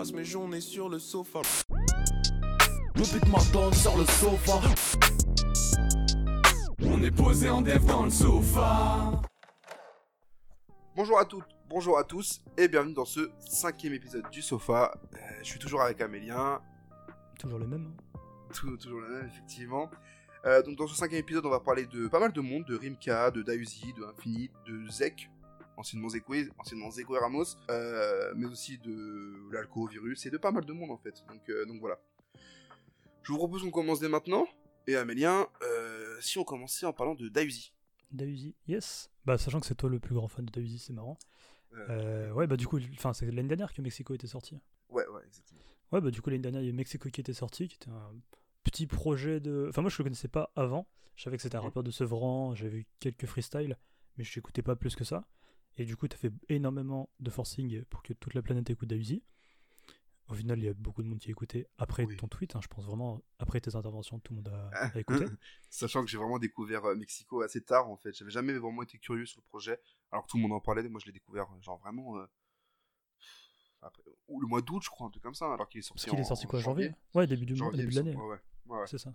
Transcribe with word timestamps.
passe 0.00 0.12
mes 0.14 0.24
journées 0.24 0.62
sur 0.62 0.88
le 0.88 0.98
sofa. 0.98 1.40
Le 2.94 3.02
beat 3.12 3.28
m'attend 3.28 3.70
sur 3.70 3.98
le 3.98 4.06
sofa. 4.06 4.58
On 6.82 7.02
est 7.02 7.10
posé 7.10 7.50
en 7.50 7.60
dev 7.60 7.84
dans 7.84 8.04
le 8.04 8.10
sofa. 8.10 9.20
Bonjour 10.96 11.18
à 11.18 11.26
toutes, 11.26 11.44
bonjour 11.68 11.98
à 11.98 12.04
tous, 12.04 12.40
et 12.56 12.66
bienvenue 12.68 12.94
dans 12.94 13.04
ce 13.04 13.30
cinquième 13.40 13.92
épisode 13.92 14.24
du 14.30 14.40
Sofa. 14.40 14.90
Euh, 15.12 15.18
je 15.42 15.44
suis 15.50 15.58
toujours 15.58 15.82
avec 15.82 16.00
Amélien, 16.00 16.62
Toujours 17.38 17.58
le 17.58 17.66
même. 17.66 17.92
hein. 17.94 18.18
tout- 18.54 18.78
toujours 18.78 19.00
le 19.02 19.08
même 19.18 19.26
effectivement. 19.26 19.90
Euh, 20.46 20.62
donc 20.62 20.76
dans 20.78 20.86
ce 20.86 20.94
cinquième 20.94 21.20
épisode, 21.20 21.44
on 21.44 21.50
va 21.50 21.60
parler 21.60 21.84
de 21.84 22.08
pas 22.08 22.20
mal 22.20 22.32
de 22.32 22.40
monde, 22.40 22.64
de 22.64 22.74
Rimka, 22.74 23.30
de 23.32 23.42
Dausi, 23.42 23.92
de 23.92 24.04
Infinite, 24.04 24.52
de 24.66 24.88
Zek, 24.90 25.28
anciennement 25.80 26.08
Zekwe, 26.08 26.50
anciennement 26.58 26.90
Zeko 26.90 27.16
et 27.16 27.18
Ramos, 27.18 27.44
euh, 27.70 28.32
mais 28.36 28.46
aussi 28.46 28.78
de 28.78 29.50
l'Alco 29.52 29.86
Virus 29.86 30.24
et 30.26 30.30
de 30.30 30.38
pas 30.38 30.50
mal 30.52 30.64
de 30.64 30.72
monde 30.72 30.90
en 30.90 30.96
fait. 30.98 31.24
Donc, 31.28 31.48
euh, 31.48 31.64
donc 31.66 31.80
voilà. 31.80 32.00
Je 33.22 33.32
vous 33.32 33.38
propose 33.38 33.62
qu'on 33.62 33.70
commence 33.70 34.00
dès 34.00 34.08
maintenant. 34.08 34.46
Et 34.86 34.96
Amélien, 34.96 35.46
euh, 35.62 36.16
si 36.20 36.38
on 36.38 36.44
commençait 36.44 36.86
en 36.86 36.92
parlant 36.92 37.14
de 37.14 37.28
Dausi. 37.28 37.72
Dausi, 38.12 38.54
yes. 38.66 39.10
Bah, 39.24 39.36
sachant 39.38 39.60
que 39.60 39.66
c'est 39.66 39.74
toi 39.74 39.90
le 39.90 40.00
plus 40.00 40.14
grand 40.14 40.26
fan 40.28 40.44
de 40.46 40.50
Dausi, 40.50 40.78
c'est 40.78 40.92
marrant. 40.92 41.18
Ouais, 42.34 42.46
bah, 42.46 42.56
du 42.56 42.66
coup, 42.66 42.78
enfin, 42.94 43.12
c'est 43.12 43.26
l'année 43.26 43.48
dernière 43.48 43.72
que 43.72 43.82
Mexico 43.82 44.14
était 44.14 44.26
sorti. 44.26 44.58
Ouais, 44.88 45.06
ouais, 45.06 45.22
exactement. 45.26 45.60
Ouais, 45.92 46.00
bah, 46.00 46.10
du 46.10 46.20
coup, 46.20 46.30
l'année 46.30 46.42
dernière, 46.42 46.62
il 46.62 46.66
y 46.66 46.70
a 46.70 46.72
Mexico 46.72 47.08
qui 47.10 47.20
était 47.20 47.32
sorti, 47.34 47.68
qui 47.68 47.76
était 47.76 47.90
un 47.90 48.12
petit 48.64 48.86
projet 48.86 49.38
de. 49.38 49.66
Enfin, 49.68 49.82
moi, 49.82 49.90
je 49.90 49.98
le 49.98 50.04
connaissais 50.04 50.28
pas 50.28 50.50
avant. 50.56 50.88
Je 51.14 51.22
savais 51.24 51.36
que 51.36 51.42
c'était 51.42 51.56
un 51.56 51.60
Mhm. 51.60 51.66
rappeur 51.66 51.82
de 51.82 51.90
Sevran, 51.90 52.54
j'avais 52.54 52.70
vu 52.70 52.86
quelques 52.98 53.26
freestyles, 53.26 53.76
mais 54.16 54.24
je 54.24 54.36
n'écoutais 54.38 54.62
pas 54.62 54.74
plus 54.74 54.96
que 54.96 55.04
ça. 55.04 55.24
Et 55.76 55.84
du 55.84 55.96
coup, 55.96 56.08
tu 56.08 56.14
as 56.14 56.18
fait 56.18 56.32
énormément 56.48 57.08
de 57.20 57.30
forcing 57.30 57.82
pour 57.84 58.02
que 58.02 58.12
toute 58.12 58.34
la 58.34 58.42
planète 58.42 58.68
écoute 58.70 58.88
Dausi. 58.88 59.22
Au 60.28 60.34
final, 60.34 60.58
il 60.58 60.64
y 60.64 60.68
a 60.68 60.74
beaucoup 60.74 61.02
de 61.02 61.08
monde 61.08 61.18
qui 61.18 61.28
a 61.28 61.32
écouté 61.32 61.66
après 61.78 62.04
Oui. 62.04 62.16
ton 62.16 62.28
tweet. 62.28 62.54
hein, 62.54 62.60
je 62.62 62.68
pense 62.68 62.84
vraiment, 62.84 63.20
après 63.40 63.60
tes 63.60 63.74
interventions, 63.74 64.20
tout 64.20 64.32
le 64.32 64.36
monde 64.42 64.48
a, 64.48 64.68
a 64.94 64.98
écouté. 64.98 65.24
Sachant 65.70 66.04
que 66.04 66.10
j'ai 66.10 66.18
vraiment 66.18 66.38
découvert 66.38 66.84
euh, 66.84 66.94
Mexico 66.94 67.40
assez 67.42 67.62
tard 67.62 67.90
en 67.90 67.96
fait. 67.96 68.12
J'avais 68.14 68.30
jamais 68.30 68.52
vraiment 68.52 68.82
été 68.82 68.98
curieux 68.98 69.26
sur 69.26 69.40
le 69.40 69.46
projet. 69.46 69.80
Alors 70.12 70.24
que 70.26 70.30
tout 70.30 70.36
le 70.36 70.42
monde 70.44 70.52
en 70.52 70.60
parlait, 70.60 70.88
moi 70.88 71.00
je 71.00 71.06
l'ai 71.06 71.12
découvert 71.12 71.44
euh, 71.50 71.60
genre 71.62 71.78
vraiment. 71.78 72.16
euh, 72.18 72.26
après- 73.82 74.02
ou 74.28 74.40
le 74.40 74.46
mois 74.46 74.60
d'août, 74.62 74.82
je 74.84 74.88
crois, 74.90 75.06
un 75.06 75.10
truc 75.10 75.22
comme 75.22 75.34
ça. 75.34 75.52
Alors 75.52 75.68
qu'il 75.68 75.80
est 75.80 75.82
sorti 75.82 76.04
Parce 76.04 76.10
qu'il 76.10 76.20
est 76.20 76.24
sorti 76.28 76.46
en 76.46 76.50
quoi, 76.50 76.60
janvier 76.60 76.92
Ouais, 77.14 77.26
début 77.26 77.46
du 77.46 77.54
mois, 77.54 77.66
Janvier, 77.70 77.78
début 77.82 77.94
de 77.94 77.96
l'année. 77.96 78.14
Ouais, 78.16 78.38
ouais. 78.66 78.76
ouais. 78.78 78.86
C'est 78.86 78.98
ça. 78.98 79.14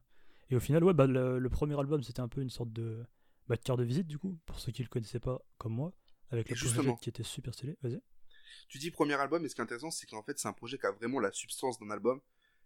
Et 0.50 0.56
au 0.56 0.59
final, 0.59 0.83
ouais, 0.83 0.94
bah, 0.94 1.08
le, 1.08 1.39
le 1.39 1.50
premier 1.50 1.80
album, 1.80 2.03
c'était 2.03 2.20
un 2.20 2.28
peu 2.28 2.42
une 2.42 2.50
sorte 2.50 2.72
de, 2.73 3.06
bah, 3.48 3.56
de 3.56 3.61
carte 3.61 3.80
de 3.80 3.86
visite, 3.86 4.08
du 4.08 4.20
coup, 4.20 4.38
pour 4.45 4.59
ceux 4.59 4.72
qui 4.72 4.83
le 4.83 4.89
connaissaient 4.89 5.20
pas, 5.20 5.42
comme 5.58 5.73
moi, 5.73 5.94
avec 6.31 6.50
le 6.50 6.56
projet 6.56 6.95
qui 7.02 7.09
était 7.09 7.23
super 7.23 7.54
stylé. 7.54 7.78
Vas-y. 7.81 8.02
Tu 8.70 8.78
dis 8.80 8.92
premier 8.92 9.14
album, 9.16 9.42
mais 9.42 9.50
ce 9.50 9.56
qui 9.56 9.62
est 9.62 9.64
intéressant, 9.64 9.92
c'est 9.92 10.08
qu'en 10.08 10.23
fait, 10.23 10.40
c'est 10.40 10.48
un 10.48 10.54
projet 10.54 10.78
qui 10.78 10.86
a 10.86 10.92
vraiment 10.92 11.20
la 11.20 11.32
substance 11.32 11.80
d'un 11.80 11.90
album. 11.92 12.20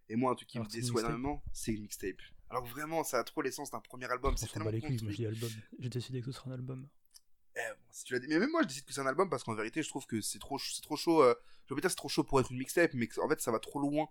Et 0.08 0.16
moi, 0.16 0.32
un 0.32 0.36
truc 0.36 0.48
qui 0.48 0.58
Alors 0.58 0.68
me 0.70 0.74
une 0.74 0.82
déçoit 0.82 1.02
énormément, 1.02 1.44
c'est 1.54 1.72
le 1.72 1.80
mixtape. 1.82 2.16
Alors 2.50 2.66
vraiment, 2.66 3.04
ça 3.04 3.20
a 3.20 3.24
trop 3.24 3.42
l'essence 3.42 3.70
d'un 3.70 3.80
premier 3.80 4.06
album. 4.10 4.34
On 4.34 4.38
C'est 4.38 4.48
tellement 4.48 4.70
les 4.72 4.82
couilles, 4.82 4.98
moi 5.04 5.12
je 5.12 5.18
dis 5.18 5.26
album. 5.28 5.50
J'ai 5.78 5.90
décidé 5.90 6.22
que 6.22 6.32
ce 6.32 6.40
serait 6.40 6.50
un 6.50 6.54
album. 6.54 6.88
Eh, 7.56 7.60
bon, 7.60 7.84
si 7.92 8.06
tu 8.06 8.14
l'as 8.14 8.20
dit- 8.20 8.28
Mais 8.28 8.40
même 8.40 8.50
moi, 8.52 8.62
je 8.64 8.68
décide 8.70 8.86
que 8.86 8.94
c'est 8.94 9.02
un 9.02 9.06
album 9.08 9.30
parce 9.30 9.44
qu'en 9.44 9.54
vérité, 9.54 9.84
je 9.84 9.90
trouve 9.90 10.06
que 10.08 10.22
c'est 10.22 10.40
trop, 10.40 10.58
c'est 10.58 10.82
trop 10.82 10.96
chaud. 10.96 11.22
euh, 11.22 11.36
Je 11.68 11.74
veux 11.76 11.82
dire 11.82 11.84
que 11.88 11.90
c'est 11.90 11.96
trop 11.96 12.10
chaud 12.10 12.24
pour 12.24 12.40
être 12.40 12.52
une 12.52 12.58
mixtape, 12.58 12.94
mais 12.96 13.08
en 13.20 13.30
fait, 13.30 13.40
ça 13.42 13.52
va 13.52 13.60
trop 13.60 13.80
loin 13.80 14.08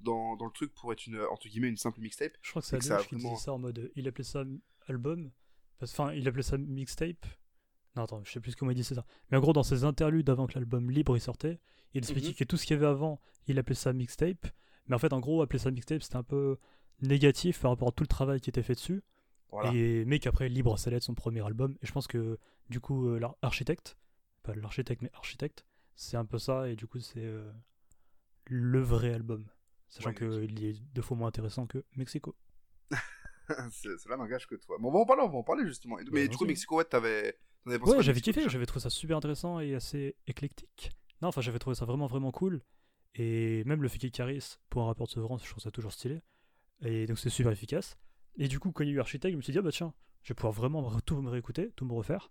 dans, 0.00 0.36
dans 0.36 0.46
le 0.46 0.52
truc 0.52 0.72
pour 0.74 0.90
être 0.92 1.06
une, 1.06 1.20
entre 1.20 1.48
guillemets, 1.48 1.68
une 1.68 1.76
simple 1.76 2.00
mixtape. 2.00 2.32
Je 2.40 2.50
crois 2.50 2.62
que 2.62 2.68
c'est 2.68 2.78
que 2.78 2.84
ça 2.84 2.94
a 2.94 2.96
Adèle 2.98 3.08
qui 3.08 3.14
vraiment- 3.16 3.34
disait 3.34 3.44
ça 3.44 3.52
en 3.52 3.58
mode, 3.58 3.78
euh, 3.78 3.92
il 3.96 4.08
appelait 4.08 4.24
ça 4.24 4.44
album, 4.88 5.30
enfin, 5.82 6.12
il 6.14 6.26
appelait 6.28 6.42
ça 6.42 6.56
mixtape. 6.56 7.26
Non, 7.96 8.04
attends, 8.04 8.22
je 8.24 8.32
sais 8.32 8.40
plus 8.40 8.54
comment 8.54 8.70
il 8.70 8.74
disait 8.76 8.94
ça. 8.94 9.04
Mais 9.30 9.36
en 9.36 9.40
gros, 9.40 9.52
dans 9.52 9.62
ses 9.62 9.84
interludes 9.84 10.30
avant 10.30 10.46
que 10.46 10.54
l'album 10.54 10.90
libre 10.90 11.16
il 11.16 11.20
sortait, 11.20 11.60
il 11.94 11.98
expliquait 11.98 12.28
Mhm. 12.28 12.34
que 12.34 12.44
tout 12.44 12.56
ce 12.56 12.64
qu'il 12.66 12.74
y 12.74 12.78
avait 12.78 12.86
avant, 12.86 13.20
il 13.46 13.58
appelait 13.58 13.74
ça 13.74 13.92
mixtape. 13.92 14.46
Mais 14.86 14.94
en 14.94 14.98
fait, 14.98 15.12
en 15.12 15.20
gros, 15.20 15.42
appeler 15.42 15.58
ça 15.58 15.70
mixtape, 15.70 16.02
c'était 16.02 16.16
un 16.16 16.22
peu 16.22 16.56
négatif 17.00 17.60
par 17.60 17.70
rapport 17.72 17.88
à 17.88 17.92
tout 17.92 18.02
le 18.04 18.08
travail 18.08 18.40
qui 18.40 18.48
était 18.50 18.62
fait 18.62 18.74
dessus. 18.74 19.02
Voilà. 19.50 19.72
Et 19.74 20.04
mais 20.06 20.18
qu'après 20.18 20.48
Libre 20.48 20.78
ça 20.78 20.88
allait 20.88 20.96
être 20.96 21.02
son 21.02 21.14
premier 21.14 21.44
album 21.44 21.76
et 21.82 21.86
je 21.86 21.92
pense 21.92 22.06
que 22.06 22.38
du 22.70 22.80
coup 22.80 23.08
euh, 23.08 23.20
l'architecte 23.42 23.98
pas 24.42 24.54
l'architecte 24.54 25.02
mais 25.02 25.10
architecte 25.12 25.66
c'est 25.94 26.16
un 26.16 26.24
peu 26.24 26.38
ça 26.38 26.70
et 26.70 26.74
du 26.74 26.86
coup 26.86 26.98
c'est 27.00 27.22
euh, 27.22 27.52
le 28.46 28.80
vrai 28.80 29.12
album 29.12 29.44
sachant 29.90 30.08
Ouais, 30.08 30.14
qu'il 30.14 30.64
est 30.64 30.80
deux 30.94 31.02
fois 31.02 31.18
moins 31.18 31.28
intéressant 31.28 31.66
que 31.66 31.84
Mexico 31.96 32.34
c'est 33.70 33.98
cela 33.98 34.16
n'engage 34.16 34.46
que 34.46 34.54
toi. 34.54 34.76
Bon, 34.80 34.88
on 34.88 34.92
va 34.92 34.98
en 35.00 35.04
parler, 35.06 35.22
on 35.22 35.28
va 35.28 35.38
en 35.38 35.42
parler 35.42 35.66
justement. 35.66 35.98
Et- 35.98 36.04
Mais 36.12 36.22
Bah, 36.26 36.28
du 36.28 36.36
coup. 36.38 36.44
Mexico, 36.46 36.76
ouais, 36.78 36.84
t'avais. 36.84 37.38
Ouais 37.66 38.02
j'avais 38.02 38.20
kiffé 38.20 38.48
j'avais 38.48 38.66
trouvé 38.66 38.80
ça 38.82 38.90
super 38.90 39.16
intéressant 39.16 39.60
et 39.60 39.74
assez 39.74 40.16
éclectique. 40.26 40.90
Non 41.20 41.28
enfin 41.28 41.40
j'avais 41.40 41.58
trouvé 41.58 41.74
ça 41.76 41.84
vraiment 41.84 42.06
vraiment 42.06 42.30
cool. 42.32 42.62
Et 43.14 43.62
même 43.64 43.82
le 43.82 43.88
fait 43.88 43.98
qu'il 43.98 44.10
carisse 44.10 44.58
pour 44.70 44.82
un 44.82 44.86
rapport 44.86 45.06
de 45.06 45.12
Sevran 45.12 45.38
je 45.38 45.48
trouve 45.48 45.62
ça 45.62 45.70
toujours 45.70 45.92
stylé. 45.92 46.20
Et 46.80 47.06
donc 47.06 47.18
c'est 47.18 47.30
super 47.30 47.52
efficace. 47.52 47.96
Et 48.36 48.48
du 48.48 48.58
coup 48.58 48.72
quand 48.72 48.82
il 48.84 48.88
y 48.88 48.92
a 48.92 48.94
eu 48.94 49.00
architecte 49.00 49.32
je 49.32 49.36
me 49.36 49.42
suis 49.42 49.52
dit 49.52 49.58
ah 49.58 49.62
bah 49.62 49.70
tiens 49.72 49.94
je 50.22 50.28
vais 50.30 50.34
pouvoir 50.34 50.52
vraiment 50.52 50.82
me- 50.90 51.00
tout 51.02 51.20
me 51.20 51.30
réécouter 51.30 51.70
tout 51.76 51.84
me 51.84 51.92
refaire. 51.92 52.30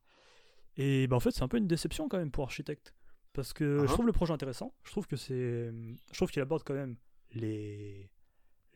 Et 0.77 1.07
bah 1.07 1.15
en 1.15 1.19
fait 1.19 1.31
c'est 1.31 1.43
un 1.43 1.47
peu 1.47 1.57
une 1.57 1.67
déception 1.67 2.07
quand 2.09 2.17
même 2.17 2.31
pour 2.31 2.43
architecte 2.43 2.93
parce 3.33 3.53
que 3.53 3.63
Uh-huh. 3.83 3.87
je 3.87 3.93
trouve 3.93 4.05
le 4.07 4.11
projet 4.11 4.33
intéressant. 4.33 4.73
Je 4.83 4.91
trouve 4.91 5.07
que 5.07 5.15
c'est 5.15 5.71
je 6.11 6.17
trouve 6.17 6.29
qu'il 6.31 6.41
aborde 6.41 6.63
quand 6.63 6.73
même 6.73 6.97
les 7.31 8.09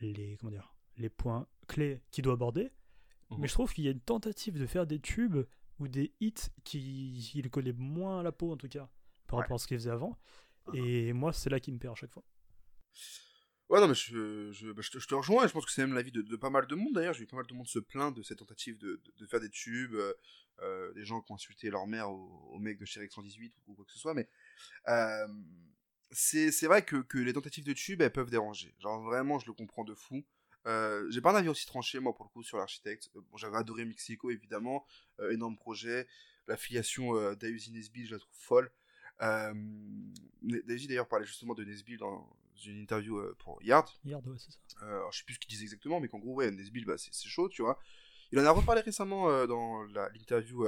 les 0.00 0.36
comment 0.38 0.50
dire 0.52 0.74
les 0.96 1.10
points 1.10 1.46
clés 1.68 2.00
qu'il 2.10 2.24
doit 2.24 2.34
aborder. 2.34 2.70
Mhm. 3.30 3.40
mais 3.40 3.48
je 3.48 3.52
trouve 3.52 3.72
qu'il 3.74 3.84
y 3.84 3.88
a 3.88 3.90
une 3.90 4.00
tentative 4.00 4.56
de 4.58 4.66
faire 4.66 4.86
des 4.86 5.00
tubes 5.00 5.44
ou 5.78 5.88
des 5.88 6.14
hits 6.20 6.34
qui, 6.64 7.28
qui 7.32 7.42
lui 7.42 7.50
collaient 7.50 7.72
moins 7.72 8.20
à 8.20 8.22
la 8.22 8.32
peau 8.32 8.52
en 8.52 8.56
tout 8.56 8.68
cas 8.68 8.88
par 9.26 9.36
Ouais. 9.36 9.44
rapport 9.44 9.56
à 9.56 9.58
ce 9.58 9.66
qu'il 9.66 9.76
faisait 9.78 9.90
avant 9.90 10.18
Uh-huh. 10.66 10.76
et 10.78 11.12
moi 11.12 11.32
c'est 11.32 11.50
là 11.50 11.60
qui 11.60 11.72
me 11.72 11.78
perd 11.78 11.92
à 11.92 11.96
chaque 11.96 12.12
fois 12.12 12.24
Ouais, 13.68 13.80
non, 13.80 13.88
mais 13.88 13.94
je, 13.94 14.52
je, 14.52 14.70
bah, 14.70 14.80
je 14.80 14.90
te, 14.92 14.98
je 15.00 15.08
te 15.08 15.14
rejoins, 15.16 15.44
et 15.44 15.48
je 15.48 15.52
pense 15.52 15.66
que 15.66 15.72
c'est 15.72 15.82
même 15.82 15.94
l'avis 15.94 16.12
de, 16.12 16.22
de 16.22 16.36
pas 16.36 16.50
mal 16.50 16.66
de 16.68 16.74
monde 16.76 16.92
d'ailleurs. 16.94 17.14
J'ai 17.14 17.20
vu 17.20 17.26
pas 17.26 17.36
mal 17.36 17.46
de 17.46 17.54
monde 17.54 17.66
se 17.66 17.80
plaindre 17.80 18.16
de 18.16 18.22
cette 18.22 18.38
tentative 18.38 18.78
de, 18.78 19.00
de, 19.04 19.12
de 19.18 19.26
faire 19.26 19.40
des 19.40 19.50
tubes, 19.50 19.94
euh, 19.94 20.14
euh, 20.60 20.92
des 20.94 21.04
gens 21.04 21.20
qui 21.20 21.32
ont 21.32 21.34
insulté 21.34 21.68
leur 21.68 21.86
mère 21.88 22.08
au, 22.10 22.48
au 22.52 22.58
mec 22.60 22.78
de 22.78 22.84
Chérix 22.84 23.12
118 23.12 23.52
ou 23.66 23.74
quoi 23.74 23.84
que 23.84 23.90
ce 23.92 23.98
soit, 23.98 24.14
mais 24.14 24.28
euh, 24.88 25.26
c'est 26.12 26.52
c'est 26.52 26.66
vrai 26.66 26.84
que, 26.84 26.96
que 26.96 27.18
les 27.18 27.32
tentatives 27.32 27.64
de 27.64 27.72
tubes 27.72 28.02
elles 28.02 28.12
peuvent 28.12 28.30
déranger. 28.30 28.74
Genre 28.80 29.02
vraiment, 29.02 29.38
je 29.40 29.46
le 29.46 29.52
comprends 29.54 29.84
de 29.84 29.94
fou. 29.94 30.24
Euh, 30.66 31.08
j'ai 31.10 31.20
pas 31.20 31.30
un 31.32 31.36
avis 31.36 31.48
aussi 31.48 31.66
tranché, 31.66 32.00
moi, 32.00 32.14
pour 32.14 32.24
le 32.24 32.30
coup, 32.30 32.42
sur 32.42 32.58
l'architecte. 32.58 33.10
Euh, 33.16 33.20
Bon, 33.30 33.36
j'avais 33.36 33.56
adoré 33.56 33.84
Mexico, 33.84 34.30
évidemment, 34.30 34.84
euh, 35.20 35.30
énorme 35.30 35.56
projet. 35.56 36.06
La 36.48 36.56
filiation 36.56 37.16
euh, 37.16 37.34
d'Ayusi 37.34 37.72
Nesbill, 37.72 38.06
je 38.06 38.14
la 38.14 38.18
trouve 38.18 38.36
folle. 38.36 38.70
Euh, 39.22 39.54
Daisy 40.42 40.86
d'ailleurs 40.88 41.08
parlait 41.08 41.24
justement 41.26 41.54
de 41.54 41.64
Nesbill 41.64 41.98
dans 41.98 42.28
une 42.64 42.78
interview 42.80 43.20
pour 43.38 43.62
Yard. 43.62 43.88
Yard 44.04 44.26
ouais 44.26 44.36
c'est 44.38 44.50
ça 44.52 44.58
alors, 44.82 45.10
je 45.12 45.18
sais 45.18 45.24
plus 45.24 45.34
ce 45.34 45.38
qu'il 45.40 45.48
disait 45.50 45.62
exactement, 45.64 46.00
mais 46.00 46.08
qu'en 46.08 46.18
gros, 46.18 46.34
ouais, 46.34 46.50
Nesbill, 46.50 46.84
bah, 46.84 46.96
c'est 46.98 47.12
chaud, 47.28 47.48
tu 47.48 47.62
vois. 47.62 47.78
Il 48.32 48.38
en 48.40 48.44
a 48.44 48.50
reparlé 48.50 48.82
récemment 48.82 49.46
dans 49.46 49.84
l'interview 49.84 50.66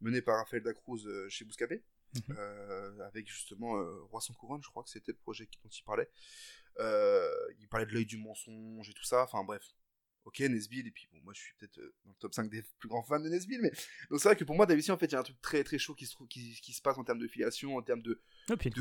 menée 0.00 0.22
par 0.22 0.36
Raphaël 0.38 0.62
Dacruz 0.62 1.04
chez 1.28 1.44
Bouscapé, 1.44 1.82
Mhm. 2.28 3.00
avec 3.02 3.26
justement 3.28 3.74
Roi 4.10 4.20
sans 4.20 4.32
couronne, 4.34 4.62
je 4.62 4.68
crois 4.70 4.82
que 4.84 4.90
c'était 4.90 5.10
le 5.12 5.18
projet 5.18 5.48
dont 5.64 5.68
il 5.70 5.82
parlait. 5.82 6.08
Euh, 6.80 7.28
il 7.60 7.68
parlait 7.68 7.86
de 7.86 7.92
l'œil 7.92 8.06
du 8.06 8.16
mensonge 8.16 8.88
et 8.88 8.92
tout 8.92 9.04
ça, 9.04 9.24
enfin 9.24 9.44
bref. 9.44 9.62
Ok, 10.24 10.40
Nesbill, 10.40 10.86
et 10.86 10.90
puis 10.90 11.06
bon, 11.12 11.18
moi 11.22 11.34
je 11.34 11.40
suis 11.40 11.54
peut-être 11.58 11.78
euh, 11.78 11.94
dans 12.04 12.12
le 12.12 12.16
top 12.16 12.32
5 12.32 12.48
des 12.48 12.62
plus 12.78 12.88
grands 12.88 13.02
fans 13.02 13.20
de 13.20 13.28
Nesbill, 13.28 13.60
mais 13.60 13.70
donc 14.08 14.20
c'est 14.20 14.28
vrai 14.28 14.36
que 14.36 14.44
pour 14.44 14.56
moi, 14.56 14.64
David, 14.64 14.90
en 14.90 14.96
fait, 14.96 15.06
il 15.06 15.12
y 15.12 15.16
a 15.16 15.20
un 15.20 15.22
truc 15.22 15.40
très 15.42 15.62
très 15.64 15.76
chaud 15.76 15.94
qui 15.94 16.06
se, 16.06 16.16
qui, 16.30 16.58
qui 16.62 16.72
se 16.72 16.80
passe 16.80 16.96
en 16.96 17.04
termes 17.04 17.18
de 17.18 17.28
filiation, 17.28 17.76
en 17.76 17.82
termes 17.82 18.00
de, 18.00 18.22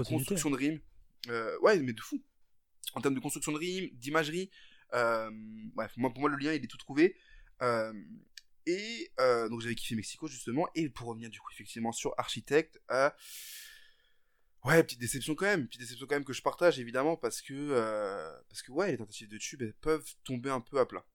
construction 0.03 0.49
de 0.49 0.55
rimes. 0.55 0.79
Euh, 1.29 1.57
ouais, 1.59 1.79
mais 1.81 1.93
de 1.93 2.01
fou. 2.01 2.23
En 2.93 3.01
termes 3.01 3.15
de 3.15 3.19
construction 3.19 3.51
de 3.51 3.57
rimes, 3.57 3.89
d'imagerie. 3.93 4.49
euh, 4.93 5.29
bref, 5.73 5.91
moi, 5.97 6.11
pour 6.11 6.21
moi, 6.21 6.29
le 6.29 6.37
lien, 6.37 6.53
il 6.53 6.63
est 6.63 6.67
tout 6.67 6.77
trouvé. 6.77 7.15
Euh, 7.61 7.93
et 8.65 9.11
donc, 9.49 9.61
j'avais 9.61 9.75
kiffé 9.75 9.95
Mexico, 9.95 10.27
justement. 10.27 10.69
Et 10.75 10.89
pour 10.89 11.07
revenir, 11.07 11.29
du 11.29 11.39
coup, 11.39 11.51
effectivement, 11.51 11.91
sur 11.91 12.13
Architecte, 12.17 12.81
ouais, 14.65 14.83
petite 14.83 14.99
déception 14.99 15.35
quand 15.35 15.45
même. 15.45 15.67
Petite 15.67 15.81
déception 15.81 16.07
quand 16.07 16.15
même 16.15 16.25
que 16.25 16.33
je 16.33 16.41
partage, 16.41 16.79
évidemment, 16.79 17.15
parce 17.17 17.41
que, 17.41 17.53
euh, 17.53 18.31
parce 18.49 18.61
que 18.61 18.71
ouais, 18.71 18.91
les 18.91 18.97
tentatives 18.97 19.29
de 19.29 19.37
tube, 19.37 19.61
elles 19.61 19.73
peuvent 19.73 20.15
tomber 20.23 20.49
un 20.49 20.61
peu 20.61 20.79
à 20.79 20.85
plat. 20.85 21.05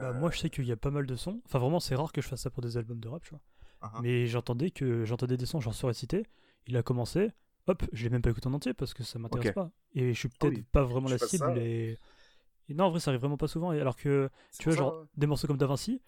Bah, 0.00 0.12
moi 0.12 0.30
je 0.30 0.38
sais 0.38 0.50
qu'il 0.50 0.64
y 0.66 0.72
a 0.72 0.76
pas 0.76 0.90
mal 0.90 1.04
de 1.04 1.16
sons 1.16 1.42
enfin 1.46 1.58
vraiment 1.58 1.80
c'est 1.80 1.96
rare 1.96 2.12
que 2.12 2.20
je 2.20 2.28
fasse 2.28 2.42
ça 2.42 2.50
pour 2.50 2.62
des 2.62 2.76
albums 2.76 3.00
de 3.00 3.08
rap 3.08 3.24
tu 3.24 3.30
vois 3.30 3.40
uh-huh. 3.82 4.02
mais 4.02 4.26
j'entendais 4.28 4.70
que 4.70 5.04
j'entendais 5.04 5.36
des 5.36 5.46
sons 5.46 5.60
genre 5.60 5.74
sur 5.74 5.92
cité 5.94 6.26
il 6.68 6.76
a 6.76 6.84
commencé 6.84 7.32
hop 7.66 7.82
je 7.92 8.04
l'ai 8.04 8.10
même 8.10 8.22
pas 8.22 8.30
écouté 8.30 8.46
en 8.46 8.52
entier 8.52 8.72
parce 8.72 8.94
que 8.94 9.02
ça 9.02 9.18
m'intéresse 9.18 9.52
pas 9.52 9.72
et 9.94 10.12
je 10.14 10.18
suis 10.18 10.28
Ah 10.32 10.36
peut-être 10.38 10.58
oui. 10.58 10.64
pas 10.70 10.84
vraiment 10.84 11.08
la 11.08 11.18
cible 11.18 11.44
ça, 11.44 11.56
et... 11.56 11.98
et 12.68 12.74
non 12.74 12.84
en 12.84 12.90
vrai 12.90 13.00
ça 13.00 13.10
arrive 13.10 13.20
vraiment 13.20 13.36
pas 13.36 13.48
souvent 13.48 13.72
et 13.72 13.80
alors 13.80 13.96
que 13.96 14.30
tu 14.58 14.64
vois 14.64 14.74
ça, 14.74 14.78
genre 14.78 15.00
ouais. 15.00 15.06
des 15.16 15.26
morceaux 15.26 15.48
comme 15.48 15.58
Da 15.58 15.66
Vinci 15.66 16.00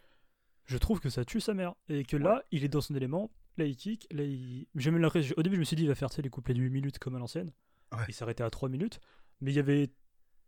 je 0.67 0.79
trouve 0.79 1.01
que 1.01 1.11
ça 1.11 1.25
tue 1.25 1.41
sa 1.41 1.53
mère 1.53 1.75
et 1.89 2.05
que 2.05 2.17
là 2.17 2.45
il 2.53 2.63
est 2.63 2.69
dans 2.69 2.81
son 2.81 2.95
élément 2.95 3.33
là 3.57 3.65
il 3.67 3.77
kick 3.77 4.07
là 4.11 4.23
il 4.25 4.67
j'ai 4.75 4.91
même 4.91 5.01
l'impression 5.03 5.35
au 5.37 5.43
début 5.43 5.57
je 5.57 5.61
me 5.61 5.65
suis 5.65 5.77
dit 5.77 5.83
il 5.83 5.89
va 5.89 5.95
faire 5.95 6.09
les 6.23 6.29
couplets 6.31 6.55
de 6.55 6.61
8 6.61 6.71
minutes 6.71 6.99
comme 6.99 7.15
à 7.17 7.19
l'ancienne 7.19 7.53
Ouais. 7.93 8.05
il 8.09 8.15
s'arrêtait 8.15 8.43
à 8.45 8.51
3 8.51 8.69
minutes 8.71 9.01
mais 9.41 9.53
il 9.53 9.55
y 9.55 9.59
avait 9.59 9.93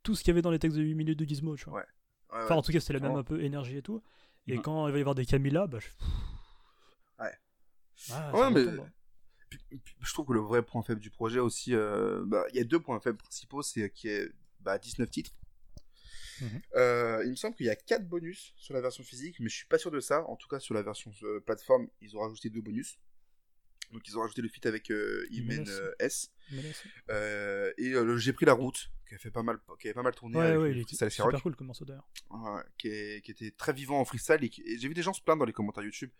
tout 0.02 0.14
ce 0.14 0.22
qu'il 0.22 0.28
y 0.28 0.32
avait 0.32 0.42
dans 0.42 0.50
les 0.50 0.58
textes 0.58 0.76
de 0.78 0.82
8 0.82 0.94
minutes 0.94 1.18
de 1.18 1.24
Gizmo 1.24 1.56
tu 1.56 1.64
vois 1.68 1.80
Ouais. 1.80 1.86
Ouais, 2.32 2.44
enfin 2.44 2.54
en 2.56 2.62
tout 2.62 2.72
cas 2.72 2.80
c'était 2.80 2.94
la 2.94 3.00
même 3.00 3.16
un 3.16 3.22
peu 3.22 3.42
énergie 3.42 3.76
et 3.76 3.82
tout 3.82 4.02
et 4.46 4.56
Mhm. 4.56 4.62
quand 4.62 4.88
il 4.88 4.92
va 4.92 4.98
y 4.98 5.00
avoir 5.00 5.14
des 5.14 5.26
Camilla 5.26 5.66
bah 5.66 5.78
je... 5.80 5.88
Ouais. 7.22 7.30
Ah, 8.12 8.50
mais- 8.50 8.64
puis- 9.48 9.60
puis 9.70 9.94
je 10.00 10.12
trouve 10.12 10.26
que 10.26 10.32
le 10.32 10.40
vrai 10.40 10.62
point 10.62 10.82
faible 10.82 11.00
du 11.00 11.10
projet 11.10 11.38
aussi, 11.38 11.74
euh, 11.74 12.24
bah, 12.26 12.44
il 12.52 12.56
y 12.56 12.60
a 12.60 12.64
deux 12.64 12.80
points 12.80 12.98
faibles 13.00 13.18
principaux, 13.18 13.62
c'est 13.62 13.88
qu'il 13.90 14.10
y 14.10 14.14
a 14.16 14.24
bah, 14.60 14.78
19 14.78 15.08
titres. 15.10 15.30
Mhm. 16.40 16.62
Euh, 16.76 17.22
il 17.24 17.30
me 17.30 17.36
semble 17.36 17.54
qu'il 17.56 17.66
y 17.66 17.70
a 17.70 17.76
4 17.76 18.08
bonus 18.08 18.52
sur 18.56 18.74
la 18.74 18.80
version 18.80 19.04
physique, 19.04 19.38
mais 19.40 19.48
je 19.48 19.54
suis 19.56 19.66
pas 19.66 19.78
sûr 19.78 19.90
de 19.90 20.00
ça. 20.00 20.24
En 20.28 20.36
tout 20.36 20.48
cas, 20.48 20.58
sur 20.60 20.74
la 20.74 20.82
version 20.82 21.12
euh, 21.22 21.40
plateforme, 21.40 21.88
ils 22.00 22.16
ont 22.16 22.20
rajouté 22.20 22.50
deux 22.50 22.60
bonus. 22.62 22.98
Donc 23.92 24.08
ils 24.08 24.18
ont 24.18 24.22
rajouté 24.22 24.42
le 24.42 24.48
feat 24.48 24.66
avec 24.66 24.90
euh, 24.90 25.26
Imen 25.30 25.64
euh, 25.68 25.92
S. 26.00 26.32
Euh, 27.10 27.72
et 27.78 27.94
J'ai 28.18 28.32
pris 28.32 28.46
la 28.46 28.52
route, 28.54 28.90
qui 29.08 29.14
a 29.14 29.18
fait 29.18 29.30
pas 29.30 29.42
mal, 29.42 29.58
qui 29.78 29.86
avait 29.86 29.94
pas 29.94 30.02
mal 30.02 30.14
tourné 30.14 30.38
Ouais, 30.38 30.44
avec 30.46 30.58
ouais, 30.60 30.70
il 30.72 30.78
était 30.80 31.10
super 31.10 31.42
cool 31.42 31.54
comme 31.54 31.68
morceau 31.68 31.84
d'ailleurs. 31.84 32.08
Ouais, 32.30 32.62
qui, 32.78 32.88
est- 32.88 33.24
qui 33.24 33.30
était 33.30 33.50
très 33.52 33.72
vivant 33.72 34.00
en 34.00 34.04
freestyle 34.04 34.42
et, 34.42 34.50
j'ai 34.78 34.88
vu 34.88 34.94
des 34.94 35.02
gens 35.02 35.12
se 35.12 35.20
plaindre 35.22 35.40
dans 35.40 35.44
les 35.46 35.52
commentaires 35.52 35.84
YouTube 35.84 36.10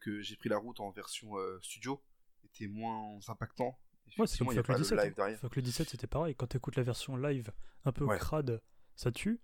que 0.00 0.20
j'ai 0.20 0.36
pris 0.36 0.48
la 0.50 0.58
route 0.58 0.80
en 0.80 0.90
version 0.90 1.32
studio 1.62 2.00
était 2.44 2.66
moins 2.66 3.18
impactant. 3.28 3.78
Ouais, 4.18 4.26
c'est 4.26 4.38
comme 4.38 4.52
Fuck 4.52 4.68
le 4.68 4.74
le 4.74 4.80
17. 4.80 4.98
live 4.98 5.06
hein. 5.08 5.12
derrière. 5.16 5.38
Fuck 5.40 5.56
le 5.56 5.62
17, 5.62 5.88
c'était 5.88 6.06
pareil. 6.06 6.34
Quand 6.34 6.46
t'écoutes 6.46 6.76
la 6.76 6.82
version 6.82 7.16
live 7.16 7.50
un 7.84 7.92
peu 7.92 8.06
crade, 8.18 8.60
ça 8.96 9.10
tue. 9.12 9.40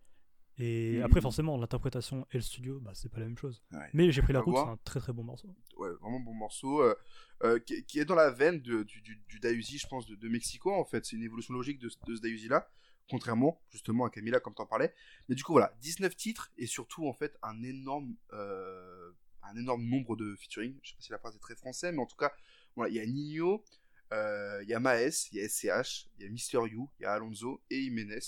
Et 0.61 0.97
Mhm. 0.99 1.03
après, 1.05 1.21
forcément, 1.21 1.56
l'interprétation 1.56 2.27
et 2.33 2.39
le 2.39 2.41
studio, 2.43 2.81
bah, 2.81 2.91
c'est 2.95 3.09
pas 3.09 3.21
la 3.21 3.27
même 3.27 3.39
chose. 3.39 3.62
Ouais. 3.73 3.89
Mais 3.93 4.11
j'ai 4.11 4.23
pris 4.23 4.33
la 4.33 4.41
route, 4.41 4.56
c'est 4.56 4.62
un 4.71 4.77
très 4.79 4.99
très 4.99 5.12
bon 5.12 5.23
morceau. 5.23 5.55
Ouais, 5.77 5.91
vraiment 6.00 6.19
bon 6.19 6.35
morceau 6.35 6.83
euh, 6.83 6.97
euh, 7.45 7.61
qui, 7.61 7.85
qui 7.85 8.00
est 8.00 8.05
dans 8.05 8.17
la 8.17 8.31
veine 8.31 8.61
de- 8.61 8.83
du, 8.83 9.00
du, 9.00 9.23
du 9.29 9.39
Dayuzi, 9.39 9.79
je 9.79 9.87
pense, 9.87 10.06
de, 10.06 10.17
de 10.17 10.29
Mexico 10.29 10.73
en 10.75 10.85
fait. 10.85 11.05
C'est 11.06 11.15
une 11.15 11.23
évolution 11.23 11.55
logique 11.55 11.79
de, 11.79 11.89
ce- 11.89 11.97
de 12.09 12.17
ce 12.17 12.21
Dayuzi 12.21 12.49
là, 12.49 12.69
contrairement 13.09 13.62
justement 13.71 14.05
à 14.05 14.11
Camila 14.11 14.41
comme 14.41 14.55
t'en 14.55 14.67
parlais. 14.67 14.93
Mais 15.29 15.37
du 15.37 15.45
coup 15.45 15.53
voilà, 15.53 15.73
19 15.81 16.17
titres 16.17 16.51
et 16.56 16.67
surtout 16.67 17.06
en 17.06 17.12
fait 17.12 17.39
un 17.44 17.62
énorme 17.62 18.17
euh, 18.33 19.12
un 19.44 19.55
énorme 19.56 19.85
nombre 19.85 20.17
de 20.17 20.35
featuring. 20.35 20.77
Je 20.83 20.91
sais 20.91 20.97
pas 20.97 21.03
si 21.03 21.12
la 21.12 21.19
phrase 21.21 21.37
est 21.37 21.41
très 21.41 21.55
français, 21.55 21.93
mais 21.93 22.01
en 22.01 22.06
tout 22.06 22.17
cas 22.17 22.33
voilà, 22.75 22.91
il 22.91 22.97
y 22.97 23.01
a 23.01 23.06
Nino, 23.06 23.65
il 24.11 24.67
y 24.69 24.75
a 24.75 24.81
Maes, 24.81 25.29
il 25.31 25.39
y 25.39 25.41
a 25.41 25.49
SCH, 25.49 26.09
il 26.19 26.25
y 26.25 26.27
a 26.27 26.31
Mister 26.31 26.59
You, 26.69 26.91
il 26.99 27.05
y 27.05 27.06
a 27.06 27.12
Alonso 27.12 27.62
et 27.71 27.81
Jiménez. 27.81 28.19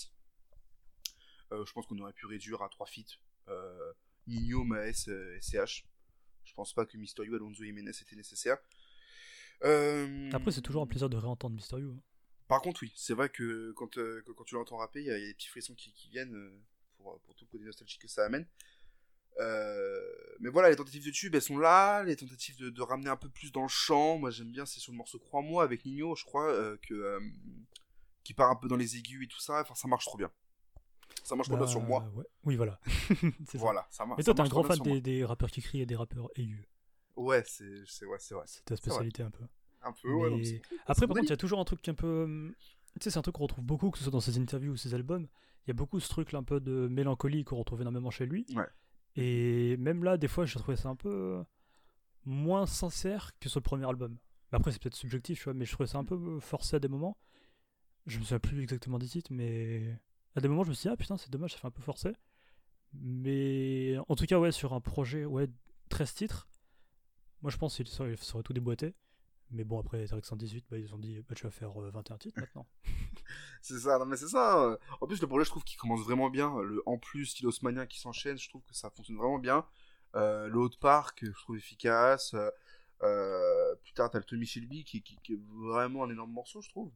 Euh, 1.52 1.64
je 1.66 1.72
pense 1.72 1.86
qu'on 1.86 1.98
aurait 1.98 2.12
pu 2.12 2.26
réduire 2.26 2.62
à 2.62 2.68
trois 2.68 2.86
feats. 2.86 3.18
Euh, 3.48 3.92
Nino, 4.26 4.64
Maes, 4.64 5.08
euh, 5.08 5.38
SCH. 5.40 5.84
Je 6.44 6.54
pense 6.54 6.72
pas 6.72 6.86
que 6.86 6.96
Mister 6.96 7.24
You, 7.24 7.34
Alonso 7.34 7.62
et 7.62 7.66
Jiménez 7.66 7.90
étaient 7.90 8.16
nécessaires. 8.16 8.58
Euh, 9.64 10.30
Après, 10.32 10.52
c'est 10.52 10.62
toujours 10.62 10.82
un 10.82 10.86
plaisir 10.86 11.08
de 11.08 11.16
réentendre 11.16 11.54
Mysterio. 11.54 11.90
hein. 11.92 12.02
Par 12.48 12.60
contre, 12.62 12.82
oui, 12.82 12.92
c'est 12.96 13.14
vrai 13.14 13.28
que 13.28 13.72
quand, 13.72 13.98
euh, 13.98 14.24
tu 14.46 14.54
l'entends 14.54 14.78
rapper, 14.78 15.00
il 15.00 15.06
y, 15.06 15.10
a 15.10 15.18
il 15.18 15.22
y 15.22 15.24
a 15.24 15.28
des 15.28 15.34
petits 15.34 15.48
frissons 15.48 15.74
qui, 15.74 15.92
qui 15.92 16.08
viennent 16.08 16.34
euh, 16.34 16.60
pour, 16.96 17.20
pour 17.20 17.34
tout 17.34 17.44
le 17.44 17.50
côté 17.50 17.64
nostalgique 17.64 18.00
que 18.02 18.08
ça 18.08 18.24
amène. 18.24 18.46
Euh, 19.38 20.00
mais 20.40 20.48
voilà, 20.50 20.70
les 20.70 20.76
tentatives 20.76 21.04
de 21.04 21.10
tube, 21.10 21.34
elles 21.34 21.42
sont 21.42 21.58
là. 21.58 22.02
Les 22.02 22.16
tentatives 22.16 22.56
de, 22.58 22.70
de 22.70 22.82
ramener 22.82 23.08
un 23.08 23.16
peu 23.16 23.28
plus 23.28 23.52
dans 23.52 23.62
le 23.62 23.68
chant, 23.68 24.18
moi 24.18 24.30
j'aime 24.30 24.50
bien, 24.50 24.66
c'est 24.66 24.80
sur 24.80 24.90
le 24.92 24.98
morceau 24.98 25.18
Crois-moi 25.18 25.62
avec 25.62 25.84
Nino, 25.84 26.16
je 26.16 26.24
crois, 26.24 26.50
euh, 26.50 26.76
que, 26.82 26.94
euh, 26.94 27.20
qui 28.24 28.34
part 28.34 28.50
un 28.50 28.56
peu 28.56 28.66
dans 28.68 28.76
les 28.76 28.96
aigus 28.96 29.24
et 29.24 29.28
tout 29.28 29.40
ça. 29.40 29.60
Enfin, 29.60 29.74
ça 29.76 29.86
marche 29.86 30.04
trop 30.06 30.18
bien. 30.18 30.32
Ça 31.30 31.36
marche 31.36 31.48
bien 31.48 31.66
sur 31.66 31.80
Bah, 31.80 31.86
moi. 31.86 32.12
ouais. 32.16 32.24
Oui, 32.44 32.56
voilà. 32.56 32.80
Ça. 33.46 33.58
Voilà, 33.58 33.86
ça 33.90 34.04
marche. 34.04 34.18
Mais 34.18 34.24
toi, 34.24 34.34
t'es 34.34 34.40
un 34.40 34.48
grand 34.48 34.64
fan 34.64 34.78
des, 34.80 35.00
des 35.00 35.24
rappeurs 35.24 35.50
qui 35.50 35.62
crient 35.62 35.80
et 35.82 35.86
des 35.86 35.94
rappeurs 35.96 36.28
aigus. 36.34 36.66
Ouais, 37.16 37.42
c'est 37.46 37.64
ouais, 38.06 38.18
vrai. 38.30 38.42
C'est 38.46 38.64
ta 38.64 38.76
spécialité 38.76 39.22
un 39.22 39.30
peu. 39.30 39.44
Un 39.82 39.92
peu, 39.92 40.12
ouais. 40.12 40.30
Mais 40.30 40.60
Après, 40.86 41.06
par 41.06 41.14
contre, 41.16 41.28
il 41.28 41.30
y 41.30 41.32
a 41.32 41.36
toujours 41.36 41.60
un 41.60 41.64
truc 41.64 41.80
qui 41.82 41.90
est 41.90 41.92
un 41.92 41.94
peu. 41.94 42.24
hum, 42.24 42.54
Tu 42.98 43.04
sais, 43.04 43.10
c'est 43.10 43.18
un 43.18 43.22
truc 43.22 43.36
qu'on 43.36 43.44
retrouve 43.44 43.64
beaucoup, 43.64 43.90
que 43.90 43.98
ce 43.98 44.04
soit 44.04 44.12
dans 44.12 44.20
ses 44.20 44.38
interviews 44.38 44.72
ou 44.72 44.76
ses 44.76 44.92
albums. 44.94 45.28
Il 45.66 45.68
y 45.68 45.70
a 45.70 45.74
beaucoup 45.74 46.00
ce 46.00 46.08
truc 46.08 46.32
là, 46.32 46.40
un 46.40 46.42
peu 46.42 46.58
de 46.60 46.88
mélancolie 46.88 47.44
qu'on 47.44 47.56
retrouve 47.56 47.80
énormément 47.82 48.10
chez 48.10 48.26
lui. 48.26 48.44
Ouais. 48.56 48.66
Et 49.16 49.76
même 49.76 50.02
là, 50.04 50.16
des 50.16 50.28
fois, 50.28 50.46
j'ai 50.46 50.58
trouvé 50.58 50.76
ça 50.76 50.88
un 50.88 50.96
peu 50.96 51.44
moins 52.24 52.66
sincère 52.66 53.32
que 53.38 53.48
sur 53.48 53.60
le 53.60 53.64
premier 53.64 53.86
album. 53.88 54.16
Après, 54.52 54.72
c'est 54.72 54.82
peut-être 54.82 54.96
subjectif, 54.96 55.38
tu 55.38 55.44
vois, 55.44 55.54
mais 55.54 55.64
je 55.64 55.72
trouvais 55.72 55.86
ça 55.86 55.98
un 55.98 56.04
peu 56.04 56.40
forcé 56.40 56.76
à 56.76 56.80
des 56.80 56.88
moments. 56.88 57.16
Je 58.06 58.18
me 58.18 58.24
souviens 58.24 58.40
plus 58.40 58.62
exactement 58.62 58.98
des 58.98 59.06
titres, 59.06 59.32
mais 59.32 59.96
à 60.36 60.40
des 60.40 60.48
moments, 60.48 60.64
je 60.64 60.70
me 60.70 60.74
suis 60.74 60.88
dit, 60.88 60.92
ah 60.92 60.96
putain, 60.96 61.16
c'est 61.16 61.30
dommage, 61.30 61.52
ça 61.52 61.58
fait 61.58 61.66
un 61.66 61.70
peu 61.70 61.82
forcé. 61.82 62.12
Mais 62.94 63.96
en 64.08 64.16
tout 64.16 64.26
cas, 64.26 64.38
ouais, 64.38 64.52
sur 64.52 64.72
un 64.72 64.80
projet, 64.80 65.24
ouais, 65.24 65.48
13 65.90 66.14
titres, 66.14 66.48
moi 67.42 67.50
je 67.50 67.56
pense 67.56 67.76
qu'il 67.76 67.86
serait, 67.88 68.12
il 68.12 68.18
serait 68.18 68.42
tout 68.42 68.52
déboîté. 68.52 68.94
Mais 69.52 69.64
bon, 69.64 69.80
après, 69.80 70.06
Tarek 70.06 70.24
118, 70.24 70.66
bah, 70.70 70.78
ils 70.78 70.94
ont 70.94 70.98
dit, 70.98 71.20
bah, 71.28 71.34
tu 71.34 71.42
vas 71.42 71.50
faire 71.50 71.80
euh, 71.82 71.90
21 71.90 72.18
titres 72.18 72.38
maintenant. 72.40 72.66
C'est 73.62 73.78
ça, 73.80 73.98
non 73.98 74.06
mais 74.06 74.16
c'est 74.16 74.28
ça. 74.28 74.62
euh. 74.64 74.76
En 75.00 75.06
plus, 75.06 75.20
le 75.20 75.26
projet, 75.26 75.44
je 75.44 75.50
trouve 75.50 75.64
qu'il 75.64 75.78
commence 75.78 76.00
vraiment 76.02 76.30
bien. 76.30 76.60
Le 76.62 76.82
en 76.86 76.98
plus, 76.98 77.26
style 77.26 77.46
haussmannien 77.48 77.86
qui 77.86 77.98
s'enchaîne, 78.00 78.38
je 78.38 78.48
trouve 78.48 78.62
que 78.62 78.74
ça 78.74 78.90
fonctionne 78.90 79.16
vraiment 79.16 79.38
bien. 79.40 79.66
Euh, 80.16 80.46
le 80.48 80.58
Haut 80.58 80.70
Park, 80.80 81.20
je 81.24 81.30
trouve 81.42 81.56
efficace. 81.56 82.34
Euh, 82.34 82.50
euh, 83.02 83.74
plus 83.82 83.92
tard, 83.92 84.10
t'as 84.10 84.18
le 84.18 84.24
Tommy 84.24 84.46
Shelby 84.46 84.84
qui, 84.84 85.02
qui, 85.02 85.16
qui 85.22 85.34
est 85.34 85.40
vraiment 85.64 86.04
un 86.04 86.10
énorme 86.10 86.32
morceau, 86.32 86.60
je 86.60 86.68
trouve. 86.68 86.92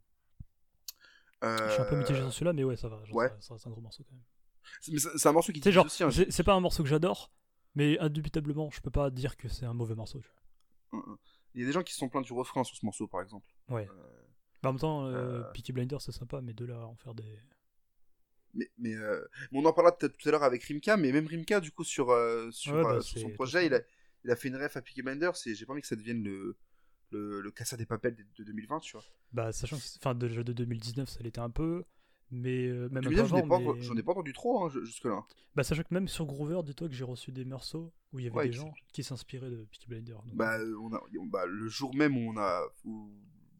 Je 1.42 1.69
suis 1.72 1.82
un 1.82 1.84
peu 1.84 1.94
Euh, 1.94 1.98
mitigé 1.98 2.20
sur 2.20 2.32
celui-là, 2.32 2.52
mais 2.52 2.64
ouais, 2.64 2.76
ça 2.76 2.88
va. 2.88 3.04
genre, 3.04 3.16
ouais. 3.16 3.28
ça- 3.28 3.40
ça 3.40 3.54
reste 3.54 3.66
un 3.66 3.70
gros 3.70 3.81
morceau 3.81 4.02
quand 4.04 4.14
même. 4.14 4.22
c'est- 4.81 4.98
C'est 4.98 5.19
c'est 5.19 5.28
un 5.28 5.32
morceau 5.32 5.52
qui 5.52 5.60
dit 5.60 5.72
genre, 5.72 5.86
hein, 5.86 6.10
c'est 6.10 6.31
c'est 6.31 6.42
pas 6.42 6.54
un 6.54 6.60
morceau 6.60 6.82
que 6.82 6.88
j'adore, 6.88 7.31
mais 7.75 7.98
indubitablement, 7.98 8.70
je 8.70 8.81
peux 8.81 8.90
pas 8.90 9.10
dire 9.10 9.36
que 9.36 9.48
c'est 9.48 9.66
un 9.66 9.75
mauvais 9.75 9.94
morceau. 9.94 10.20
tu 10.20 10.28
vois. 10.92 11.19
Il 11.54 11.60
y 11.60 11.64
a 11.64 11.66
des 11.66 11.72
gens 11.72 11.82
qui 11.82 11.92
se 11.92 11.98
sont 11.98 12.08
plaints 12.08 12.20
du 12.22 12.32
refrain 12.32 12.64
sur 12.64 12.76
ce 12.76 12.84
morceau, 12.86 13.06
par 13.06 13.20
exemple. 13.20 13.46
Ouais. 13.69 13.88
Euh, 13.90 14.10
Bah, 14.62 14.70
en 14.70 14.72
même 14.72 14.81
temps, 14.81 15.04
euh, 15.06 15.40
Euh. 15.42 15.52
Peaky 15.52 15.72
Blinders, 15.72 16.00
c'est 16.00 16.12
sympa, 16.12 16.40
mais 16.40 16.54
de 16.54 16.64
là 16.64 16.76
à 16.76 16.84
en 16.86 16.94
faire 16.96 17.14
des. 17.14 17.38
mais, 18.54 18.70
mais, 18.78 18.94
euh, 18.94 19.22
mais 19.50 19.58
on 19.58 19.64
en 19.66 19.72
parlera 19.72 19.96
peut-être 19.98 20.16
tout 20.16 20.28
à 20.28 20.32
l'heure 20.32 20.44
avec 20.44 20.62
Rimka, 20.64 20.96
mais 20.96 21.10
même 21.12 21.26
Rimka, 21.26 21.58
du 21.60 21.72
coup, 21.72 21.82
sur, 21.84 22.10
euh, 22.10 22.50
sur, 22.52 22.72
Ouais, 22.75 22.82
bah, 22.84 22.92
euh, 22.94 23.00
sur 23.00 23.20
son 23.20 23.26
c'est- 23.28 23.34
projet, 23.34 23.66
il 23.66 23.75
a, 23.75 23.81
il 24.25 24.31
a 24.31 24.36
fait 24.36 24.46
une 24.48 24.56
ref 24.56 24.76
à 24.76 24.81
Peaky 24.82 25.02
Blinders 25.02 25.34
et 25.46 25.54
j'ai 25.56 25.66
pas 25.66 25.72
envie 25.72 25.82
que 25.82 25.88
ça 25.88 25.96
devienne 25.96 26.22
le, 26.22 26.56
le, 27.11 27.41
le 27.41 27.51
Casa 27.51 27.77
des 27.77 27.87
Papels 27.87 28.17
de, 28.17 28.25
de 28.39 28.45
2020, 28.45 28.81
tu 28.81 28.93
vois. 28.97 29.05
Bah, 29.33 29.53
sachant 29.53 29.77
que. 29.79 29.83
Enfin, 29.99 30.15
déjà 30.15 30.43
de 30.43 30.53
2019, 30.53 31.09
ça 31.09 31.21
l'était 31.23 31.41
un 31.41 31.51
peu. 31.51 31.85
Mais 32.31 32.67
euh, 32.67 32.89
même 32.89 33.05
un 33.06 33.11
peu 33.11 33.15
2009, 33.15 33.29
j'en 33.29 33.37
ai, 33.37 33.43
mais- 33.43 34.01
ai 34.01 34.03
pas 34.03 34.12
entendu 34.12 34.33
trop 34.33 34.65
hein, 34.65 34.69
jusque-là. 34.83 35.25
Bah, 35.55 35.62
sachant 35.62 35.83
que 35.83 35.93
même 35.95 36.09
sur 36.09 36.25
Groover, 36.27 36.62
dis-toi 36.65 36.89
que 36.89 36.95
j'ai 36.95 37.05
reçu 37.05 37.31
des 37.33 37.45
morceaux 37.45 37.93
où 38.12 38.19
il 38.19 38.25
y 38.25 38.29
avait 38.29 38.37
Ouais, 38.37 38.47
des 38.47 38.53
gens 38.53 38.73
qui 38.93 39.05
s'inspiraient 39.05 39.51
de 39.51 39.65
Peaky 39.71 39.87
Blinders. 39.89 40.23
donc, 40.23 40.35
Bah, 40.35 40.59
on 40.81 40.93
a, 40.95 41.01
bah, 41.27 41.47
le 41.47 41.69
jour 41.69 41.95
même 41.95 42.17
où, 42.17 42.33
on 42.33 42.37
a, 42.39 42.62
où 42.85 43.12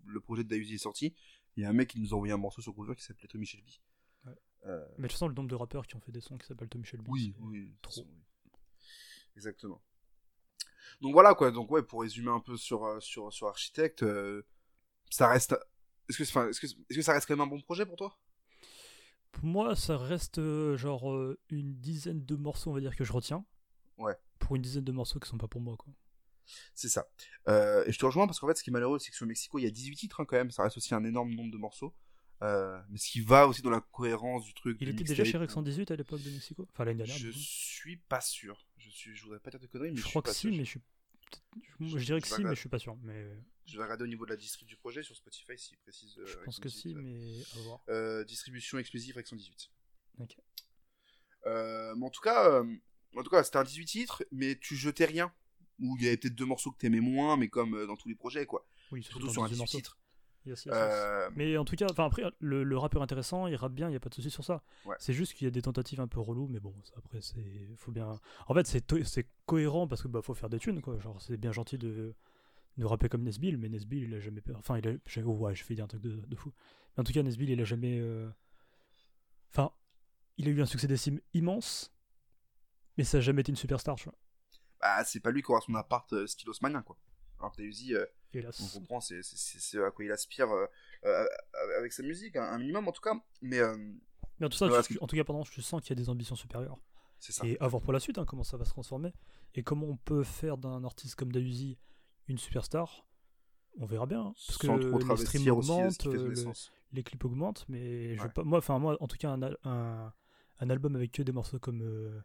le 0.07 0.19
projet 0.21 0.43
de 0.45 0.49
Dayuzi 0.49 0.75
est 0.75 0.79
sorti, 0.79 1.15
il 1.57 1.63
y 1.63 1.67
a 1.67 1.69
un 1.69 1.73
mec 1.75 1.91
qui 1.91 2.01
nous 2.01 2.13
a 2.13 2.17
envoyé 2.17 2.33
un 2.33 2.39
morceau 2.39 2.63
sur 2.63 2.73
Groover 2.73 2.97
qui 2.97 3.05
s'appelait 3.05 3.29
Tommy 3.29 3.47
Shelby. 3.47 3.81
Ouais. 4.27 4.33
Euh, 4.67 4.85
Mais 4.99 5.09
tu 5.09 5.15
sens 5.17 5.29
le 5.29 5.35
nombre 5.35 5.51
de 5.51 5.55
rappeurs 5.55 5.87
qui 5.87 5.95
ont 5.95 6.01
fait 6.01 6.11
des 6.11 6.23
sons 6.23 6.37
qui 6.39 6.47
s'appellent 6.47 6.69
Tommy 6.71 6.85
Shelby. 6.87 7.05
oui, 7.09 7.35
oui, 7.41 7.61
de 7.61 7.67
toute 7.67 7.83
trop. 7.83 7.91
façon, 7.93 8.07
oui. 8.11 8.51
Exactement. 9.37 9.81
Donc 11.01 11.13
voilà 11.13 11.35
quoi, 11.35 11.51
donc 11.51 11.71
ouais, 11.71 11.83
pour 11.83 12.03
résumer 12.03 12.31
un 12.31 12.41
peu 12.41 12.57
sur, 12.57 12.85
euh, 12.85 13.01
sur, 13.01 13.33
sur 13.33 13.49
Architect, 13.49 14.03
euh, 14.03 14.43
ça 15.11 15.29
reste. 15.29 15.57
Est-ce 16.09 16.19
que, 16.19 16.23
enfin, 16.25 16.49
est-ce, 16.49 16.61
que, 16.61 16.67
est-ce 16.67 16.97
que 16.97 17.03
ça 17.03 17.13
reste 17.13 17.27
quand 17.27 17.35
même 17.35 17.47
un 17.47 17.51
bon 17.51 17.61
projet 17.61 17.87
pour 17.87 17.97
toi? 17.97 18.17
Pour 19.33 19.45
moi, 19.45 19.75
ça 19.75 19.97
reste 19.97 20.39
euh, 20.39 20.77
genre 20.77 21.11
euh, 21.11 21.39
une 21.51 21.75
dizaine 21.75 22.25
de 22.25 22.37
morceaux, 22.37 22.71
on 22.71 22.75
va 22.75 22.81
dire, 22.81 22.95
que 22.97 23.05
je 23.05 23.13
retiens. 23.13 23.45
Ouais. 23.99 24.15
Pour 24.39 24.57
une 24.57 24.63
dizaine 24.63 24.85
de 24.85 24.93
morceaux 24.93 25.19
qui 25.19 25.29
sont 25.29 25.39
pas 25.39 25.49
pour 25.49 25.61
moi, 25.61 25.77
quoi. 25.77 25.93
C'est 26.75 26.91
ça. 26.91 27.09
Et 27.49 27.91
je 27.91 27.99
te 27.99 28.05
rejoins 28.05 28.27
parce 28.27 28.39
qu'en 28.39 28.47
fait, 28.47 28.57
ce 28.57 28.63
qui 28.63 28.69
est 28.69 28.73
malheureux, 28.73 28.99
c'est 28.99 29.11
que 29.11 29.17
sur 29.17 29.27
Mexico, 29.27 29.59
il 29.59 29.63
y 29.63 29.67
a 29.67 29.71
18 29.71 29.97
titres 29.97 30.21
hein, 30.21 30.27
quand 30.27 30.37
même, 30.37 30.51
ça 30.51 30.63
reste 30.63 30.77
aussi 30.77 30.95
un 30.95 31.03
énorme 31.03 31.35
nombre 31.35 31.51
de 31.51 31.57
morceaux. 31.57 31.95
Euh, 32.43 32.81
mais 32.91 32.99
ce 32.99 33.09
qui 33.11 33.21
va 33.21 33.47
aussi 33.49 33.63
dans 33.63 33.71
la 33.71 33.81
cohérence 33.81 34.45
du 34.45 34.53
truc. 34.55 34.77
Il 34.81 34.89
était 34.89 35.05
déjà 35.05 35.25
chez 35.25 35.39
Rex 35.39 35.53
118 35.55 35.91
à 35.91 35.97
l'époque 35.97 36.23
de 36.23 36.31
Mexico? 36.31 36.67
Enfin, 36.73 36.85
l'année 36.85 36.99
dernière. 36.99 37.17
Je 37.17 37.31
suis 37.31 37.97
pas 37.97 38.21
sûr. 38.21 38.67
Je, 38.77 38.91
suis, 38.91 39.15
je 39.15 39.23
voudrais 39.25 39.39
pas 39.41 39.51
dire 39.51 39.61
de 39.61 39.67
conneries, 39.67 39.91
mais 39.93 39.97
Je, 39.97 40.03
je, 40.03 40.09
crois 40.09 40.23
suis 40.23 40.31
que 40.31 40.35
si, 40.35 40.41
sûr. 40.49 40.51
mais 40.59 40.65
je 40.65 40.71
suis. 40.71 40.81
Je, 41.81 41.87
Je- 41.87 41.99
je 41.99 42.05
dirais 42.05 42.21
que 42.21 42.27
si, 42.29 42.43
mais 42.45 42.55
je 42.55 42.61
suis 42.61 42.69
pas 42.69 42.79
sûr. 42.79 42.97
Mais 43.03 43.37
Je 43.67 43.77
vais 43.79 43.83
regarder 43.85 44.05
au 44.05 44.09
niveau 44.09 44.25
de 44.27 44.31
la 44.31 44.37
distrib 44.37 44.69
du 44.69 44.77
projet 44.77 45.03
sur 45.03 45.17
Spotify 45.17 45.57
s'il 45.57 45.79
précise. 45.79 46.19
euh, 46.19 46.27
je 46.27 46.37
pense 46.45 46.59
que 46.59 46.69
118, 46.69 46.81
si, 46.91 46.95
euh, 46.97 47.01
mais 47.03 47.43
à 47.55 47.63
voir. 47.63 47.81
euh, 47.89 48.25
distribution 48.25 48.79
exclusive 48.79 49.15
Rex 49.17 49.31
118. 49.31 49.71
Ok. 50.19 50.37
Euh, 51.47 51.95
mais 51.97 52.07
en 52.07 52.11
tout 52.11 52.21
cas, 52.21 52.51
euh, 52.51 52.77
en 53.17 53.23
tout 53.23 53.31
cas, 53.31 53.43
c'était 53.45 53.59
un 53.59 53.65
18 53.65 53.85
titres, 53.87 54.25
mais 54.33 54.57
tu 54.59 54.77
jetais 54.77 55.05
rien. 55.05 55.33
Ou 55.81 55.97
il 55.99 56.05
y 56.05 56.07
avait 56.09 56.17
peut-être 56.17 56.35
deux 56.37 56.47
morceaux 56.47 56.71
que 56.71 56.79
t'aimais 56.79 57.01
moins, 57.01 57.37
mais 57.37 57.49
comme 57.49 57.75
euh, 57.75 57.87
dans 57.87 57.97
tous 57.97 58.09
les 58.09 58.15
projets, 58.15 58.47
quoi. 58.47 58.67
Oui, 58.93 59.03
Surtout 59.03 59.29
sur 59.31 59.43
un 59.43 59.47
des 59.47 59.53
18 59.55 59.59
morceaux. 59.59 59.79
titres. 59.79 59.99
Yes, 60.47 60.67
yes, 60.67 60.67
yes. 60.67 60.75
Euh, 60.75 61.31
Mais 61.37 61.57
en 61.57 61.65
tout 61.65 61.75
cas, 61.75 61.87
enfin 61.91 62.05
après, 62.05 62.23
le, 62.39 62.65
le 62.65 62.79
rappeur 62.79 63.01
intéressant, 63.03 63.47
il 63.47 63.57
rappe 63.57 63.73
bien, 63.73 63.89
il 63.89 63.93
n'y 63.93 63.97
a 63.97 64.01
pas 64.01 64.11
de 64.11 64.15
souci 64.15 64.31
sur 64.31 64.45
ça. 64.45 64.63
Ouais. 64.85 64.97
C'est 64.99 65.15
juste 65.15 65.33
qu'il 65.35 65.47
y 65.47 65.49
a 65.49 65.51
des 65.51 65.63
tentatives 65.63 66.01
un 66.01 66.07
peu 66.07 66.21
reloues, 66.21 66.49
mais 66.49 66.61
bon, 66.61 66.75
après, 66.97 67.21
c'est. 67.23 67.43
Faut 67.79 67.93
bien. 67.93 68.21
En 68.47 68.55
fait, 68.55 68.67
c'est 68.67 69.27
cohérent 69.47 69.89
parce 69.89 70.03
que 70.03 70.09
bah, 70.09 70.21
faut 70.23 70.35
faire 70.35 70.51
des 70.51 70.59
thunes, 70.59 70.83
quoi. 70.83 70.99
Genre, 70.99 71.21
c'est 71.23 71.39
bien 71.39 71.53
gentil 71.53 71.79
de, 71.79 72.15
de 72.77 72.85
rapper 72.85 73.09
comme 73.09 73.23
Nesbill, 73.23 73.57
mais 73.57 73.71
Nesbill, 73.71 74.05
il 74.05 74.15
a 74.15 74.21
jamais. 74.21 74.43
Enfin, 74.57 74.79
il 74.79 74.87
a. 74.89 74.93
oh, 75.25 75.31
ouais, 75.33 75.55
je 75.55 75.65
fais 75.65 75.75
dire 75.75 75.85
un 75.85 75.89
truc 75.89 76.03
de, 76.03 76.17
de 76.27 76.37
fou. 76.37 76.53
Mais 76.97 77.01
en 77.01 77.05
tout 77.05 77.13
cas, 77.15 77.23
Nesbill, 77.23 77.49
il 77.51 77.61
a 77.61 77.65
jamais. 77.65 77.99
euh, 78.01 78.29
Enfin, 79.51 79.71
il 80.37 80.49
a 80.49 80.51
eu 80.51 80.61
un 80.61 80.67
succès 80.67 80.87
d'estime 80.89 81.21
immense, 81.33 81.95
mais 82.99 83.05
ça 83.05 83.19
n'a 83.19 83.23
jamais 83.23 83.41
été 83.41 83.51
une 83.53 83.57
superstar, 83.57 83.97
tu 83.97 84.05
vois. 84.05 84.19
bah, 84.81 85.05
c'est 85.05 85.21
pas 85.21 85.31
lui 85.31 85.43
qui 85.43 85.51
aura 85.51 85.61
son 85.61 85.75
appart 85.75 86.13
euh, 86.13 86.27
style 86.27 86.49
haussmannien, 86.51 86.83
quoi. 86.83 86.99
Alors 87.39 87.53
que 87.53 87.63
Uzi, 87.63 87.95
euh, 87.95 88.05
Hélas. 88.39 88.61
on 88.61 88.79
comprend, 88.81 89.01
c'est 89.01 89.23
ce 89.23 89.79
à 89.79 89.91
quoi 89.91 90.05
il 90.05 90.13
aspire 90.13 90.51
euh, 90.51 90.67
euh, 91.05 91.27
avec 91.79 91.93
sa 91.93 92.03
musique, 92.03 92.37
un, 92.37 92.59
minimum 92.59 92.89
en 92.89 92.93
tout 92.93 93.01
cas. 93.03 93.15
Mais 93.43 93.59
euh, 93.61 93.77
Mais 94.41 94.47
en 94.47 94.49
tout, 94.49 94.57
ça, 94.57 94.67
Voilà, 94.69 94.83
tu- 94.83 94.99
en 95.01 95.07
tout 95.07 95.17
cas, 95.17 95.25
pardon, 95.25 95.45
je 95.45 95.61
sens 95.61 95.81
qu'il 95.81 95.91
y 95.91 96.01
a 96.01 96.03
des 96.03 96.09
ambitions 96.11 96.37
supérieures. 96.37 96.79
c'est 97.19 97.33
ça. 97.33 97.47
Et 97.47 97.57
à 97.61 97.69
voir 97.69 97.83
pour 97.83 97.93
la 97.93 98.01
suite, 98.01 98.19
hein, 98.19 98.25
comment 98.27 98.45
ça 98.45 98.57
va 98.57 98.65
se 98.65 98.71
transformer. 98.71 99.13
Et 99.55 99.63
comment 99.63 99.87
on 99.87 99.97
peut 99.97 100.25
faire 100.25 100.59
d'un 100.59 100.85
artiste 100.85 101.15
comme 101.15 101.31
Dayuzi 101.33 101.79
une 102.29 102.39
superstar. 102.39 103.07
on 103.79 103.87
verra 103.87 104.07
bien. 104.07 104.21
hein, 104.21 104.35
Parce 104.47 104.59
que 104.59 104.67
Sans 104.67 104.79
qui 104.79 106.09
fait 106.09 106.17
euh, 106.17 106.35
son 106.35 106.49
le- 106.51 106.55
les 106.93 107.03
clips 107.03 107.25
augmentent, 107.25 107.65
mais 107.69 108.17
je 108.17 108.27
pas, 108.29 108.45
moi, 108.45 108.59
enfin 108.59 108.79
moi, 108.79 108.97
en 109.01 109.09
tout 109.09 109.17
cas, 109.17 109.31
un, 109.31 109.43
un, 109.65 110.13
un 110.61 110.71
album 110.71 110.95
avec 110.97 111.11
que 111.13 111.23
des 111.23 111.33
morceaux 111.33 111.59
comme, 111.59 111.83
euh, 111.83 112.21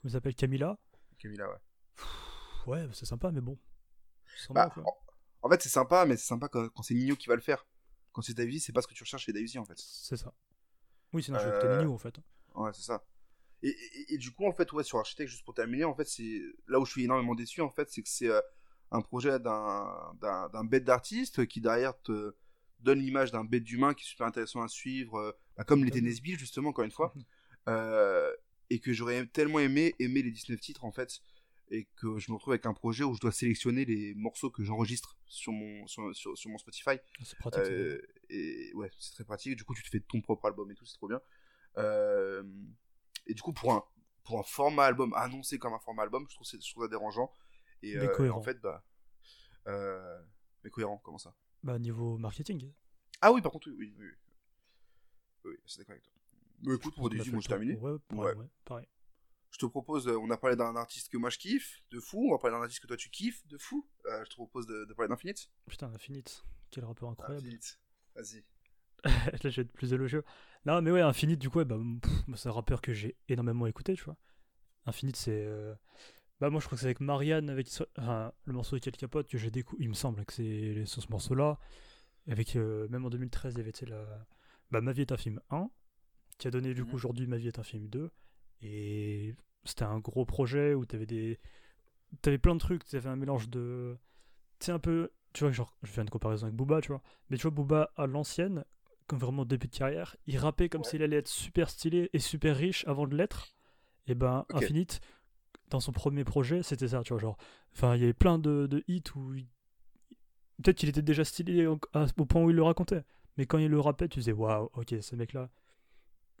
comment 0.00 0.12
s'appelle, 0.12 0.34
Camila, 0.34 0.78
Camilla, 1.18 1.46
ouais. 1.48 1.56
pff, 1.96 2.66
ouais, 2.66 2.88
c'est 2.92 3.04
sympa, 3.06 3.30
mais 3.30 3.40
bon. 3.42 3.58
Bah, 4.50 4.72
en, 4.84 4.96
en 5.42 5.48
fait, 5.50 5.62
c'est 5.62 5.68
sympa, 5.68 6.04
mais 6.06 6.16
c'est 6.16 6.26
sympa 6.26 6.48
quand, 6.48 6.68
quand 6.70 6.82
c'est 6.82 6.94
Nino 6.94 7.16
qui 7.16 7.28
va 7.28 7.34
le 7.36 7.40
faire. 7.40 7.66
Quand 8.12 8.22
c'est 8.22 8.34
Davizy, 8.34 8.60
c'est 8.60 8.72
pas 8.72 8.82
ce 8.82 8.86
que 8.88 8.94
tu 8.94 9.02
recherches 9.04 9.24
chez 9.24 9.32
Davizy, 9.32 9.58
en 9.58 9.64
fait. 9.64 9.78
C'est 9.78 10.16
ça. 10.16 10.32
Oui, 11.12 11.22
sinon 11.22 11.38
je 11.38 11.48
vais 11.48 11.64
Euh, 11.64 11.78
Nino 11.78 11.94
en 11.94 11.98
fait. 11.98 12.16
Ouais, 12.54 12.70
c'est 12.74 12.82
ça. 12.82 13.04
Et, 13.62 13.68
et- 13.70 14.14
et 14.14 14.18
du 14.18 14.30
coup, 14.32 14.46
en 14.46 14.52
fait, 14.52 14.72
ouais, 14.72 14.84
sur 14.84 14.98
Architect, 14.98 15.28
juste 15.30 15.44
pour 15.44 15.54
terminer, 15.54 15.84
en 15.84 15.94
fait, 15.94 16.06
c'est 16.06 16.40
là 16.66 16.78
où 16.80 16.84
je 16.84 16.90
suis 16.92 17.04
énormément 17.04 17.34
déçu, 17.34 17.60
en 17.60 17.70
fait, 17.70 17.88
c'est 17.90 18.02
que 18.02 18.08
c'est 18.08 18.28
euh, 18.28 18.40
un 18.90 19.00
projet 19.02 19.38
d'un 19.40 20.14
d'un 20.20 20.48
d'un 20.48 20.64
bête 20.64 20.84
d'artiste 20.84 21.46
qui 21.46 21.60
derrière 21.60 22.00
te 22.02 22.34
donne 22.80 23.00
l'image 23.00 23.32
d'un 23.32 23.44
bête 23.44 23.64
d'humain 23.64 23.94
qui 23.94 24.04
est 24.04 24.08
super 24.08 24.26
intéressant 24.26 24.62
à 24.62 24.68
suivre, 24.68 25.18
euh, 25.18 25.32
bah, 25.56 25.64
comme 25.64 25.84
l'était. 25.84 26.00
Nesbill, 26.00 26.38
justement, 26.38 26.70
encore 26.70 26.84
une 26.84 26.90
fois, 26.92 27.12
Mhm. 27.16 27.24
Euh, 27.68 28.32
et 28.70 28.78
que 28.80 28.92
j'aurais 28.94 29.26
tellement 29.26 29.58
aimé 29.60 29.94
aimer 29.98 30.22
les 30.22 30.30
19 30.30 30.60
titres, 30.60 30.84
en 30.84 30.92
fait, 30.92 31.20
et 31.70 31.86
que 31.96 32.18
je 32.18 32.30
me 32.30 32.36
retrouve 32.36 32.52
avec 32.52 32.66
un 32.66 32.74
projet 32.74 33.04
où 33.04 33.14
je 33.14 33.20
dois 33.20 33.32
sélectionner 33.32 33.84
les 33.84 34.14
morceaux 34.14 34.50
que 34.50 34.62
j'enregistre 34.64 35.18
sur 35.26 35.52
mon, 35.52 35.86
sur, 35.86 36.14
sur, 36.14 36.36
sur 36.36 36.50
mon 36.50 36.58
Spotify. 36.58 36.98
C'est 37.22 37.38
pratique. 37.38 37.62
Euh, 37.62 38.00
et 38.30 38.72
ouais, 38.74 38.90
c'est 38.98 39.12
très 39.12 39.24
pratique. 39.24 39.56
Du 39.56 39.64
coup, 39.64 39.74
tu 39.74 39.82
te 39.82 39.88
fais 39.88 40.00
ton 40.00 40.20
propre 40.20 40.46
album 40.46 40.70
et 40.70 40.74
tout, 40.74 40.86
c'est 40.86 40.96
trop 40.96 41.08
bien. 41.08 41.20
Euh, 41.76 42.42
et 43.26 43.34
du 43.34 43.42
coup, 43.42 43.52
pour 43.52 43.72
un, 43.72 43.84
pour 44.24 44.38
un 44.38 44.42
format 44.42 44.84
album 44.86 45.12
annoncé 45.14 45.58
comme 45.58 45.74
un 45.74 45.78
format 45.78 46.02
album, 46.02 46.26
je 46.28 46.34
trouve, 46.34 46.46
c'est- 46.46 46.62
je 46.64 46.70
trouve 46.72 46.84
ça 46.84 46.88
dérangeant. 46.88 47.32
Et 47.82 47.94
Mais 47.96 48.06
euh, 48.06 48.08
cohérent. 48.16 48.38
en 48.38 48.42
fait, 48.42 48.60
bah. 48.60 48.84
Mais 50.64 50.70
cohérent, 50.70 50.98
comment 51.04 51.18
ça? 51.18 51.34
Bah, 51.62 51.78
niveau 51.78 52.18
marketing. 52.18 52.72
Ah 53.20 53.32
oui, 53.32 53.42
par 53.42 53.52
contre, 53.52 53.68
oui, 53.68 53.76
oui, 53.78 53.94
oui. 53.98 54.06
Oui, 55.44 55.50
oui 55.52 55.56
c'est 55.66 55.78
d'accord 55.78 55.92
avec 55.92 56.02
toi. 56.04 56.12
Mais 56.62 56.74
écoute, 56.74 56.94
pour 56.94 57.08
des 57.10 57.16
moi 57.30 57.40
j'ai 57.40 57.48
terminé. 57.48 57.76
Ouais. 57.76 57.98
ouais, 58.10 58.34
pareil. 58.64 58.86
Je 59.50 59.58
te 59.58 59.66
propose, 59.66 60.06
euh, 60.08 60.18
on 60.18 60.30
a 60.30 60.36
parlé 60.36 60.56
d'un 60.56 60.76
artiste 60.76 61.08
que 61.08 61.16
moi 61.16 61.30
je 61.30 61.38
kiffe, 61.38 61.82
de 61.90 62.00
fou. 62.00 62.28
On 62.28 62.32
va 62.32 62.38
parler 62.38 62.56
d'un 62.56 62.62
artiste 62.62 62.80
que 62.82 62.86
toi 62.86 62.96
tu 62.96 63.08
kiffes, 63.10 63.46
de 63.48 63.56
fou. 63.58 63.86
Euh, 64.06 64.24
je 64.24 64.30
te 64.30 64.34
propose 64.34 64.66
de, 64.66 64.84
de 64.84 64.94
parler 64.94 65.08
d'Infinite. 65.08 65.50
Putain, 65.66 65.90
Infinite. 65.94 66.44
Quel 66.70 66.84
rappeur 66.84 67.08
incroyable. 67.08 67.38
Infinite. 67.46 67.80
Vas-y. 68.14 68.44
Là, 69.04 69.38
je 69.44 69.48
vais 69.48 69.62
être 69.62 69.72
plus 69.72 69.92
élogieux. 69.92 70.22
Non, 70.66 70.82
mais 70.82 70.90
ouais, 70.90 71.00
Infinite, 71.00 71.38
du 71.38 71.48
coup, 71.48 71.58
ouais, 71.58 71.64
bah, 71.64 71.78
c'est 72.36 72.48
un 72.48 72.52
rappeur 72.52 72.82
que 72.82 72.92
j'ai 72.92 73.16
énormément 73.28 73.66
écouté, 73.66 73.94
tu 73.94 74.04
vois. 74.04 74.16
Infinite, 74.86 75.16
c'est. 75.16 75.44
euh, 75.46 75.74
Bah, 76.40 76.50
moi, 76.50 76.60
je 76.60 76.66
crois 76.66 76.76
que 76.76 76.80
c'est 76.80 76.86
avec 76.86 77.00
Marianne, 77.00 77.48
avec 77.48 77.68
enfin, 77.96 78.32
le 78.44 78.52
morceau 78.52 78.76
de 78.76 78.80
Quel 78.82 78.96
Capote, 78.96 79.28
que 79.28 79.38
j'ai 79.38 79.50
découvert. 79.50 79.80
Il 79.82 79.88
me 79.88 79.94
semble 79.94 80.24
que 80.26 80.32
c'est 80.34 80.84
sur 80.86 81.02
ce 81.02 81.08
morceau-là. 81.10 81.58
Avec, 82.28 82.56
euh, 82.56 82.86
même 82.88 83.06
en 83.06 83.10
2013, 83.10 83.54
il 83.54 83.58
y 83.58 83.60
avait 83.62 83.72
tu 83.72 83.80
sais, 83.80 83.86
la... 83.86 84.04
bah, 84.70 84.80
Ma 84.82 84.92
vie 84.92 85.00
est 85.02 85.12
un 85.12 85.16
film 85.16 85.40
1, 85.50 85.70
qui 86.36 86.48
a 86.48 86.50
donné 86.50 86.74
du 86.74 86.82
coup 86.84 86.90
Mhm. 86.90 86.94
aujourd'hui 86.96 87.26
Ma 87.26 87.38
vie 87.38 87.48
est 87.48 87.58
un 87.58 87.62
film 87.64 87.88
2. 87.88 88.10
Et 88.62 89.34
c'était 89.64 89.84
un 89.84 89.98
gros 89.98 90.24
projet 90.24 90.74
où 90.74 90.84
t'avais 90.86 91.06
des. 91.06 91.38
T'avais 92.22 92.38
plein 92.38 92.54
de 92.54 92.60
trucs, 92.60 92.84
t'avais 92.84 93.08
un 93.08 93.16
mélange 93.16 93.48
de. 93.48 93.96
Tu 94.60 94.70
un 94.70 94.78
peu. 94.78 95.10
Tu 95.34 95.44
vois, 95.44 95.52
genre, 95.52 95.76
je 95.82 95.90
fais 95.90 96.00
une 96.02 96.08
comparaison 96.10 96.46
avec 96.46 96.56
Booba, 96.56 96.80
tu 96.80 96.88
vois. 96.88 97.02
Mais 97.30 97.36
tu 97.36 97.42
vois, 97.42 97.50
Booba 97.50 97.90
à 97.96 98.06
l'ancienne, 98.06 98.64
comme 99.06 99.18
vraiment 99.18 99.44
début 99.44 99.68
de 99.68 99.76
carrière, 99.76 100.16
il 100.26 100.38
rappait 100.38 100.68
comme 100.68 100.80
Ouais. 100.82 100.88
s'il 100.88 101.02
allait 101.02 101.18
être 101.18 101.28
super 101.28 101.68
stylé 101.70 102.08
et 102.12 102.18
super 102.18 102.56
riche 102.56 102.86
avant 102.88 103.06
de 103.06 103.14
l'être. 103.16 103.54
Et 104.06 104.14
ben. 104.14 104.46
Infinite, 104.54 105.00
dans 105.68 105.80
son 105.80 105.92
premier 105.92 106.24
projet, 106.24 106.62
c'était 106.62 106.88
ça, 106.88 107.02
tu 107.02 107.12
vois. 107.12 107.20
Genre, 107.20 107.36
enfin, 107.74 107.94
il 107.94 108.00
y 108.00 108.04
avait 108.04 108.14
plein 108.14 108.38
de, 108.38 108.66
de 108.66 108.82
hits 108.88 109.02
où. 109.14 109.34
il- 109.34 109.46
Peut-être 110.62 110.78
qu'il 110.78 110.88
était 110.88 111.02
déjà 111.02 111.24
stylé 111.24 111.66
au, 111.66 111.78
au 112.16 112.24
point 112.26 112.42
où 112.42 112.50
il 112.50 112.56
le 112.56 112.62
racontait. 112.64 113.04
Mais 113.36 113.46
quand 113.46 113.58
il 113.58 113.70
le 113.70 113.78
rappait, 113.78 114.08
tu 114.08 114.18
disais, 114.18 114.32
waouh, 114.32 114.68
ok, 114.74 114.94
ce 115.00 115.14
mec-là, 115.14 115.50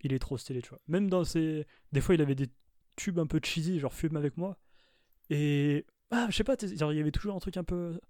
il 0.02 0.12
est 0.12 0.18
trop 0.18 0.36
stylé, 0.38 0.62
tu 0.62 0.70
vois. 0.70 0.80
Même 0.88 1.08
dans 1.10 1.24
ses. 1.24 1.66
Des 1.92 2.00
fois, 2.00 2.14
il 2.14 2.20
avait 2.22 2.34
des 2.34 2.48
tubes 2.96 3.18
un 3.18 3.26
peu 3.26 3.40
cheesy, 3.42 3.78
genre 3.80 3.92
fume 3.94 4.16
avec 4.16 4.36
moi. 4.36 4.58
Et. 5.30 5.86
Ah, 6.10 6.26
je 6.30 6.36
sais 6.36 6.44
pas, 6.44 6.56
il 6.62 6.76
y 6.76 6.82
avait 7.00 7.10
toujours 7.10 7.34
un 7.36 7.38
truc 7.40 7.56
un 7.56 7.64
peu. 7.64 8.00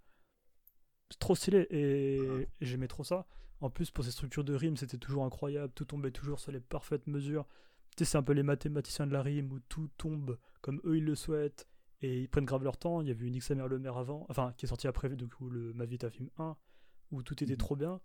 trop 1.18 1.34
stylé. 1.34 1.66
Et, 1.70 2.16
et 2.16 2.46
j'aimais 2.60 2.88
trop 2.88 3.04
ça. 3.04 3.26
En 3.60 3.70
plus, 3.70 3.90
pour 3.90 4.04
ces 4.04 4.12
structures 4.12 4.44
de 4.44 4.54
rimes, 4.54 4.76
c'était 4.76 4.98
toujours 4.98 5.24
incroyable. 5.24 5.72
Tout 5.74 5.84
tombait 5.84 6.12
toujours 6.12 6.38
sur 6.38 6.52
les 6.52 6.60
parfaites 6.60 7.06
mesures. 7.06 7.46
Tu 7.96 8.04
sais, 8.04 8.12
c'est 8.12 8.18
un 8.18 8.22
peu 8.22 8.32
les 8.32 8.44
mathématiciens 8.44 9.06
de 9.06 9.12
la 9.12 9.22
rime 9.22 9.50
où 9.52 9.58
tout 9.68 9.88
tombe 9.96 10.38
comme 10.60 10.80
eux 10.84 10.98
ils 10.98 11.04
le 11.04 11.14
souhaitent. 11.16 11.66
Et 12.00 12.20
ils 12.20 12.28
prennent 12.28 12.44
grave 12.44 12.62
leur 12.62 12.76
temps. 12.76 13.00
Il 13.00 13.08
y 13.08 13.10
avait 13.10 13.26
eu 13.26 13.30
Nick 13.30 13.42
Samer 13.42 13.66
le 13.66 13.78
maire 13.80 13.96
avant, 13.96 14.24
enfin, 14.28 14.54
qui 14.56 14.66
est 14.66 14.68
sorti 14.68 14.86
après, 14.86 15.08
du 15.08 15.26
coup, 15.28 15.50
le 15.50 15.72
Ma 15.72 15.84
vie 15.86 15.98
film 16.10 16.30
1, 16.38 16.56
où 17.10 17.22
tout 17.24 17.42
était 17.42 17.54
Mhm. 17.54 17.58
trop 17.58 17.74
bien. 17.74 18.00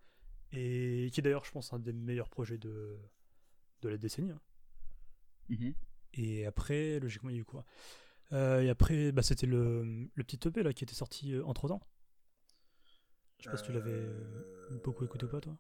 Et 0.52 1.10
qui 1.14 1.20
est 1.20 1.24
d'ailleurs, 1.24 1.46
je 1.46 1.52
pense, 1.52 1.72
un 1.74 1.80
des 1.80 1.94
meilleurs 1.94 2.30
projets 2.30 2.58
de, 2.58 2.98
de 3.84 3.90
la 3.90 3.98
décennie. 3.98 4.32
hein. 4.32 4.40
Mhm. 5.50 5.74
Et 6.16 6.46
après, 6.46 7.00
logiquement, 7.00 7.30
il 7.30 7.36
y 7.36 7.40
a 7.40 7.42
eu 7.42 7.46
quoi? 7.46 7.66
Euh, 8.32 8.62
Et 8.62 8.70
après, 8.70 9.12
bah, 9.12 9.22
c'était 9.24 9.46
le, 9.48 10.08
le 10.14 10.24
petit 10.24 10.40
EP 10.48 10.64
là, 10.64 10.74
qui 10.74 10.84
était 10.84 10.96
sorti 10.96 11.36
entre 11.46 11.68
temps. 11.68 11.82
Je 13.40 13.46
sais 13.46 13.50
pas 13.52 13.58
si 13.58 13.64
tu 13.64 13.74
l'avais 13.74 13.92
euh, 13.92 14.80
beaucoup 14.84 15.04
écouté 15.04 15.26
ou 15.26 15.30
pas, 15.30 15.42
toi. 15.42 15.58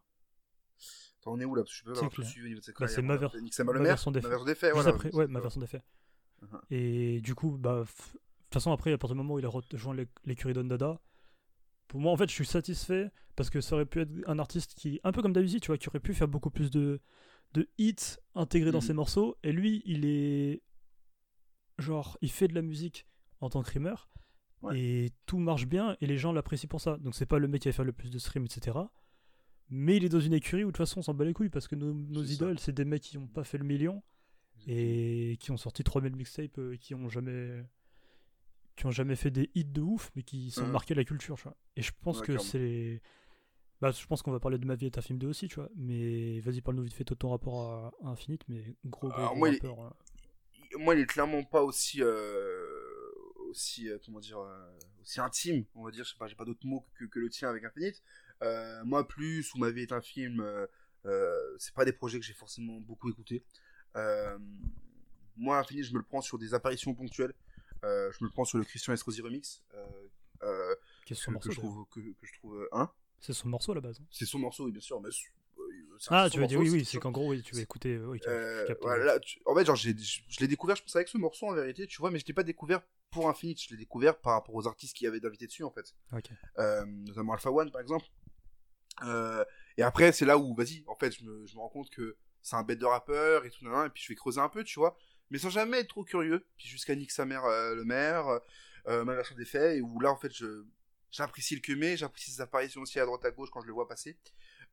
T'en 1.21 1.39
es 1.39 1.45
où 1.45 1.55
là? 1.55 1.63
Parce 1.63 1.71
que 1.71 1.75
je 1.75 1.81
suis 1.81 1.85
pas 1.85 1.93
C'est 1.95 1.99
avoir 1.99 2.11
tout 2.11 2.21
clair. 2.21 2.29
suivi 2.31 2.45
au 2.45 2.49
niveau 2.49 2.59
de 2.59 2.65
cette 2.65 2.79
Bah, 2.79 2.87
c'est 2.87 3.01
ma 3.01 3.17
ver- 3.17 3.29
version 3.29 4.11
d'effet. 4.11 4.27
Ma 4.27 4.29
version 4.29 4.45
d'effet, 4.45 4.67
Juste 4.67 4.73
voilà. 4.73 4.89
après, 4.89 5.13
ouais, 5.13 5.27
ma 5.27 5.39
version 5.39 5.59
d'effet. 5.61 5.81
Mhm. 6.41 6.59
Et 6.71 7.21
du 7.21 7.35
coup, 7.35 7.57
bah, 7.57 7.83
f- 7.83 8.13
de 8.13 8.19
toute 8.19 8.53
façon, 8.53 8.71
après, 8.71 8.91
à 8.93 8.97
partir 8.97 9.15
du 9.15 9.21
moment 9.21 9.35
où 9.35 9.39
il 9.39 9.45
a 9.45 9.49
rejoint 9.49 9.93
l'é- 9.95 10.07
l'écurie 10.25 10.53
d'Ondada, 10.53 11.01
pour 11.87 11.99
moi, 11.99 12.11
en 12.11 12.17
fait, 12.17 12.29
je 12.29 12.33
suis 12.33 12.45
satisfait 12.45 13.11
parce 13.35 13.49
que 13.49 13.61
ça 13.61 13.75
aurait 13.75 13.85
pu 13.85 14.01
être 14.01 14.11
un 14.27 14.39
artiste 14.39 14.73
qui, 14.75 14.99
un 15.03 15.11
peu 15.11 15.21
comme 15.21 15.33
Davizy, 15.33 15.59
tu 15.59 15.67
vois, 15.67 15.77
qui 15.77 15.87
aurait 15.89 15.99
pu 15.99 16.13
faire 16.13 16.27
beaucoup 16.27 16.49
plus 16.51 16.69
de, 16.71 16.99
de 17.53 17.69
hits 17.77 18.17
intégrés 18.35 18.71
dans 18.71 18.79
Mhm. 18.79 18.87
ses 18.87 18.93
morceaux. 18.93 19.37
Et 19.43 19.51
lui, 19.51 19.81
il 19.85 20.05
est. 20.05 20.61
Genre, 21.79 22.17
il 22.21 22.31
fait 22.31 22.47
de 22.47 22.53
la 22.55 22.61
musique 22.61 23.07
en 23.41 23.49
tant 23.49 23.61
que 23.63 23.69
rimeur. 23.71 24.09
Ouais. 24.61 24.79
Et 24.79 25.11
tout 25.25 25.39
marche 25.39 25.65
bien 25.65 25.97
et 26.01 26.05
les 26.07 26.17
gens 26.17 26.31
l'apprécient 26.31 26.69
pour 26.69 26.79
ça. 26.81 26.97
Donc, 26.97 27.15
c'est 27.15 27.25
pas 27.25 27.39
le 27.39 27.47
mec 27.47 27.61
qui 27.63 27.67
va 27.67 27.73
faire 27.73 27.83
le 27.85 27.91
plus 27.93 28.09
de 28.11 28.17
streams, 28.19 28.45
etc. 28.45 28.77
Mais 29.69 29.97
il 29.97 30.05
est 30.05 30.09
dans 30.09 30.19
une 30.19 30.33
écurie 30.33 30.63
où 30.63 30.67
de 30.67 30.71
toute 30.71 30.77
façon 30.77 30.99
on 30.99 31.03
s'en 31.03 31.13
bat 31.13 31.25
les 31.25 31.33
couilles 31.33 31.49
parce 31.49 31.67
que 31.67 31.75
nos, 31.75 32.23
idoles, 32.23 32.59
c'est 32.59 32.71
des 32.73 32.85
mecs 32.85 33.01
qui 33.01 33.17
ont 33.17 33.27
pas 33.27 33.43
fait 33.43 33.57
le 33.57 33.63
million 33.65 34.03
et 34.67 35.35
qui 35.39 35.51
ont 35.51 35.57
sorti 35.57 35.83
3000 35.83 36.15
mixtapes 36.15 36.57
euh, 36.59 36.77
qui 36.77 36.93
ont 36.95 37.09
jamais 37.09 37.65
qui 38.75 38.85
ont 38.85 38.91
jamais 38.91 39.15
fait 39.15 39.31
des 39.31 39.49
hits 39.55 39.65
de 39.65 39.81
ouf 39.81 40.11
mais 40.15 40.23
qui 40.23 40.51
sont 40.51 40.65
Mhm. 40.65 40.71
marqués 40.71 40.93
la 40.95 41.03
culture 41.03 41.35
tu 41.37 41.43
vois. 41.43 41.57
et 41.75 41.81
je 41.81 41.91
pense 42.01 42.21
que 42.21 42.37
c'est 42.37 43.01
bah 43.83 43.91
je 43.91 44.05
pense 44.07 44.21
qu'on 44.21 44.31
va 44.31 44.39
parler 44.39 44.57
de 44.57 44.65
ma 44.65 44.75
vie 44.75 44.85
est 44.85 44.97
un 44.97 45.01
film 45.01 45.19
2 45.19 45.27
aussi 45.27 45.47
tu 45.49 45.55
vois 45.55 45.69
mais 45.75 46.39
vas-y 46.39 46.61
parle-nous 46.61 46.83
vite 46.83 46.93
fait 46.93 47.03
de 47.03 47.13
ton 47.13 47.29
rapport 47.31 47.69
à, 47.69 47.91
à 48.07 48.09
Infinite 48.11 48.41
mais 48.47 48.63
gros 48.85 49.09
gros, 49.09 49.17
Alors, 49.17 49.29
gros 49.31 49.39
moi, 49.39 49.49
il- 49.49 49.55
rappeur, 49.55 49.79
hein. 49.81 49.93
moi, 50.79 50.95
il 50.95 51.01
est 51.01 51.05
clairement 51.05 51.43
pas 51.43 51.61
aussi, 51.63 52.01
euh, 52.01 52.65
aussi, 53.49 53.89
euh, 53.89 53.97
comment 54.05 54.19
dire, 54.19 54.39
euh, 54.39 54.77
aussi 55.01 55.19
intime, 55.19 55.65
on 55.75 55.83
va 55.83 55.91
dire. 55.91 56.03
Je 56.05 56.11
sais 56.11 56.17
pas, 56.17 56.27
j'ai 56.27 56.35
pas 56.35 56.45
d'autres 56.45 56.65
mots 56.65 56.85
que, 56.95 57.05
que 57.05 57.19
le 57.19 57.29
tien 57.29 57.49
avec 57.49 57.63
Infinite. 57.63 58.01
Euh, 58.41 58.83
moi, 58.83 59.07
plus 59.07 59.53
ou 59.53 59.59
ma 59.59 59.69
vie 59.69 59.81
est 59.81 59.91
un 59.91 60.01
film, 60.01 60.39
euh, 60.39 60.65
euh, 61.05 61.55
c'est 61.59 61.73
pas 61.75 61.85
des 61.85 61.93
projets 61.93 62.19
que 62.19 62.25
j'ai 62.25 62.33
forcément 62.33 62.79
beaucoup 62.79 63.09
écoutés. 63.09 63.43
Euh, 63.95 64.37
moi, 65.37 65.59
Infinite, 65.59 65.85
je 65.85 65.93
me 65.93 65.99
le 65.99 66.03
prends 66.05 66.21
sur 66.21 66.37
des 66.39 66.53
apparitions 66.53 66.93
ponctuelles. 66.95 67.33
Euh, 67.83 68.11
je 68.11 68.23
me 68.23 68.27
le 68.29 68.33
prends 68.33 68.45
sur 68.45 68.57
le 68.57 68.63
Christian 68.63 68.93
Estrosi 68.93 69.21
remix. 69.21 69.63
Euh, 69.75 69.85
euh, 70.43 70.75
Qu'est-ce 71.05 71.21
que, 71.21 71.25
que 71.27 71.31
morceau 71.33 71.51
je 71.51 71.57
trouve, 71.57 71.85
que, 71.91 71.99
que 71.99 72.25
je 72.25 72.33
trouve, 72.39 72.55
euh, 72.61 72.67
hein 72.71 72.89
c'est 73.23 73.33
son 73.33 73.47
morceau 73.49 73.71
à 73.71 73.75
la 73.75 73.81
base. 73.81 74.01
C'est 74.11 74.25
son 74.25 74.39
morceau, 74.39 74.65
oui, 74.65 74.71
bien 74.71 74.81
sûr, 74.81 74.99
mais 75.01 75.09
euh, 75.09 75.97
ah 76.09 76.29
tu 76.29 76.39
veux 76.39 76.47
dire 76.47 76.59
oui 76.59 76.69
oui 76.69 76.85
c'est 76.85 76.97
qu'en 76.99 77.11
gros 77.11 77.29
oui 77.29 77.41
tu 77.43 77.55
vas 77.55 77.61
écouter 77.61 77.95
euh, 77.95 78.07
oui, 78.07 78.19
tu- 78.19 78.27
Euh, 78.27 78.65
voilà, 78.81 79.19
tu- 79.19 79.39
en 79.45 79.55
fait, 79.55 79.65
genre, 79.65 79.75
j'ai- 79.75 79.95
je, 79.97 80.39
l'ai 80.41 80.47
découvert, 80.47 80.75
je 80.75 80.83
pense, 80.83 80.95
avec 80.95 81.07
ce 81.07 81.17
morceau 81.17 81.47
en 81.47 81.53
vérité, 81.53 81.87
tu 81.87 81.99
vois, 81.99 82.11
mais 82.11 82.19
je 82.19 82.25
l'ai 82.25 82.33
pas 82.33 82.43
découvert 82.43 82.81
pour 83.11 83.29
Infinite, 83.29 83.61
je 83.61 83.69
l'ai 83.69 83.77
découvert 83.77 84.19
par 84.19 84.33
rapport 84.33 84.55
aux 84.55 84.67
artistes 84.67 84.95
qui 84.97 85.07
avaient 85.07 85.19
d'invités 85.19 85.47
dessus, 85.47 85.63
en 85.63 85.71
fait. 85.71 85.93
Ok. 86.11 86.31
Euh, 86.57 86.83
notamment 86.85 87.33
Alpha 87.33 87.51
One, 87.51 87.71
par 87.71 87.79
exemple. 87.81 88.05
Euh, 89.03 89.45
et 89.77 89.83
après, 89.83 90.11
c'est 90.11 90.25
là 90.25 90.37
où, 90.37 90.53
vas-y, 90.55 90.83
en 90.87 90.95
fait, 90.95 91.11
je 91.11 91.23
me, 91.23 91.45
je 91.45 91.55
me 91.55 91.59
rends 91.61 91.69
compte 91.69 91.89
que 91.89 92.17
c'est 92.41 92.55
un 92.55 92.63
bête 92.63 92.79
de 92.79 92.85
rappeur 92.85 93.45
et 93.45 93.49
tout, 93.51 93.65
et 93.65 93.89
puis 93.89 94.03
je 94.03 94.09
vais 94.09 94.15
creuser 94.15 94.41
un 94.41 94.49
peu, 94.49 94.63
tu 94.63 94.79
vois, 94.79 94.97
mais 95.29 95.37
sans 95.37 95.49
jamais 95.49 95.79
être 95.79 95.87
trop 95.89 96.03
curieux. 96.03 96.45
Puis 96.57 96.67
jusqu'à 96.67 96.95
Nick 96.95 97.11
sa 97.11 97.25
mère, 97.25 97.43
le 97.47 97.83
maire, 97.85 98.25
ma 98.87 99.15
version 99.15 99.35
des 99.35 99.45
faits, 99.45 99.77
et 99.77 99.81
où 99.81 99.99
là, 99.99 100.11
en 100.11 100.17
fait, 100.17 100.31
je, 100.33 100.65
j'apprécie 101.13 101.55
le 101.55 101.61
Kemé, 101.61 101.95
j'apprécie 101.95 102.31
ses 102.31 102.41
apparitions 102.41 102.81
aussi 102.81 102.99
à 102.99 103.05
droite 103.05 103.23
à 103.23 103.31
gauche 103.31 103.49
quand 103.51 103.61
je 103.61 103.67
le 103.67 103.73
vois 103.73 103.87
passer. 103.87 104.17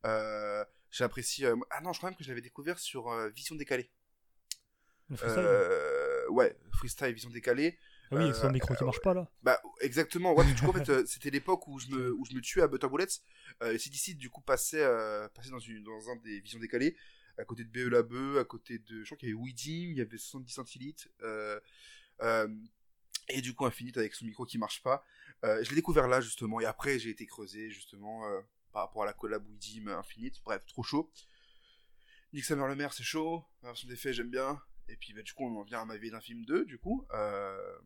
Euh, 0.05 0.65
j'apprécie. 0.91 1.45
euh, 1.45 1.55
ah 1.69 1.79
non, 1.79 1.93
je 1.93 1.99
crois 1.99 2.09
même 2.09 2.17
que 2.17 2.23
je 2.25 2.29
l'avais 2.29 2.41
découvert 2.41 2.77
sur 2.79 3.07
euh, 3.09 3.29
Vision 3.29 3.55
décalée. 3.55 3.89
Freestyle 5.15 5.43
Euh, 5.45 6.27
ouais, 6.29 6.57
freestyle, 6.71 7.13
vision 7.13 7.29
décalée. 7.29 7.77
ah 8.11 8.15
oui 8.15 8.33
son 8.33 8.47
euh, 8.47 8.51
micro 8.51 8.73
qui 8.75 8.83
marche 8.85 9.01
pas 9.01 9.13
là 9.13 9.29
Bah, 9.43 9.61
exactement. 9.81 10.33
Ouais, 10.33 10.45
du 10.45 10.55
coup, 10.55 10.69
en 10.69 10.73
fait, 10.85 11.05
c'était 11.05 11.29
l'époque 11.29 11.67
où 11.67 11.79
je 11.79 11.87
me, 11.89 12.13
où 12.13 12.25
je 12.25 12.33
me 12.33 12.41
tuais 12.41 12.61
à 12.63 12.67
Butter 12.67 12.87
Bullets. 12.87 13.19
Euh, 13.61 13.77
CDC, 13.77 14.15
du 14.17 14.29
coup, 14.29 14.41
passait, 14.41 14.85
passait 15.35 15.49
dans, 15.51 15.59
une, 15.59 15.83
dans 15.83 16.09
un 16.09 16.15
des 16.17 16.39
visions 16.39 16.59
décalées, 16.59 16.95
à 17.37 17.43
côté 17.43 17.63
de 17.65 17.69
BE 17.69 17.89
Labeu, 17.91 18.39
à 18.39 18.45
côté 18.45 18.79
de. 18.79 19.01
Je 19.01 19.05
crois 19.05 19.17
qu'il 19.17 19.29
y 19.29 19.31
avait 19.33 19.39
Widim, 19.41 19.91
il 19.91 19.97
y 19.97 20.01
avait 20.01 20.17
70 20.17 20.51
centilitres. 20.53 21.07
Euh, 21.23 21.59
Et 23.29 23.41
du 23.41 23.53
coup, 23.53 23.65
Infinite 23.65 23.97
avec 23.97 24.13
son 24.13 24.25
micro 24.25 24.45
qui 24.45 24.57
marche 24.57 24.81
pas. 24.83 25.03
Euh, 25.43 25.63
je 25.63 25.69
l'ai 25.69 25.75
découvert 25.75 26.07
là, 26.07 26.21
justement. 26.21 26.59
Et 26.59 26.65
après, 26.65 26.99
j'ai 26.99 27.09
été 27.09 27.25
creusé, 27.25 27.69
justement, 27.71 28.25
euh, 28.25 28.41
par 28.71 28.83
rapport 28.83 29.03
à 29.03 29.05
la 29.05 29.13
collab 29.13 29.45
Widim 29.47 29.87
Infinite. 29.87 30.41
Bref, 30.43 30.65
trop 30.65 30.83
chaud. 30.83 31.11
Nick 32.33 32.45
Summer 32.45 32.67
le 32.67 32.75
maire, 32.75 32.93
c'est 32.93 33.03
chaud. 33.03 33.43
La 33.61 33.69
version 33.69 33.87
d'effet, 33.87 34.13
j'aime 34.13 34.29
bien. 34.29 34.61
Et 34.87 34.95
puis, 34.97 35.13
bah, 35.13 35.21
du 35.21 35.33
coup, 35.33 35.45
on 35.45 35.55
en 35.59 35.63
vient 35.63 35.81
à 35.81 35.85
ma 35.85 35.97
vie 35.97 36.11
d'un 36.11 36.21
film 36.21 36.45
2, 36.45 36.65
du 36.65 36.77
coup. 36.77 37.05
Euh, 37.13 37.77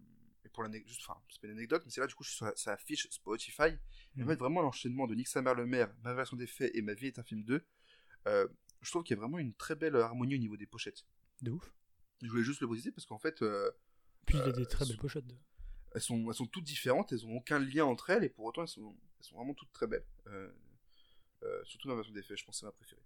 et 0.44 0.50
pour 0.50 0.64
l'anecdote, 0.64 0.88
juste, 0.90 1.02
enfin, 1.08 1.20
c'est 1.30 1.42
pas 1.42 1.48
une 1.48 1.54
anecdote, 1.54 1.82
mais 1.86 1.92
c'est 1.92 2.02
là, 2.02 2.08
du 2.08 2.16
coup, 2.16 2.24
je 2.24 2.30
suis 2.30 2.38
sur 2.38 2.52
sa 2.56 2.78
fiche 2.78 3.08
Spotify. 3.10 3.78
Et 4.18 4.24
en 4.24 4.28
fait, 4.28 4.36
vraiment, 4.36 4.62
l'enchaînement 4.62 5.08
de 5.08 5.16
Nick 5.16 5.28
Summer 5.28 5.54
le 5.56 5.66
maire, 5.66 5.94
ma 6.04 6.14
version 6.14 6.38
d'effet 6.38 6.72
et 6.76 6.82
ma 6.82 6.94
vie 6.94 7.08
est 7.08 7.20
un 7.20 7.24
film 7.24 7.44
2. 7.44 7.66
euh, 8.28 8.48
je 8.82 8.92
trouve 8.92 9.04
qu'il 9.04 9.16
y 9.16 9.18
a 9.18 9.22
vraiment 9.22 9.40
une 9.40 9.54
très 9.56 9.76
belle 9.76 9.96
harmonie 9.96 10.36
au 10.36 10.38
niveau 10.38 10.58
des 10.58 10.68
pochettes. 10.68 11.06
De 11.42 11.50
ouf. 11.50 11.74
Je 12.22 12.28
voulais 12.28 12.44
juste 12.44 12.62
le 12.62 12.68
préciser 12.68 12.92
parce 12.92 13.08
qu'en 13.08 13.18
fait, 13.18 13.44
Puis 14.26 14.38
il 14.38 14.42
a 14.42 14.48
Euh, 14.48 14.52
des 14.52 14.66
très 14.66 14.86
belles 14.86 14.98
pochettes. 14.98 15.28
de- 15.28 15.36
elles 15.94 16.02
sont, 16.02 16.28
elles 16.28 16.34
sont 16.36 16.46
toutes 16.48 16.64
différentes, 16.66 17.12
elles 17.14 17.26
ont 17.26 17.38
aucun 17.38 17.60
lien 17.60 17.86
entre 17.86 18.10
elles, 18.10 18.24
et 18.24 18.30
pour 18.30 18.46
autant 18.46 18.64
elles 18.64 18.68
sont, 18.68 18.96
elles 19.20 19.26
sont 19.26 19.36
vraiment 19.38 19.54
toutes 19.54 19.72
très 19.72 19.88
belles. 19.88 20.06
Euh, 20.28 20.52
euh, 21.44 21.64
surtout 21.64 21.88
ma 21.88 21.96
version 21.96 22.14
d'effet, 22.14 22.36
je 22.36 22.44
pense 22.46 22.56
que 22.56 22.60
c'est 22.62 22.66
ma 22.66 22.72
préférée. 22.72 23.02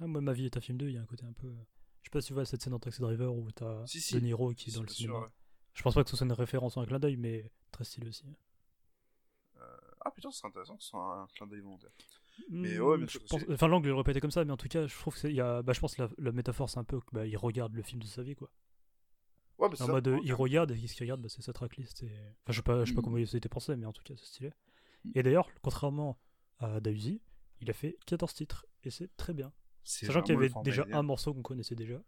Ah, 0.00 0.06
moi, 0.06 0.20
ma 0.20 0.32
vie 0.32 0.46
est 0.46 0.56
un 0.56 0.60
film 0.60 0.78
2, 0.78 0.88
il 0.88 0.94
y 0.94 0.98
a 0.98 1.02
un 1.02 1.06
côté 1.06 1.24
un 1.26 1.32
peu. 1.32 1.48
Je 2.02 2.08
sais 2.08 2.10
pas 2.10 2.20
si 2.22 2.28
tu 2.28 2.32
vois 2.32 2.44
cette 2.46 2.62
scène 2.62 2.70
dans 2.72 2.78
Taxi 2.78 3.00
Driver 3.00 3.32
où 3.34 3.50
t'as 3.52 3.86
Si, 3.86 4.00
si. 4.00 4.14
De 4.14 4.20
Niro 4.20 4.54
qui 4.54 4.70
est 4.70 4.74
dans 4.74 4.82
le 4.82 4.88
cinéma. 4.88 5.14
sûr, 5.14 5.22
ouais. 5.22 5.28
Je 5.74 5.82
pense 5.82 5.94
pas 5.94 6.02
que 6.02 6.10
ce 6.10 6.16
soit 6.16 6.24
une 6.26 6.32
référence 6.32 6.76
ou 6.76 6.80
un 6.80 6.86
clin 6.86 6.98
d'œil, 6.98 7.16
mais 7.16 7.50
très 7.70 7.84
stylé 7.84 8.08
aussi. 8.08 8.24
Ah 10.02 10.10
putain, 10.10 10.30
ce 10.30 10.38
serait 10.38 10.48
intéressant 10.48 10.76
que 10.78 10.82
ce 10.82 10.88
soit 10.88 11.20
un 11.20 11.26
clin 11.26 11.46
d'œil 11.46 11.60
volontaire. 11.60 11.90
Mais 12.48 12.78
Hmm, 12.78 12.82
ouais, 12.82 12.96
bien 12.96 13.06
je 13.06 13.10
sûr, 13.18 13.20
pense- 13.28 13.40
c'est- 13.42 13.52
Enfin, 13.52 13.68
l'angle, 13.68 13.94
il 13.94 14.02
pas 14.02 14.10
été 14.12 14.20
comme 14.20 14.30
ça, 14.30 14.42
mais 14.46 14.52
en 14.52 14.56
tout 14.56 14.66
cas, 14.68 14.86
je 14.86 14.94
trouve 14.94 15.12
que 15.12 15.20
c'est- 15.20 15.32
y 15.34 15.42
a. 15.42 15.60
Bah, 15.62 15.74
je 15.74 15.80
pense 15.80 15.94
que 15.94 16.00
la, 16.02 16.08
la 16.16 16.32
métaphore, 16.32 16.70
c'est 16.70 16.78
un 16.78 16.84
peu 16.84 17.00
que 17.00 17.06
bah, 17.12 17.24
regarde 17.36 17.74
le 17.74 17.82
film 17.82 18.00
de 18.02 18.06
sa 18.06 18.22
vie, 18.22 18.34
quoi. 18.34 18.50
Ouais, 19.60 19.68
bah, 19.68 19.74
En 19.80 19.86
ça. 19.86 19.92
mode, 19.92 20.08
Ouais, 20.08 20.20
il 20.24 20.32
regarde, 20.34 20.70
et 20.72 20.86
ce 20.86 20.94
qu'il 20.94 21.04
regarde, 21.04 21.20
bah, 21.20 21.28
c'est 21.28 21.42
sa 21.42 21.52
tracklist. 21.52 22.02
Et... 22.02 22.06
Enfin, 22.06 22.52
je 22.52 22.52
sais 22.54 22.62
pas, 22.62 22.84
je 22.84 22.90
sais 22.90 22.94
pas 22.94 23.00
Mm. 23.02 23.04
comment 23.04 23.16
été 23.18 23.48
pensé, 23.48 23.76
mais 23.76 23.86
en 23.86 23.92
tout 23.92 24.02
cas, 24.02 24.14
c'est 24.16 24.24
stylé. 24.24 24.50
Mm. 25.04 25.10
Et 25.14 25.22
d'ailleurs, 25.22 25.50
contrairement 25.62 26.18
à 26.58 26.80
Dausi, 26.80 27.20
il 27.60 27.70
a 27.70 27.74
fait 27.74 27.96
14 28.06 28.32
titres, 28.34 28.66
et 28.84 28.90
c'est 28.90 29.14
très 29.16 29.34
bien. 29.34 29.52
Sachant 29.84 30.22
qu'il 30.22 30.34
y 30.34 30.38
avait 30.38 30.50
déjà 30.64 30.82
idéal. 30.82 30.98
un 30.98 31.02
morceau 31.02 31.32
qu'on 31.34 31.42
connaissait 31.42 31.74
déjà. 31.74 32.02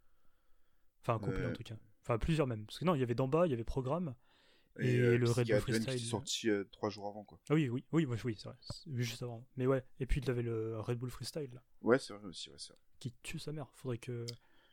Enfin, 1.00 1.14
un 1.14 1.18
couplet 1.18 1.46
en 1.46 1.50
Euh. 1.50 1.52
tout 1.52 1.62
cas. 1.62 1.76
Enfin, 2.02 2.18
plusieurs 2.18 2.46
même. 2.46 2.64
Parce 2.66 2.78
que 2.78 2.84
non, 2.84 2.94
il 2.94 3.00
y 3.00 3.02
avait 3.02 3.14
D'en 3.14 3.28
bas, 3.28 3.46
il 3.46 3.50
y 3.50 3.54
avait 3.54 3.64
Programme. 3.64 4.14
et 4.78 4.96
euh, 4.98 5.18
le 5.18 5.28
Red 5.30 5.46
Bull 5.48 5.56
Gun 5.56 5.56
qui 5.58 5.60
Freestyle. 5.72 5.94
est 5.94 5.98
sorti 5.98 6.48
euh, 6.50 6.64
trois 6.72 6.88
jours 6.88 7.06
avant, 7.06 7.24
quoi. 7.24 7.38
Ah 7.50 7.54
oui, 7.54 7.68
oui, 7.68 7.84
oui, 7.92 8.06
oui, 8.06 8.16
oui 8.24 8.34
c'est 8.38 8.48
vrai. 8.48 8.56
Juste 8.94 9.22
avant. 9.22 9.46
Mais 9.56 9.66
ouais, 9.66 9.84
et 10.00 10.06
puis 10.06 10.20
il 10.22 10.30
avait 10.30 10.42
le 10.42 10.80
Red 10.80 10.98
Bull 10.98 11.10
Freestyle, 11.10 11.50
là, 11.52 11.62
Ouais, 11.82 11.98
c'est 11.98 12.14
vrai 12.14 12.24
aussi, 12.26 12.48
ouais, 12.50 12.56
c'est 12.58 12.72
vrai. 12.72 12.80
qui 12.98 13.12
tue 13.22 13.38
sa 13.38 13.52
mère. 13.52 13.68
Faudrait 13.74 13.98
que. 13.98 14.24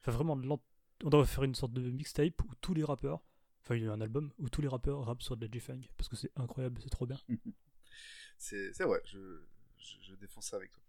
Enfin, 0.01 0.11
vraiment, 0.11 0.35
l'en- 0.37 0.61
on 1.03 1.09
devrait 1.09 1.25
faire 1.25 1.43
une 1.43 1.55
sorte 1.55 1.73
de 1.73 1.89
mixtape 1.89 2.41
où 2.43 2.55
tous 2.61 2.73
les 2.73 2.83
rappeurs. 2.83 3.21
Enfin, 3.63 3.75
il 3.75 3.83
y 3.83 3.87
a 3.87 3.91
un 3.91 4.01
album 4.01 4.31
où 4.39 4.49
tous 4.49 4.61
les 4.61 4.67
rappeurs 4.67 5.03
rappent 5.05 5.21
sur 5.21 5.37
de 5.37 5.45
la 5.45 5.51
G-Funk. 5.51 5.81
Parce 5.97 6.07
que 6.09 6.15
c'est 6.15 6.31
incroyable, 6.35 6.79
c'est 6.81 6.89
trop 6.89 7.05
bien. 7.05 7.19
C'est 8.37 8.71
c'est 8.73 8.85
vrai, 8.85 9.01
je, 9.03 9.41
je, 9.77 9.95
je 10.01 10.15
défends 10.15 10.39
ça 10.39 10.55
avec 10.55 10.71
toi. 10.71 10.81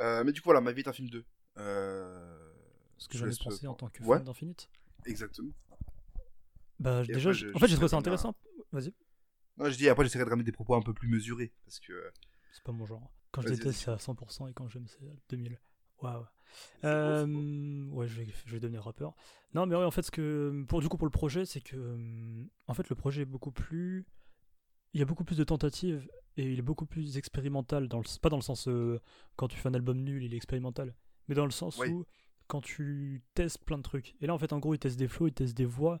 Euh, 0.00 0.24
mais 0.24 0.32
du 0.32 0.40
coup, 0.40 0.46
voilà, 0.46 0.62
ma 0.62 0.72
vie 0.72 0.80
est 0.80 0.88
un 0.88 0.92
film 0.94 1.10
2. 1.10 1.22
Euh... 1.58 2.52
Ce 2.96 3.08
que 3.08 3.18
je 3.18 3.26
j'en 3.26 3.30
ai 3.30 3.36
pensé 3.44 3.66
en 3.66 3.74
tant 3.74 3.88
que 3.90 4.02
ouais. 4.04 4.16
fan 4.16 4.24
d'Infinite. 4.24 4.70
Exactement. 5.04 5.52
Bah, 6.80 7.02
Et 7.04 7.12
déjà, 7.12 7.30
après, 7.30 7.40
je- 7.40 7.54
en 7.54 7.58
fait, 7.58 7.66
j'ai 7.68 7.74
trouvé 7.74 7.88
ça 7.88 7.96
intéressant. 7.98 8.34
Vas-y. 8.72 8.94
Non, 9.58 9.68
je 9.68 9.76
dis, 9.76 9.88
après, 9.88 10.04
j'essaierai 10.04 10.24
de 10.24 10.30
ramener 10.30 10.44
des 10.44 10.52
propos 10.52 10.74
un 10.76 10.82
peu 10.82 10.94
plus 10.94 11.08
mesurés. 11.08 11.52
Parce 11.64 11.78
que. 11.80 11.92
euh, 11.92 12.10
C'est 12.52 12.62
pas 12.62 12.72
mon 12.72 12.86
genre. 12.86 13.12
Quand 13.32 13.42
je 13.42 13.48
déteste, 13.48 13.80
c'est 13.80 13.90
à 13.90 13.96
100% 13.96 14.48
et 14.48 14.54
quand 14.54 14.68
j'aime, 14.68 14.86
c'est 14.88 15.02
à 15.04 15.12
2000. 15.28 15.58
Waouh. 16.02 16.24
Euh, 16.84 17.84
ouais, 17.90 18.06
je 18.08 18.20
vais, 18.20 18.26
je 18.46 18.52
vais 18.52 18.60
devenir 18.60 18.82
rappeur. 18.82 19.14
Non, 19.54 19.66
mais 19.66 19.76
ouais, 19.76 19.84
en 19.84 19.90
fait, 19.90 20.02
ce 20.02 20.10
que 20.10 20.64
pour 20.68 20.80
du 20.80 20.88
coup 20.88 20.96
pour 20.96 21.06
le 21.06 21.12
projet, 21.12 21.44
c'est 21.44 21.60
que 21.60 22.46
en 22.66 22.74
fait 22.74 22.88
le 22.88 22.96
projet 22.96 23.22
est 23.22 23.26
beaucoup 23.26 23.50
plus, 23.52 24.06
il 24.94 25.00
y 25.00 25.02
a 25.02 25.06
beaucoup 25.06 25.24
plus 25.24 25.36
de 25.38 25.44
tentatives 25.44 26.08
et 26.36 26.50
il 26.52 26.58
est 26.58 26.62
beaucoup 26.62 26.86
plus 26.86 27.16
expérimental 27.16 27.88
dans 27.88 27.98
le, 27.98 28.04
pas 28.20 28.28
dans 28.28 28.36
le 28.36 28.42
sens 28.42 28.68
euh, 28.68 29.00
quand 29.36 29.48
tu 29.48 29.56
fais 29.58 29.68
un 29.68 29.74
album 29.74 29.98
nul, 29.98 30.22
il 30.22 30.32
est 30.32 30.36
expérimental, 30.36 30.94
mais 31.28 31.34
dans 31.34 31.44
le 31.44 31.50
sens 31.50 31.78
Oui. 31.78 31.88
où 31.90 32.04
quand 32.46 32.60
tu 32.62 33.22
testes 33.34 33.62
plein 33.64 33.76
de 33.76 33.82
trucs. 33.82 34.16
Et 34.22 34.26
là, 34.26 34.32
en 34.34 34.38
fait, 34.38 34.54
en 34.54 34.58
gros, 34.58 34.72
il 34.74 34.78
teste 34.78 34.98
des 34.98 35.06
flows, 35.08 35.28
il 35.28 35.34
teste 35.34 35.54
des 35.54 35.66
voix. 35.66 36.00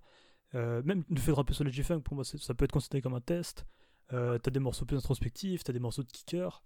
Euh, 0.54 0.82
même 0.82 1.04
le 1.10 1.16
fait 1.16 1.30
de 1.30 1.36
rapper 1.36 1.52
sur 1.52 1.62
le 1.64 1.70
G-Funk, 1.70 2.00
pour 2.00 2.14
moi, 2.14 2.24
ça 2.24 2.54
peut 2.54 2.64
être 2.64 2.72
considéré 2.72 3.02
comme 3.02 3.12
un 3.12 3.20
test. 3.20 3.66
Euh, 4.14 4.38
t'as 4.38 4.50
des 4.50 4.60
morceaux 4.60 4.86
plus 4.86 4.96
introspectifs, 4.96 5.62
t'as 5.62 5.74
des 5.74 5.78
morceaux 5.78 6.02
de 6.02 6.08
kicker. 6.10 6.62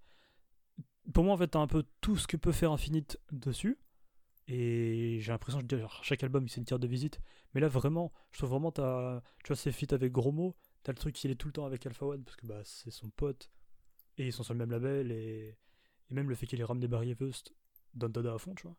Pour 1.13 1.25
moi, 1.25 1.35
en 1.35 1.37
fait, 1.37 1.49
t'as 1.49 1.59
un 1.61 1.67
peu 1.67 1.85
tout 2.01 2.17
ce 2.17 2.27
que 2.27 2.37
peut 2.37 2.53
faire 2.53 2.73
Infinite 2.73 3.19
dessus. 3.33 3.79
Et 4.49 5.19
j'ai 5.21 5.33
l'impression 5.33 5.61
genre, 5.69 6.03
chaque 6.05 6.23
album, 6.25 6.49
c'est 6.49 6.59
une 6.61 6.65
carte 6.65 6.83
de 6.83 6.87
visite. 6.89 7.21
Mais 7.55 7.61
là, 7.61 7.69
vraiment, 7.69 8.13
je 8.33 8.39
trouve 8.39 8.51
vraiment, 8.51 8.73
t'as, 8.73 9.21
tu 9.45 9.49
vois, 9.49 9.57
ces 9.57 9.73
feats 9.73 9.95
avec 9.95 10.13
Gros 10.13 10.33
Mo, 10.33 10.57
t'as 10.83 10.93
le 10.93 10.99
truc 10.99 11.15
qu'il 11.15 11.31
est 11.31 11.37
tout 11.37 11.47
le 11.49 11.53
temps 11.53 11.65
avec 11.67 11.87
Alpha 11.87 12.07
One, 12.07 12.25
parce 12.25 12.37
que 12.37 12.47
bah, 12.47 12.61
c'est 12.65 12.91
son 12.91 13.09
pote. 13.11 13.51
Et 14.19 14.27
ils 14.27 14.33
sont 14.33 14.43
sur 14.43 14.55
le 14.55 14.59
même 14.59 14.71
label. 14.71 15.11
Et, 15.13 15.57
et 16.11 16.15
même 16.15 16.29
le 16.29 16.35
fait 16.35 16.47
qu'il 16.47 16.61
ait 16.61 16.65
ramené 16.65 16.89
Barry 16.89 17.15
Wust 17.21 17.55
donne 17.95 18.13
Dada 18.13 18.35
à 18.35 18.39
fond, 18.39 18.55
tu 18.55 18.65
vois. 18.67 18.77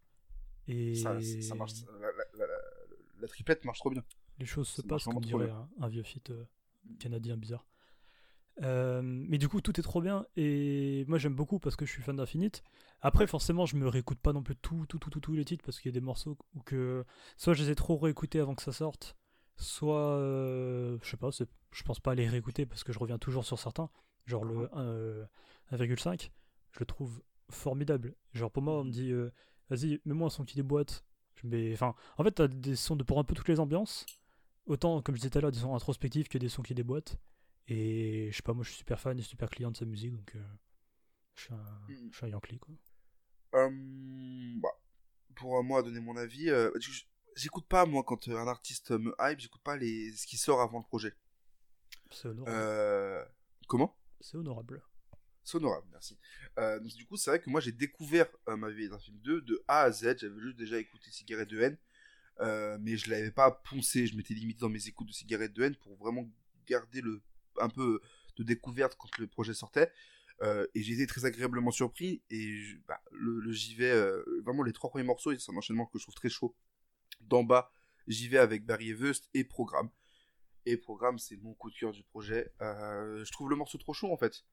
Et 0.67 0.95
Ça, 0.95 1.19
ça 1.41 1.55
marche. 1.55 1.73
La, 1.85 1.99
la- 1.99 2.23
la- 2.37 2.47
la- 2.47 2.53
la 3.19 3.27
triplette 3.27 3.63
marche 3.65 3.79
trop 3.79 3.89
bien. 3.89 4.03
les 4.39 4.45
choses 4.45 4.67
se 4.67 4.81
Ça 4.81 4.87
passent, 4.87 5.05
comme 5.05 5.21
dirait 5.21 5.49
un, 5.49 5.69
un 5.79 5.87
vieux 5.87 6.03
feat 6.03 6.29
euh, 6.29 6.45
canadien 6.99 7.37
bizarre. 7.37 7.65
Euh, 8.61 9.01
mais 9.03 9.37
du 9.37 9.49
coup, 9.49 9.61
tout 9.61 9.79
est 9.79 9.83
trop 9.83 10.01
bien 10.01 10.25
et 10.37 11.05
moi 11.07 11.17
j'aime 11.17 11.33
beaucoup 11.33 11.59
parce 11.59 11.75
que 11.75 11.85
je 11.85 11.91
suis 11.91 12.03
fan 12.03 12.15
d'Infinite. 12.15 12.63
Après, 13.01 13.25
forcément, 13.27 13.65
je 13.65 13.75
me 13.75 13.87
réécoute 13.87 14.19
pas 14.19 14.33
non 14.33 14.43
plus 14.43 14.55
tout, 14.55 14.85
tout, 14.87 14.99
tout, 14.99 15.09
tout, 15.09 15.19
tous 15.19 15.33
les 15.33 15.45
titres 15.45 15.63
parce 15.65 15.79
qu'il 15.79 15.89
y 15.89 15.93
a 15.93 15.99
des 15.99 16.05
morceaux 16.05 16.37
où 16.55 16.61
que 16.61 17.03
soit 17.37 17.53
je 17.53 17.63
les 17.63 17.71
ai 17.71 17.75
trop 17.75 17.97
réécoutés 17.97 18.39
avant 18.39 18.55
que 18.55 18.61
ça 18.63 18.71
sorte, 18.71 19.15
soit 19.57 20.17
euh, 20.17 20.97
je 21.01 21.09
sais 21.09 21.17
pas, 21.17 21.29
je 21.31 21.83
pense 21.83 21.99
pas 21.99 22.11
à 22.11 22.15
les 22.15 22.27
réécouter 22.27 22.65
parce 22.65 22.83
que 22.83 22.93
je 22.93 22.99
reviens 22.99 23.17
toujours 23.17 23.45
sur 23.45 23.59
certains. 23.59 23.89
Genre 24.25 24.45
le 24.45 24.69
euh, 24.77 25.25
1,5, 25.71 26.29
je 26.71 26.79
le 26.79 26.85
trouve 26.85 27.21
formidable. 27.49 28.15
Genre 28.33 28.51
pour 28.51 28.63
moi, 28.63 28.79
on 28.79 28.83
me 28.83 28.91
dit 28.91 29.11
euh, 29.11 29.31
vas-y, 29.69 29.99
mets-moi 30.05 30.27
un 30.27 30.29
son 30.29 30.45
qui 30.45 30.55
déboîte. 30.55 31.03
Je 31.35 31.47
mets, 31.47 31.73
enfin, 31.73 31.95
en 32.17 32.23
fait, 32.23 32.31
t'as 32.31 32.47
des 32.47 32.75
sons 32.75 32.95
de 32.95 33.03
pour 33.03 33.19
un 33.19 33.23
peu 33.23 33.33
toutes 33.33 33.49
les 33.49 33.59
ambiances. 33.59 34.05
Autant, 34.65 35.01
comme 35.01 35.15
je 35.15 35.21
disais 35.21 35.29
tout 35.31 35.39
à 35.39 35.41
l'heure, 35.41 35.51
des 35.51 35.59
sons 35.59 35.75
introspectifs 35.75 36.29
que 36.29 36.37
des 36.37 36.47
sons 36.47 36.61
qui 36.61 36.73
déboîtent. 36.75 37.17
Et 37.67 38.29
je 38.31 38.35
sais 38.35 38.41
pas, 38.43 38.53
moi 38.53 38.63
je 38.63 38.69
suis 38.69 38.79
super 38.79 38.99
fan 38.99 39.17
et 39.17 39.21
super 39.21 39.49
client 39.49 39.71
de 39.71 39.77
sa 39.77 39.85
musique, 39.85 40.13
donc 40.13 40.35
euh, 40.35 40.43
je, 41.35 41.41
suis 41.43 41.53
un, 41.53 41.81
Mhm. 41.89 42.09
je 42.11 42.17
suis 42.17 42.25
un 42.25 42.29
Yankee 42.29 42.59
quoi. 42.59 42.75
Euh, 43.55 43.69
bah, 44.57 44.69
pour 45.35 45.57
euh, 45.57 45.63
moi, 45.63 45.83
donner 45.83 45.99
mon 45.99 46.17
avis, 46.17 46.49
euh, 46.49 46.71
j'écoute 47.35 47.67
pas, 47.67 47.85
moi, 47.85 48.03
quand 48.03 48.27
un 48.27 48.47
artiste 48.47 48.91
me 48.91 49.15
hype, 49.19 49.39
j'écoute 49.39 49.61
pas 49.63 49.77
les... 49.77 50.11
ce 50.11 50.25
qui 50.27 50.37
sort 50.37 50.61
avant 50.61 50.79
le 50.79 50.83
projet. 50.83 51.13
C'est 52.11 52.27
honorable. 52.27 53.31
Comment? 53.67 53.95
C'est 54.19 54.37
honorable. 54.37 54.81
C'est 55.43 55.57
honorable, 55.57 55.87
merci. 55.91 56.17
Donc, 56.57 56.93
du 56.95 57.05
coup, 57.05 57.17
c'est 57.17 57.29
vrai 57.31 57.41
que 57.41 57.49
moi, 57.49 57.59
j'ai 57.59 57.71
découvert 57.71 58.27
ma 58.47 58.69
vie 58.69 58.87
d'un 58.87 58.99
film 58.99 59.17
2 59.19 59.41
de 59.41 59.63
A 59.67 59.81
à 59.81 59.91
Z. 59.91 60.17
J'avais 60.19 60.39
juste 60.39 60.57
déjà 60.57 60.77
écouté 60.77 61.09
Cigarette 61.11 61.49
de 61.49 61.59
haine, 61.59 61.77
mais 62.79 62.95
je 62.97 63.09
l'avais 63.09 63.31
pas 63.31 63.51
poncé. 63.51 64.07
Je 64.07 64.15
m'étais 64.15 64.33
limité 64.35 64.59
dans 64.59 64.69
mes 64.69 64.87
écoutes 64.87 65.07
de 65.07 65.13
Cigarette 65.13 65.53
de 65.53 65.63
haine 65.63 65.75
pour 65.75 65.95
vraiment 65.97 66.29
garder 66.65 67.01
le 67.01 67.21
un 67.59 67.69
peu 67.69 68.01
de 68.37 68.43
découverte 68.43 68.95
quand 68.97 69.17
le 69.17 69.27
projet 69.27 69.53
sortait. 69.53 69.91
Euh, 70.41 70.65
et 70.73 70.81
j'ai 70.81 70.93
été 70.93 71.07
très 71.07 71.25
agréablement 71.25 71.71
surpris. 71.71 72.21
Et 72.29 72.63
bah, 72.87 73.01
le, 73.11 73.51
j'y 73.51 73.75
vais, 73.75 73.91
euh, 73.91 74.23
vraiment 74.43 74.63
les 74.63 74.73
trois 74.73 74.89
premiers 74.89 75.05
morceaux, 75.05 75.35
c'est 75.37 75.51
un 75.51 75.57
enchaînement 75.57 75.85
que 75.85 75.97
je 75.97 76.03
trouve 76.03 76.15
très 76.15 76.29
chaud. 76.29 76.55
D'en 77.21 77.43
bas, 77.43 77.71
j'y 78.07 78.27
vais 78.27 78.39
avec 78.39 78.65
Barry 78.65 78.93
Wust 78.93 79.29
et 79.33 79.43
Programme. 79.43 79.89
Et 80.65 80.77
Programme, 80.77 81.19
c'est 81.19 81.37
mon 81.37 81.53
coup 81.53 81.69
de 81.69 81.75
cœur 81.75 81.91
du 81.91 82.03
projet. 82.03 82.51
Euh, 82.61 83.23
je 83.23 83.31
trouve 83.31 83.49
le 83.49 83.55
morceau 83.55 83.77
trop 83.77 83.93
chaud 83.93 84.11
en 84.11 84.17
fait. 84.17 84.45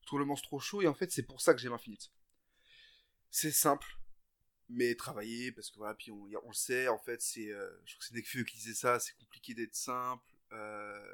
Je 0.00 0.06
trouve 0.06 0.18
le 0.18 0.24
morceau 0.24 0.44
trop 0.44 0.60
chaud 0.60 0.82
et 0.82 0.88
en 0.88 0.94
fait, 0.94 1.10
c'est 1.10 1.22
pour 1.22 1.40
ça 1.40 1.54
que 1.54 1.60
j'aime 1.60 1.72
Infinite. 1.72 2.10
C'est 3.30 3.52
simple, 3.52 3.86
mais 4.68 4.94
travaillé 4.94 5.52
parce 5.52 5.70
que 5.70 5.78
voilà, 5.78 5.94
puis 5.94 6.10
on, 6.10 6.26
le 6.26 6.52
sait, 6.52 6.88
en 6.88 6.98
fait, 6.98 7.22
c'est. 7.22 7.46
je 7.46 7.94
crois 7.94 7.98
que 7.98 8.04
c'est 8.04 8.14
Nekfeu 8.14 8.44
qui 8.44 8.58
disait 8.58 8.74
ça, 8.74 8.98
c'est 8.98 9.16
compliqué 9.16 9.54
d'être 9.54 9.74
simple, 9.74 10.34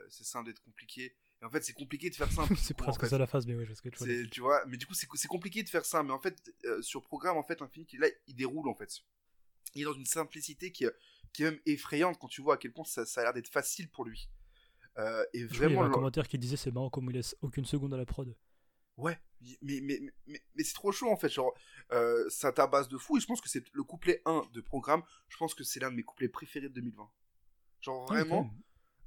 c'est 0.08 0.24
simple 0.24 0.46
d'être 0.46 0.62
compliqué. 0.62 1.14
Et 1.40 1.44
en 1.44 1.50
fait, 1.50 1.62
c'est 1.62 1.72
compliqué 1.72 2.10
de 2.10 2.14
faire 2.14 2.30
simple. 2.32 2.56
c'est 2.56 2.76
presque 2.76 3.06
ça 3.06 3.18
la 3.18 3.26
phase, 3.26 3.46
mais 3.46 3.54
ouais, 3.54 3.64
je 3.64 3.74
sais 3.74 3.90
que 3.90 4.24
tu 4.26 4.40
vois, 4.40 4.64
mais 4.66 4.76
du 4.76 4.86
coup, 4.86 4.94
c'est 4.94 5.28
compliqué 5.28 5.62
de 5.62 5.68
faire 5.68 5.84
ça. 5.84 6.02
Mais 6.02 6.12
en 6.12 6.20
fait, 6.20 6.36
euh, 6.64 6.82
sur 6.82 7.02
programme, 7.02 7.36
en 7.36 7.42
fait, 7.42 7.62
Infinite, 7.62 7.92
là, 7.94 8.08
il 8.26 8.34
déroule, 8.34 8.68
en 8.68 8.74
fait. 8.74 8.92
Il 9.74 9.82
est 9.82 9.84
dans 9.84 9.92
une 9.92 10.06
simplicité 10.06 10.72
qui, 10.72 10.86
qui 11.32 11.42
est 11.42 11.50
même 11.50 11.60
effrayante 11.66 12.18
quand 12.18 12.28
tu 12.28 12.40
vois 12.40 12.54
à 12.54 12.56
quel 12.56 12.72
point 12.72 12.84
ça, 12.84 13.06
ça 13.06 13.20
a 13.20 13.24
l'air 13.24 13.32
d'être 13.32 13.48
facile 13.48 13.88
pour 13.90 14.04
lui. 14.04 14.28
Euh, 14.98 15.24
et 15.32 15.40
Je 15.40 15.46
crois 15.46 15.54
qu'il 15.54 15.60
y 15.60 15.64
avait 15.64 15.74
vraiment, 15.74 15.88
un 15.88 15.90
commentaire 15.90 16.26
qui 16.26 16.38
disait 16.38 16.56
c'est 16.56 16.72
marrant 16.72 16.90
comme 16.90 17.08
il 17.10 17.14
laisse 17.14 17.36
aucune 17.42 17.64
seconde 17.64 17.94
à 17.94 17.96
la 17.96 18.06
prod. 18.06 18.34
ouais, 18.96 19.16
mais, 19.62 19.80
mais, 19.80 20.00
mais, 20.26 20.64
c'est 20.64 20.74
trop 20.74 20.90
chaud, 20.90 21.10
en 21.10 21.16
fait. 21.16 21.28
Genre, 21.28 21.54
euh, 21.92 22.28
ça 22.30 22.50
tabasse 22.50 22.88
de 22.88 22.98
fou. 22.98 23.16
Et 23.16 23.20
je 23.20 23.26
pense 23.26 23.40
que 23.40 23.48
c'est 23.48 23.62
le 23.72 23.84
couplet 23.84 24.22
1 24.24 24.42
de 24.52 24.60
programme. 24.60 25.02
Je 25.28 25.36
pense 25.36 25.54
que 25.54 25.62
c'est 25.62 25.78
l'un 25.78 25.90
de 25.90 25.96
mes 25.96 26.02
couplets 26.02 26.28
préférés 26.28 26.68
de 26.68 26.74
2020. 26.74 27.08
Genre, 27.80 28.06
Ah, 28.10 28.14
vraiment. 28.14 28.50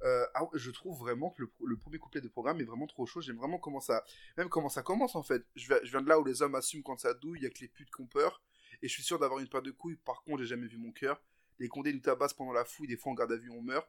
Euh, 0.04 0.26
ah 0.34 0.42
je 0.54 0.70
trouve 0.70 0.98
vraiment 0.98 1.30
que 1.30 1.42
le, 1.42 1.52
le 1.64 1.76
premier 1.76 1.98
couplet 1.98 2.20
de 2.20 2.28
programme 2.28 2.60
est 2.60 2.64
vraiment 2.64 2.86
trop 2.86 3.06
chaud. 3.06 3.20
J'aime 3.20 3.36
vraiment 3.36 3.58
comment 3.58 3.80
ça, 3.80 4.04
même 4.36 4.48
comment 4.48 4.68
ça 4.68 4.82
commence 4.82 5.14
en 5.14 5.22
fait. 5.22 5.44
Je 5.54 5.66
viens, 5.68 5.78
je 5.82 5.90
viens 5.90 6.02
de 6.02 6.08
là 6.08 6.18
où 6.18 6.24
les 6.24 6.42
hommes 6.42 6.54
assument 6.54 6.82
quand 6.82 6.98
ça 6.98 7.14
douille, 7.14 7.40
il 7.40 7.44
y 7.44 7.46
a 7.46 7.50
que 7.50 7.60
les 7.60 7.68
putes 7.68 7.90
qui 7.94 8.00
ont 8.00 8.06
peur. 8.06 8.42
Et 8.82 8.88
je 8.88 8.92
suis 8.92 9.02
sûr 9.02 9.18
d'avoir 9.18 9.38
une 9.40 9.48
paire 9.48 9.62
de 9.62 9.70
couilles. 9.70 9.96
Par 9.96 10.22
contre, 10.24 10.40
j'ai 10.40 10.48
jamais 10.48 10.66
vu 10.66 10.76
mon 10.76 10.90
cœur. 10.90 11.22
Les 11.58 11.68
condés 11.68 11.92
nous 11.92 12.00
tabassent 12.00 12.34
pendant 12.34 12.52
la 12.52 12.64
fouille. 12.64 12.88
Des 12.88 12.96
fois, 12.96 13.12
en 13.12 13.14
garde 13.14 13.30
à 13.30 13.36
vue, 13.36 13.50
on 13.50 13.62
meurt. 13.62 13.88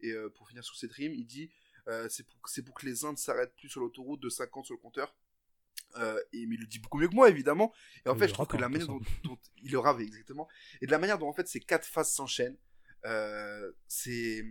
Et 0.00 0.12
euh, 0.12 0.30
pour 0.30 0.48
finir 0.48 0.64
sur 0.64 0.76
cette 0.76 0.92
rime, 0.92 1.12
il 1.12 1.26
dit 1.26 1.50
Euh, 1.88 2.08
c'est 2.08 2.24
pour, 2.64 2.74
que 2.74 2.86
les 2.86 3.04
uns 3.04 3.12
ne 3.12 3.16
s'arrêtent 3.16 3.54
plus 3.56 3.68
sur 3.68 3.80
l'autoroute 3.80 4.20
de 4.20 4.28
50 4.28 4.66
sur 4.66 4.74
le 4.74 4.80
compteur. 4.80 5.14
Euh, 5.96 6.20
et 6.32 6.46
mais 6.46 6.54
il 6.54 6.60
le 6.60 6.66
dit 6.66 6.78
beaucoup 6.78 6.98
mieux 6.98 7.08
que 7.08 7.14
moi 7.14 7.28
évidemment 7.28 7.72
et 8.06 8.10
en 8.10 8.14
fait 8.14 8.28
je 8.28 8.32
trouve 8.32 8.46
que 8.46 8.56
la 8.56 8.68
manière 8.68 8.86
dont, 8.86 9.00
dont 9.24 9.38
il 9.60 9.72
le 9.72 9.78
rave 9.80 10.00
exactement 10.00 10.46
et 10.80 10.86
de 10.86 10.90
la 10.92 10.98
manière 10.98 11.18
dont 11.18 11.28
en 11.28 11.32
fait 11.32 11.48
ces 11.48 11.58
quatre 11.58 11.84
phases 11.84 12.12
s'enchaînent 12.12 12.56
euh, 13.06 13.72
c'est 13.88 14.44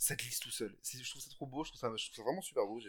ça 0.00 0.16
glisse 0.16 0.40
tout 0.40 0.50
seul 0.50 0.74
je 0.82 1.10
trouve 1.10 1.22
ça 1.22 1.30
trop 1.30 1.46
beau 1.46 1.62
je 1.62 1.70
trouve 1.70 1.80
ça, 1.80 1.92
je 1.96 2.04
trouve 2.06 2.16
ça 2.16 2.22
vraiment 2.22 2.40
super 2.42 2.66
beau 2.66 2.80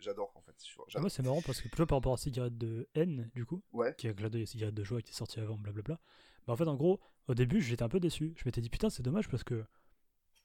j'adore 0.00 0.30
en 0.34 0.42
fait 0.42 0.54
Ah, 0.94 1.00
moi, 1.00 1.10
c'est 1.10 1.22
marrant 1.22 1.40
parce 1.42 1.60
que 1.60 1.68
plutôt 1.68 1.86
par 1.86 1.98
rapport 1.98 2.12
à 2.12 2.16
Cigarette 2.18 2.56
de 2.58 2.88
N, 2.94 3.30
du 3.34 3.44
coup, 3.46 3.62
ouais 3.72 3.94
qui 3.96 4.06
a 4.06 4.12
gladé 4.12 4.44
Cigarette 4.46 4.74
de 4.74 4.84
joie 4.84 5.00
qui 5.02 5.10
est 5.12 5.14
sorti 5.14 5.40
avant, 5.40 5.56
blablabla. 5.56 5.98
Bah, 6.46 6.52
en 6.52 6.56
fait, 6.56 6.68
en 6.68 6.76
gros, 6.76 7.00
au 7.26 7.34
début, 7.34 7.60
j'étais 7.60 7.82
un 7.82 7.88
peu 7.88 8.00
déçu. 8.00 8.34
Je 8.36 8.42
m'étais 8.46 8.60
dit, 8.60 8.70
putain, 8.70 8.90
c'est 8.90 9.02
dommage 9.02 9.28
parce 9.28 9.44
que, 9.44 9.64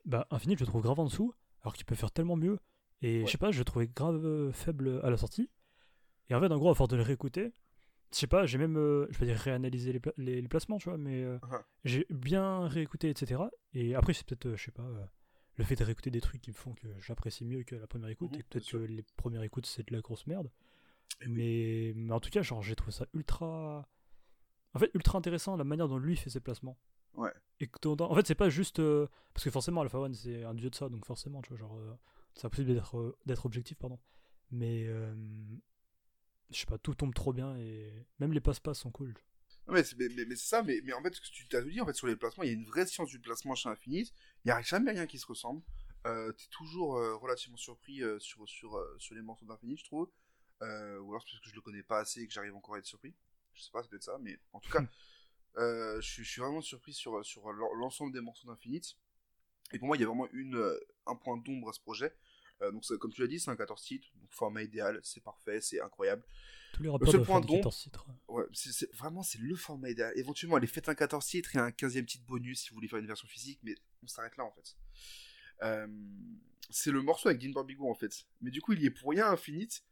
bah, 0.06 0.28
Infinite, 0.32 0.60
je 0.60 0.64
le 0.64 0.68
trouve 0.70 0.82
grave 0.82 1.00
en 1.00 1.06
dessous, 1.06 1.34
alors 1.62 1.74
qu'il 1.74 1.86
peut 1.86 1.96
faire 1.96 2.12
tellement 2.12 2.36
mieux. 2.36 2.58
Et 3.02 3.20
Ouais. 3.20 3.26
je 3.26 3.32
sais 3.32 3.38
pas, 3.38 3.52
je 3.52 3.60
le 3.60 3.66
trouvais 3.66 3.88
grave 3.88 4.26
euh, 4.26 4.52
faible 4.52 5.02
à 5.04 5.10
la 5.10 5.18
sortie. 5.18 5.50
Et 6.30 6.36
en 6.36 6.40
fait, 6.40 6.52
en 6.52 6.58
gros, 6.58 6.70
à 6.72 6.76
force 6.76 6.90
de 6.90 6.96
le 6.98 7.04
réécouter, 7.04 7.54
je 8.14 8.18
sais 8.18 8.28
pas, 8.28 8.46
j'ai 8.46 8.58
même, 8.58 8.78
euh, 8.78 9.08
je 9.12 9.20
vais 9.20 9.26
dire, 9.28 9.38
réanalysé 9.38 9.94
les, 9.94 10.00
pla- 10.00 10.14
les, 10.18 10.42
les 10.42 10.48
placements, 10.48 10.78
tu 10.78 10.90
vois, 10.90 10.98
mais 10.98 11.24
euh, 11.24 11.38
Uh-huh. 11.44 11.64
j'ai 11.84 12.06
bien 12.10 12.68
réécouté, 12.68 13.10
etc. 13.10 13.44
Et 13.74 13.96
après, 13.96 14.14
c'est 14.14 14.26
peut-être, 14.26 14.48
euh, 14.48 14.56
je 14.56 14.64
sais 14.66 14.72
pas, 14.72 14.88
le 15.58 15.64
fait 15.64 15.76
de 15.76 15.84
réécouter 15.84 16.10
des 16.12 16.22
trucs 16.22 16.42
qui 16.42 16.52
me 16.52 16.56
font 16.56 16.74
que 16.74 16.88
j'apprécie 17.00 17.46
mieux 17.46 17.64
que 17.64 17.76
la 17.76 17.88
première 17.88 18.10
écoute, 18.10 18.32
Mhm, 18.34 18.40
et 18.40 18.44
peut-être 18.44 18.70
que 18.72 18.78
les 18.78 19.04
premières 19.18 19.44
écoutes, 19.44 19.66
c'est 19.66 19.88
de 19.88 19.94
la 19.96 20.02
grosse 20.02 20.26
merde. 20.28 20.50
Et 21.22 21.28
oui. 21.28 21.34
Mais, 21.34 21.94
mais 21.96 22.14
en 22.14 22.20
tout 22.20 22.30
cas, 22.32 22.42
genre, 22.42 22.62
j'ai 22.64 22.76
trouvé 22.76 22.92
ça 22.92 23.06
ultra. 23.14 23.88
En 24.74 24.80
fait, 24.80 24.90
ultra 24.96 25.18
intéressant 25.18 25.56
la 25.56 25.64
manière 25.64 25.88
dont 25.88 25.98
lui 26.00 26.16
fait 26.16 26.30
ses 26.32 26.40
placements. 26.40 26.78
Ouais. 27.14 27.32
Et 27.60 27.68
que 27.68 27.88
En 27.88 28.16
fait, 28.16 28.26
c'est 28.26 28.34
pas 28.36 28.50
juste. 28.50 28.80
euh, 28.80 29.08
Parce 29.34 29.44
que 29.44 29.52
forcément, 29.52 29.82
Alpha 29.82 30.00
One, 30.00 30.14
c'est 30.16 30.44
un 30.44 30.56
dieu 30.56 30.70
de 30.72 30.76
ça, 30.76 30.90
donc 30.90 31.06
forcément, 31.06 31.42
tu 31.44 31.50
vois, 31.50 31.58
genre. 31.60 31.78
euh, 31.78 31.94
C'est 32.34 32.46
impossible 32.48 32.74
d'être 32.74 32.98
euh, 32.98 33.16
d'être 33.28 33.46
objectif, 33.46 33.78
pardon. 33.78 34.00
Mais. 34.50 34.86
euh, 34.88 35.14
Je 36.50 36.58
sais 36.60 36.66
pas, 36.66 36.78
tout 36.80 36.96
tombe 36.96 37.14
trop 37.14 37.34
bien 37.34 37.56
et 37.58 38.08
même 38.20 38.34
les 38.34 38.42
passe-passe 38.42 38.80
sont 38.80 38.92
cool. 38.92 39.14
Non, 39.68 39.74
mais 39.74 39.84
c'est 39.84 39.98
mais, 39.98 40.10
mais- 40.10 40.26
mais 40.26 40.36
c'est 40.36 40.48
ça, 40.48 40.62
mais, 40.64 40.82
mais 40.84 40.94
en 40.94 41.02
fait, 41.02 41.14
ce 41.16 41.22
que 41.22 41.28
tu 41.28 41.48
t'as 41.48 41.62
tout 41.62 41.70
dit, 41.70 41.80
en 41.82 41.86
fait, 41.86 41.94
sur 41.94 42.08
les 42.08 42.16
placements, 42.16 42.44
il 42.44 42.48
y 42.48 42.50
a 42.50 42.54
une 42.54 42.66
vraie 42.66 42.86
science 42.86 43.10
du 43.10 43.20
placement 43.20 43.56
chez 43.56 43.70
Infinite. 43.70 44.14
Il 44.44 44.48
n'y 44.50 44.52
a 44.52 44.62
jamais 44.62 44.92
rien 44.92 45.08
qui 45.08 45.20
se 45.20 45.26
ressemble. 45.26 45.62
Euh, 46.06 46.32
T'es 46.34 46.48
toujours 46.52 46.98
euh, 46.98 47.16
relativement 47.16 47.56
surpris 47.58 48.04
euh, 48.04 48.20
sur, 48.20 48.48
sur, 48.48 48.78
sur 49.00 49.16
les 49.16 49.22
morceaux 49.22 49.46
d'Infinite, 49.46 49.80
je 49.80 49.86
trouve. 49.86 50.10
Ou 50.62 50.66
alors 51.12 51.22
c'est 51.24 51.32
parce 51.34 51.42
que 51.44 51.50
je 51.50 51.56
le 51.56 51.62
connais 51.62 51.84
pas 51.84 52.00
assez 52.00 52.22
et 52.22 52.28
que 52.28 52.34
j'arrive 52.34 52.56
encore 52.56 52.76
à 52.76 52.80
être 52.80 52.86
surpris. 52.86 53.14
Je 53.54 53.62
sais 53.64 53.72
pas, 53.72 53.84
c'est 53.84 53.90
peut-être 53.90 54.04
ça, 54.04 54.18
mais 54.22 54.40
en 54.54 54.60
tout 54.62 54.70
cas, 54.70 54.84
euh, 55.58 56.02
je, 56.02 56.08
suis- 56.12 56.24
je 56.26 56.32
suis 56.32 56.42
vraiment 56.42 56.62
surpris 56.62 56.94
sur, 56.94 57.26
sur 57.26 57.52
l'en- 57.54 57.74
l'ensemble 57.76 58.14
des 58.14 58.22
morceaux 58.22 58.48
d'Infinite. 58.48 58.98
Et 59.74 59.80
pour 59.80 59.88
moi, 59.88 59.98
il 59.98 60.02
y 60.02 60.04
a 60.04 60.08
vraiment 60.08 60.28
une, 60.34 60.78
un 61.08 61.16
point 61.16 61.38
d'ombre 61.38 61.70
à 61.70 61.74
ce 61.74 61.82
projet. 61.82 62.14
Euh, 62.62 62.72
donc, 62.72 62.84
comme 63.00 63.12
tu 63.12 63.22
l'as 63.22 63.28
dit, 63.28 63.40
c'est 63.40 63.50
un 63.52 63.56
14 63.56 63.82
titres, 63.84 64.08
donc 64.16 64.32
format 64.32 64.64
idéal, 64.64 65.00
c'est 65.04 65.24
parfait, 65.24 65.60
c'est 65.62 65.82
incroyable. 65.82 66.24
Tous 66.74 66.84
les 66.84 66.90
rappeurs 66.90 67.12
seul 67.12 67.24
point 67.24 67.36
faire 67.40 67.42
des 67.42 67.48
d'ombre- 67.48 67.60
14 67.60 67.78
titres. 67.80 68.08
Ouais, 68.28 68.44
c'est 68.54 68.92
vraiment 68.96 69.22
c'est 69.24 69.40
le 69.40 69.56
format 69.56 69.90
idéal. 69.90 70.14
Éventuellement, 70.18 70.56
allez, 70.56 70.68
faites 70.68 70.90
un 70.90 70.96
14 70.96 71.26
titres 71.26 71.56
et 71.56 71.60
un 71.60 71.70
15e 71.72 72.06
titre 72.06 72.26
bonus 72.26 72.62
si 72.62 72.70
vous 72.70 72.76
voulez 72.76 72.88
faire 72.88 73.00
une 73.00 73.08
version 73.08 73.28
physique, 73.28 73.60
mais 73.64 73.76
on 74.02 74.08
s'arrête 74.08 74.38
là 74.38 74.46
en 74.46 74.52
fait. 74.52 74.76
Euh, 75.64 75.88
c'est 76.70 76.92
le 76.92 77.02
morceau 77.02 77.30
avec 77.30 77.42
Dean 77.42 77.52
Barbigo 77.52 77.90
en 77.90 77.94
fait. 77.94 78.26
Mais 78.42 78.50
du 78.52 78.62
coup, 78.62 78.74
il 78.74 78.82
y 78.82 78.86
est 78.86 78.92
pour 78.92 79.12
rien 79.12 79.28
Infinite. 79.30 79.84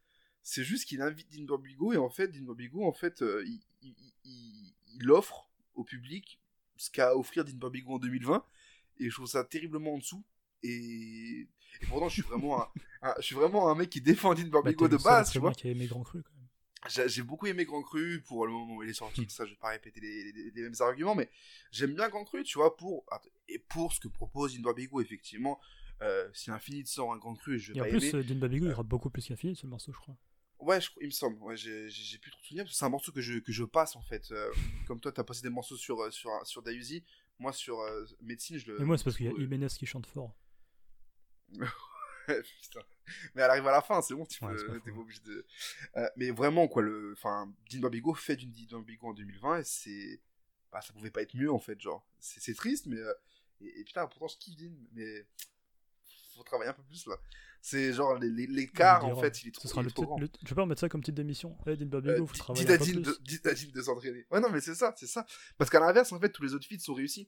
C'est 0.43 0.63
juste 0.63 0.86
qu'il 0.86 1.02
invite 1.02 1.30
Dean 1.32 1.43
Barbigo 1.43 1.93
et 1.93 1.97
en 1.97 2.10
fait, 2.10 2.30
Dean 2.30 2.43
Barbigo, 2.45 2.84
en 2.84 2.93
fait, 2.93 3.21
euh, 3.21 3.43
il, 3.45 3.62
il- 3.84 4.13
il- 4.24 4.74
il 4.95 5.12
offre 5.12 5.52
au 5.76 5.84
public 5.84 6.41
ce 6.78 6.89
qu'a 6.89 7.10
à 7.10 7.15
offrir 7.15 7.45
Dean 7.45 7.58
Barbigo 7.58 7.93
en 7.93 8.00
2020 8.00 8.43
et 8.97 9.10
je 9.10 9.13
trouve 9.13 9.28
ça 9.28 9.43
terriblement 9.43 9.93
en 9.93 9.97
dessous. 10.00 10.24
Et 10.63 11.47
pourtant, 11.91 12.10
je 12.10 12.15
suis 12.15 12.23
vraiment 12.23 12.62
un, 12.63 12.67
un- 13.04 13.15
je 13.17 13.23
suis 13.23 13.36
vraiment 13.36 13.69
un 13.69 13.75
mec 13.75 13.89
qui 13.89 14.01
défend 14.01 14.34
Dean 14.34 14.47
Bah, 14.63 14.73
Barbigo 14.73 14.88
t'es 14.88 14.89
de 14.89 14.97
base, 14.97 15.32
tu 15.32 15.39
vois. 15.39 15.54
qui 15.54 15.67
a 15.67 15.71
aimé 15.71 15.88
Grand 15.88 16.04
Cru 16.04 16.23
quand 16.23 16.34
même. 16.36 16.47
J'ai 17.08 17.21
beaucoup 17.21 17.45
aimé 17.45 17.63
Grand 17.65 17.84
Cru 17.84 18.21
pour 18.27 18.47
le 18.47 18.51
moment 18.54 18.77
où 18.77 18.84
il 18.84 18.89
est 18.89 18.93
sorti, 18.93 19.21
Hmm. 19.21 19.30
ça, 19.30 19.45
je 19.45 19.51
vais 19.51 19.56
pas 19.58 19.69
répéter 19.69 19.99
les, 19.99 20.32
les- 20.32 20.51
les 20.51 20.62
mêmes 20.63 20.73
arguments, 20.80 21.13
mais 21.13 21.30
j'aime 21.71 21.93
bien 21.93 22.10
Grand 22.10 22.23
Cru, 22.25 22.43
tu 22.43 22.58
vois, 22.58 22.75
pour, 22.75 23.06
et 23.47 23.60
pour 23.60 23.93
ce 23.93 23.99
que 23.99 24.08
propose 24.08 24.56
Indoor 24.58 24.73
Bigo, 24.73 24.99
effectivement, 24.99 25.60
euh, 26.01 26.27
si 26.34 26.49
Infinite 26.49 26.88
sort 26.88 27.13
un 27.13 27.17
Grand 27.17 27.36
Cru, 27.36 27.60
je 27.60 27.73
vais 27.73 27.77
Et 27.77 27.82
en 27.82 27.84
pas 27.84 27.89
plus, 27.89 28.13
aimer. 28.15 28.15
euh, 28.15 28.23
Dean 28.23 28.49
il 28.51 28.71
rappe 28.71 28.88
beaucoup 28.88 29.12
plus 29.12 29.27
qu'Infinite 29.27 29.62
le 29.62 29.69
morceau, 29.69 29.91
je 29.93 29.99
crois. 29.99 30.15
Ouais, 30.60 30.82
je, 30.82 30.89
il 31.01 31.08
me 31.08 31.12
semble, 31.12 31.38
ouais, 31.43 31.56
j'ai 31.58 32.17
plus 32.19 32.32
trop 32.32 32.39
de 32.41 32.45
souvenirs, 32.45 32.63
parce 32.63 32.73
que 32.73 32.80
c'est 32.80 32.86
un 32.86 32.89
morceau 32.89 33.12
que 33.12 33.21
je, 33.21 33.38
que 33.39 33.51
je 33.51 33.63
passe, 33.63 33.95
en 33.95 34.01
fait. 34.01 34.32
euh, 34.32 34.51
comme 34.88 34.99
toi, 34.99 35.12
t'as 35.12 35.23
passé 35.23 35.41
des 35.43 35.49
morceaux 35.49 35.77
sur, 35.77 35.99
euh, 36.01 36.10
sur, 36.12 36.32
sur 36.45 36.63
Dayuzi, 36.63 37.04
moi, 37.39 37.54
sur 37.54 37.80
euh, 37.80 38.06
Médecine, 38.21 38.58
je 38.58 38.71
le... 38.71 38.80
Et 38.82 38.84
moi, 38.86 38.97
c'est 38.97 39.04
parce 39.04 39.17
qu'il 39.17 39.25
y 39.27 39.30
a. 39.30 39.39
Jiménez 39.39 39.67
qui 39.77 39.86
chante 39.86 40.06
fort. 40.08 40.36
Putain. 42.62 42.80
Mais 43.36 43.42
elle 43.42 43.50
arrive 43.50 43.68
à 43.68 43.72
la 43.72 43.82
fin, 43.82 44.02
c'est 44.02 44.14
bon, 44.14 44.26
tu 44.26 44.44
Ouais, 44.46 44.56
peux, 44.56 44.80
t'es 44.80 44.92
pas 44.92 45.00
obligé 45.00 45.20
de. 45.26 45.46
Euh, 45.98 46.08
mais 46.16 46.32
vraiment, 46.32 46.68
quoi, 46.68 46.82
le. 46.82 47.14
Enfin, 47.18 47.52
Dean 47.70 47.80
Barbigo 47.80 48.14
fait 48.14 48.36
d'une 48.36 48.52
Dean 48.52 48.78
Barbigo 48.78 49.08
en 49.08 49.14
2020 49.14 49.60
et 49.60 49.64
c'est. 49.64 50.22
Bah, 50.72 50.82
ça 50.82 50.94
pouvait 50.94 51.12
pas 51.12 51.22
être 51.22 51.36
mieux, 51.36 51.52
en 51.52 51.60
fait, 51.60 51.80
genre. 51.82 52.08
C'est 52.20 52.40
c'est 52.40 52.54
triste, 52.54 52.86
mais. 52.86 52.98
euh, 52.98 53.14
Et, 53.60 53.82
et 53.82 53.84
putain, 53.84 54.08
pourtant, 54.08 54.28
je 54.28 54.38
kiffe 54.38 54.56
Dean, 54.56 54.72
mais. 54.94 55.26
Faut 56.36 56.44
travailler 56.44 56.70
un 56.70 56.74
peu 56.74 56.84
plus, 56.84 57.06
là. 57.08 57.18
C'est 57.62 57.92
genre, 57.94 58.18
l'écart, 58.18 59.06
en 59.06 59.16
fait, 59.16 59.44
il 59.44 59.50
est 59.50 59.52
trop, 59.52 59.68
sera 59.68 59.82
il 59.82 59.86
le 59.86 59.90
est 59.90 59.94
trop 59.94 60.04
titre- 60.04 60.08
grand. 60.08 60.20
le- 60.20 60.30
Tu 60.30 60.46
peux 60.46 60.56
pas 60.56 60.62
remettre 60.62 60.80
ça 60.82 60.90
comme 60.90 61.04
titre 61.04 61.16
d'émission 61.18 61.56
Eh, 61.68 61.76
Dean 61.76 61.88
Babigo, 61.88 62.24
Euh, 62.24 62.26
faut 62.26 62.38
travailler 62.38 62.64
un 62.72 62.78
peu 62.78 62.86
Dean 62.86 62.94
plus. 62.94 63.02
de, 63.02 63.18
dis 63.22 63.40
à 63.46 63.54
Dean 63.54 63.72
de 63.74 63.82
s'entraîner. 63.82 64.26
Ouais, 64.32 64.40
non, 64.40 64.50
mais 64.50 64.62
c'est 64.62 64.74
ça, 64.76 64.94
c'est 64.98 65.06
ça. 65.08 65.26
Parce 65.58 65.70
qu'à 65.70 65.80
l'inverse, 65.82 66.12
en 66.14 66.20
fait, 66.20 66.30
tous 66.30 66.42
les 66.44 66.54
autres 66.54 66.66
feats 66.68 66.80
sont 66.80 66.94
réussis. 66.94 67.28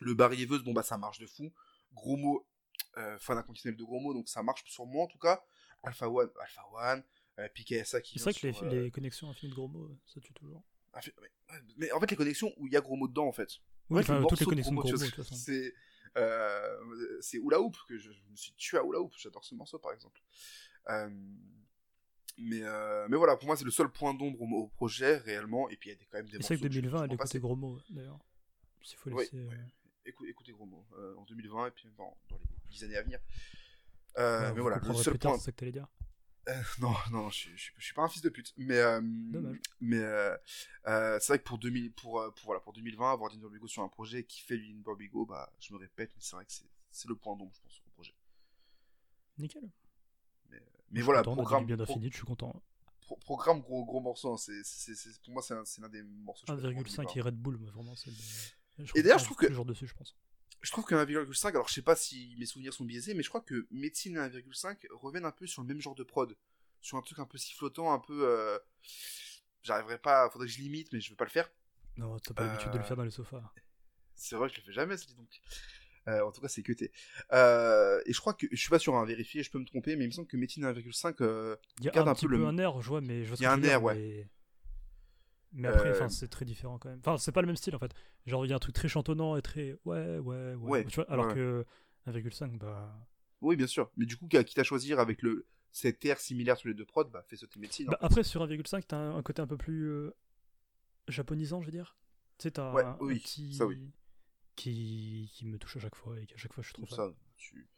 Le 0.00 0.14
Barriéveuse, 0.14 0.62
bon, 0.62 0.72
bah, 0.74 0.82
ça 0.82 0.98
marche 0.98 1.18
de 1.18 1.26
fou. 1.26 1.52
Gros 1.94 2.16
mot, 2.16 2.46
fan 3.18 3.38
inconditionnel 3.38 3.76
de 3.76 3.84
gros 3.84 4.00
mots, 4.00 4.14
donc 4.14 4.28
ça 4.28 4.42
marche 4.42 4.64
sur 4.66 4.86
moi, 4.86 5.04
en 5.04 5.06
tout 5.08 5.18
cas. 5.18 5.44
Alpha 5.82 6.08
One, 6.08 6.30
Alpha 6.40 6.62
One, 6.72 7.02
euh, 7.38 7.48
PKSA 7.54 8.00
qui 8.00 8.18
C'est 8.18 8.24
vrai 8.24 8.34
que 8.34 8.40
vient 8.40 8.50
les, 8.50 8.56
sur, 8.56 8.66
euh, 8.66 8.70
les 8.84 8.90
connexions 8.90 9.30
infinies 9.30 9.50
de 9.50 9.54
gros 9.56 9.68
mots, 9.68 9.90
ça 10.06 10.20
tue 10.20 10.32
toujours. 10.32 10.62
ah, 10.94 11.00
mais, 11.76 11.92
en 11.92 12.00
fait, 12.00 12.10
les 12.10 12.16
connexions 12.16 12.52
où 12.56 12.66
il 12.66 12.72
y 12.72 12.76
a 12.76 12.80
gros 12.80 12.96
mots 12.96 13.08
dedans, 13.08 13.26
en 13.28 13.32
fait. 13.32 13.50
Oui, 13.90 14.00
enfin, 14.00 14.22
toutes 14.28 14.40
les 14.40 14.46
connexions 14.46 14.72
de 14.74 14.76
gros 14.80 14.88
mots, 14.88 14.92
de 14.92 14.96
vois, 14.98 15.06
toute 15.06 15.16
façon. 15.16 15.34
C'est 15.34 15.72
euh, 16.16 17.18
c'est 17.20 17.36
Hula 17.36 17.60
Hoop 17.60 17.76
que 17.86 17.98
je, 17.98 18.10
je 18.10 18.22
me 18.30 18.36
suis 18.36 18.52
tué 18.54 18.78
à 18.78 18.82
Hula 18.82 19.00
Hoop. 19.00 19.12
J'adore 19.18 19.44
ce 19.44 19.54
morceau, 19.54 19.78
par 19.78 19.92
exemple. 19.92 20.20
Euh, 20.88 21.10
mais, 22.38 22.60
euh, 22.62 23.06
mais 23.08 23.16
voilà, 23.16 23.36
pour 23.36 23.46
moi, 23.46 23.56
c'est 23.56 23.64
le 23.64 23.70
seul 23.70 23.90
point 23.90 24.12
d'ombre 24.14 24.40
au, 24.42 24.46
au 24.62 24.66
projet, 24.68 25.16
réellement. 25.18 25.68
Et 25.68 25.76
puis, 25.76 25.90
il 25.90 25.92
y 25.92 25.96
a 25.96 25.98
des- 25.98 26.06
quand 26.06 26.18
même 26.18 26.26
des 26.28 26.38
C'est 26.40 26.54
vrai 26.54 26.56
que 26.56 26.62
que 26.62 26.72
je- 26.72 26.80
2020, 26.80 27.06
je 27.06 27.10
elle 27.12 27.16
passer. 27.18 27.38
gros 27.38 27.56
mots, 27.56 27.78
d'ailleurs. 27.90 28.18
S'il 28.82 28.98
faut 28.98 29.10
Oui, 29.10 29.24
laisser. 29.24 29.36
euh, 29.38 29.50
Écou- 29.50 29.70
écoutez 30.08 30.52
gros 30.52 30.66
mots. 30.66 30.86
euh, 30.98 31.14
en 31.16 31.24
2020 31.24 31.66
et 31.68 31.70
puis 31.70 31.88
dans, 31.96 32.16
dans 32.28 32.38
les 32.38 32.44
10 32.70 32.84
années 32.84 32.96
à 32.96 33.02
venir. 33.02 33.18
Euh, 34.18 34.52
mais 34.54 34.60
voilà, 34.60 34.78
le 34.78 34.94
seul 34.94 35.18
point. 35.18 35.38
c'est 35.38 35.44
ça 35.46 35.52
que 35.52 35.56
t'allais 35.56 35.72
dire. 35.72 35.88
Euh, 36.48 36.62
non, 36.78 36.94
non, 37.10 37.28
je, 37.28 37.50
je, 37.50 37.56
suis- 37.56 37.72
je 37.76 37.84
suis 37.84 37.94
pas 37.94 38.02
un 38.02 38.08
fils 38.08 38.22
de 38.22 38.28
pute. 38.28 38.52
Mais, 38.56 38.76
euh, 38.78 39.00
mais 39.80 39.98
c'est 41.20 41.26
vrai 41.28 41.38
que 41.38 41.44
pour, 41.44 41.58
2000, 41.58 41.92
pour, 41.92 42.12
pour, 42.34 42.44
voilà, 42.44 42.60
pour 42.60 42.72
2020, 42.72 43.12
avoir 43.12 43.30
Dean 43.32 43.38
Barbigo 43.40 43.66
sur 43.66 43.82
un 43.82 43.88
projet 43.88 44.24
qui 44.24 44.40
fait 44.42 44.56
du 44.56 44.72
Dean 44.72 44.80
Barbigo, 44.80 45.26
bah, 45.26 45.52
je 45.58 45.72
me 45.74 45.78
répète, 45.78 46.10
mais 46.14 46.20
c'est 46.22 46.36
vrai 46.36 46.44
que 46.46 46.52
c'est 46.90 47.08
le 47.08 47.16
point 47.16 47.36
d'ombre, 47.36 47.52
je 47.54 47.60
pense, 47.60 47.82
au 47.86 47.90
projet. 47.90 48.14
Nickel. 49.38 49.68
Mais 50.92 51.02
voilà, 51.02 51.20
content, 51.24 51.34
programme, 51.42 51.66
bien 51.66 51.76
d'Infinite, 51.76 52.12
je 52.12 52.18
suis 52.18 52.26
content. 52.26 52.62
pro- 53.00 53.16
programme 53.16 53.60
gros, 53.60 53.84
gros 53.84 54.00
morceau. 54.00 54.32
hein, 54.34 54.36
c'est 54.38 54.62
pour 55.24 55.32
moi, 55.34 55.42
c'est 55.42 55.54
un- 55.54 55.64
c'est 55.64 55.80
l'un 55.82 55.88
des 55.88 56.02
morceaux. 56.04 56.46
que 56.46 56.52
je 56.52 56.56
préfère 56.62 56.78
en 56.78 56.80
1,5 56.80 57.02
et 57.02 57.14
2020. 57.14 57.24
Red 57.24 57.36
Bull, 57.36 57.56
moi, 57.58 57.70
vraiment, 57.72 57.96
c'est. 57.96 58.10
Et 58.94 59.02
d'ailleurs, 59.02 59.18
je 59.18 59.24
trouve 59.24 59.36
que- 59.36 59.46
toujours 59.46 59.64
dessus, 59.64 59.86
je 59.86 59.94
pense. 59.94 60.16
Je 60.62 60.70
trouve 60.72 60.84
que 60.84 60.94
1,5, 60.94 61.50
alors 61.54 61.68
je 61.68 61.74
sais 61.74 61.82
pas 61.82 61.94
si 61.96 62.34
mes 62.38 62.46
souvenirs 62.46 62.72
sont 62.74 62.84
biaisés, 62.84 63.14
mais 63.14 63.22
je 63.22 63.28
crois 63.28 63.40
que 63.40 63.66
Médecine 63.70 64.16
et 64.16 64.20
1,5 64.20 64.86
reviennent 64.90 65.24
un 65.26 65.30
peu 65.32 65.46
sur 65.46 65.62
le 65.62 65.68
même 65.68 65.80
genre 65.80 65.94
de 65.94 66.02
prod. 66.02 66.36
Sur 66.80 66.96
un 66.98 67.02
truc 67.02 67.18
un 67.18 67.26
peu 67.26 67.38
sifflotant, 67.38 67.92
un 67.92 67.98
peu. 67.98 68.26
euh, 68.28 68.58
J'arriverai 69.62 69.98
pas, 69.98 70.30
faudrait 70.30 70.46
que 70.46 70.52
je 70.52 70.60
limite, 70.60 70.92
mais 70.92 71.00
je 71.00 71.10
vais 71.10 71.16
pas 71.16 71.24
le 71.24 71.30
faire. 71.30 71.50
Non, 71.96 72.18
t'as 72.20 72.34
pas 72.34 72.44
l'habitude 72.46 72.70
de 72.72 72.78
le 72.78 72.84
Euh, 72.84 72.86
faire 72.86 72.96
dans 72.96 73.04
les 73.04 73.10
sofas. 73.10 73.42
C'est 74.14 74.36
vrai 74.36 74.48
je 74.48 74.56
le 74.56 74.62
fais 74.62 74.72
jamais, 74.72 74.96
ça 74.96 75.06
dit 75.06 75.14
donc. 75.14 75.40
Euh, 76.08 76.20
en 76.24 76.30
tout 76.30 76.40
cas, 76.40 76.46
c'est 76.48 76.62
que 76.62 76.72
t'es. 76.72 76.92
Euh, 77.32 78.00
et 78.06 78.12
je 78.12 78.20
crois 78.20 78.32
que, 78.34 78.46
je 78.50 78.56
suis 78.56 78.68
pas 78.70 78.78
sûr 78.78 78.94
à 78.96 79.04
vérifier, 79.04 79.42
je 79.42 79.50
peux 79.50 79.58
me 79.58 79.64
tromper, 79.66 79.96
mais 79.96 80.04
il 80.04 80.08
me 80.08 80.12
semble 80.12 80.28
que 80.28 80.36
Médecine 80.36 80.64
1,5, 80.64 81.20
euh, 81.20 81.56
garde 81.80 82.06
un, 82.08 82.12
un 82.12 82.14
petit 82.14 82.26
peu 82.26 82.34
peu 82.34 82.38
le- 82.38 82.46
un 82.46 82.58
air, 82.58 82.80
je 82.80 82.88
vois, 82.88 83.00
mais 83.00 83.24
je 83.24 83.28
vois 83.28 83.36
ce 83.36 83.42
Il 83.42 83.44
y 83.44 83.46
a 83.46 83.52
un 83.52 83.58
veux 83.58 83.66
air, 83.68 83.82
ouais. 83.82 83.94
Mais, 83.94 84.28
mais 85.56 85.68
après, 85.68 85.90
Euh, 86.00 86.08
c'est 86.08 86.28
très 86.28 86.44
différent 86.44 86.78
quand 86.78 86.88
même. 86.90 87.00
Enfin, 87.00 87.16
c'est 87.18 87.32
pas 87.32 87.40
le 87.40 87.46
même 87.48 87.56
style 87.56 87.74
en 87.74 87.78
fait. 87.78 87.92
Genre, 88.26 88.46
il 88.46 88.50
y 88.50 88.52
a 88.52 88.56
un 88.56 88.60
truc 88.60 88.74
très 88.74 88.88
chantonnant 88.88 89.36
et 89.36 89.42
très 89.42 89.76
ouais, 89.84 90.18
ouais, 90.18 90.54
ouais. 90.54 90.54
Ouais, 90.54 90.84
tu 90.84 90.96
vois, 90.96 91.10
alors 91.10 91.26
ouais. 91.26 91.34
que 91.34 91.64
1,5, 92.06 92.58
bah. 92.58 93.08
oui, 93.40 93.56
bien 93.56 93.66
sûr. 93.66 93.90
Mais 93.96 94.06
du 94.06 94.16
coup, 94.16 94.28
quitte 94.28 94.58
à 94.58 94.64
choisir 94.64 94.98
avec 95.00 95.22
le 95.22 95.46
cet 95.72 96.04
air 96.06 96.18
similaire 96.20 96.56
sur 96.56 96.68
les 96.68 96.74
deux 96.74 96.86
prods, 96.86 97.04
bah, 97.04 97.22
fais 97.26 97.36
sauter 97.36 97.58
Médecine. 97.60 97.86
bah, 97.86 97.98
après, 98.00 98.22
sur 98.22 98.42
1,5, 98.42 98.84
t'as 98.86 98.96
un, 98.96 99.16
un 99.16 99.22
côté 99.22 99.42
un 99.42 99.46
peu 99.46 99.56
plus 99.58 99.88
euh, 99.90 100.14
japonisant, 101.08 101.60
je 101.60 101.66
veux 101.66 101.72
dire. 101.72 101.96
Tu 102.38 102.44
sais, 102.44 102.50
t'as 102.52 102.72
Ouais, 102.72 102.84
un, 102.84 102.88
un 102.90 102.96
oui, 103.00 103.18
petit. 103.20 103.54
ça, 103.54 103.66
oui. 103.66 103.90
Qui, 104.56 105.30
qui 105.34 105.44
me 105.46 105.58
touche 105.58 105.76
à 105.76 105.80
chaque 105.80 105.94
fois 105.96 106.18
et 106.18 106.26
qu'à 106.26 106.36
chaque 106.38 106.52
fois 106.54 106.62
je 106.64 106.72
fan. 106.72 106.86
ça, 106.88 107.12
tu. 107.36 107.68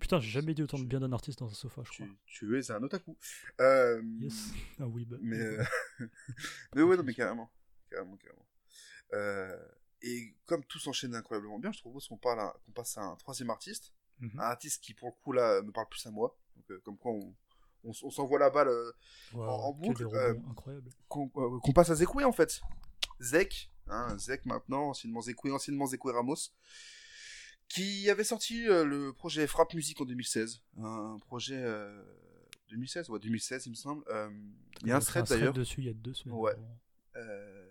Putain, 0.00 0.20
j'ai 0.20 0.30
jamais 0.30 0.54
dit 0.54 0.62
autant 0.62 0.78
de 0.78 0.84
bien 0.84 1.00
d'un 1.00 1.12
artiste 1.12 1.38
dans 1.38 1.48
un 1.50 1.54
sofa, 1.54 1.82
je 1.84 1.90
crois. 1.90 2.06
Tu, 2.26 2.46
tu 2.48 2.58
es 2.58 2.70
un 2.70 2.82
otaku. 2.82 3.16
Euh, 3.60 4.02
Yes. 4.20 4.50
Oui, 4.80 5.04
bah. 5.04 5.16
Mais, 5.20 5.38
euh, 5.40 5.64
mais 6.74 6.82
ouais, 6.82 6.96
non, 6.96 7.02
mais 7.02 7.14
carrément. 7.14 7.50
Carrément, 7.90 8.16
carrément. 8.16 8.46
Euh, 9.14 9.56
et 10.02 10.34
comme 10.44 10.64
tout 10.64 10.78
s'enchaîne 10.78 11.14
incroyablement 11.14 11.58
bien, 11.58 11.72
je 11.72 11.78
trouve 11.78 12.00
qu'on 12.06 12.16
parle 12.16 12.40
à- 12.40 12.54
qu'on 12.64 12.72
passe 12.72 12.98
à 12.98 13.02
un 13.02 13.16
troisième 13.16 13.50
artiste. 13.50 13.92
Mhm. 14.20 14.38
Un 14.38 14.42
artiste 14.44 14.82
qui, 14.82 14.94
pour 14.94 15.08
le 15.08 15.14
coup, 15.22 15.32
là, 15.32 15.62
me 15.62 15.70
parle 15.72 15.88
plus 15.88 16.04
à 16.06 16.10
moi. 16.10 16.36
Donc, 16.56 16.70
euh, 16.70 16.80
comme 16.84 16.96
quoi, 16.98 17.12
on, 17.12 17.34
on, 17.84 17.90
s- 17.90 18.02
on 18.02 18.10
s'envoie 18.10 18.38
la 18.38 18.50
balle 18.50 18.68
euh, 18.68 18.92
Wow, 19.32 19.44
en 19.48 19.72
boucle, 19.72 20.04
incroyables. 20.50 20.90
qu'on 21.08 21.72
passe 21.74 21.90
à 21.90 21.94
Zekwe, 21.94 22.24
en 22.24 22.32
fait. 22.32 22.60
Zek, 23.20 23.70
hein, 23.88 24.16
Zek 24.18 24.44
maintenant, 24.46 24.90
anciennement 24.90 25.20
Zekwe, 25.22 25.50
anciennement 25.52 25.86
Zekwe 25.86 26.12
Ramos, 26.12 26.50
qui 27.68 28.08
avait 28.10 28.24
sorti 28.24 28.68
euh, 28.68 28.84
le 28.84 29.12
projet 29.12 29.46
Frappe 29.46 29.74
Musique 29.74 30.00
en 30.00 30.04
2016. 30.04 30.62
Un 30.78 31.18
projet... 31.20 31.56
euh, 31.62 32.02
2016 32.70 33.10
Ouais, 33.10 33.20
2016, 33.20 33.66
il 33.66 33.70
me 33.70 33.74
semble. 33.76 34.04
Euh, 34.08 34.28
il 34.82 34.88
y 34.88 34.90
a 34.92 34.96
un 34.96 35.00
thread, 35.00 35.24
d'ailleurs. 35.26 35.52
dessus 35.52 35.80
il 35.82 35.86
y 35.86 35.90
a 35.90 35.92
deux 35.94 36.14
semaines. 36.14 36.36
Ouais. 36.36 36.52
Euh, 37.14 37.70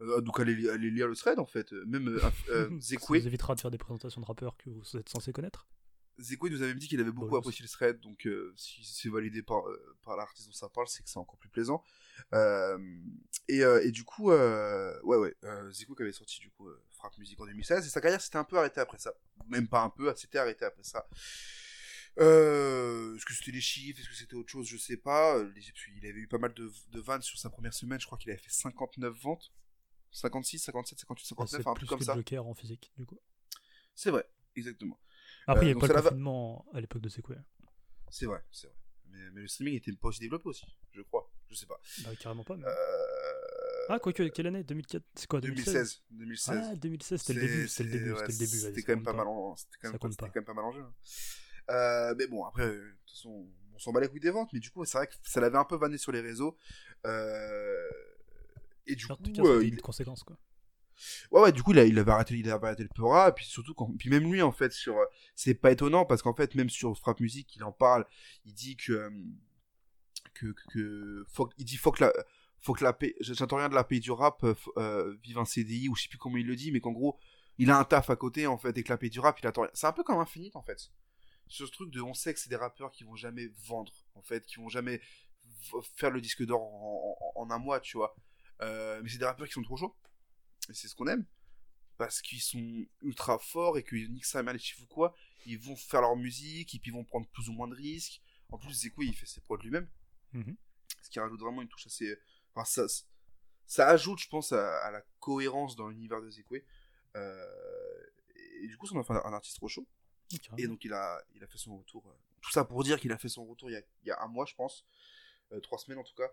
euh, 0.00 0.20
donc 0.20 0.40
allez, 0.40 0.68
allez 0.68 0.90
lire 0.90 1.06
le 1.08 1.14
thread 1.14 1.38
en 1.38 1.46
fait. 1.46 1.70
Même 1.86 2.08
euh, 2.08 2.20
euh, 2.50 2.68
Ça 2.80 2.88
Zekwe, 2.96 3.18
vous 3.20 3.26
évitera 3.26 3.54
de 3.54 3.60
faire 3.60 3.70
des 3.70 3.78
présentations 3.78 4.20
de 4.20 4.26
rappeurs 4.26 4.56
que 4.56 4.68
vous 4.70 4.96
êtes 4.96 5.08
censé 5.08 5.32
connaître. 5.32 5.68
Zekwe 6.18 6.48
nous 6.50 6.62
avait 6.62 6.74
dit 6.74 6.88
qu'il 6.88 6.98
avait 7.00 7.12
beaucoup 7.12 7.28
Bonus. 7.30 7.44
apprécié 7.46 7.62
le 7.62 7.68
thread, 7.68 8.00
donc 8.00 8.26
euh, 8.26 8.52
si 8.56 8.82
c'est 8.84 9.08
validé 9.10 9.42
par, 9.42 9.68
euh, 9.68 9.96
par 10.02 10.16
l'artiste 10.16 10.48
dont 10.48 10.52
ça 10.54 10.68
parle, 10.70 10.88
c'est 10.88 11.02
que 11.02 11.08
c'est 11.10 11.18
encore 11.18 11.38
plus 11.38 11.50
plaisant. 11.50 11.84
Euh, 12.32 12.78
et, 13.48 13.62
euh, 13.62 13.80
et 13.84 13.90
du 13.92 14.02
coup, 14.02 14.30
euh, 14.32 14.98
ouais, 15.02 15.18
ouais, 15.18 15.34
euh, 15.44 15.70
Zekwe 15.70 15.94
qui 15.94 16.02
avait 16.02 16.12
sorti 16.12 16.40
du 16.40 16.50
coup 16.50 16.68
euh, 17.06 17.10
Frappe 17.10 17.18
Musique 17.18 17.40
en 17.40 17.46
2016, 17.46 17.86
et 17.86 17.88
sa 17.90 18.00
carrière 18.00 18.20
s'était 18.20 18.36
un 18.38 18.44
peu 18.44 18.58
arrêtée 18.58 18.80
après 18.80 18.98
ça. 18.98 19.12
Même 19.48 19.68
pas 19.68 19.82
un 19.82 19.90
peu, 19.90 20.08
elle 20.10 20.16
s'était 20.16 20.38
arrêtée 20.38 20.64
après 20.64 20.82
ça. 20.84 21.06
Euh, 22.18 23.14
est-ce 23.16 23.26
que 23.26 23.34
c'était 23.34 23.50
les 23.52 23.60
chiffres, 23.60 24.00
est-ce 24.00 24.08
que 24.08 24.14
c'était 24.14 24.34
autre 24.36 24.48
chose, 24.50 24.66
je 24.66 24.76
sais 24.78 24.96
pas. 24.96 25.36
Euh, 25.36 25.52
Il 25.96 26.06
avait 26.06 26.18
eu 26.20 26.26
pas 26.28 26.38
mal 26.38 26.54
de, 26.54 26.72
de 26.90 27.00
vannes 27.00 27.22
sur 27.22 27.38
sa 27.38 27.50
première 27.50 27.74
semaine, 27.74 28.00
je 28.00 28.06
crois 28.06 28.16
qu'il 28.18 28.30
avait 28.30 28.40
fait 28.40 28.50
59 28.50 29.14
ventes. 29.20 29.52
56, 30.12 30.58
57, 30.60 31.00
58, 31.00 31.34
Bah, 31.36 31.44
c'est 31.46 31.56
59, 31.56 31.66
un 31.66 31.74
truc 31.74 31.88
comme 31.88 31.98
que 31.98 32.04
ça. 32.06 32.14
le 32.14 32.20
Joker 32.20 32.46
en 32.46 32.54
physique, 32.54 32.90
du 32.96 33.04
coup. 33.04 33.20
C'est 33.94 34.10
vrai, 34.10 34.26
exactement. 34.54 34.98
Après, 35.46 35.64
il 35.66 35.68
n'y 35.68 35.74
donc 35.74 35.84
avait 35.84 35.92
pas 35.92 35.98
le 35.98 36.04
va- 36.04 36.10
confinement 36.10 36.64
à 36.72 36.80
l'époque 36.80 37.02
de 37.02 37.08
Sekwe. 37.10 37.34
C'est 38.10 38.26
vrai, 38.26 38.42
c'est 38.50 38.66
vrai. 38.68 38.76
Mais, 39.10 39.30
mais 39.32 39.40
le 39.42 39.48
streaming 39.48 39.74
était 39.74 39.92
pas 39.92 40.08
aussi 40.08 40.20
développé 40.20 40.48
aussi, 40.48 40.64
je 40.92 41.02
crois. 41.02 41.30
Je 41.50 41.54
sais 41.54 41.66
pas. 41.66 41.78
Bah, 42.02 42.10
carrément 42.18 42.44
pas. 42.44 42.56
mais- 42.56 42.64
Euh... 42.66 43.15
Ah, 43.88 43.98
quoique, 43.98 44.22
quelle 44.28 44.46
année? 44.48 44.64
2004 44.64 45.02
C'est 45.14 45.26
quoi 45.26 45.40
2016 45.40 46.02
2016. 46.10 46.58
2016. 46.58 46.68
Ah, 46.72 46.76
2016, 46.76 47.20
c'était 47.20 47.32
le 47.34 47.40
début. 47.46 47.68
C'était 47.68 47.84
le 47.84 47.90
début. 47.90 48.12
ouais, 48.12 48.18
C'était 48.18 48.32
le 48.32 48.38
début. 48.38 48.46
C'était 48.56 48.70
vas-y, 48.72 48.82
quand 48.84 48.92
même 48.94 49.02
pas 49.04 49.12
mal 49.12 49.26
en, 49.28 49.56
c'était 49.56 49.76
quand 49.82 49.90
même, 49.90 49.98
pas. 49.98 50.26
quand 50.28 50.34
même 50.36 50.44
pas 50.44 50.54
mal 50.54 50.64
en 50.64 50.72
jeu. 50.72 50.82
hein. 50.82 50.94
Euh, 51.70 52.14
mais 52.18 52.26
bon, 52.26 52.44
après, 52.44 52.62
euh, 52.64 52.74
de 52.76 52.96
toute 53.06 53.10
façon, 53.16 53.46
on 53.74 53.78
s'en 53.78 53.92
bat 53.92 54.00
les 54.00 54.08
couilles 54.08 54.20
des 54.20 54.30
ventes, 54.30 54.50
mais 54.52 54.60
du 54.60 54.70
coup, 54.70 54.84
c'est 54.84 54.98
vrai 54.98 55.06
que 55.06 55.14
ça 55.24 55.40
l'avait 55.40 55.58
un 55.58 55.64
peu 55.64 55.76
vanné 55.76 55.98
sur 55.98 56.12
les 56.12 56.20
réseaux. 56.20 56.56
Euh, 57.06 57.88
Et 58.86 58.94
du 58.94 59.06
coup, 59.06 59.16
cas, 59.34 59.42
euh, 59.44 59.64
il- 59.64 59.74
une 59.74 59.80
conséquence, 59.80 60.22
quoi. 60.22 60.36
Ouais, 61.30 61.42
ouais, 61.42 61.52
du 61.52 61.62
coup, 61.62 61.72
il, 61.72 61.78
a- 61.78 61.84
il 61.84 61.98
avait 61.98 62.10
arrêté, 62.12 62.36
il 62.38 62.50
avait 62.50 62.66
arrêté 62.68 62.82
le 62.84 63.28
et 63.28 63.32
puis 63.32 63.44
surtout, 63.44 63.74
quand, 63.74 63.92
puis 63.98 64.08
même 64.08 64.32
lui, 64.32 64.40
en 64.42 64.52
fait, 64.52 64.72
sur, 64.72 64.96
c'est 65.34 65.54
pas 65.54 65.70
étonnant, 65.72 66.06
parce 66.06 66.22
qu'en 66.22 66.34
fait, 66.34 66.54
même 66.54 66.70
sur 66.70 66.96
Frappe 66.98 67.20
Musique, 67.20 67.54
il 67.56 67.64
en 67.64 67.72
parle, 67.72 68.06
il 68.46 68.54
dit 68.54 68.76
que, 68.76 69.10
que, 70.34 70.54
que, 70.72 71.26
il 71.58 71.64
dit, 71.64 71.76
faut 71.76 71.92
que 71.92 72.04
la, 72.04 72.12
faut 72.60 72.72
que 72.74 72.82
la 72.84 72.92
paix, 72.92 73.14
j'entends 73.20 73.56
rien 73.56 73.68
de 73.68 73.74
la 73.74 73.84
paix 73.84 74.00
du 74.00 74.10
rap, 74.10 74.42
euh, 74.44 74.54
euh, 74.78 75.16
vive 75.22 75.38
un 75.38 75.44
CDI, 75.44 75.88
ou 75.88 75.94
je 75.96 76.02
sais 76.02 76.08
plus 76.08 76.18
comment 76.18 76.36
il 76.36 76.46
le 76.46 76.56
dit, 76.56 76.72
mais 76.72 76.80
qu'en 76.80 76.92
gros, 76.92 77.18
il 77.58 77.70
a 77.70 77.78
un 77.78 77.84
taf 77.84 78.10
à 78.10 78.16
côté, 78.16 78.46
en 78.46 78.58
fait, 78.58 78.76
et 78.76 78.82
que 78.82 78.88
la 78.90 78.98
paix 78.98 79.08
du 79.08 79.20
rap, 79.20 79.38
il 79.40 79.46
attend 79.46 79.62
rien. 79.62 79.70
C'est 79.74 79.86
un 79.86 79.92
peu 79.92 80.02
comme 80.04 80.18
Infinite, 80.18 80.56
en 80.56 80.62
fait. 80.62 80.90
Sur 81.48 81.66
ce 81.66 81.72
truc 81.72 81.90
de, 81.92 82.00
on 82.00 82.12
sait 82.14 82.34
que 82.34 82.40
c'est 82.40 82.48
des 82.50 82.56
rappeurs 82.56 82.90
qui 82.90 83.04
vont 83.04 83.14
jamais 83.16 83.48
vendre, 83.66 83.92
en 84.14 84.22
fait, 84.22 84.44
qui 84.46 84.56
vont 84.56 84.68
jamais 84.68 85.00
faire 85.96 86.10
le 86.10 86.20
disque 86.20 86.44
d'or 86.44 86.60
en, 86.62 87.16
en- 87.36 87.42
en 87.42 87.50
un 87.50 87.58
mois, 87.58 87.78
tu 87.80 87.96
vois. 87.96 88.16
Euh, 88.62 89.00
mais 89.02 89.08
c'est 89.08 89.18
des 89.18 89.24
rappeurs 89.26 89.46
qui 89.46 89.52
sont 89.52 89.62
trop 89.62 89.76
chauds. 89.76 89.94
Et 90.68 90.74
c'est 90.74 90.88
ce 90.88 90.94
qu'on 90.94 91.06
aime. 91.06 91.24
Parce 91.98 92.20
qu'ils 92.20 92.40
sont 92.42 92.84
ultra 93.02 93.38
forts 93.38 93.78
et 93.78 93.82
que 93.82 93.96
nique 93.96 94.24
sa 94.26 94.42
mère 94.42 94.52
les 94.52 94.58
chiffres 94.58 94.82
ou 94.82 94.86
quoi, 94.86 95.14
ils 95.46 95.58
vont 95.58 95.76
faire 95.76 96.00
leur 96.02 96.16
musique 96.16 96.74
et 96.74 96.78
puis 96.78 96.90
ils 96.90 96.94
vont 96.94 97.04
prendre 97.04 97.26
plus 97.28 97.48
ou 97.48 97.52
moins 97.52 97.68
de 97.68 97.74
risques. 97.74 98.20
En 98.50 98.58
plus, 98.58 98.72
Zekwe, 98.72 99.02
il 99.04 99.14
fait 99.14 99.26
ses 99.26 99.40
prods 99.40 99.56
lui-même. 99.58 99.88
Mhm. 100.32 100.56
Ce 101.02 101.08
qui 101.10 101.20
rajoute 101.20 101.40
vraiment 101.40 101.62
une 101.62 101.68
touche 101.68 101.86
assez. 101.86 102.16
Enfin, 102.56 102.64
ça, 102.64 102.86
ça 103.66 103.88
ajoute, 103.88 104.18
je 104.18 104.28
pense, 104.28 104.52
à, 104.52 104.78
à 104.84 104.90
la 104.90 105.02
cohérence 105.20 105.76
dans 105.76 105.88
l'univers 105.88 106.22
de 106.22 106.30
Zekwe. 106.30 106.62
Euh, 107.16 107.46
et 108.62 108.66
du 108.66 108.76
coup, 108.76 108.86
ça 108.86 108.94
en 108.94 109.00
a 109.00 109.04
fait 109.04 109.12
un, 109.12 109.22
un 109.24 109.32
artiste 109.34 109.56
trop 109.56 109.68
chaud. 109.68 109.86
Ok, 110.32 110.40
carrément. 110.40 110.58
Et 110.58 110.66
donc, 110.68 110.84
il 110.84 110.92
a, 110.92 111.22
il 111.34 111.44
a 111.44 111.46
fait 111.46 111.58
son 111.58 111.76
retour. 111.78 112.06
euh, 112.08 112.12
Tout 112.40 112.50
ça 112.50 112.64
pour 112.64 112.82
dire 112.82 112.98
qu'il 113.00 113.12
a 113.12 113.18
fait 113.18 113.28
son 113.28 113.44
retour 113.46 113.70
il 113.70 113.74
y 113.74 113.76
a, 113.76 113.82
il 114.02 114.08
y 114.08 114.10
a 114.10 114.22
un 114.22 114.28
mois, 114.28 114.46
je 114.46 114.54
pense. 114.54 114.84
Euh, 115.52 115.60
trois 115.60 115.78
semaines 115.78 115.98
en 115.98 116.04
tout 116.04 116.14
cas. 116.14 116.28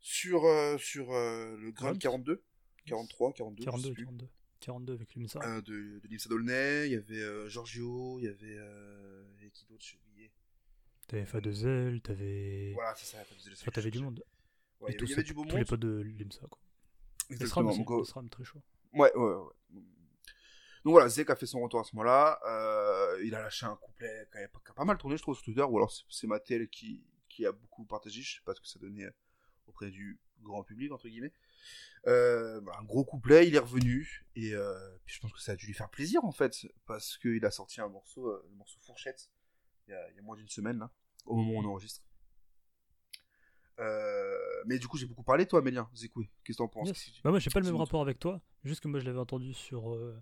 Sur, 0.00 0.44
euh, 0.44 0.78
sur 0.78 1.12
euh, 1.12 1.56
le 1.56 1.72
Grand 1.72 1.88
Grunt 1.90 1.98
42. 1.98 2.42
43, 2.86 3.32
42. 3.32 3.62
je 3.62 3.64
42, 3.66 3.88
sais 3.88 3.94
plus. 3.94 4.04
42. 4.04 4.28
42 4.60 4.92
avec 4.94 5.14
Lumisa. 5.14 5.40
Euh, 5.44 5.60
de, 5.62 5.98
de 6.00 6.08
Limsa 6.08 6.28
Dolnay, 6.28 6.86
il 6.86 6.92
y 6.92 6.96
avait 6.96 7.20
euh, 7.20 7.48
Giorgio, 7.48 8.18
il 8.20 8.24
y 8.24 8.28
avait. 8.28 8.56
Euh, 8.58 9.24
et 9.42 9.50
qui 9.50 9.64
d'autre, 9.66 9.84
j'ai 9.84 9.98
oublié. 9.98 10.32
T'avais 11.08 11.24
Fadezel, 11.26 12.00
t'avais. 12.00 12.72
Voilà, 12.74 12.94
c'est 12.96 13.06
ça. 13.06 13.18
allez- 13.20 13.52
Enfin, 13.60 13.70
t'avais 13.72 13.90
du 13.90 13.98
monde. 14.00 14.22
Ouais, 14.80 14.90
il 14.92 14.94
y 14.94 14.96
tous 14.96 15.12
avait- 15.12 15.22
y 15.22 15.24
du 15.24 15.34
beau 15.34 15.42
tous 15.44 15.50
les 15.50 15.56
monde. 15.58 15.66
potes 15.68 15.80
de 15.80 16.00
Limsa, 16.00 16.46
quoi. 16.48 16.58
Exactement. 17.30 17.70
aussi. 17.70 17.84
Donc, 17.84 17.90
euh, 17.90 18.28
très 18.30 18.44
chaud. 18.44 18.62
Ouais, 18.94 19.12
ouais, 19.14 19.34
ouais. 19.34 19.52
Donc 20.84 20.92
voilà, 20.92 21.08
Zek 21.08 21.28
a 21.30 21.36
fait 21.36 21.46
son 21.46 21.60
retour 21.60 21.80
à 21.80 21.84
ce 21.84 21.94
moment-là. 21.96 22.38
Euh, 22.46 23.20
il 23.24 23.34
a 23.34 23.42
lâché 23.42 23.66
un 23.66 23.76
couplet 23.76 24.28
qui 24.32 24.38
a, 24.38 24.72
pas 24.74 24.84
mal 24.84 24.96
tourné, 24.96 25.16
je 25.16 25.22
trouve, 25.22 25.34
sur 25.34 25.44
Twitter. 25.44 25.62
Ou 25.62 25.76
alors 25.76 25.92
c'est- 26.08 26.26
Mattel 26.26 26.68
qui, 26.68 27.04
qui 27.28 27.44
a 27.44 27.52
beaucoup 27.52 27.84
partagé. 27.84 28.22
Je 28.22 28.36
sais 28.36 28.42
pas 28.44 28.54
ce 28.54 28.60
que 28.60 28.66
ça 28.68 28.78
donnait 28.78 29.04
euh, 29.04 29.10
auprès 29.66 29.90
du 29.90 30.18
grand 30.40 30.62
public, 30.62 30.92
entre 30.92 31.08
guillemets. 31.08 31.32
Euh, 32.06 32.60
un 32.78 32.84
gros 32.84 33.04
couplet, 33.04 33.48
il 33.48 33.54
est 33.56 33.58
revenu. 33.58 34.24
Et 34.36 34.54
euh, 34.54 34.96
puis 35.04 35.16
je 35.16 35.20
pense 35.20 35.32
que 35.32 35.40
ça 35.40 35.52
a 35.52 35.56
dû 35.56 35.66
lui 35.66 35.74
faire 35.74 35.90
plaisir, 35.90 36.24
en 36.24 36.32
fait. 36.32 36.54
Parce 36.86 37.18
qu'il 37.18 37.44
a 37.44 37.50
sorti 37.50 37.80
un 37.80 37.88
morceau, 37.88 38.40
le 38.48 38.54
morceau 38.54 38.78
Fourchette, 38.80 39.28
il 39.88 39.90
y 39.90 39.94
a, 39.94 40.10
il 40.10 40.16
y 40.16 40.18
a 40.20 40.22
moins 40.22 40.36
d'une 40.36 40.48
semaine, 40.48 40.78
là, 40.78 40.90
au 41.26 41.36
moment 41.36 41.58
où 41.58 41.62
on 41.62 41.68
enregistre. 41.70 42.02
Euh, 43.80 44.36
mais 44.66 44.78
du 44.78 44.88
coup, 44.88 44.96
j'ai 44.98 45.06
beaucoup 45.06 45.22
parlé, 45.22 45.46
toi, 45.46 45.60
Amélien, 45.60 45.88
Zekwe. 45.94 46.24
Qu'est-ce 46.44 46.58
que 46.58 46.62
t'en 46.62 46.68
penses? 46.68 46.88
Yes. 46.88 47.12
Bah 47.22 47.30
moi 47.30 47.38
j'ai 47.38 47.50
pas 47.50 47.60
le 47.60 47.66
même 47.66 47.76
rapport 47.76 48.02
avec 48.02 48.18
toi, 48.18 48.40
juste 48.64 48.80
que 48.80 48.88
moi 48.88 48.98
je 49.00 49.04
l'avais 49.04 49.18
entendu 49.20 49.54
sur 49.54 49.92
euh, 49.94 50.20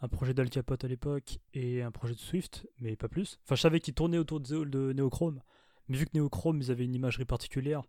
un 0.00 0.08
projet 0.08 0.34
d'Al 0.34 0.50
Capote 0.50 0.84
à 0.84 0.88
l'époque 0.88 1.38
et 1.54 1.82
un 1.82 1.90
projet 1.90 2.14
de 2.14 2.18
Swift, 2.20 2.66
mais 2.80 2.96
pas 2.96 3.08
plus. 3.08 3.38
Enfin 3.44 3.54
je 3.54 3.62
savais 3.62 3.80
qu'il 3.80 3.94
tournait 3.94 4.18
autour 4.18 4.40
de, 4.40 4.64
de 4.64 4.92
Neochrome, 4.92 5.40
mais 5.88 5.96
vu 5.96 6.04
que 6.06 6.16
Neochrome 6.18 6.60
ils 6.60 6.70
avaient 6.70 6.84
une 6.84 6.94
imagerie 6.94 7.24
particulière, 7.24 7.82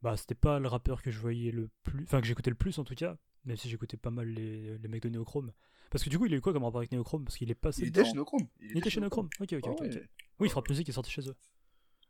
bah 0.00 0.16
c'était 0.16 0.34
pas 0.34 0.58
le 0.58 0.68
rappeur 0.68 1.02
que 1.02 1.10
je 1.10 1.18
voyais 1.18 1.50
le 1.50 1.68
plus, 1.84 2.04
enfin 2.04 2.20
que 2.22 2.26
j'écoutais 2.26 2.50
le 2.50 2.56
plus 2.56 2.78
en 2.78 2.84
tout 2.84 2.94
cas, 2.94 3.18
même 3.44 3.56
si 3.58 3.68
j'écoutais 3.68 3.98
pas 3.98 4.10
mal 4.10 4.28
les, 4.28 4.78
les 4.78 4.88
mecs 4.88 5.02
de 5.02 5.10
Neochrome. 5.10 5.52
Parce 5.90 6.02
que 6.02 6.08
du 6.10 6.18
coup 6.18 6.24
il 6.26 6.32
a 6.32 6.36
eu 6.36 6.40
quoi 6.40 6.52
comme 6.54 6.64
rapport 6.64 6.80
avec 6.80 6.92
Neochrome? 6.92 7.24
Parce 7.24 7.36
qu'il 7.36 7.50
est 7.50 7.54
passé 7.54 7.82
Il 7.82 7.88
était 7.88 8.00
dedans. 8.00 8.10
chez 8.10 8.16
Nochrome. 8.16 8.48
Il 8.60 8.78
était 8.78 8.90
chez 8.90 9.00
Neochrome, 9.00 9.28
ok 9.38 9.52
ok 9.52 9.66
ok. 9.66 9.80
ouais. 9.82 9.96
ok. 9.96 10.08
Oui, 10.40 10.48
Frappe 10.48 10.68
Musique 10.70 10.88
est 10.88 10.92
sorti 10.92 11.10
chez 11.10 11.28
eux. 11.28 11.36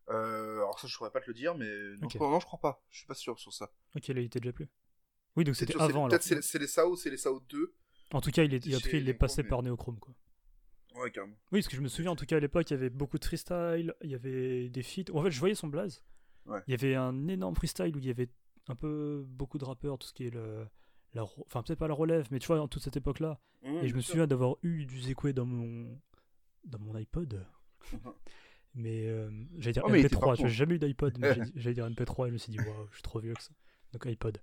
Euh, 0.08 0.56
alors 0.58 0.78
ça, 0.78 0.86
je 0.86 0.96
pourrais 0.96 1.10
pas 1.10 1.20
te 1.20 1.26
le 1.28 1.34
dire, 1.34 1.54
mais 1.56 1.66
non, 1.98 2.06
Ok. 2.06 2.12
je, 2.12 2.18
crois, 2.18 2.30
non, 2.30 2.40
je 2.40 2.46
crois 2.46 2.60
pas. 2.60 2.82
Je 2.90 2.98
suis 2.98 3.06
pas 3.06 3.14
sûr 3.14 3.38
sur 3.38 3.52
ça. 3.52 3.70
Ok 3.96 4.08
là 4.08 4.20
il 4.20 4.26
était 4.26 4.40
déjà 4.40 4.52
plus. 4.52 4.68
Oui 5.36 5.44
donc 5.44 5.56
c'était 5.56 5.76
avant. 5.80 6.08
Peut-être 6.08 6.22
c'est 6.22 6.42
c'est 6.42 6.58
les 6.58 6.66
SAO, 6.66 6.96
c'est 6.96 7.10
les 7.10 7.16
SAO 7.16 7.40
2. 7.48 7.74
En 8.12 8.20
tout 8.20 8.30
cas 8.30 8.44
il 8.44 8.54
est, 8.54 8.64
il 8.64 9.08
est 9.08 9.14
passé 9.14 9.42
mais- 9.42 9.48
par 9.48 9.62
Neochrome 9.62 9.98
quoi. 9.98 10.14
Ouais, 10.94 11.10
carrément. 11.10 11.34
Oui, 11.52 11.58
parce 11.60 11.68
que 11.68 11.76
je 11.76 11.82
me 11.82 11.88
souviens 11.88 12.12
en 12.12 12.16
tout 12.16 12.24
cas 12.24 12.36
à 12.36 12.40
l'époque, 12.40 12.70
il 12.70 12.72
y 12.72 12.76
avait 12.76 12.88
beaucoup 12.88 13.18
de 13.18 13.24
freestyle, 13.24 13.94
il 14.02 14.10
y 14.10 14.14
avait 14.14 14.70
des 14.70 14.82
feats. 14.82 15.12
En 15.12 15.22
fait, 15.22 15.30
je 15.30 15.38
voyais 15.40 15.54
son 15.54 15.66
blaze. 15.68 16.02
Ouais. 16.46 16.60
Il 16.66 16.70
y 16.70 16.74
avait 16.74 16.94
un 16.94 17.28
énorme 17.28 17.54
freestyle 17.54 17.94
où 17.94 17.98
il 17.98 18.06
y 18.06 18.10
avait 18.10 18.30
un 18.68 18.74
peu 18.76 19.24
beaucoup 19.28 19.58
de 19.58 19.64
rappeurs, 19.66 19.98
tout 19.98 20.06
ce 20.08 20.14
qui 20.14 20.26
est 20.26 20.30
le. 20.30 20.66
La, 21.12 21.22
enfin, 21.24 21.62
peut-être 21.62 21.78
pas 21.78 21.88
la 21.88 21.94
relève, 21.94 22.26
mais 22.30 22.38
tu 22.38 22.46
vois, 22.46 22.60
en 22.60 22.68
toute 22.68 22.82
cette 22.82 22.96
époque-là. 22.96 23.38
Mmh, 23.62 23.68
et 23.82 23.88
je 23.88 23.94
me 23.94 24.00
sûr. 24.00 24.12
souviens 24.12 24.26
d'avoir 24.26 24.56
eu 24.62 24.86
du 24.86 25.00
Zekwe 25.02 25.32
dans 25.34 25.44
mon. 25.44 26.00
dans 26.64 26.78
mon 26.78 26.94
iPod. 26.94 27.46
Mais 28.76 29.06
euh, 29.08 29.30
j'allais 29.58 29.72
dire 29.72 29.82
Oh, 29.86 29.88
mais 29.90 30.00
il 30.00 30.06
était 30.06 30.14
MP3, 30.16 30.20
partout, 30.20 30.36
tu 30.36 30.42
vois, 30.42 30.46
hein. 30.46 30.50
j'ai 30.50 30.56
jamais 30.56 30.74
eu 30.74 30.78
d'iPod, 30.78 31.18
mais 31.18 31.34
j'allais 31.56 31.74
dire 31.74 31.88
MP3 31.88 32.26
et 32.26 32.28
je 32.28 32.32
me 32.34 32.38
suis 32.38 32.50
dit, 32.52 32.58
waouh, 32.60 32.86
je 32.90 32.96
suis 32.96 33.02
trop 33.02 33.18
vieux 33.20 33.34
que 33.34 33.42
ça. 33.42 33.50
Donc 33.92 34.04
iPod. 34.06 34.38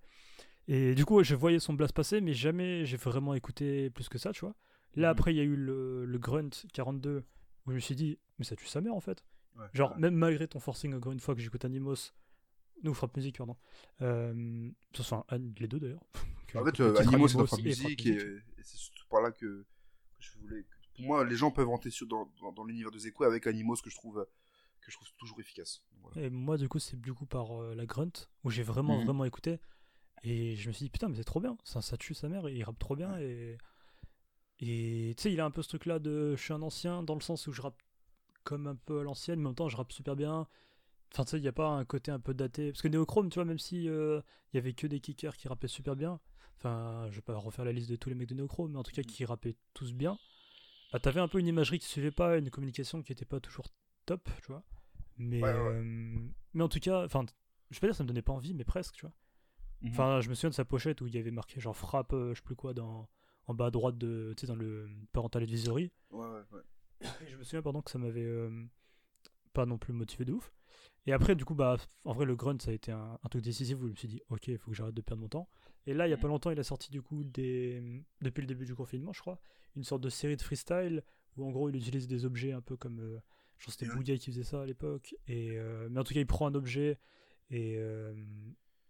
Et 0.68 0.96
du 0.96 1.06
coup, 1.06 1.24
je 1.24 1.36
voyais 1.36 1.60
son 1.60 1.74
blast 1.74 1.94
passer, 1.94 2.20
mais 2.22 2.34
jamais 2.34 2.86
j'ai 2.86 2.98
vraiment 2.98 3.34
écouté 3.36 3.90
plus 3.92 4.10
que 4.10 4.18
ça, 4.18 4.32
tu 4.34 4.42
vois. 4.42 4.56
Là, 4.96 5.08
Mhm. 5.10 5.12
après, 5.12 5.34
il 5.34 5.38
y 5.38 5.40
a 5.40 5.44
eu 5.44 5.56
le, 5.56 6.06
le 6.06 6.18
Grunt 6.20 6.50
42, 6.74 7.24
où 7.66 7.70
je 7.72 7.76
me 7.76 7.80
suis 7.80 7.96
dit, 7.96 8.18
mais 8.40 8.46
ça 8.46 8.56
tue 8.56 8.66
sa 8.68 8.82
mère 8.82 8.94
en 8.96 9.00
fait. 9.00 9.24
Ouais, 9.58 9.66
Genre, 9.74 9.92
ouais. 9.92 10.00
même 10.00 10.16
malgré 10.16 10.48
ton 10.48 10.60
forcing, 10.60 10.94
encore 10.96 11.12
une 11.12 11.20
fois, 11.20 11.36
que 11.36 11.42
j'écoute 11.42 11.64
Animos, 11.66 12.12
nous, 12.84 12.94
Frappe 12.94 13.16
Musique, 13.16 13.38
pardon. 13.38 13.56
Euh, 14.02 14.70
enfin, 15.00 15.24
les 15.60 15.68
deux 15.68 15.80
d'ailleurs. 15.80 16.04
En 16.56 16.64
fait, 16.64 16.80
euh, 16.82 16.96
Animos 16.98 17.18
musique, 17.24 17.46
Frappe 17.48 17.60
et, 17.62 17.64
Musique. 17.64 18.06
et 18.06 18.20
c'est 18.62 18.78
surtout 18.78 19.08
par 19.10 19.22
là 19.24 19.32
que, 19.32 19.40
que 19.40 19.66
je 20.20 20.38
voulais. 20.40 20.64
Pour 20.96 21.06
moi, 21.06 21.24
les 21.26 21.36
gens 21.36 21.52
peuvent 21.52 21.68
rentrer 21.68 21.90
sur, 21.90 22.08
dans, 22.08 22.30
dans, 22.42 22.52
dans 22.52 22.64
l'univers 22.64 22.92
de 22.92 23.00
Zekwe 23.00 23.24
avec 23.24 23.48
Animos 23.48 23.78
que 23.84 23.90
je 23.90 23.96
trouve, 23.96 24.26
que 24.82 24.92
je 24.92 24.96
trouve 24.98 25.08
toujours 25.18 25.40
efficace. 25.40 25.82
Voilà. 26.02 26.22
Et 26.28 26.30
moi, 26.30 26.58
du 26.58 26.68
coup, 26.70 26.80
c'est 26.80 27.00
du 27.00 27.14
coup 27.14 27.26
par 27.26 27.62
euh, 27.62 27.76
la 27.76 27.86
Grunt, 27.86 28.12
où 28.44 28.50
j'ai 28.50 28.64
vraiment, 28.64 28.98
Mhm. 29.00 29.06
vraiment 29.06 29.26
écouté. 29.26 29.60
Et 30.24 30.56
je 30.56 30.68
me 30.70 30.74
suis 30.74 30.86
dit, 30.86 30.90
putain, 30.90 31.10
mais 31.10 31.16
c'est 31.16 31.24
trop 31.24 31.40
bien. 31.42 31.58
Ça, 31.64 31.82
ça 31.82 31.98
tue 31.98 32.14
sa 32.14 32.30
mère, 32.30 32.48
et 32.48 32.54
il 32.56 32.64
rappe 32.64 32.80
trop 32.80 32.96
bien. 32.96 33.18
Et, 33.20 33.58
et 34.60 35.14
tu 35.18 35.24
sais, 35.24 35.34
il 35.34 35.40
a 35.42 35.46
un 35.46 35.52
peu 35.52 35.62
ce 35.62 35.70
truc-là 35.70 36.00
de 36.00 36.36
je 36.36 36.42
suis 36.42 36.54
un 36.54 36.62
ancien, 36.62 37.04
dans 37.04 37.16
le 37.16 37.22
sens 37.22 37.48
où 37.48 37.52
je 37.52 37.62
rappe 37.62 37.82
comme 38.44 38.68
un 38.68 38.76
peu 38.76 39.00
à 39.00 39.04
l'ancienne, 39.04 39.40
mais 39.40 39.46
en 39.48 39.50
même 39.50 39.56
temps, 39.56 39.70
je 39.70 39.78
rappe 39.78 39.92
super 39.92 40.16
bien. 40.16 40.48
Enfin, 41.14 41.26
tu 41.26 41.32
sais, 41.32 41.38
il 41.38 41.42
n'y 41.42 41.48
a 41.48 41.52
pas 41.54 41.70
un 41.70 41.86
côté 41.86 42.12
un 42.12 42.20
peu 42.20 42.34
daté. 42.34 42.72
Parce 42.72 42.82
que 42.82 42.88
Neochrome, 42.88 43.30
tu 43.30 43.36
vois, 43.36 43.46
même 43.46 43.60
si 43.60 43.88
euh, 43.90 44.22
il 44.52 44.58
y 44.58 44.60
avait 44.60 44.74
que 44.74 44.88
des 44.88 45.00
kickers 45.00 45.36
qui 45.38 45.48
rappaient 45.48 45.68
super 45.68 45.96
bien, 45.96 46.20
enfin, 46.58 47.08
je 47.10 47.16
vais 47.16 47.22
pas 47.22 47.36
refaire 47.36 47.66
la 47.66 47.72
liste 47.72 47.90
de 47.90 47.96
tous 47.96 48.10
les 48.10 48.16
mecs 48.16 48.30
de 48.30 48.36
Neochrome, 48.36 48.72
mais 48.72 48.80
en 48.80 48.84
tout 48.84 48.92
cas, 48.92 49.04
qui 49.04 49.26
rappaient 49.26 49.56
tous 49.74 49.94
bien, 49.94 50.18
ah, 50.94 51.00
t'avais 51.00 51.20
un 51.20 51.28
peu 51.28 51.40
une 51.40 51.48
imagerie 51.48 51.80
qui 51.80 51.88
suivait 51.88 52.12
pas, 52.12 52.38
une 52.38 52.50
communication 52.50 53.02
qui 53.04 53.12
était 53.12 53.26
pas 53.26 53.40
toujours 53.40 53.66
top, 54.06 54.30
tu 54.42 54.48
vois. 54.48 54.64
Mais, 55.18 55.42
Ouais, 55.42 55.50
ouais. 55.50 55.56
euh, 55.56 56.20
mais 56.54 56.64
en 56.64 56.70
tout 56.70 56.80
cas, 56.80 57.04
enfin, 57.06 57.26
je 57.70 57.76
vais 57.76 57.80
pas 57.82 57.88
dire 57.88 57.94
que 57.94 57.98
ça 57.98 58.04
me 58.04 58.08
donnait 58.08 58.22
pas 58.22 58.34
envie, 58.34 58.54
mais 58.54 58.64
presque, 58.64 58.96
tu 58.96 59.02
vois. 59.06 59.14
Mhm. 59.82 59.90
Enfin, 59.92 60.22
je 60.22 60.30
me 60.30 60.36
souviens 60.36 60.50
de 60.50 60.56
sa 60.56 60.66
pochette 60.66 61.02
où 61.02 61.08
il 61.08 61.14
y 61.16 61.18
avait 61.18 61.32
marqué 61.32 61.60
genre 61.60 61.76
frappe, 61.76 62.14
euh, 62.14 62.34
je 62.34 62.40
sais 62.40 62.46
plus 62.46 62.56
quoi, 62.56 62.74
dans, 62.74 63.10
en 63.48 63.54
bas 63.54 63.68
à 63.68 63.72
droite 63.72 63.98
de, 63.98 64.34
tu 64.38 64.42
sais, 64.42 64.48
dans 64.48 64.56
le 64.56 64.90
parental 65.12 65.44
advisory. 65.44 65.92
Ouais, 66.12 66.26
ouais, 66.28 66.44
ouais. 66.52 66.62
Et 67.22 67.28
je 67.28 67.38
me 67.38 67.44
souviens, 67.44 67.62
pardon, 67.62 67.82
que 67.82 67.92
ça 67.92 68.00
m'avait 68.00 68.24
euh, 68.24 68.66
pas 69.54 69.66
non 69.66 69.78
plus 69.78 69.94
motivé 69.94 70.26
de 70.26 70.34
ouf. 70.34 70.52
Et 71.06 71.12
après, 71.14 71.36
du 71.36 71.44
coup, 71.46 71.54
bah, 71.56 71.78
en 72.06 72.14
vrai, 72.14 72.26
le 72.26 72.36
grunt, 72.36 72.58
ça 72.60 72.72
a 72.72 72.74
été 72.74 72.92
un, 72.92 73.20
un 73.22 73.30
truc 73.30 73.44
décisif 73.44 73.78
où 73.80 73.88
je 73.88 73.92
me 73.92 73.96
suis 73.96 74.08
dit, 74.08 74.22
ok, 74.30 74.48
il 74.48 74.58
faut 74.58 74.72
que 74.72 74.78
j'arrête 74.78 74.96
de 74.96 75.02
perdre 75.02 75.22
mon 75.22 75.28
temps. 75.28 75.50
Et 75.86 75.94
là, 75.94 76.08
il 76.08 76.12
y 76.12 76.14
a 76.14 76.18
pas 76.18 76.30
longtemps, 76.30 76.50
il 76.52 76.60
a 76.60 76.64
sorti, 76.64 76.90
du 76.92 77.02
coup, 77.02 77.24
des, 77.26 78.04
depuis 78.22 78.40
le 78.42 78.48
début 78.48 78.66
du 78.66 78.74
confinement, 78.74 79.12
je 79.12 79.20
crois, 79.20 79.40
une 79.76 79.84
sorte 79.84 80.02
de 80.02 80.10
série 80.10 80.38
de 80.38 80.42
freestyle 80.42 81.04
où, 81.36 81.46
en 81.46 81.52
gros, 81.52 81.70
il 81.70 81.76
utilise 81.76 82.08
des 82.08 82.24
objets 82.26 82.54
un 82.54 82.62
peu 82.62 82.78
comme. 82.78 83.00
euh, 83.00 83.20
je 83.58 83.66
pense 83.66 83.76
que 83.76 83.80
c'était. 83.80 83.92
Bougaï 83.98 84.18
qui 84.20 84.32
faisait 84.32 84.44
ça 84.44 84.62
à 84.62 84.66
l'époque. 84.66 85.16
Et, 85.28 85.58
euh, 85.58 85.88
mais 85.92 86.00
en 86.00 86.04
tout 86.04 86.14
cas, 86.14 86.20
il 86.22 86.26
prend 86.28 86.48
un 86.48 86.56
objet 86.56 86.98
et. 87.50 87.76
euh, 87.78 88.14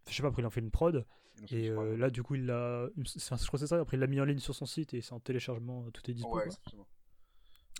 je 0.07 0.13
sais 0.13 0.21
pas, 0.21 0.27
après, 0.27 0.41
il 0.41 0.45
en 0.45 0.49
fait 0.51 0.59
une 0.59 0.71
prod. 0.71 1.05
Et 1.49 1.69
euh, 1.69 1.97
là, 1.97 2.09
du 2.11 2.21
coup, 2.21 2.35
il 2.35 2.45
l'a. 2.45 2.89
Je 2.95 3.25
crois 3.27 3.37
que 3.53 3.57
c'est 3.57 3.67
ça. 3.67 3.79
Après, 3.79 3.97
il 3.97 3.99
l'a 3.99 4.07
mis 4.07 4.21
en 4.21 4.25
ligne 4.25 4.37
sur 4.39 4.53
son 4.53 4.65
site 4.67 4.93
et 4.93 5.01
c'est 5.01 5.13
en 5.13 5.19
téléchargement, 5.19 5.89
tout 5.91 6.01
est 6.11 6.13
dispo. 6.13 6.29
Ouais. 6.45 6.51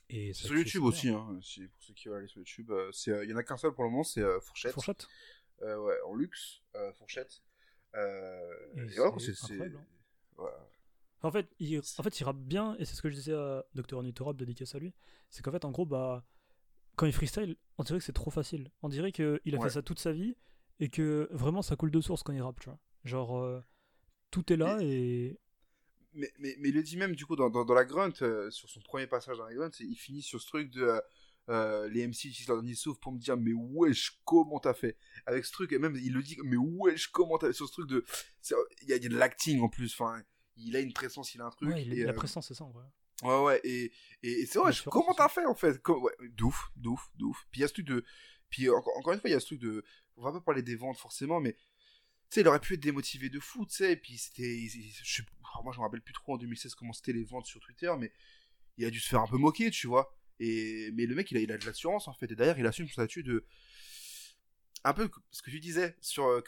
Et 0.10 0.34
sur 0.34 0.56
YouTube 0.56 0.84
aussi, 0.84 1.10
hein, 1.10 1.40
si- 1.42 1.68
pour 1.68 1.84
ceux 1.84 1.94
qui 1.94 2.08
veulent 2.08 2.20
aller 2.20 2.28
sur 2.28 2.40
YouTube. 2.40 2.70
euh, 2.72 2.92
c'est, 2.92 3.12
euh, 3.12 3.24
Il 3.24 3.30
y 3.32 3.34
en 3.34 3.38
a 3.38 3.44
qu'un 3.44 3.58
seul 3.58 3.74
pour 3.74 3.84
le 3.84 3.90
moment, 3.90 4.04
c'est 4.04 4.22
euh, 4.22 4.40
Fourchette. 4.42 4.74
Fourchette. 4.74 5.08
Ouais, 5.62 5.96
en 6.06 6.14
luxe, 6.16 6.62
Fourchette. 6.98 7.42
Et 7.96 8.96
voilà, 8.98 9.12
c'est 9.20 9.62
hein. 9.62 9.86
En 11.22 11.32
fait, 11.32 11.48
il, 11.60 11.80
en 11.80 12.04
fait, 12.04 12.20
il 12.20 12.24
rappe 12.26 12.38
bien, 12.42 12.76
et 12.80 12.86
c'est 12.86 12.96
ce 12.96 13.02
que 13.02 13.10
je 13.10 13.16
disais 13.16 13.34
à 13.34 13.64
Dr. 13.76 14.00
Anito 14.00 14.26
Rap, 14.26 14.36
dédicace 14.36 14.76
à 14.76 14.80
lui. 14.80 14.94
C'est 15.30 15.42
qu'en 15.42 15.52
fait, 15.52 15.64
en 15.64 15.72
gros, 15.72 15.86
bah, 15.86 16.26
quand 16.98 17.06
il 17.06 17.14
freestyle, 17.14 17.56
on 17.78 17.84
dirait 17.84 18.00
que 18.00 18.04
c'est 18.06 18.12
trop 18.12 18.30
facile. 18.32 18.72
On 18.82 18.90
dirait 18.90 19.12
qu'il 19.14 19.26
a 19.26 19.58
Ouais. 19.58 19.64
fait 19.64 19.70
ça 19.70 19.82
toute 19.82 20.00
sa 20.00 20.12
vie, 20.12 20.36
et 20.82 20.90
que 20.90 21.30
vraiment 21.32 21.62
ça 21.62 21.76
coule 21.78 21.92
de 21.92 22.02
source 22.02 22.24
quand 22.24 22.34
il 22.34 22.42
rappe, 22.42 22.60
tu 22.60 22.66
vois. 22.70 22.80
Genre, 23.06 23.38
euh, 23.40 23.62
tout 24.32 24.52
est 24.52 24.58
là, 24.58 24.80
et. 24.82 25.40
Mais, 26.14 26.32
mais, 26.40 26.56
mais 26.60 26.70
il 26.70 26.76
le 26.76 26.84
dit 26.84 26.98
même 26.98 27.16
du 27.16 27.26
coup 27.26 27.36
dans, 27.36 27.50
dans, 27.50 27.66
dans 27.66 27.74
la 27.74 27.86
grunt, 27.86 28.12
euh, 28.22 28.50
sur 28.52 28.70
son 28.70 28.80
premier 28.82 29.08
passage 29.08 29.38
dans 29.38 29.46
la 29.46 29.54
grunt, 29.54 29.72
il 29.80 29.96
finit 29.96 30.22
sur 30.22 30.42
ce 30.42 30.48
truc 30.48 30.70
de 30.72 30.82
euh, 30.84 31.02
euh, 31.50 31.90
les 31.90 32.08
MC 32.08 32.26
utilisent 32.30 32.48
leur 32.48 32.58
dernier 32.58 32.76
souffle 32.76 33.00
pour 33.00 33.12
me 33.12 33.20
dire 33.20 33.36
mais 33.36 33.52
wesh 33.54 34.20
comment 34.24 34.60
t'as 34.60 34.74
fait? 34.74 34.98
Avec 35.26 35.44
ce 35.46 35.52
truc 35.52 35.72
et 35.74 35.80
même 35.80 35.96
il 35.96 36.14
le 36.14 36.24
dit 36.24 36.38
mais 36.44 36.56
wesh 36.58 37.08
comment 37.08 37.38
t'as 37.38 37.48
fait? 37.48 37.54
Sur 37.54 37.68
ce 37.68 37.74
truc 37.74 37.90
de 37.90 38.06
il 38.84 38.90
y, 38.90 38.94
a 38.94 38.98
y 38.98 39.06
a 39.06 39.10
de 39.10 39.18
l'acting 39.18 39.60
en 39.62 39.68
plus 39.70 39.92
enfin 39.94 40.22
il 40.56 40.76
a 40.76 40.80
une 40.80 40.94
présence 40.94 41.34
il 41.36 41.42
a 41.42 41.46
un 41.46 41.50
truc 41.50 41.70
Ouais, 41.70 41.84
il, 41.84 42.00
et, 42.00 42.04
la 42.04 42.12
euh, 42.12 42.14
présence, 42.14 42.48
c'est 42.48 42.54
ça 42.54 42.64
en 42.64 42.72
vrai. 42.72 42.86
ouais 43.24 43.44
ouais 43.44 43.62
et, 43.66 43.92
et, 44.22 44.32
et 44.42 44.46
c'est 44.46 44.64
L'assurance 44.64 44.84
comment 44.94 45.14
t'as 45.14 45.28
fait 45.30 45.46
en 45.46 45.56
fait? 45.56 45.82
Comme- 45.82 46.02
ouais, 46.04 46.14
douf 46.32 46.72
douf 46.78 47.10
douf 47.16 47.46
puis 47.52 47.60
il 47.60 47.64
y 47.64 47.66
a 47.66 47.68
ce 47.68 47.74
truc 47.74 47.88
de 47.88 48.06
puis 48.50 48.70
encore, 48.70 48.96
encore 48.98 49.14
une 49.14 49.20
fois 49.20 49.30
il 49.30 49.34
y 49.34 49.36
a 49.36 49.40
ce 49.42 49.48
truc 49.48 49.60
de 49.60 49.84
on 50.16 50.24
va 50.24 50.32
pas 50.32 50.40
parler 50.42 50.62
des 50.62 50.76
ventes 50.76 50.98
forcément 50.98 51.42
mais 51.42 51.58
sais, 52.34 52.42
il 52.42 52.48
aurait 52.48 52.60
pu 52.60 52.74
être 52.76 52.80
démotivé 52.80 53.30
de 53.30 53.40
fou, 53.40 53.66
tu 53.66 53.76
sais, 53.76 53.94
et 53.94 53.96
puis 53.98 54.18
c'était, 54.18 54.68
je 55.04 55.22
moi 55.64 55.72
je 55.74 55.78
me 55.80 55.84
rappelle 55.84 56.02
plus 56.02 56.14
trop 56.14 56.34
en 56.34 56.38
2016 56.38 56.76
comment 56.76 56.94
c'était 56.94 57.14
les 57.14 57.24
ventes 57.24 57.46
sur 57.46 57.60
Twitter, 57.60 57.92
mais 58.00 58.12
il 58.78 58.86
a 58.86 58.90
dû 58.90 59.00
se 59.00 59.08
faire 59.08 59.22
un 59.22 59.28
peu 59.28 59.38
moquer, 59.38 59.70
tu 59.72 59.88
vois. 59.88 60.18
Et 60.40 60.90
mais 60.94 61.06
le 61.06 61.16
mec, 61.16 61.30
il 61.32 61.38
a, 61.38 61.42
il 61.42 61.52
a 61.52 61.58
de 61.58 61.66
l'assurance 61.66 62.08
en 62.08 62.14
fait, 62.14 62.32
et 62.32 62.36
derrière 62.36 62.58
il 62.58 62.66
assume 62.66 62.88
son 62.88 62.94
statut 62.94 63.24
de, 63.24 63.46
un 64.84 64.94
peu 64.94 65.10
ce 65.32 65.42
que 65.42 65.52
tu 65.52 65.60
disais 65.60 65.96
sur 66.02 66.26
euh, 66.26 66.42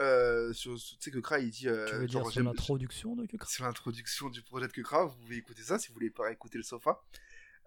euh, 0.00 0.52
sur, 0.52 0.76
tu 0.78 0.96
sais 1.00 1.10
Kekra 1.10 1.40
il 1.40 1.50
dit, 1.50 1.68
euh, 1.68 1.86
tu 1.86 1.94
veux 1.96 2.06
genre, 2.06 2.22
dire 2.22 2.22
sur 2.24 2.30
j'aime- 2.30 2.44
l'introduction 2.44 3.16
de 3.16 3.26
Kekra 3.26 3.48
sur 3.48 3.64
l'introduction 3.64 4.28
du 4.28 4.42
projet 4.42 4.68
de 4.68 4.72
Kekra, 4.72 5.06
vous 5.06 5.16
pouvez 5.16 5.36
écouter 5.36 5.62
ça 5.62 5.78
si 5.78 5.88
vous 5.88 5.94
voulez 5.94 6.10
pas 6.10 6.30
écouter 6.30 6.58
le 6.58 6.64
sofa, 6.64 7.02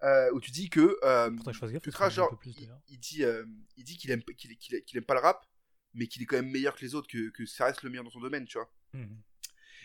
euh, 0.02 0.30
où 0.32 0.40
tu 0.40 0.50
dis 0.50 0.70
que 0.70 0.96
euh, 1.02 1.30
que 1.36 1.52
je 1.52 1.58
fasse 1.58 1.72
gaffe, 1.72 1.82
parce 1.82 1.94
Kekra, 1.94 2.06
que 2.08 2.12
un 2.12 2.14
genre, 2.14 2.40
il, 2.46 2.54
d'ailleurs. 2.54 2.80
il 2.88 2.98
dit, 2.98 3.24
euh, 3.24 3.44
il 3.76 3.84
dit 3.84 3.98
qu'il 3.98 4.10
aime, 4.12 4.22
qu'il, 4.22 4.56
aime 4.96 5.04
pas 5.04 5.14
le 5.14 5.20
rap, 5.20 5.44
mais 5.94 6.06
qu'il 6.06 6.22
est 6.22 6.26
quand 6.26 6.36
même 6.36 6.50
meilleur 6.50 6.74
que 6.74 6.80
les 6.84 6.94
autres, 6.94 7.08
que, 7.08 7.30
que 7.30 7.44
ça 7.46 7.66
reste 7.66 7.82
le 7.82 7.90
meilleur 7.90 8.04
dans 8.04 8.10
son 8.10 8.20
domaine, 8.20 8.44
tu 8.46 8.58
vois. 8.58 8.70
Mhm. 8.94 9.20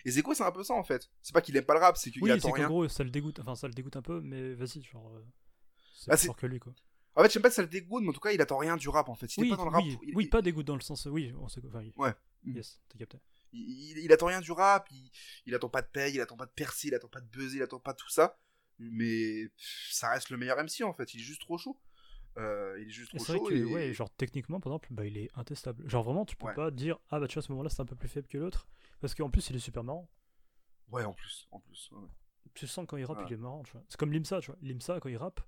Et 0.06 0.12
Zeko, 0.12 0.34
c'est 0.34 0.44
un 0.44 0.52
peu 0.52 0.64
ça 0.64 0.74
en 0.74 0.84
fait. 0.84 1.10
C'est 1.22 1.34
pas 1.34 1.42
qu'il 1.42 1.56
aime 1.58 1.66
pas 1.66 1.74
le 1.74 1.80
rap, 1.82 1.98
c'est 1.98 2.12
qu'il 2.12 2.22
Oui, 2.24 2.30
c'est 2.30 2.36
attend 2.38 2.50
qu'en 2.50 2.56
rien. 2.56 2.68
gros, 2.68 2.88
ça 2.88 3.04
le 3.04 3.10
dégoûte, 3.10 3.40
enfin, 3.40 3.56
ça 3.56 3.68
le 3.68 3.74
dégoûte 3.74 3.96
un 3.98 4.02
peu, 4.02 4.22
mais 4.22 4.54
vas-y, 4.54 4.82
genre. 4.84 5.12
euh, 5.16 5.26
c'est 5.96 6.12
Ah, 6.12 6.18
plus 6.18 6.28
fort 6.28 6.36
que 6.38 6.46
lui, 6.48 6.60
quoi. 6.60 6.74
En 7.16 7.24
fait, 7.24 7.32
j'aime 7.34 7.42
pas 7.42 7.50
si 7.50 7.56
ça 7.56 7.62
le 7.64 7.68
dégoûte, 7.68 8.04
mais 8.04 8.10
en 8.10 8.14
tout 8.14 8.20
cas, 8.20 8.32
il 8.32 8.40
attend 8.42 8.58
rien 8.58 8.78
du 8.78 8.88
rap 8.90 9.10
en 9.10 9.16
fait. 9.16 9.28
S'il 9.28 9.44
Oui, 9.44 9.50
pas 9.50 9.56
dans 9.56 9.66
le 9.66 9.72
rap, 9.72 9.84
oui, 9.84 9.98
il, 10.04 10.16
oui, 10.16 10.28
pas 10.28 10.42
dégoûte 10.44 10.68
dans 10.68 10.76
le 10.76 10.82
sens. 10.82 11.08
Oui, 11.08 11.34
on 11.40 11.48
sait. 11.50 11.62
Enfin, 11.68 11.80
oui. 11.80 11.92
Ouais. 11.98 12.14
Mhm. 12.44 12.56
Yes, 12.58 12.80
t'as 12.88 13.00
capté. 13.00 13.18
il, 13.54 13.62
il- 13.98 13.98
il 14.06 14.14
attend 14.14 14.28
rien 14.28 14.40
du 14.40 14.52
rap, 14.52 14.88
il, 14.92 15.10
il 15.48 15.56
attend 15.56 15.70
pas 15.70 15.82
de 15.82 15.88
paye, 15.88 16.14
il 16.14 16.22
attend 16.22 16.38
pas 16.38 16.46
de 16.46 16.52
percer, 16.52 16.90
il 16.90 16.96
attend 16.96 17.08
pas 17.10 17.20
de 17.22 17.28
buzzer, 17.28 17.58
il 17.58 17.64
attend 17.64 17.80
pas 17.80 17.94
tout 17.96 18.10
ça. 18.10 18.38
Mais 18.80 19.50
ça 19.90 20.12
reste 20.12 20.30
le 20.30 20.38
meilleur 20.38 20.58
MC 20.64 20.84
en 20.84 20.94
fait, 20.94 21.12
il 21.16 21.20
est 21.22 21.24
juste 21.24 21.42
trop 21.42 21.58
chaud. 21.58 21.80
Euh, 22.38 22.78
il 22.80 22.88
est 22.88 22.92
juste 22.92 23.10
trop 23.16 23.24
c'est 23.26 23.32
vrai 23.32 23.40
chaud. 23.40 23.50
que, 23.50 23.56
et- 23.56 23.66
ouais, 23.66 23.94
genre 23.94 24.10
techniquement, 24.16 24.60
par 24.60 24.72
exemple, 24.74 24.90
bah, 24.92 25.06
il 25.06 25.18
est 25.18 25.30
intestable. 25.36 25.88
Genre 25.90 26.04
vraiment, 26.04 26.26
tu 26.26 26.36
peux 26.36 26.46
Ouais. 26.48 26.54
pas 26.54 26.70
dire, 26.72 27.00
ah 27.10 27.20
bah 27.20 27.28
tu 27.28 27.34
vois, 27.36 27.44
à 27.44 27.46
ce 27.48 27.52
moment-là, 27.52 27.70
c'est 27.70 27.82
un 27.82 27.86
peu 27.86 27.96
plus 27.96 28.08
faible 28.10 28.28
que 28.28 28.38
l'autre. 28.38 28.68
Parce 29.00 29.16
qu'en 29.16 29.30
plus, 29.30 29.50
il 29.50 29.56
est 29.56 29.60
super 29.60 29.84
marrant. 29.84 30.10
Ouais, 30.92 31.04
en 31.04 31.14
plus, 31.14 31.48
en 31.52 31.60
plus. 31.60 31.90
ouais. 31.92 32.08
Tu 32.54 32.68
sens 32.68 32.86
quand 32.88 32.98
il 32.98 33.06
rappe, 33.06 33.24
il 33.28 33.34
est 33.34 33.38
marrant, 33.38 33.64
tu 33.64 33.72
vois. 33.74 33.84
C'est 33.90 33.98
comme 34.00 34.12
Limsa, 34.14 34.40
tu 34.40 34.52
vois. 34.52 34.58
Limsa, 34.62 35.00
quand 35.00 35.10
il 35.10 35.18
rappe, 35.18 35.42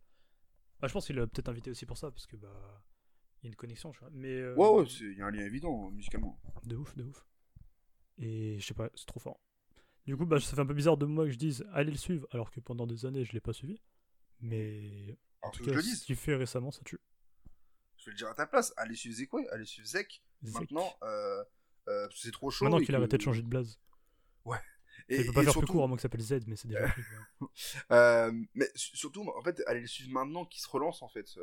bah, 0.80 0.88
je 0.88 0.94
pense 0.94 1.06
qu'il 1.06 1.16
l'a 1.16 1.28
peut-être 1.28 1.50
invité 1.50 1.72
aussi 1.72 1.86
pour 1.86 1.98
ça, 1.98 2.12
parce 2.12 2.26
que, 2.28 2.36
bah, 2.38 2.84
il 3.42 3.46
y 3.46 3.48
a 3.48 3.50
une 3.50 3.56
connexion, 3.56 3.92
tu 3.92 4.00
vois. 4.00 4.10
Mais, 4.12 4.36
euh, 4.38 4.56
Ouais, 4.56 4.70
ouais, 4.82 4.86
il 4.86 5.18
y 5.18 5.22
a 5.22 5.26
un 5.28 5.32
lien 5.32 5.44
évident 5.46 5.88
hein, 5.88 5.92
musicalement. 5.92 6.40
de 6.66 6.76
ouf, 6.76 6.96
de 6.98 7.04
ouf. 7.06 7.26
Et 8.18 8.60
je 8.60 8.66
sais 8.66 8.74
pas, 8.74 8.90
c'est 8.96 9.06
trop 9.06 9.20
fort. 9.20 9.40
Du 10.06 10.18
coup, 10.18 10.26
bah, 10.26 10.40
ça 10.40 10.56
fait 10.56 10.62
un 10.62 10.66
peu 10.66 10.74
bizarre 10.74 10.98
de 10.98 11.06
moi 11.06 11.26
que 11.26 11.32
je 11.32 11.38
dise, 11.38 11.66
allez 11.72 11.92
le 11.92 11.98
suivre, 11.98 12.28
alors 12.32 12.52
que 12.52 12.60
pendant 12.60 12.88
des 12.88 13.06
années, 13.06 13.24
je 13.24 13.34
l'ai 13.34 13.40
pas 13.42 13.54
suivi. 13.54 13.82
Mais, 14.42 15.18
en 15.42 15.52
tout 15.52 15.64
cas, 15.64 15.82
ce 15.82 16.06
qu'il 16.06 16.16
fait 16.16 16.36
récemment, 16.36 16.72
ça 16.72 16.82
tue. 16.84 17.00
Je 17.98 18.06
vais 18.06 18.12
le 18.12 18.18
dire 18.18 18.28
à 18.28 18.34
ta 18.34 18.48
place. 18.48 18.74
Allez 18.78 18.96
suivre 18.96 19.16
Zeko, 19.16 19.42
allez 19.52 19.66
suivre 19.66 19.88
Zek. 19.88 20.22
Maintenant, 20.42 20.94
euh, 21.04 21.44
euh, 21.88 22.08
c'est 22.16 22.32
trop 22.32 22.50
chaud. 22.50 22.66
Maintenant 22.66 22.80
qu'il 22.80 22.96
a 22.96 22.98
arrêté 22.98 23.18
de 23.18 23.22
changer 23.22 23.42
de 23.42 23.48
blaze. 23.48 23.80
Et, 25.08 25.22
il 25.22 25.26
peut 25.26 25.34
pas 25.34 25.42
et 25.42 25.46
faire 25.46 25.54
surtout, 25.54 25.66
plus 25.66 25.72
court 25.74 25.84
à 25.86 25.88
moins 25.88 25.96
que 25.96 26.02
ça 26.02 26.08
s'appelle 26.08 26.22
Z, 26.22 26.46
mais 26.46 26.56
c'est 26.56 26.68
déjà. 26.68 26.86
Euh, 27.92 28.32
mais 28.54 28.70
su- 28.76 28.96
surtout, 28.96 29.28
en 29.28 29.42
fait, 29.42 29.60
allez 29.66 29.80
le 29.80 29.88
suivre 29.88 30.12
maintenant 30.12 30.46
qu'il 30.46 30.62
se 30.62 30.70
relance, 30.70 31.02
en 31.02 31.08
fait. 31.08 31.36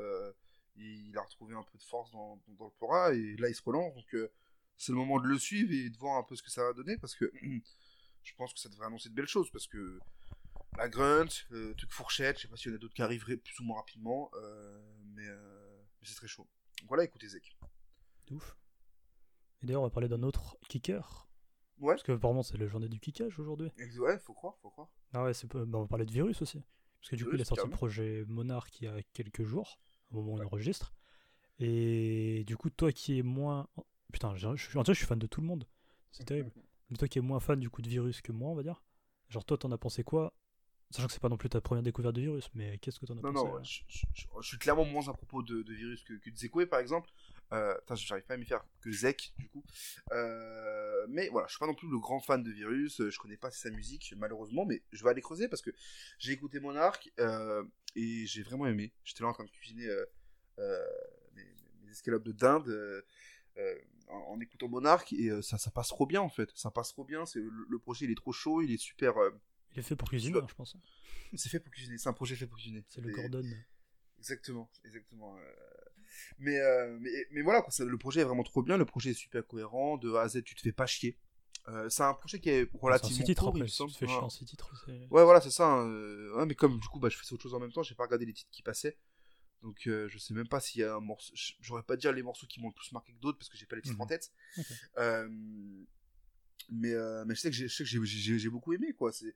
Il 0.77 1.17
a 1.19 1.23
retrouvé 1.23 1.57
un 1.57 1.65
peu 1.65 1.77
de 1.77 1.83
force 1.83 2.13
dans, 2.13 2.41
le 2.47 2.71
Pora, 2.79 3.13
et 3.13 3.35
là, 3.39 3.49
il 3.49 3.55
se 3.57 3.63
relance. 3.63 3.93
Donc, 3.93 4.31
c'est 4.77 4.93
le 4.93 4.99
moment 4.99 5.19
de 5.19 5.27
le 5.27 5.37
suivre 5.37 5.73
et 5.73 5.91
de 5.91 5.99
voir 5.99 6.17
un 6.17 6.23
peu 6.23 6.37
ce 6.37 6.45
que 6.45 6.51
ça 6.51 6.63
va 6.63 6.75
donner, 6.75 6.97
parce 6.97 7.17
que 7.17 7.33
je 8.23 8.35
pense 8.37 8.55
que 8.55 8.61
ça 8.61 8.69
devrait 8.69 8.87
annoncer 8.87 9.09
de 9.09 9.15
belles 9.15 9.27
choses, 9.27 9.51
parce 9.51 9.67
que 9.67 9.99
la 10.77 10.89
grunt, 10.89 11.27
euh, 11.53 11.75
truc 11.75 11.91
fourchette, 11.93 12.37
je 12.39 12.43
sais 12.43 12.49
pas 12.49 12.57
s'il 12.57 12.71
y 12.71 12.75
en 12.75 12.77
a 12.77 12.79
d'autres 12.79 12.95
qui 12.95 13.03
arriveraient 13.03 13.37
plus 13.37 13.59
ou 13.61 13.65
moins 13.65 13.77
rapidement, 13.79 14.31
euh, 14.35 14.95
mais, 15.15 15.27
euh, 15.27 15.83
mais 16.01 16.07
c'est 16.09 16.15
très 16.17 16.29
chaud. 16.29 16.47
Donc 16.81 16.89
voilà, 16.89 17.05
écoutez 17.05 17.29
Zek. 17.29 17.57
Ouf. 18.31 18.57
Et 19.63 19.67
d'ailleurs, 19.67 19.83
on 19.83 19.87
va 19.87 19.91
parler 19.91 20.09
d'un 20.09 20.23
autre 20.23 20.57
kicker. 20.69 21.29
Ouais. 21.79 21.95
Parce 21.95 22.03
que 22.03 22.13
apparemment, 22.13 22.43
c'est 22.43 22.57
la 22.59 22.67
journée 22.67 22.89
du 22.89 22.99
kickage 23.01 23.39
aujourd'hui. 23.39 23.71
Ouais, 23.99 24.19
faut 24.19 24.33
croire, 24.35 24.57
faut 24.63 24.71
croire. 24.71 24.89
Ah 25.13 25.25
ouais, 25.25 25.35
c'est 25.35 25.47
bah, 25.47 25.61
on 25.79 25.83
va 25.83 25.87
parler 25.87 26.07
de 26.07 26.13
virus 26.13 26.41
aussi. 26.43 26.63
Parce 27.01 27.11
que 27.11 27.17
du 27.17 27.25
coup, 27.25 27.35
il 27.35 27.41
a 27.41 27.45
sorti 27.45 27.65
le 27.65 27.71
projet 27.71 28.25
Monarch 28.27 28.81
il 28.81 28.85
y 28.85 28.89
a 28.89 29.03
quelques 29.13 29.45
jours, 29.45 29.79
au 30.11 30.17
moment 30.17 30.33
où 30.33 30.37
Ouais. 30.39 30.43
on 30.45 30.47
enregistre. 30.47 30.93
Et 31.59 32.45
du 32.47 32.57
coup, 32.57 32.71
toi 32.71 32.93
qui 32.93 33.19
es 33.19 33.23
moins. 33.23 33.69
Putain, 34.13 34.35
je, 34.37 34.57
suis- 34.57 34.79
en 34.79 34.85
je 34.85 34.93
suis 34.93 35.07
fan 35.07 35.19
de 35.19 35.27
tout 35.27 35.41
le 35.41 35.47
monde. 35.47 35.67
C'est 36.13 36.25
terrible. 36.25 36.51
Mais 36.91 36.97
toi 36.97 37.09
qui 37.09 37.19
es 37.19 37.23
moins 37.23 37.41
fan 37.41 37.59
du 37.61 37.69
coup 37.71 37.83
de 37.83 37.89
virus 37.89 38.21
que 38.21 38.33
moi, 38.33 38.51
on 38.51 38.55
va 38.55 38.63
dire. 38.63 38.83
Genre, 39.29 39.45
toi, 39.45 39.59
t'en 39.59 39.71
as 39.73 39.79
pensé 39.79 40.05
quoi 40.05 40.33
Sachant 40.91 41.09
que 41.09 41.13
c'est 41.13 41.21
pas 41.21 41.29
non 41.29 41.37
plus 41.37 41.49
ta 41.49 41.61
première 41.61 41.83
découverte 41.83 42.15
de 42.15 42.21
virus, 42.21 42.49
mais 42.55 42.79
qu'est-ce 42.79 43.01
que 43.01 43.07
t'en 43.07 43.15
as 43.19 43.23
Non, 43.23 43.33
pensé 43.33 43.45
non, 43.45 43.57
euh 43.57 43.61
je, 43.65 43.81
je- 43.89 44.07
je- 44.15 44.27
je 44.41 44.47
suis 44.49 44.59
clairement 44.59 44.85
moins 44.85 45.07
à 45.09 45.13
propos 45.13 45.43
de, 45.43 45.63
de 45.63 45.75
virus 45.75 46.03
que, 46.05 46.15
que 46.15 46.31
de 46.31 46.37
Zekoué, 46.37 46.65
par 46.67 46.79
exemple. 46.81 47.11
Euh, 47.53 47.75
putain, 47.81 47.95
j'arrive 47.97 48.25
pas 48.25 48.35
à 48.35 48.37
m'y 48.37 48.45
faire 48.47 48.65
que 48.81 48.91
Zek, 48.93 49.33
du 49.39 49.49
coup. 49.49 49.65
Euh, 50.13 51.07
mais 51.09 51.29
voilà, 51.29 51.47
je 51.49 51.53
suis 51.53 51.59
pas 51.59 51.67
non 51.67 51.75
plus 51.75 51.89
le 51.89 51.99
grand 51.99 52.21
fan 52.21 52.43
de 52.43 52.51
virus, 52.51 53.01
euh, 53.01 53.11
je 53.11 53.19
connais 53.19 53.37
pas 53.37 53.51
sa 53.51 53.71
musique, 53.71 54.15
malheureusement, 54.17 54.65
mais 54.65 54.83
je 54.93 55.03
vais 55.05 55.11
aller 55.11 55.21
creuser 55.23 55.49
parce 55.49 55.63
que 55.63 55.71
j'ai 56.19 56.33
écouté 56.33 56.61
Monarch 56.61 57.11
euh, 57.21 57.65
et 57.97 58.27
j'ai 58.27 58.43
vraiment 58.43 58.67
aimé. 58.67 58.93
J'étais 59.05 59.23
là 59.23 59.29
en 59.29 59.33
train 59.33 59.45
de 59.45 59.51
cuisiner 59.51 59.87
euh, 59.87 60.05
euh, 60.61 60.87
mes, 61.35 61.45
mes 61.85 61.91
escalopes 61.91 62.25
de 62.25 62.33
dinde. 62.33 62.69
euh, 62.69 63.03
euh, 63.59 63.75
en, 64.09 64.35
en 64.35 64.41
écoutant 64.41 64.69
Monarch 64.69 65.13
et 65.15 65.31
euh, 65.31 65.43
ça, 65.43 65.59
ça 65.59 65.71
passe 65.71 65.89
trop 65.89 66.07
bien 66.07 66.21
en 66.21 66.29
fait 66.29 66.51
ça 66.55 66.71
passe 66.71 66.91
trop 66.91 67.05
bien 67.05 67.25
c'est 67.27 67.41
le, 67.41 67.51
le 67.69 67.79
projet 67.79 68.05
il 68.05 68.11
est 68.13 68.15
trop 68.15 68.31
chaud 68.33 68.61
il 68.63 68.71
est 68.71 68.77
super 68.77 69.17
euh, 69.17 69.31
Il 69.77 69.81
est 69.81 69.83
fait 69.83 69.97
pour 69.97 70.09
cuisiner, 70.09 70.39
hein, 70.39 70.47
je 70.49 70.55
pense. 70.55 70.77
c'est 71.35 71.49
fait 71.49 71.61
pour 71.61 71.71
cuisiner 71.73 71.99
c'est 71.99 72.09
un 72.09 72.13
projet 72.15 72.35
fait 72.35 72.47
pour 72.47 72.57
cuisiner 72.57 72.85
C'est 72.89 73.01
le 73.01 73.11
Gordon. 73.11 73.45
Exactement, 74.19 74.71
exactement. 74.85 75.37
euh, 75.37 75.41
Mais, 76.39 76.59
euh, 76.59 76.97
mais, 77.01 77.11
mais 77.31 77.43
voilà, 77.43 77.61
quoi, 77.61 77.71
ça- 77.71 77.85
le 77.85 77.99
projet 77.99 78.21
est 78.23 78.25
vraiment 78.25 78.43
trop 78.43 78.63
bien, 78.63 78.79
le 78.79 78.87
projet 78.87 79.11
est 79.11 79.15
super 79.15 79.47
cohérent, 79.47 79.99
de 79.99 80.15
A 80.15 80.23
à 80.23 80.29
Z, 80.29 80.43
tu 80.45 80.55
te 80.55 80.61
fais 80.63 80.73
pas 80.73 80.87
chier. 80.87 81.19
Euh, 81.69 81.89
c'est 81.91 82.05
un 82.05 82.15
projet 82.15 82.41
qui 82.41 82.49
est 82.49 82.71
C'est 82.71 82.79
relativement 82.81 83.17
six 83.17 83.25
titres 83.25 83.43
court, 83.51 83.57
Si 83.67 83.69
semble. 83.75 83.91
tu 83.91 83.95
te 83.95 83.99
fais 83.99 84.07
Ouais. 84.07 84.13
chier 84.13 84.23
en 84.23 84.31
six 84.31 84.45
titres, 84.47 84.73
c'est. 84.87 84.93
Ouais, 85.11 85.25
voilà, 85.25 85.41
c'est 85.43 85.51
ça. 85.51 85.67
hein, 85.67 85.87
euh, 85.89 86.35
ouais, 86.37 86.47
mais 86.47 86.55
comme 86.55 86.79
du 86.81 86.89
coup, 86.89 86.99
bah, 87.01 87.09
je 87.11 87.19
faisais 87.19 87.35
autre 87.35 87.43
chose 87.43 87.55
en 87.55 87.61
même 87.61 87.73
temps, 87.73 87.83
j'ai 87.83 87.95
pas 87.95 88.05
regardé 88.05 88.25
les 88.25 88.33
titres 88.33 88.51
qui 88.51 88.63
passaient. 88.63 88.97
Donc, 89.63 89.81
je 89.85 90.17
sais 90.19 90.33
même 90.33 90.49
pas 90.49 90.61
s'il 90.61 90.81
y 90.81 90.85
a 90.85 90.95
un 90.95 91.01
morceau. 91.01 91.35
J'aurais 91.61 91.83
pas 91.83 91.97
dire 91.97 92.13
les 92.13 92.23
morceaux 92.23 92.47
qui 92.47 92.61
m'ont 92.61 92.69
le 92.69 92.75
plus 92.75 92.93
marqué 92.93 93.13
que 93.13 93.19
d'autres 93.19 93.37
parce 93.39 93.49
que 93.51 93.57
j'ai 93.59 93.67
pas 93.67 93.77
les 93.77 93.83
titres 93.83 93.97
Mhm. 93.97 94.03
en 94.03 94.07
tête. 94.07 94.33
Mais, 96.71 96.95
mais 97.27 97.35
je 97.35 97.41
sais 97.41 97.51
que 97.51 97.57
j'ai- 97.57 97.69
j'ai 97.69 98.39
j'ai 98.39 98.49
beaucoup 98.49 98.73
aimé, 98.73 98.93
quoi. 98.93 99.13
C'est 99.13 99.35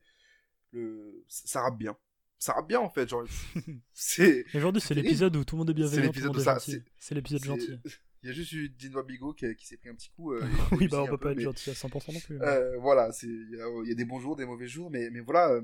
le, 0.71 1.23
ça 1.27 1.61
rappe 1.61 1.77
bien. 1.77 1.95
ça 2.39 2.53
rappe 2.53 2.67
bien 2.67 2.79
en 2.79 2.89
fait. 2.89 3.07
Genre, 3.09 3.23
c'est. 3.93 4.45
Aujourd'hui, 4.53 4.81
c'est 4.81 4.93
l'épisode 4.93 5.35
où 5.35 5.43
tout 5.43 5.55
le 5.55 5.59
monde 5.59 5.69
est 5.69 5.73
bienveillant, 5.73 6.01
le 6.01 6.07
l'épisode 6.07 6.39
ça, 6.39 6.59
c'est- 6.59 6.83
C'est 6.99 7.15
l'épisode 7.15 7.41
c'est- 7.41 7.47
gentil. 7.47 7.79
Il 8.23 8.27
y 8.27 8.29
a 8.29 8.33
juste 8.35 8.51
eu 8.51 8.69
Dinois 8.69 9.01
Bigot 9.01 9.33
qui, 9.33 9.47
s'est 9.65 9.77
pris 9.77 9.89
un 9.89 9.95
petit 9.95 10.11
coup. 10.11 10.33
euh, 10.33 10.41
Oui, 10.73 10.87
bah 10.87 11.01
on 11.01 11.05
peut 11.07 11.11
peu, 11.13 11.17
pas 11.17 11.31
être 11.31 11.37
mais- 11.37 11.43
gentil 11.43 11.71
à 11.71 11.73
100% 11.73 12.13
non 12.13 12.19
plus. 12.19 12.39
Euh, 12.39 12.77
voilà, 12.77 13.11
c'est 13.11 13.25
il 13.25 13.49
y, 13.57 13.59
a- 13.59 13.81
il 13.83 13.89
y 13.89 13.91
a 13.91 13.95
des 13.95 14.05
bons 14.05 14.19
jours, 14.19 14.35
des 14.35 14.45
mauvais 14.45 14.67
jours, 14.67 14.91
mais, 14.91 15.09
mais 15.09 15.21
voilà, 15.21 15.49
euh, 15.53 15.61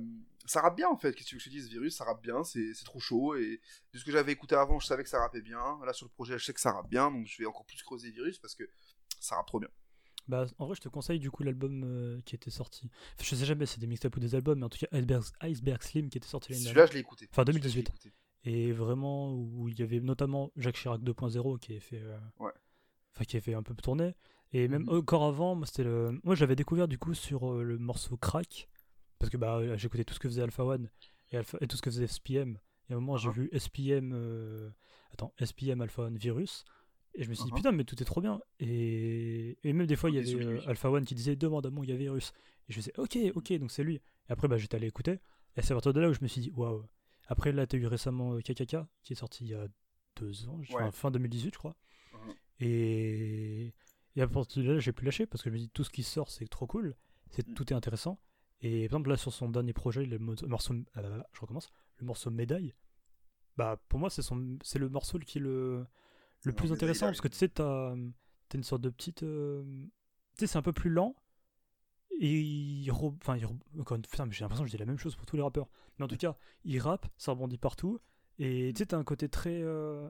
ça 0.47 0.61
rappe 0.61 0.75
bien 0.75 0.89
en 0.89 0.97
fait. 0.97 1.13
Qu'est-ce 1.13 1.25
que 1.25 1.29
tu 1.29 1.35
veux 1.35 1.39
que 1.39 1.43
je 1.43 1.49
te 1.49 1.53
dise, 1.55 1.69
Virus, 1.69 1.95
ça 1.97 2.03
rappe 2.05 2.23
bien, 2.23 2.43
c'est 2.43 2.73
c'est 2.73 2.83
trop 2.85 2.99
chaud. 2.99 3.35
Et 3.35 3.61
de 3.93 3.99
ce 3.99 4.03
que 4.03 4.11
j'avais 4.11 4.31
écouté 4.31 4.55
avant, 4.55 4.79
je 4.79 4.87
savais 4.87 5.03
que 5.03 5.09
ça 5.09 5.19
rappait 5.19 5.43
bien. 5.43 5.61
Là, 5.85 5.93
sur 5.93 6.07
le 6.07 6.11
projet, 6.11 6.39
je 6.39 6.45
sais 6.45 6.53
que 6.53 6.59
ça 6.59 6.71
rappe 6.71 6.89
bien, 6.89 7.11
donc 7.11 7.27
je 7.27 7.37
vais 7.37 7.45
encore 7.45 7.65
plus 7.67 7.83
creuser 7.83 8.09
Virus 8.09 8.39
parce 8.39 8.55
que 8.55 8.63
ça 9.19 9.35
rappe 9.35 9.45
trop 9.47 9.59
bien. 9.59 9.69
Bah, 10.27 10.45
en 10.57 10.65
vrai, 10.65 10.75
je 10.75 10.81
te 10.81 10.89
conseille 10.89 11.19
du 11.19 11.31
coup 11.31 11.43
l'album 11.43 11.83
euh, 11.85 12.19
qui 12.25 12.35
était 12.35 12.49
sorti. 12.51 12.89
Enfin, 13.15 13.23
je 13.23 13.35
sais 13.35 13.45
jamais 13.45 13.65
si 13.65 13.75
c'est 13.75 13.79
des 13.79 13.87
mixtapes 13.87 14.15
ou 14.15 14.19
des 14.19 14.35
albums, 14.35 14.59
mais 14.59 14.65
en 14.65 14.69
tout 14.69 14.77
cas 14.79 14.87
Iceberg, 14.91 15.23
Iceberg 15.41 15.81
Slim 15.83 16.09
qui 16.09 16.17
était 16.17 16.27
sorti 16.27 16.51
l'année 16.51 16.63
dernière. 16.63 16.73
Celui-là, 16.87 16.91
je 16.91 16.93
l'ai 16.93 16.99
écouté. 16.99 17.27
Enfin, 17.31 17.43
Celui-là, 17.45 17.67
je 17.69 17.75
l'ai 17.77 17.83
2018. 17.83 17.89
écouté. 17.89 18.13
Et 18.43 18.71
vraiment, 18.71 19.33
où 19.33 19.67
il 19.69 19.79
y 19.79 19.83
avait 19.83 19.99
notamment 19.99 20.51
Jacques 20.55 20.75
Chirac 20.77 21.01
2.0 21.01 21.59
qui 21.59 21.75
a 21.75 21.79
fait. 21.79 21.99
euh, 22.01 22.17
Ouais. 22.39 22.51
Enfin, 23.15 23.25
qui 23.25 23.37
a 23.37 23.41
fait 23.41 23.53
un 23.53 23.63
peu 23.63 23.73
tourner. 23.75 24.15
Et 24.53 24.67
même 24.67 24.83
Mhm. 24.83 24.89
encore 24.99 25.23
avant, 25.25 25.55
moi, 25.55 25.65
c'était 25.65 25.83
le. 25.83 26.19
Moi, 26.23 26.35
j'avais 26.35 26.55
découvert 26.55 26.87
du 26.87 26.97
coup 26.97 27.13
sur 27.13 27.51
euh, 27.51 27.63
le 27.63 27.77
morceau 27.77 28.15
Crack. 28.17 28.69
Parce 29.19 29.29
que 29.31 29.37
bah, 29.37 29.75
j'écoutais 29.77 30.03
tout 30.03 30.13
ce 30.13 30.19
que 30.19 30.27
faisait 30.29 30.43
Alpha 30.43 30.63
One 30.63 30.89
et, 31.31 31.37
Alpha... 31.37 31.57
et 31.61 31.67
tout 31.67 31.75
ce 31.77 31.81
que 31.81 31.89
faisait 31.89 32.05
SPM. 32.07 32.59
Et 32.89 32.93
à 32.93 32.97
un 32.97 32.99
moment, 32.99 33.17
j'ai 33.17 33.27
Uh-huh. 33.29 33.33
vu 33.33 33.49
SPM. 33.51 34.13
Attends, 35.11 35.33
SPM 35.43 35.81
Alpha 35.81 36.03
One 36.03 36.17
Virus. 36.17 36.63
Et 37.17 37.23
je 37.23 37.29
me 37.29 37.33
suis 37.35 37.43
dit, 37.45 37.51
Uh-huh. 37.51 37.55
putain, 37.55 37.71
mais 37.71 37.83
tout 37.83 38.01
est 38.01 38.05
trop 38.05 38.21
bien. 38.21 38.39
Et, 38.59 39.57
et 39.63 39.73
même 39.73 39.87
des 39.87 39.95
fois, 39.95 40.09
il 40.09 40.15
y 40.15 40.19
avait 40.19 40.45
euh. 40.45 40.61
Alpha 40.67 40.89
One 40.89 41.03
qui 41.03 41.15
disait, 41.15 41.35
demande 41.35 41.65
à 41.65 41.69
mon 41.71 41.81
gars 41.83 41.95
Virus. 41.95 42.31
Et 42.69 42.73
je 42.73 42.77
me 42.77 42.81
disais, 42.83 42.93
ok, 42.97 43.17
ok, 43.35 43.53
donc 43.59 43.71
c'est 43.71 43.83
lui. 43.83 43.95
Et 43.95 44.01
après, 44.31 44.47
bah, 44.47 44.57
j'étais 44.57 44.75
allé 44.75 44.87
écouter. 44.87 45.19
Et 45.55 45.61
c'est 45.61 45.71
à 45.71 45.75
partir 45.75 45.93
de 45.93 45.99
là 45.99 46.09
où 46.09 46.13
je 46.13 46.19
me 46.21 46.27
suis 46.27 46.41
dit, 46.41 46.51
waouh. 46.55 46.85
Après, 47.27 47.51
là, 47.51 47.65
t'as 47.67 47.77
eu 47.77 47.87
récemment 47.87 48.33
euh, 48.35 48.39
KKK 48.41 48.77
qui 49.03 49.13
est 49.13 49.15
sorti 49.17 49.43
il 49.45 49.49
y 49.49 49.53
a 49.55 49.67
deux 50.15 50.47
ans, 50.47 50.59
enfin, 50.71 50.91
fin 50.91 51.11
2018, 51.11 51.53
je 51.53 51.57
crois. 51.59 51.75
Mhm. 52.13 52.33
Et, 52.59 53.73
et 54.15 54.21
à 54.21 54.27
partir 54.27 54.63
de 54.63 54.71
là, 54.73 54.79
j'ai 54.79 54.93
pu 54.93 55.03
lâcher 55.05 55.25
parce 55.25 55.43
que 55.43 55.49
je 55.49 55.53
me 55.55 55.59
dis, 55.59 55.69
tout 55.69 55.83
ce 55.83 55.89
qui 55.89 56.03
sort, 56.03 56.29
c'est 56.29 56.47
trop 56.47 56.67
cool. 56.67 56.95
C'est, 57.31 57.47
Mm. 57.47 57.53
Tout 57.55 57.73
est 57.73 57.75
intéressant. 57.75 58.19
Et 58.61 58.87
par 58.87 58.97
exemple, 58.99 59.09
là, 59.09 59.17
sur 59.17 59.33
son 59.33 59.49
dernier 59.49 59.73
projet, 59.73 60.05
le 60.05 60.17
mo- 60.19 60.35
morceau. 60.47 60.73
ah 60.95 61.01
je 61.33 61.39
recommence. 61.41 61.69
Le 61.97 62.05
morceau 62.05 62.31
Médaille. 62.31 62.73
Bah, 63.57 63.81
pour 63.89 63.99
moi, 63.99 64.09
c'est, 64.09 64.21
le 64.79 64.89
morceau 64.89 65.19
qui 65.19 65.39
le, 65.39 65.85
le 66.43 66.53
plus 66.53 66.71
intéressant 66.71 67.07
parce 67.07 67.21
que 67.21 67.27
tu 67.27 67.37
sais, 67.37 67.49
t'as, 67.49 67.93
t'as 68.49 68.57
une 68.57 68.63
sorte 68.63 68.81
de 68.81 68.89
petite. 68.89 69.23
euh, 69.23 69.63
Tu 70.37 70.45
sais, 70.45 70.47
c'est 70.47 70.57
un 70.57 70.61
peu 70.61 70.73
plus 70.73 70.89
lent. 70.89 71.15
Et 72.19 72.39
il. 72.39 72.89
re- 72.89 73.15
Enfin, 73.21 73.37
il 73.37 73.45
re- 73.45 73.57
encore 73.79 73.95
une- 73.97 74.01
putain, 74.03 74.25
mais 74.25 74.31
j'ai 74.33 74.43
l'impression 74.43 74.63
que 74.63 74.69
je 74.69 74.75
dis 74.75 74.79
la 74.79 74.85
même 74.85 74.97
chose 74.97 75.15
pour 75.15 75.25
tous 75.25 75.35
les 75.35 75.41
rappeurs. 75.43 75.67
Mais 75.99 76.05
en 76.05 76.07
tout 76.07 76.17
cas, 76.17 76.35
il 76.63 76.79
rappe, 76.79 77.07
ça 77.17 77.31
rebondit 77.31 77.57
partout. 77.57 77.99
Et 78.39 78.71
tu 78.73 78.79
sais, 78.79 78.85
t'as 78.87 78.97
un 78.97 79.03
côté 79.03 79.29
très. 79.29 79.61
euh, 79.61 80.09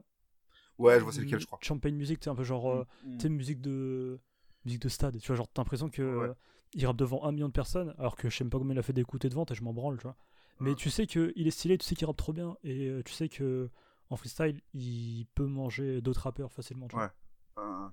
Ouais, 0.78 0.98
je 0.98 1.04
vois 1.04 1.12
c'est 1.12 1.22
lequel, 1.22 1.40
je 1.40 1.46
crois. 1.46 1.58
Champagne 1.62 1.94
music, 1.94 2.18
c'est 2.22 2.30
un 2.30 2.34
peu 2.36 2.44
genre. 2.44 2.70
euh, 2.70 2.84
Mm. 3.04 3.16
tu 3.16 3.22
sais, 3.22 3.28
musique 3.28 3.60
de. 3.60 4.20
Musique 4.64 4.82
de 4.82 4.88
stade. 4.88 5.18
Tu 5.18 5.26
vois, 5.26 5.36
genre, 5.36 5.48
t'as 5.52 5.62
l'impression 5.62 5.88
que. 5.90 6.02
Ouais. 6.02 6.28
euh, 6.28 6.34
il 6.74 6.86
rappe 6.86 6.96
devant 6.98 7.24
un 7.24 7.32
million 7.32 7.48
de 7.48 7.52
personnes, 7.52 7.94
alors 7.98 8.14
que 8.14 8.28
je 8.28 8.36
sais 8.36 8.44
même 8.44 8.50
pas 8.50 8.58
combien 8.58 8.74
il 8.74 8.78
a 8.78 8.82
fait 8.82 8.92
d'écouter 8.92 9.30
de 9.30 9.34
vente 9.34 9.50
et 9.50 9.54
je 9.54 9.62
m'en 9.64 9.72
branle, 9.72 9.96
tu 9.96 10.02
vois. 10.02 10.16
Mais 10.60 10.74
tu 10.74 10.90
sais 10.90 11.06
qu'il 11.06 11.46
est 11.46 11.50
stylé, 11.50 11.78
tu 11.78 11.86
sais 11.86 11.94
qu'il 11.94 12.06
rappe 12.06 12.16
trop 12.18 12.34
bien, 12.34 12.56
et 12.62 12.88
euh, 12.88 13.02
tu 13.02 13.12
sais 13.14 13.30
que 13.30 13.70
en 14.10 14.16
freestyle, 14.16 14.60
il 14.74 15.26
peut 15.34 15.46
manger 15.46 16.00
d'autres 16.00 16.22
rappeurs 16.22 16.52
facilement. 16.52 16.88
Ouais. 16.92 17.08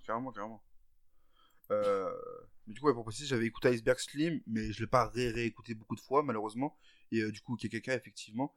Carrément, 0.06 0.32
carrément. 0.32 0.64
Euh, 1.72 2.12
mais 2.68 2.74
du 2.74 2.80
coup, 2.80 2.94
pour 2.94 3.04
préciser, 3.04 3.28
j'avais 3.28 3.46
écouté 3.46 3.70
Iceberg 3.70 4.00
Slim, 4.00 4.42
mais 4.48 4.72
je 4.72 4.82
l'ai 4.82 4.88
pas 4.88 5.08
ré 5.08 5.30
réécouté 5.30 5.76
beaucoup 5.76 5.96
de 5.96 6.02
fois, 6.02 6.24
malheureusement. 6.24 6.78
Et 7.12 7.22
euh, 7.22 7.32
du 7.32 7.42
coup, 7.42 7.56
KKK, 7.56 7.90
effectivement. 7.90 8.56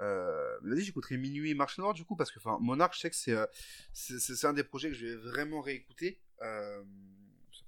Euh, 0.00 0.58
mais 0.62 0.74
vas-y, 0.74 0.84
j'écouterai 0.84 1.16
Minuit 1.16 1.50
et 1.50 1.54
Marche 1.54 1.78
Noire, 1.78 1.94
du 1.94 2.04
coup, 2.04 2.16
parce 2.16 2.30
que 2.30 2.38
enfin, 2.38 2.58
Monarch, 2.60 2.94
je 2.94 3.00
sais 3.00 3.10
que 3.10 3.16
c'est 3.16 3.32
euh, 3.32 3.46
c'est 3.92 4.46
un 4.46 4.52
des 4.52 4.64
projets 4.64 4.88
que 4.88 4.94
je 4.94 5.06
vais 5.06 5.16
vraiment 5.16 5.60
réécouter. 5.60 6.20
Euh, 6.42 6.82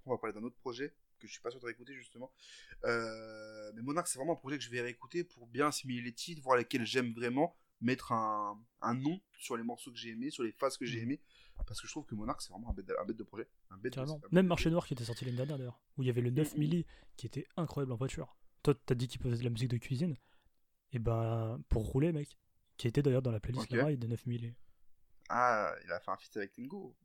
on 0.05 0.11
va 0.11 0.18
parler 0.18 0.34
d'un 0.34 0.45
autre 0.45 0.57
projet 0.57 0.95
que 1.18 1.26
je 1.26 1.32
suis 1.32 1.41
pas 1.41 1.51
sûr 1.51 1.61
de 1.61 1.66
réécouter, 1.66 1.95
justement. 1.95 2.30
Mais 2.84 3.82
Monarch, 3.82 4.09
c'est 4.09 4.18
vraiment 4.18 4.34
un 4.34 4.36
projet 4.36 4.59
que 4.59 4.64
je 4.64 4.70
vais 4.70 4.80
réécouter 4.80 5.24
pour 5.24 5.47
bien 5.47 5.68
assimiler 5.68 6.03
les 6.03 6.12
titres, 6.12 6.43
voir 6.43 6.57
lesquels 6.57 6.86
j'aime 6.86 7.12
vraiment, 7.12 7.57
mettre 7.81 8.12
un, 8.12 8.61
un 8.83 8.95
nom 8.95 9.20
sur 9.39 9.57
les 9.57 9.62
morceaux 9.62 9.91
que 9.93 9.99
j'ai 9.99 10.11
aimés, 10.11 10.31
sur 10.31 10.43
les 10.43 10.53
phases 10.53 10.76
que 10.76 10.85
j'ai 10.87 10.99
Mhm. 10.99 11.03
aimées. 11.05 11.20
Parce 11.66 11.81
que 11.81 11.87
je 11.89 11.93
trouve 11.93 12.07
que 12.07 12.14
Monarch, 12.14 12.41
c'est 12.41 12.53
vraiment 12.53 12.70
un 12.70 12.72
bête 12.72 12.87
de, 12.87 12.95
un 13.01 13.05
bête 13.05 13.16
de 13.16 13.22
projet. 13.24 13.49
Un 13.70 13.76
bête 13.79 13.93
de- 13.93 13.97
Carrément. 13.97 14.14
un 14.16 14.18
bête 14.20 14.33
Même 14.33 14.47
Marché 14.47 14.70
Noir 14.70 14.87
qui 14.87 14.95
était 14.95 15.05
sorti 15.05 15.24
l'année 15.24 15.37
dernière 15.37 15.59
d'ailleurs, 15.59 15.81
où 15.97 16.03
il 16.03 16.07
y 16.07 16.11
avait 16.11 16.20
le 16.20 16.31
9 16.31 16.53
Mm, 16.53 16.57
mm. 16.57 16.61
milli 16.61 16.87
qui 17.16 17.26
était 17.26 17.47
incroyable 17.57 17.93
en 17.93 17.97
voiture. 17.97 18.37
Toi, 18.62 18.74
t'as 18.87 18.95
dit 18.95 19.09
qu'il 19.09 19.20
faisait 19.20 19.39
de 19.39 19.45
la 19.45 19.51
musique 19.51 19.70
de 19.70 19.76
cuisine, 19.76 20.16
et 20.93 20.99
ben 20.99 21.61
pour 21.68 21.85
rouler, 21.87 22.12
mec, 22.12 22.39
qui 22.76 22.87
était 22.89 23.03
d'ailleurs 23.03 23.22
dans 23.22 23.33
la 23.33 23.41
playlist 23.41 23.64
Ok. 23.64 23.76
de 23.79 23.81
Ride 23.85 23.99
de 24.01 24.07
9 24.07 24.24
milli. 24.26 24.55
Ah, 25.29 25.74
il 25.85 25.93
a 25.93 26.01
fait 26.01 26.11
un 26.11 26.16
feat 26.16 26.37
avec 26.37 26.53
Tengo. 26.53 26.97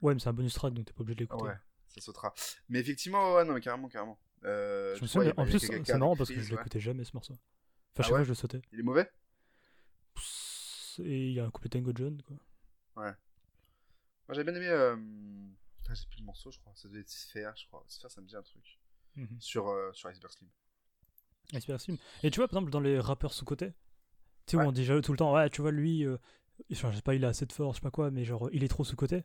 Ouais, 0.00 0.14
mais 0.14 0.20
c'est 0.20 0.28
un 0.28 0.32
bonus 0.32 0.54
track 0.54 0.74
donc 0.74 0.86
t'es 0.86 0.92
pas 0.92 1.02
obligé 1.02 1.16
de 1.16 1.20
l'écouter. 1.20 1.44
Ouais, 1.44 1.54
ça 1.88 2.00
sautera. 2.00 2.34
Mais 2.68 2.80
effectivement, 2.80 3.34
ouais, 3.34 3.44
non, 3.44 3.54
mais 3.54 3.60
carrément, 3.60 3.88
carrément. 3.88 4.18
Euh, 4.44 4.94
Je 4.96 5.02
me 5.02 5.06
souviens, 5.06 5.32
en 5.36 5.44
plus, 5.44 5.58
c'est 5.58 5.98
marrant 5.98 6.16
parce 6.16 6.28
que 6.30 6.40
je 6.40 6.50
ouais. 6.50 6.56
l'écoutais 6.56 6.80
jamais 6.80 7.04
ce 7.04 7.12
morceau. 7.14 7.34
Enfin, 7.98 8.08
Ah 8.10 8.12
ouais 8.14 8.24
je 8.24 8.28
le 8.28 8.34
sautais. 8.34 8.60
Il 8.72 8.80
est 8.80 8.82
mauvais? 8.82 9.10
Et 10.98 11.28
il 11.28 11.32
y 11.32 11.40
a 11.40 11.44
un 11.44 11.50
couplet 11.50 11.68
Tango 11.68 11.92
John, 11.94 12.20
quoi. 12.22 12.36
Moi, 12.96 14.34
j'ai 14.34 14.44
bien 14.44 14.54
aimé. 14.54 14.68
Euh... 14.68 14.96
putain, 15.76 15.94
j'ai 15.94 16.06
plus 16.08 16.20
le 16.20 16.24
morceau, 16.24 16.50
je 16.50 16.58
crois. 16.58 16.72
Ça 16.74 16.88
devait 16.88 17.00
être 17.00 17.10
Sphere, 17.10 17.54
je 17.56 17.66
crois. 17.66 17.84
Sphere, 17.88 18.10
ça 18.10 18.20
me 18.20 18.26
dit 18.26 18.36
un 18.36 18.42
truc. 18.42 18.78
Mhm. 19.16 19.40
Sur, 19.40 19.68
euh, 19.68 19.92
sur 19.92 20.08
Iceberg 20.08 20.32
Slim. 20.32 20.48
Iceberg 21.54 21.80
Slim. 21.80 21.96
Et 22.22 22.30
tu 22.30 22.40
vois, 22.40 22.48
par 22.48 22.58
exemple, 22.58 22.70
dans 22.72 22.80
les 22.80 22.98
rappeurs 22.98 23.32
sous-côté, 23.32 23.70
tu 24.46 24.52
sais, 24.52 24.56
où 24.56 24.60
Ouais. 24.60 24.66
on 24.66 24.72
dit 24.72 24.86
tout 25.02 25.12
le 25.12 25.18
temps, 25.18 25.32
ouais, 25.34 25.48
tu 25.50 25.60
vois, 25.62 25.70
lui, 25.70 26.04
euh, 26.04 26.16
enfin, 26.72 26.90
je 26.90 26.96
sais 26.96 27.02
pas, 27.02 27.14
il 27.14 27.24
a 27.24 27.28
assez 27.28 27.46
de 27.46 27.52
force, 27.52 27.76
je 27.76 27.80
sais 27.80 27.82
pas 27.84 27.90
quoi, 27.90 28.10
mais 28.10 28.24
genre, 28.24 28.48
il 28.52 28.64
est 28.64 28.68
trop 28.68 28.84
sous-côté. 28.84 29.24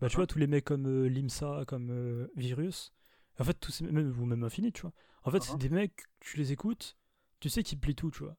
Bah, 0.00 0.08
tu 0.08 0.16
Uh-huh. 0.16 0.16
vois, 0.16 0.26
tous 0.26 0.38
les 0.38 0.46
mecs 0.46 0.64
comme 0.64 0.86
euh, 0.86 1.08
Limsa, 1.08 1.64
comme 1.66 2.28
Virus, 2.36 2.92
en 3.38 3.44
fait, 3.44 3.54
tous 3.54 3.70
ces, 3.72 3.84
même, 3.84 4.18
ou 4.18 4.24
même 4.26 4.42
Infinite, 4.44 4.74
tu 4.74 4.82
vois. 4.82 4.92
En 5.24 5.30
fait, 5.30 5.42
c'est 5.42 5.54
Uh-huh. 5.54 5.58
des 5.58 5.68
mecs, 5.68 6.04
tu 6.20 6.38
les 6.38 6.52
écoutes, 6.52 6.96
tu 7.40 7.48
sais 7.48 7.62
qu'ils 7.62 7.78
plient 7.80 7.94
tout, 7.94 8.10
tu 8.10 8.24
vois. 8.24 8.36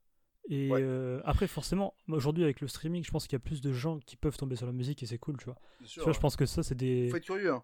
Et 0.50 0.72
Ouais. 0.72 0.82
euh, 0.82 1.22
après, 1.26 1.48
forcément, 1.48 1.96
aujourd'hui, 2.08 2.44
avec 2.44 2.62
le 2.62 2.68
streaming, 2.68 3.04
je 3.04 3.12
pense 3.12 3.26
qu'il 3.28 3.34
y 3.36 3.38
a 3.38 3.40
plus 3.40 3.62
de 3.62 3.72
gens 3.74 4.00
qui 4.00 4.16
peuvent 4.18 4.38
tomber 4.38 4.56
sur 4.56 4.66
la 4.66 4.72
musique 4.74 5.04
et 5.04 5.06
c'est 5.06 5.18
cool, 5.20 5.38
tu 5.38 5.46
vois. 5.46 5.58
Bien 5.80 5.88
Tu 5.88 5.94
sûr. 5.94 6.04
vois, 6.04 6.14
je 6.14 6.20
pense 6.20 6.36
que 6.36 6.46
ça, 6.46 6.64
c'est 6.64 6.76
des. 6.76 7.10
Faut 7.10 7.18
être 7.18 7.26
curieux, 7.26 7.52
hein. 7.54 7.64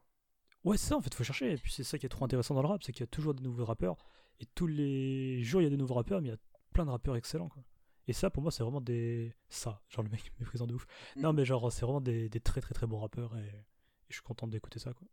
Ouais, 0.63 0.77
c'est 0.77 0.87
ça, 0.87 0.97
en 0.97 1.01
fait, 1.01 1.13
faut 1.13 1.23
chercher. 1.23 1.51
Et 1.53 1.57
puis 1.57 1.71
c'est 1.71 1.83
ça 1.83 1.97
qui 1.97 2.05
est 2.05 2.09
trop 2.09 2.25
intéressant 2.25 2.53
dans 2.55 2.61
le 2.61 2.67
rap, 2.67 2.83
c'est 2.83 2.91
qu'il 2.91 3.01
y 3.01 3.03
a 3.03 3.07
toujours 3.07 3.33
des 3.33 3.43
nouveaux 3.43 3.65
rappeurs. 3.65 3.97
Et 4.39 4.45
tous 4.45 4.67
les 4.67 5.41
jours, 5.43 5.61
il 5.61 5.63
y 5.65 5.67
a 5.67 5.69
des 5.69 5.77
nouveaux 5.77 5.95
rappeurs, 5.95 6.21
mais 6.21 6.27
il 6.29 6.31
y 6.31 6.35
a 6.35 6.39
plein 6.73 6.85
de 6.85 6.91
rappeurs 6.91 7.15
excellents, 7.15 7.49
quoi. 7.49 7.63
Et 8.07 8.13
ça, 8.13 8.29
pour 8.29 8.41
moi, 8.43 8.51
c'est 8.51 8.63
vraiment 8.63 8.81
des. 8.81 9.33
Ça, 9.49 9.81
genre 9.89 10.03
le 10.03 10.09
mec 10.09 10.31
méprisant 10.39 10.67
de 10.67 10.73
ouf. 10.73 10.85
Mm. 11.15 11.21
Non, 11.21 11.33
mais 11.33 11.45
genre, 11.45 11.71
c'est 11.71 11.81
vraiment 11.85 12.01
des, 12.01 12.29
des 12.29 12.39
très 12.39 12.61
très 12.61 12.73
très 12.73 12.87
bons 12.87 12.99
rappeurs 12.99 13.35
et, 13.37 13.45
et 13.47 14.09
je 14.09 14.15
suis 14.15 14.23
content 14.23 14.47
d'écouter 14.47 14.79
ça, 14.79 14.93
quoi. 14.93 15.07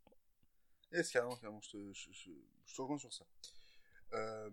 Yes, 0.93 1.11
carrément, 1.11 1.37
carrément, 1.37 1.61
je 1.61 1.71
te, 1.71 1.93
je, 1.93 2.11
je, 2.13 2.31
je 2.67 2.75
te 2.75 2.81
rejoins 2.81 2.99
sur 2.99 3.13
ça. 3.13 3.25
Euh, 4.15 4.51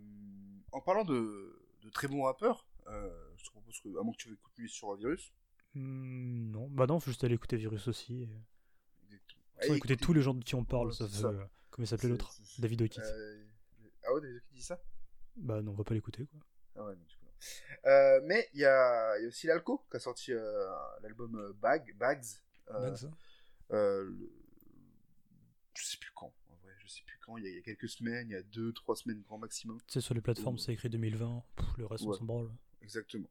en 0.72 0.82
parlant 0.82 1.04
de, 1.04 1.60
de 1.84 1.90
très 1.90 2.08
bons 2.08 2.24
rappeurs, 2.24 2.66
euh, 2.88 3.10
je 3.38 3.46
te 3.46 3.52
propose 3.52 3.80
que, 3.80 3.90
à 4.00 4.04
moins 4.04 4.14
que 4.14 4.18
tu 4.18 4.30
veux 4.30 4.36
écouter 4.36 4.68
sur 4.68 4.96
Virus, 4.96 5.34
Hmm, 5.74 6.52
non, 6.52 6.68
bah 6.68 6.86
non, 6.86 7.00
faut 7.00 7.12
juste 7.12 7.24
aller 7.24 7.36
écouter 7.36 7.56
Virus 7.56 7.88
aussi. 7.88 8.24
Et... 8.24 8.30
Allez, 9.58 9.68
Sans 9.68 9.74
écouter 9.76 9.96
tous 9.96 10.12
les 10.12 10.22
gens 10.22 10.34
de 10.34 10.44
qui 10.44 10.56
on 10.56 10.66
parle, 10.66 10.88
Ouais, 10.90 10.94
ça. 10.94 11.28
euh, 11.28 11.46
comment 11.70 11.86
il 11.86 11.88
s'appelait 11.88 12.10
l'autre 12.10 12.36
David 12.60 12.82
O'Keefe. 12.82 13.06
Ah 14.04 14.14
ouais, 14.14 14.20
David 14.22 14.42
qui 14.50 14.56
dit 14.56 14.64
ça? 14.64 14.82
Bah 15.38 15.62
non, 15.62 15.72
on 15.72 15.76
va 15.76 15.84
pas 15.86 15.94
l'écouter, 15.94 16.26
quoi. 16.28 16.40
Ah 16.76 16.84
ouais, 16.86 16.96
non, 16.96 17.04
du 17.06 17.16
coup, 17.16 17.24
non. 17.26 17.32
Euh, 17.90 18.20
mais 18.26 18.50
il 18.54 18.60
y 18.60 18.66
a, 18.66 19.18
il 19.20 19.22
y 19.22 19.26
a 19.26 19.28
aussi 19.30 19.48
l'Alco 19.48 19.86
qui 19.90 19.96
a 19.96 20.00
sorti 20.02 20.34
euh, 20.34 20.68
l'album 21.04 21.54
Bag, 21.62 21.96
Bags. 21.98 22.26
euh, 22.72 22.92
Bags, 22.92 23.12
le- 23.70 24.32
Je 25.74 25.86
sais 25.86 25.98
plus 25.98 26.12
quand, 26.14 26.34
sais 26.96 27.04
plus 27.06 27.18
quand, 27.26 27.38
il 27.38 27.44
y, 27.44 27.48
a, 27.48 27.50
il 27.50 27.56
y 27.56 27.60
a 27.60 27.62
quelques 27.62 27.90
semaines, 27.90 28.30
il 28.30 28.34
y 28.34 28.36
a 28.36 28.44
deux, 28.44 28.72
trois 28.74 28.96
semaines 28.96 29.22
grand 29.22 29.38
maximum. 29.38 29.78
Tu 29.88 29.94
sais, 29.94 30.02
sur 30.02 30.14
les 30.14 30.22
plateformes, 30.22 30.58
c'est 30.58 30.74
écrit 30.74 30.90
2020. 30.90 31.44
Pff, 31.56 31.66
le 31.78 31.86
reste, 31.86 32.04
on 32.06 32.10
Ouais. 32.10 32.18
s'en 32.18 32.26
branle. 32.26 32.52
Exactement. 32.82 33.30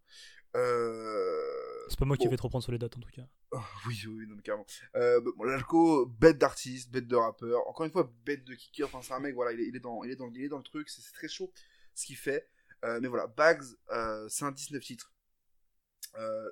Euh... 0.56 1.86
C'est 1.88 1.98
pas 1.98 2.04
moi 2.04 2.16
qui 2.16 2.28
vais 2.28 2.36
te 2.36 2.42
reprendre 2.42 2.62
sur 2.62 2.72
les 2.72 2.78
dates, 2.78 2.96
en 2.96 3.00
tout 3.00 3.10
cas. 3.10 3.26
Oh, 3.52 3.58
oui, 3.88 4.00
oui, 4.06 4.26
non, 4.28 4.36
mais 4.36 4.42
carrément. 4.42 4.64
Euh, 4.94 5.20
bon, 5.20 5.42
l'Alco, 5.42 6.06
bête 6.06 6.38
d'artiste, 6.38 6.92
bête 6.92 7.08
de 7.08 7.16
rappeur, 7.16 7.66
encore 7.66 7.84
une 7.84 7.90
fois, 7.90 8.08
bête 8.24 8.44
de 8.44 8.54
kicker, 8.54 8.84
enfin, 8.86 9.02
c'est 9.02 9.12
un 9.12 9.18
mec, 9.18 9.34
voilà, 9.34 9.50
il 9.50 9.58
est, 9.60 9.66
il 9.66 9.74
est, 9.74 9.80
dans, 9.80 10.04
il 10.04 10.10
est, 10.12 10.14
dans, 10.16 10.30
il 10.32 10.44
est 10.44 10.48
dans 10.48 10.58
le 10.58 10.62
truc, 10.62 10.88
c'est 10.88 11.02
très 11.12 11.26
chaud 11.26 11.52
ce 11.96 12.06
qu'il 12.06 12.16
fait. 12.16 12.48
Euh, 12.84 13.00
mais 13.02 13.08
voilà, 13.08 13.26
Bags, 13.26 13.64
euh, 13.90 14.28
c'est 14.28 14.44
un 14.44 14.52
19 14.52 14.80
titres. 14.84 15.12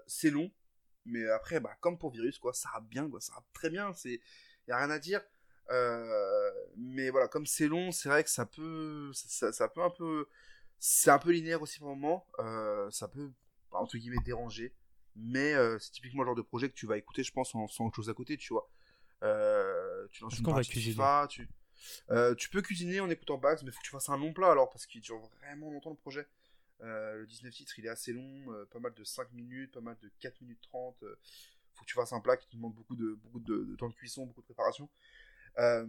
C'est 0.08 0.30
long, 0.30 0.50
mais 1.04 1.24
après, 1.28 1.60
bah, 1.60 1.76
comme 1.80 1.98
pour 1.98 2.10
Virus, 2.10 2.38
quoi, 2.38 2.52
ça 2.52 2.68
rappe 2.70 2.88
bien, 2.88 3.08
quoi, 3.08 3.20
ça 3.20 3.34
rappe 3.34 3.46
très 3.52 3.70
bien, 3.70 3.92
c'est, 3.94 4.20
y 4.66 4.72
a 4.72 4.76
rien 4.78 4.90
à 4.90 4.98
dire. 4.98 5.20
Euh, 5.70 6.50
mais 6.76 7.10
voilà, 7.10 7.28
comme 7.28 7.46
c'est 7.46 7.68
long, 7.68 7.92
c'est 7.92 8.08
vrai 8.08 8.24
que 8.24 8.30
ça 8.30 8.46
peut, 8.46 9.10
ça, 9.14 9.68
peut 9.68 9.82
un 9.82 9.90
peu, 9.90 10.28
c'est 10.78 11.10
un 11.10 11.18
peu 11.18 11.30
linéaire 11.30 11.62
aussi 11.62 11.78
par 11.78 11.88
moment, 11.88 12.26
euh, 12.38 12.90
ça 12.90 13.08
peut, 13.08 13.30
bah, 13.70 13.78
entre 13.78 13.96
guillemets, 13.98 14.22
déranger. 14.24 14.72
Mais 15.16 15.54
euh, 15.54 15.78
c'est 15.80 15.90
typiquement 15.90 16.22
le 16.22 16.28
genre 16.28 16.36
de 16.36 16.42
projet 16.42 16.68
que 16.68 16.74
tu 16.74 16.86
vas 16.86 16.96
écouter, 16.96 17.24
je 17.24 17.32
pense, 17.32 17.54
en 17.54 17.66
faisant 17.66 17.86
autre 17.86 17.96
chose 17.96 18.08
à 18.08 18.14
côté, 18.14 18.36
tu 18.36 18.52
vois. 18.52 18.70
Tu 20.12 20.22
lances 20.22 20.38
une 20.38 20.44
partie 20.44 20.80
FIFA, 20.80 21.26
tu... 21.28 21.48
Tu 22.38 22.48
peux 22.50 22.62
cuisiner 22.62 23.00
en 23.00 23.10
écoutant 23.10 23.38
Bags, 23.38 23.60
mais 23.64 23.70
faut 23.70 23.80
que 23.80 23.84
tu 23.84 23.90
fasses 23.90 24.08
un 24.08 24.16
long 24.16 24.32
plat 24.32 24.50
alors, 24.50 24.70
parce 24.70 24.86
qu'il 24.86 25.00
dure 25.00 25.18
vraiment 25.40 25.70
longtemps 25.70 25.90
le 25.90 25.96
projet. 25.96 26.26
Le 26.80 27.26
19 27.26 27.52
titres, 27.52 27.78
il 27.78 27.86
est 27.86 27.90
assez 27.90 28.12
long, 28.12 28.44
pas 28.70 28.78
mal 28.78 28.94
de 28.94 29.04
5 29.04 29.32
minutes, 29.32 29.72
pas 29.72 29.80
mal 29.80 29.96
de 30.00 30.10
4 30.20 30.40
minutes 30.40 30.60
30. 30.62 31.02
euh, 31.02 31.18
faut 31.74 31.84
que 31.84 31.90
tu 31.90 31.94
fasses 31.94 32.12
un 32.12 32.20
plat 32.20 32.36
qui 32.36 32.48
te 32.48 32.56
demande 32.56 32.74
beaucoup 32.74 32.96
de, 32.96 33.14
beaucoup 33.22 33.40
de, 33.40 33.64
de 33.64 33.76
temps 33.76 33.88
de 33.88 33.94
cuisson, 33.94 34.26
beaucoup 34.26 34.40
de 34.40 34.46
préparation. 34.46 34.88
Euh, 35.58 35.86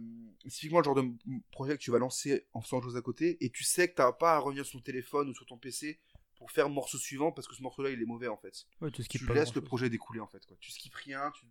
typiquement 0.48 0.78
le 0.78 0.84
genre 0.84 0.96
de 0.96 1.04
projet 1.52 1.76
que 1.76 1.82
tu 1.82 1.90
vas 1.90 1.98
lancer 1.98 2.46
en 2.52 2.60
faisant 2.60 2.82
chose 2.82 2.96
à 2.96 3.02
côté, 3.02 3.42
et 3.44 3.50
tu 3.50 3.62
sais 3.62 3.88
que 3.88 3.94
tu 3.94 4.02
n'as 4.02 4.12
pas 4.12 4.34
à 4.34 4.38
revenir 4.38 4.64
sur 4.64 4.78
ton 4.78 4.84
téléphone 4.84 5.28
ou 5.28 5.34
sur 5.34 5.46
ton 5.46 5.58
PC 5.58 6.00
pour 6.36 6.50
faire 6.50 6.68
morceau 6.68 6.98
suivant 6.98 7.30
parce 7.30 7.46
que 7.46 7.54
ce 7.54 7.62
morceau-là 7.62 7.90
il 7.90 8.02
est 8.02 8.06
mauvais 8.06 8.28
en 8.28 8.36
fait. 8.36 8.66
Ouais, 8.80 8.90
tu 8.90 9.02
laisses 9.32 9.54
le 9.54 9.60
projet 9.60 9.88
découler 9.88 10.20
en 10.20 10.26
fait. 10.26 10.44
Quoi. 10.46 10.56
Tu 10.60 10.72
skippes 10.72 10.94
rien, 10.94 11.30
tu, 11.32 11.46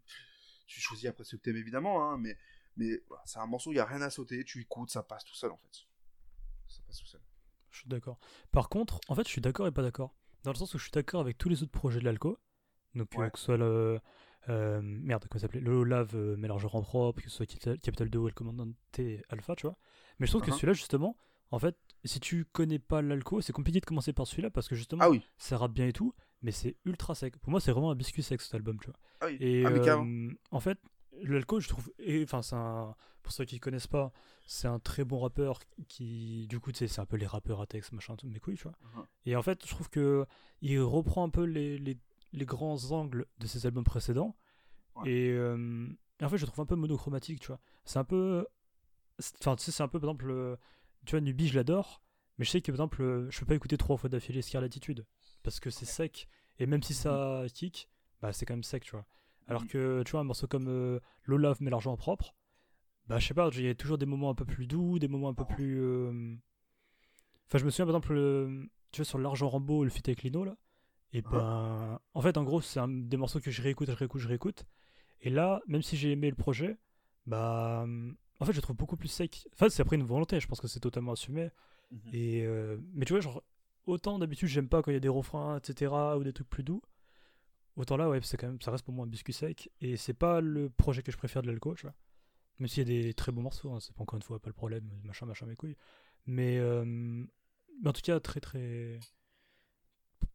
tu 0.68 0.82
choisis 0.82 1.08
après 1.08 1.24
ce 1.24 1.36
que 1.38 1.42
t'aimes 1.42 1.58
évidemment, 1.58 2.04
hein, 2.04 2.18
mais, 2.18 2.38
mais 2.76 3.02
voilà, 3.08 3.24
c'est 3.26 3.40
un 3.40 3.46
morceau, 3.46 3.72
il 3.72 3.76
n'y 3.76 3.80
a 3.80 3.86
rien 3.86 4.02
à 4.02 4.10
sauter, 4.10 4.44
tu 4.44 4.62
écoutes, 4.62 4.90
ça 4.90 5.04
passe 5.04 5.24
tout 5.24 5.36
seul 5.36 5.52
en 5.52 5.58
fait. 5.58 5.86
Ça 6.68 6.82
passe 6.86 7.00
tout 7.00 7.08
seul. 7.08 7.22
Je 7.72 7.80
suis 7.80 7.90
d'accord. 7.90 8.20
Par 8.52 8.70
contre, 8.70 9.00
en 9.08 9.16
fait, 9.16 9.24
je 9.24 9.32
suis 9.32 9.42
d'accord 9.42 9.68
et 9.68 9.72
pas 9.72 9.82
d'accord. 9.82 10.16
Dans 10.44 10.52
le 10.52 10.58
sens 10.58 10.74
où 10.74 10.78
je 10.78 10.84
suis 10.84 10.92
d'accord 10.92 11.22
avec 11.22 11.38
tous 11.38 11.50
les 11.50 11.64
autres 11.64 11.72
projets 11.72 12.00
de 12.00 12.06
l'Alco. 12.06 12.40
Donc, 12.96 13.08
euh, 13.18 13.30
que 13.30 13.38
ce 13.38 13.46
soit 13.46 13.58
le. 13.58 14.00
Euh, 14.50 14.82
merde, 14.82 15.26
comment 15.30 15.40
ça 15.40 15.48
s'appelait? 15.48 15.62
Le 15.62 15.84
Lave, 15.84 16.16
euh, 16.16 16.36
mélangeant 16.38 16.70
propre, 16.82 17.22
que 17.22 17.30
ce 17.30 17.36
soit 17.38 17.46
Capital, 17.46 17.80
Capital 17.80 18.10
2 18.10 18.20
ou 18.20 18.28
El 18.28 18.34
Commandante 18.34 18.70
Alpha, 19.30 19.56
tu 19.56 19.68
vois. 19.68 19.78
Mais 20.20 20.26
je 20.26 20.32
trouve 20.32 20.42
que 20.42 20.52
Uh-huh. 20.52 20.56
celui-là, 20.56 20.74
justement, 20.74 21.16
en 21.52 21.60
fait, 21.60 21.76
si 22.06 22.20
tu 22.20 22.46
connais 22.46 22.80
pas 22.80 23.02
l'Alco, 23.02 23.42
c'est 23.42 23.54
compliqué 23.54 23.80
de 23.80 23.86
commencer 23.86 24.14
par 24.14 24.28
celui-là 24.28 24.50
parce 24.50 24.68
que 24.68 24.76
justement, 24.76 25.04
Ah 25.06 25.10
oui, 25.10 25.22
ça 25.38 25.58
rappe 25.58 25.74
bien 25.74 25.88
et 25.88 25.94
tout, 25.94 26.14
mais 26.42 26.52
c'est 26.52 26.76
ultra 26.86 27.16
sec. 27.16 27.38
Pour 27.38 27.52
moi, 27.52 27.60
c'est 27.62 27.72
vraiment 27.72 27.92
un 27.92 27.96
biscuit 27.96 28.24
sec 28.24 28.42
cet 28.42 28.54
album, 28.56 28.78
tu 28.80 28.88
vois. 28.88 29.00
ah 29.22 29.26
oui. 29.28 29.38
Et 29.40 29.66
ah 29.66 29.70
euh, 29.72 30.30
en 30.52 30.60
fait, 30.60 30.80
l'alcool, 31.24 31.62
je 31.62 31.70
trouve, 31.70 31.92
enfin, 32.24 32.42
c'est 32.42 32.56
un, 32.56 32.96
pour 33.24 33.32
ceux 33.34 33.46
qui 33.46 33.60
connaissent 33.60 33.88
pas, 33.88 34.12
c'est 34.46 34.68
un 34.68 34.80
très 34.80 35.04
bon 35.04 35.20
rappeur 35.20 35.60
qui, 35.88 36.48
du 36.48 36.60
coup, 36.60 36.72
tu 36.72 36.78
sais, 36.80 36.88
c'est 36.88 37.02
un 37.02 37.06
peu 37.06 37.18
les 37.18 37.26
rappeurs 37.28 37.62
à 37.62 37.68
texte, 37.68 37.92
machin, 37.92 38.16
tout, 38.16 38.28
mes 38.28 38.40
couilles, 38.40 38.56
tu 38.58 38.64
vois. 38.64 38.78
Mhm. 38.96 39.06
Et 39.26 39.36
en 39.36 39.42
fait, 39.42 39.64
je 39.66 39.70
trouve 39.70 39.90
que 39.90 40.26
il 40.62 40.80
reprend 40.82 41.24
un 41.24 41.30
peu 41.30 41.44
les, 41.44 41.78
les, 41.78 41.98
les 42.34 42.46
grands 42.46 42.92
angles 42.92 43.26
de 43.40 43.48
ses 43.48 43.66
albums 43.66 43.84
précédents. 43.84 44.36
Ouais. 44.96 45.10
Et, 45.12 45.30
euh, 45.32 45.88
et 46.20 46.26
en 46.26 46.30
fait, 46.30 46.38
je 46.38 46.44
le 46.44 46.48
trouve 46.48 46.62
un 46.64 46.66
peu 46.68 46.76
monochromatique, 46.76 47.40
tu 47.40 47.48
vois. 47.48 47.60
C'est 47.86 48.00
un 48.00 48.04
peu, 48.04 48.46
enfin, 49.42 49.56
tu 49.56 49.64
sais, 49.64 49.72
c'est 49.72 49.84
un 49.84 49.88
peu, 49.88 50.00
par 50.00 50.10
exemple, 50.10 50.30
euh, 50.32 50.56
tu 51.06 51.12
vois, 51.12 51.22
Nubi, 51.22 51.48
je 51.48 51.56
l'adore, 51.56 52.02
mais 52.38 52.46
je 52.46 52.52
sais 52.52 52.62
que, 52.62 52.72
par 52.72 52.76
exemple, 52.78 53.02
euh, 53.02 53.30
je 53.32 53.40
peux 53.40 53.46
pas 53.46 53.56
écouter 53.56 53.78
trois 53.78 53.98
fois 53.98 54.10
d'affilée 54.10 54.42
Scarlatitude 54.42 55.06
parce 55.44 55.60
que 55.60 55.70
c'est 55.70 55.86
sec. 55.86 56.28
Et 56.60 56.66
même 56.66 56.84
si 56.84 56.94
ça 56.94 57.46
kick, 57.54 57.90
bah, 58.22 58.34
c'est 58.34 58.46
quand 58.46 58.54
même 58.54 58.64
sec, 58.64 58.84
tu 58.84 58.92
vois. 58.92 59.06
Alors 59.48 59.62
Mhm. 59.64 59.68
que, 59.70 60.04
tu 60.04 60.12
vois, 60.12 60.20
un 60.20 60.26
morceau 60.26 60.48
comme 60.48 60.68
euh, 60.68 61.00
met 61.60 61.70
l'argent 61.72 61.96
propre, 61.96 62.36
bah, 63.08 63.18
je 63.20 63.28
sais 63.28 63.34
pas, 63.34 63.50
il 63.54 63.62
y 63.62 63.70
a 63.70 63.76
toujours 63.76 63.98
des 63.98 64.06
moments 64.06 64.30
un 64.30 64.36
peu 64.36 64.46
plus 64.46 64.68
doux, 64.68 65.00
des 65.00 65.08
moments 65.08 65.30
un 65.30 65.34
peu 65.34 65.46
plus. 65.46 65.82
euh, 65.82 66.36
Enfin, 67.48 67.58
je 67.58 67.66
me 67.66 67.72
souviens, 67.72 67.86
par 67.86 67.96
exemple, 67.96 68.14
le- 68.14 68.70
tu 68.92 69.02
vois, 69.02 69.06
sur 69.06 69.18
l'argent 69.18 69.50
Rambo, 69.50 69.84
le 69.84 69.90
feat 69.90 70.08
avec 70.08 70.24
Lino, 70.24 70.44
là. 70.44 70.56
Et 71.14 71.24
Ah. 71.26 71.30
ben. 71.32 72.00
En 72.14 72.22
fait, 72.22 72.38
en 72.38 72.44
gros, 72.44 72.62
c'est 72.62 72.80
un 72.80 72.88
des 72.88 73.18
morceaux 73.18 73.40
que 73.40 73.52
je 73.52 73.62
réécoute, 73.62 73.90
je 73.90 73.96
réécoute, 73.96 74.22
je 74.22 74.28
réécoute. 74.28 74.66
Et 75.22 75.30
là, 75.30 75.62
même 75.68 75.82
si 75.82 75.98
j'ai 75.98 76.12
aimé 76.12 76.30
le 76.30 76.36
projet, 76.36 76.78
bah. 77.26 77.86
En 78.42 78.46
fait, 78.46 78.54
je 78.54 78.58
le 78.58 78.62
trouve 78.62 78.78
beaucoup 78.78 78.96
plus 78.98 79.10
sec. 79.10 79.48
Enfin, 79.54 79.70
c'est 79.70 79.82
après 79.82 79.98
une 79.98 80.04
volonté, 80.06 80.40
je 80.40 80.48
pense 80.48 80.62
que 80.62 80.68
c'est 80.68 80.80
totalement 80.80 81.12
assumé. 81.14 81.50
Mhm. 81.92 82.00
Et, 82.14 82.46
euh, 82.46 82.78
mais 82.94 83.06
tu 83.06 83.14
vois, 83.14 83.20
genre, 83.22 83.44
autant 83.86 84.18
d'habitude, 84.20 84.48
j'aime 84.48 84.70
pas 84.70 84.82
quand 84.82 84.92
il 84.92 84.94
y 84.94 84.98
a 84.98 85.02
des 85.02 85.10
refrains, 85.10 85.58
etc., 85.58 85.92
ou 86.18 86.24
des 86.24 86.32
trucs 86.34 86.50
plus 86.50 86.64
doux. 86.64 86.82
Autant 87.76 87.98
là, 87.98 88.10
ouais, 88.10 88.20
c'est 88.22 88.38
quand 88.38 88.48
même, 88.48 88.62
ça 88.62 88.72
reste 88.72 88.86
pour 88.86 88.94
moi 88.94 89.06
un 89.06 89.10
biscuit 89.10 89.34
sec. 89.34 89.70
Et 89.82 89.98
c'est 89.98 90.14
pas 90.14 90.42
le 90.42 90.70
projet 90.70 91.02
que 91.04 91.12
je 91.12 91.18
préfère 91.18 91.42
de 91.42 91.48
l'alco, 91.48 91.76
tu 91.76 91.84
vois. 91.84 91.96
Même 92.60 92.68
s'il 92.68 92.88
y 92.90 93.00
a 93.00 93.04
des 93.04 93.14
très 93.14 93.32
bons 93.32 93.42
morceaux, 93.42 93.72
hein, 93.72 93.80
c'est 93.80 93.94
pas 93.94 94.04
encore 94.04 94.18
une 94.18 94.24
fois 94.24 94.40
pas 94.40 94.50
le 94.50 94.54
problème, 94.54 94.90
machin, 95.06 95.26
machin, 95.26 95.46
mes 95.46 95.56
couilles. 95.56 95.78
Mais, 96.26 96.58
euh, 96.60 96.84
mais 96.86 97.88
en 97.90 97.94
tout 97.94 98.02
cas, 98.02 98.20
très, 98.20 98.40
très. 98.42 99.00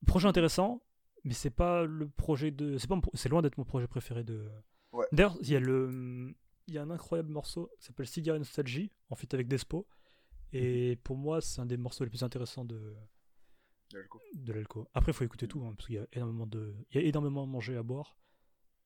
Projet 0.07 0.29
intéressant, 0.29 0.83
mais 1.25 1.35
c'est 1.35 1.51
pas 1.51 1.85
le 1.85 2.09
projet 2.09 2.51
de. 2.51 2.77
C'est 2.79 2.89
pas 2.89 3.01
pro- 3.01 3.11
c'est 3.15 3.29
loin 3.29 3.43
d'être 3.43 3.59
mon 3.59 3.65
projet 3.65 3.87
préféré 3.89 4.25
de. 4.25 4.49
Ouais. 4.93 5.07
D'ailleurs, 5.13 5.37
il 5.41 5.51
y 5.51 5.57
a 5.57 5.61
le. 5.61 6.35
Il 6.67 6.75
y 6.75 6.79
a 6.79 6.83
un 6.83 6.91
incroyable 6.91 7.31
morceau 7.31 7.71
qui 7.79 7.85
s'appelle 7.87 8.07
Cigarette 8.07 8.41
Nostalgie, 8.41 8.91
en 9.11 9.17
fait 9.17 9.33
avec 9.35 9.49
Despo. 9.49 9.87
Et 10.53 10.97
pour 11.05 11.17
moi, 11.17 11.41
c'est 11.41 11.61
un 11.61 11.67
des 11.67 11.77
morceaux 11.77 12.05
les 12.05 12.11
plus 12.11 12.23
intéressants 12.23 12.65
de, 12.65 12.95
De 14.35 14.53
l'alco. 14.53 14.89
Après, 14.95 15.13
il 15.13 15.15
faut 15.15 15.25
écouter 15.25 15.47
tout, 15.49 15.63
hein, 15.65 15.75
parce 15.77 15.87
qu'il 15.89 15.97
y 15.97 15.99
a 15.99 16.07
énormément 16.13 16.47
de, 16.47 16.75
il 16.91 17.01
y 17.01 17.05
a 17.05 17.07
énormément 17.07 17.43
à 17.43 17.47
manger, 17.47 17.77
à 17.77 17.83
boire, 17.83 18.17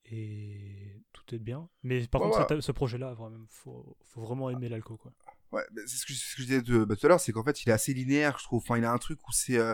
et 0.05 1.01
tout 1.13 1.35
est 1.35 1.39
bien. 1.39 1.69
Mais 1.83 2.05
par 2.07 2.21
Ouais, 2.21 2.31
contre, 2.31 2.59
ce 2.61 2.71
projet-là, 2.71 3.15
faut, 3.49 3.95
faut 4.03 4.21
vraiment 4.21 4.49
aimer 4.49 4.67
l'alco, 4.67 4.97
quoi. 4.97 5.13
Ouais, 5.51 5.63
bah, 5.71 5.81
c'est 5.87 5.97
ce 5.97 6.05
que, 6.05 6.13
ce 6.13 6.35
que 6.35 6.41
je 6.43 6.47
disais 6.47 6.61
de- 6.61 6.83
bah, 6.83 6.95
tout 6.95 7.05
à 7.07 7.09
l'heure, 7.09 7.19
c'est 7.19 7.31
qu'en 7.31 7.43
fait, 7.43 7.63
il 7.63 7.69
est 7.69 7.71
assez 7.71 7.93
linéaire, 7.93 8.37
je 8.37 8.43
trouve. 8.43 8.61
Enfin, 8.61 8.77
il 8.77 8.85
a 8.85 8.91
un 8.91 8.97
truc 8.99 9.27
où 9.27 9.31
c'est, 9.31 9.57
euh, 9.57 9.73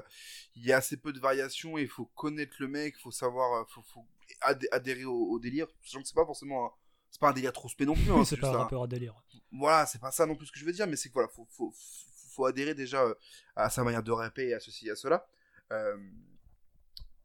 il 0.56 0.64
y 0.66 0.72
a 0.72 0.78
assez 0.78 0.96
peu 0.98 1.12
de 1.12 1.20
variations 1.20 1.78
et 1.78 1.82
il 1.82 1.90
faut 1.90 2.06
connaître 2.16 2.56
le 2.60 2.68
mec, 2.70 2.96
il 2.98 3.02
faut 3.02 3.12
savoir, 3.12 3.62
euh, 3.62 3.66
faut, 3.68 3.82
faut 3.82 4.06
adhé- 4.42 4.68
adhérer 4.72 5.04
au, 5.06 5.14
au 5.32 5.40
délire. 5.40 5.68
Sachant 5.84 6.02
que 6.02 6.08
c'est 6.08 6.16
pas 6.16 6.26
forcément, 6.26 6.66
un- 6.68 6.72
c'est 7.12 7.20
pas 7.20 7.30
un 7.30 7.34
délire 7.34 7.52
trop 7.54 7.68
spé 7.68 7.86
non 7.86 7.94
plus. 7.96 8.04
hein, 8.12 8.24
c'est 8.26 8.38
pas 8.38 8.50
un 8.50 8.58
rappeur 8.60 8.84
à 8.84 8.88
délire. 8.88 9.14
voilà, 9.52 9.86
c'est 9.86 10.00
pas 10.00 10.12
ça 10.12 10.26
non 10.26 10.36
plus 10.36 10.46
ce 10.48 10.52
que 10.54 10.60
je 10.60 10.66
veux 10.66 10.72
dire, 10.74 10.88
mais 10.88 10.96
c'est 10.96 11.10
que 11.10 11.14
voilà, 11.14 11.28
faut, 11.30 11.46
faut, 11.52 11.72
faut, 11.72 12.30
faut 12.36 12.46
adhérer 12.46 12.74
déjà 12.74 13.02
euh, 13.04 13.14
à 13.58 13.70
sa 13.70 13.84
manière 13.84 14.04
de 14.04 14.12
rapper 14.12 14.48
et 14.50 14.54
à 14.54 14.60
ceci 14.62 14.88
et 14.88 14.92
à 14.92 14.96
cela. 14.96 15.28
Euh, 15.72 15.98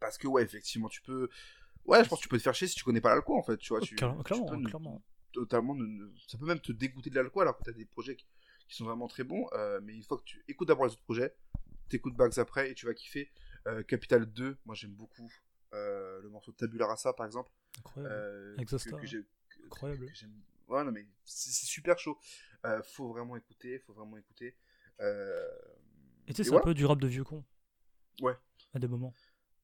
parce 0.00 0.18
que, 0.18 0.26
ouais, 0.26 0.42
effectivement, 0.42 0.88
tu 0.88 1.02
peux. 1.02 1.28
Ouais, 1.84 2.02
je 2.04 2.08
pense 2.08 2.18
que 2.18 2.22
tu 2.24 2.28
peux 2.28 2.38
te 2.38 2.42
faire 2.42 2.54
chier 2.54 2.66
si 2.68 2.74
tu 2.74 2.84
connais 2.84 3.00
pas 3.00 3.10
l'alcool 3.14 3.38
en 3.38 3.42
fait, 3.42 3.56
tu 3.58 3.68
vois. 3.68 3.80
Tu, 3.80 3.94
Clairement, 3.96 4.18
tu 4.18 4.24
clairement, 4.24 4.46
peux 4.46 4.56
ne- 4.56 4.66
clairement. 4.68 5.02
totalement 5.32 5.74
ne- 5.74 5.84
ne- 5.86 6.10
ça 6.26 6.38
peut 6.38 6.46
même 6.46 6.60
te 6.60 6.72
dégoûter 6.72 7.10
de 7.10 7.16
l'alcool 7.16 7.42
alors 7.42 7.58
que 7.58 7.64
tu 7.64 7.70
as 7.70 7.72
des 7.72 7.84
projets 7.84 8.16
qui, 8.16 8.26
qui 8.70 8.76
sont 8.76 8.84
vraiment 8.86 9.08
très 9.08 9.24
bons 9.24 9.46
euh, 9.52 9.80
mais 9.82 9.94
une 9.94 10.02
fois 10.02 10.16
que 10.18 10.24
tu 10.24 10.42
écoutes 10.48 10.68
d'abord 10.68 10.86
les 10.86 10.92
autres 10.92 11.02
projets 11.02 11.34
t'écoutes 11.88 12.14
Bags 12.16 12.38
après 12.38 12.70
et 12.70 12.74
tu 12.74 12.86
vas 12.86 12.94
kiffer 12.94 13.30
Euh, 13.66 13.82
Capital 13.82 14.24
2 14.24 14.56
moi 14.64 14.74
j'aime 14.74 14.92
beaucoup 14.94 15.30
euh, 15.74 16.20
le 16.22 16.28
morceau 16.30 16.50
de 16.52 16.56
Tabula 16.56 16.86
Rasa 16.86 17.12
par 17.12 17.26
exemple 17.26 17.50
Incroyable. 17.78 18.14
que- 18.96 19.00
que 19.00 19.06
que- 19.50 19.64
Incroyable. 19.66 20.06
ouais 20.68 20.84
non 20.84 20.92
mais 20.92 21.04
c'est 21.24 21.66
super 21.66 21.98
chaud 21.98 22.18
faut 22.84 23.08
vraiment 23.08 23.36
écouter 23.36 23.78
faut 23.80 23.92
vraiment 23.92 24.16
écouter 24.16 24.56
Et 25.00 26.32
tu 26.32 26.36
sais, 26.36 26.44
c'est 26.44 26.50
voilà. 26.50 26.62
un 26.62 26.64
peu 26.70 26.74
du 26.74 26.86
rap 26.86 26.98
de 27.00 27.08
vieux 27.08 27.24
con. 27.24 27.44
Ouais. 28.22 28.36
À 28.74 28.78
des 28.78 28.86
moments. 28.86 29.14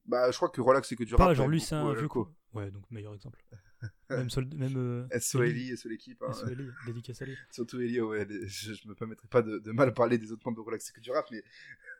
bah 0.05 0.29
je 0.31 0.35
crois 0.35 0.49
que 0.49 0.59
Relax 0.61 0.87
c'est 0.89 0.95
que 0.95 1.03
du 1.05 1.15
Pas 1.15 1.27
rap 1.27 1.35
genre 1.35 1.47
lui, 1.47 1.61
c'est 1.61 1.75
un 1.75 1.93
vieux 1.93 2.07
con. 2.07 2.27
Ouais, 2.53 2.69
donc 2.71 2.83
meilleur 2.91 3.13
exemple. 3.13 3.41
même 4.09 4.29
sol, 4.29 4.47
même. 4.55 4.75
Euh, 4.77 5.07
SOLI 5.19 5.71
et 5.71 5.75
hein. 6.21 6.73
Dédicace 6.85 7.21
à 7.21 7.25
lui. 7.25 7.35
Surtout 7.51 7.79
Elio, 7.79 8.09
ouais, 8.09 8.25
les- 8.25 8.47
je, 8.47 8.73
je 8.73 8.87
me 8.87 8.95
permettrai 8.95 9.27
pas 9.27 9.41
de, 9.41 9.59
de 9.59 9.71
mal 9.71 9.93
parler 9.93 10.17
des 10.17 10.31
autres 10.31 10.41
membres 10.45 10.57
de 10.57 10.65
Relax 10.65 10.91
que 10.91 10.99
du 10.99 11.11
rap, 11.11 11.27
mais 11.31 11.43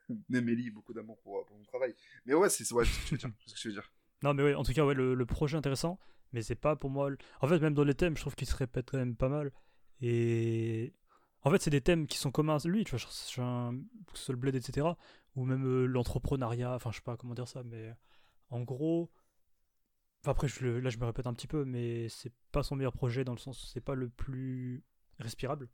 même 0.30 0.50
Ellie, 0.50 0.72
beaucoup 0.72 0.94
d'amour 0.94 1.18
pour, 1.20 1.46
pour 1.46 1.58
mon 1.58 1.64
travail. 1.64 1.96
Mais 2.26 2.34
ouais, 2.34 2.50
c'est 2.50 2.72
ouais, 2.74 2.86
ce 2.86 3.10
que 3.10 3.12
veux 3.12 3.18
dire. 3.18 3.30
ce 3.46 3.54
que 3.54 3.60
je 3.60 3.68
veux 3.70 3.74
dire. 3.74 3.92
Non, 4.24 4.34
mais 4.34 4.44
ouais, 4.44 4.56
en 4.56 4.64
tout 4.64 4.74
cas, 4.74 4.86
ouais, 4.86 4.96
le, 4.96 5.14
le 5.14 5.26
projet 5.26 5.58
intéressant, 5.58 6.00
mais 6.34 6.42
c'est 6.42 6.56
pas 6.56 6.76
pour 6.76 6.90
moi. 6.90 7.10
En 7.42 7.48
fait, 7.48 7.60
même 7.60 7.74
dans 7.76 7.84
les 7.84 7.94
thèmes, 7.96 8.16
je 8.18 8.22
trouve 8.22 8.36
qu'il 8.36 8.48
se 8.48 8.56
répète 8.56 8.90
quand 8.92 8.98
même 8.98 9.16
pas 9.16 9.30
mal. 9.30 9.52
Et 10.02 10.94
en 11.44 11.52
fait, 11.52 11.62
c'est 11.62 11.70
des 11.70 11.82
thèmes 11.82 12.08
qui 12.08 12.18
sont 12.18 12.32
communs 12.32 12.58
à 12.58 12.68
lui, 12.68 12.84
tu 12.84 12.92
vois, 12.92 13.00
genre, 13.00 13.12
sur 13.12 13.44
un- 13.44 13.78
que 14.12 14.18
ce 14.18 14.26
soit 14.26 14.34
le 14.34 14.40
bled, 14.40 14.56
etc. 14.56 14.88
Ou 15.36 15.46
même 15.46 15.66
euh, 15.68 15.86
l'entrepreneuriat, 15.86 16.74
enfin, 16.74 16.90
je 16.92 16.96
sais 16.98 17.04
pas 17.04 17.16
comment 17.18 17.36
dire 17.36 17.48
ça, 17.48 17.64
mais 17.64 17.94
en 18.50 18.62
gros. 18.62 19.12
Enfin, 20.28 20.34
après, 20.34 20.50
je 20.50 20.60
le- 20.66 20.82
là, 20.82 20.90
je 20.90 20.98
me 20.98 21.06
répète 21.06 21.26
un 21.26 21.34
petit 21.34 21.48
peu, 21.48 21.64
mais 21.64 22.10
c'est 22.10 22.34
pas 22.52 22.62
son 22.62 22.76
meilleur 22.76 22.92
projet 22.92 23.24
dans 23.24 23.32
le 23.32 23.38
sens 23.38 23.64
où 23.64 23.66
c'est 23.68 23.80
pas 23.80 23.96
le 23.96 24.10
plus 24.10 24.84
respirable. 25.20 25.70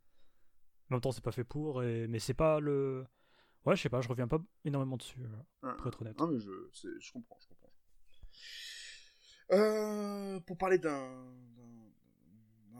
En 0.88 0.94
même 0.94 1.00
temps, 1.00 1.10
c'est 1.10 1.24
pas 1.24 1.32
fait 1.32 1.42
pour, 1.42 1.82
et... 1.82 2.06
mais 2.06 2.20
c'est 2.20 2.34
pas 2.34 2.60
le. 2.60 3.04
Ouais, 3.66 3.74
je 3.74 3.82
sais 3.82 3.88
pas, 3.88 4.00
je 4.00 4.06
reviens 4.08 4.28
pas 4.28 4.38
énormément 4.64 4.96
dessus, 4.96 5.18
euh, 5.64 5.74
pour 5.74 5.88
être 5.88 6.02
honnête. 6.02 6.16
Non, 6.20 6.28
mais 6.28 6.38
je, 6.38 7.12
comprends, 7.12 7.36
je 7.40 7.48
comprends. 7.48 7.72
Euh, 9.50 10.38
pour 10.38 10.56
parler 10.56 10.78
d'un 10.78 11.26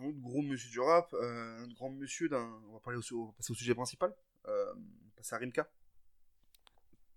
autre 0.00 0.20
gros 0.20 0.42
monsieur 0.42 0.70
du 0.70 0.78
rap, 0.78 1.12
euh, 1.14 1.64
un 1.64 1.68
grand 1.72 1.90
monsieur 1.90 2.28
d'un. 2.28 2.62
On 2.68 2.74
va 2.74 2.78
parler 2.78 3.00
au, 3.00 3.16
on 3.18 3.26
va 3.26 3.32
passer 3.32 3.50
au 3.50 3.56
sujet 3.56 3.74
principal. 3.74 4.14
Euh, 4.46 4.74
on 4.76 5.06
va 5.06 5.12
passer 5.16 5.34
à 5.34 5.38
Rimka, 5.38 5.68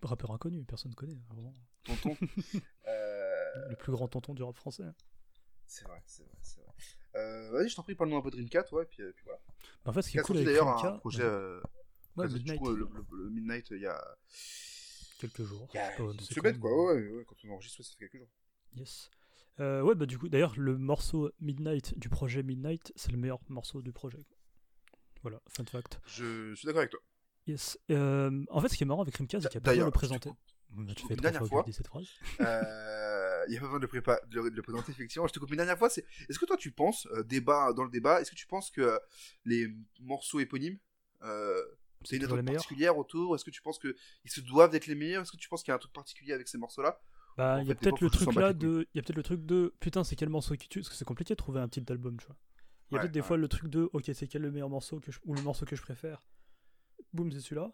Rappeur 0.02 0.32
inconnu, 0.32 0.64
personne 0.64 0.96
connaît, 0.96 1.20
vraiment. 1.30 1.54
tonton. 1.84 2.18
Euh, 3.56 3.70
Le 3.70 3.76
plus 3.76 3.92
grand 3.92 4.08
tonton 4.08 4.34
du 4.34 4.44
rap 4.44 4.56
français. 4.56 4.84
c'est 5.66 5.86
vrai, 5.86 6.02
c'est 6.06 6.24
vrai, 6.24 6.36
c'est 6.42 6.62
vrai. 6.62 6.74
Euh, 7.16 7.52
Vas-y, 7.52 7.70
je 7.70 7.76
t'en 7.76 7.84
prie, 7.84 7.96
parle-nous 7.96 8.18
un 8.18 8.22
peu 8.22 8.30
de 8.32 8.64
toi, 8.64 8.84
et 8.84 8.86
puis, 8.86 9.04
puis 9.14 9.24
voilà. 9.26 9.40
En 9.86 9.94
fait, 9.94 10.02
ce 10.02 10.10
qui 10.12 10.18
est 10.18 10.22
cool 10.22 10.38
avec 10.38 10.48
d'ailleurs 10.48 10.68
Rimka, 10.76 10.94
un 10.94 10.98
projet. 11.00 11.24
ouais, 11.24 11.30
euh, 11.30 11.62
ouais, 12.18 12.28
du 12.28 12.36
Midnight, 12.36 12.60
coup, 12.60 12.70
le, 12.72 12.88
le- 12.94 13.24
le 13.24 13.30
Midnight, 13.30 13.68
il 13.72 13.82
y 13.82 13.88
a. 13.88 14.18
quelques 15.20 15.44
jours. 15.44 15.68
Il 15.74 15.78
y 15.78 15.80
a 15.80 15.98
une 16.00 16.20
semaine, 16.20 16.60
quoi. 16.60 16.94
Ouais, 16.94 17.08
ouais, 17.10 17.26
quand 17.26 17.36
on 17.46 17.52
enregistre, 17.52 17.80
ouais, 17.80 17.84
ça 17.86 17.92
fait 17.92 17.98
quelques 18.08 18.18
jours. 18.18 18.30
Yes. 18.76 19.10
Euh, 19.60 19.82
ouais, 19.82 19.96
bah 19.96 20.06
du 20.06 20.20
coup, 20.20 20.30
d'ailleurs, 20.30 20.54
le 20.58 20.78
morceau 20.78 21.32
Midnight 21.40 21.98
du 21.98 22.10
projet 22.10 22.44
Midnight, 22.44 22.94
c'est 22.96 23.12
le 23.12 23.18
meilleur 23.18 23.40
morceau 23.50 23.82
du 23.82 23.92
projet. 23.92 24.24
Voilà, 25.24 25.42
fun 25.48 25.66
fact. 25.66 26.00
Je 26.06 26.54
suis 26.54 26.66
d'accord 26.68 26.80
avec 26.82 26.92
toi. 26.92 27.00
Yes. 27.48 27.80
Euh, 27.90 28.44
en 28.52 28.62
fait, 28.62 28.70
ce 28.70 28.78
qui 28.78 28.84
est 28.84 28.86
marrant 28.86 29.02
avec 29.02 29.16
Rimka, 29.16 29.42
c'est 29.42 29.48
qu'il 29.48 29.56
y 29.56 29.58
a 29.58 29.62
pas 29.62 29.72
de 29.72 29.76
D'ailleurs, 29.76 29.88
le 29.88 29.92
présenter. 29.92 30.30
Bah, 30.70 30.94
tu 30.96 31.08
fais 31.08 31.16
trois 31.16 31.32
fois 31.32 31.48
fois. 31.48 31.66
cette 31.72 31.88
phrase. 31.88 32.06
Euh, 32.42 33.27
Il 33.48 33.54
y 33.54 33.58
a 33.58 33.60
pas 33.60 33.66
besoin 33.68 33.80
de 33.80 33.86
le, 33.86 33.92
prépa- 33.92 34.28
de 34.30 34.42
le- 34.42 34.52
de 34.52 34.56
le 34.56 34.62
présenter, 34.62 34.92
effectivement. 34.92 35.28
Je 35.28 35.34
te 35.34 35.40
coupe 35.40 35.52
une 35.52 35.58
dernière 35.58 35.78
fois. 35.78 35.88
Est-ce 35.90 36.40
que 36.40 36.46
toi, 36.46 36.58
tu 36.58 36.72
penses, 36.72 37.08
euh, 37.14 37.24
débat 37.24 37.74
dans 37.74 37.84
le 37.84 37.90
débat, 37.90 38.22
est-ce 38.22 38.32
que 38.32 38.36
tu 38.36 38.48
penses 38.48 38.72
que 38.72 39.00
les 39.46 39.76
morceaux 40.02 40.40
éponymes, 40.40 40.78
euh, 41.24 41.62
C'est 42.04 42.18
une 42.18 42.28
meilleurs. 42.28 42.46
particulière 42.46 42.98
autour? 42.98 43.36
Est-ce 43.36 43.46
que 43.46 43.52
tu 43.52 43.62
penses 43.62 43.80
qu'ils 43.80 43.96
se 44.32 44.42
doivent 44.42 44.72
d'être 44.72 44.88
les 44.88 44.96
meilleurs? 44.96 45.24
Est-ce 45.24 45.32
que 45.32 45.38
tu 45.38 45.50
penses 45.50 45.64
qu'il 45.64 45.72
y 45.72 45.74
a 45.74 45.76
un 45.76 45.80
truc 45.80 45.94
particulier 45.94 46.34
avec 46.34 46.48
ces 46.48 46.58
morceaux-là? 46.58 47.00
Bah, 47.38 47.62
il 47.62 47.68
y 47.68 47.72
a 47.72 47.76
peut-être 47.76 48.02
le 48.02 48.10
truc 48.10 48.34
là 48.36 48.54
de. 48.54 48.88
Il 48.94 48.98
y 48.98 49.00
a 49.00 49.04
peut-être 49.04 49.16
le 49.18 49.24
truc 49.24 49.46
de. 49.46 49.74
Putain, 49.80 50.04
c'est 50.04 50.16
quel 50.16 50.30
morceau 50.30 50.56
qui 50.56 50.70
tue? 50.70 50.80
Parce 50.80 50.90
que 50.90 50.96
c'est 50.96 51.06
compliqué 51.06 51.34
de 51.34 51.38
trouver 51.38 51.60
un 51.60 51.70
titre 51.70 51.86
d'album, 51.86 52.18
tu 52.18 52.26
vois. 52.26 52.36
Il 52.90 52.96
y 52.96 52.98
a 52.98 53.00
Ouais, 53.00 53.02
peut-être 53.04 53.12
des 53.14 53.20
ouais. 53.22 53.26
fois 53.28 53.38
le 53.38 53.48
truc 53.48 53.70
de. 53.70 53.90
Ok, 53.94 54.10
c'est 54.14 54.28
quel 54.28 54.42
le 54.42 54.52
meilleur 54.52 54.70
morceau 54.70 55.00
que 55.00 55.12
je- 55.12 55.20
ou 55.26 55.36
le 55.36 55.42
morceau 55.42 55.66
que 55.66 55.76
je 55.76 55.82
préfère? 55.82 56.24
Boum, 57.14 57.32
c'est 57.32 57.40
celui-là. 57.42 57.72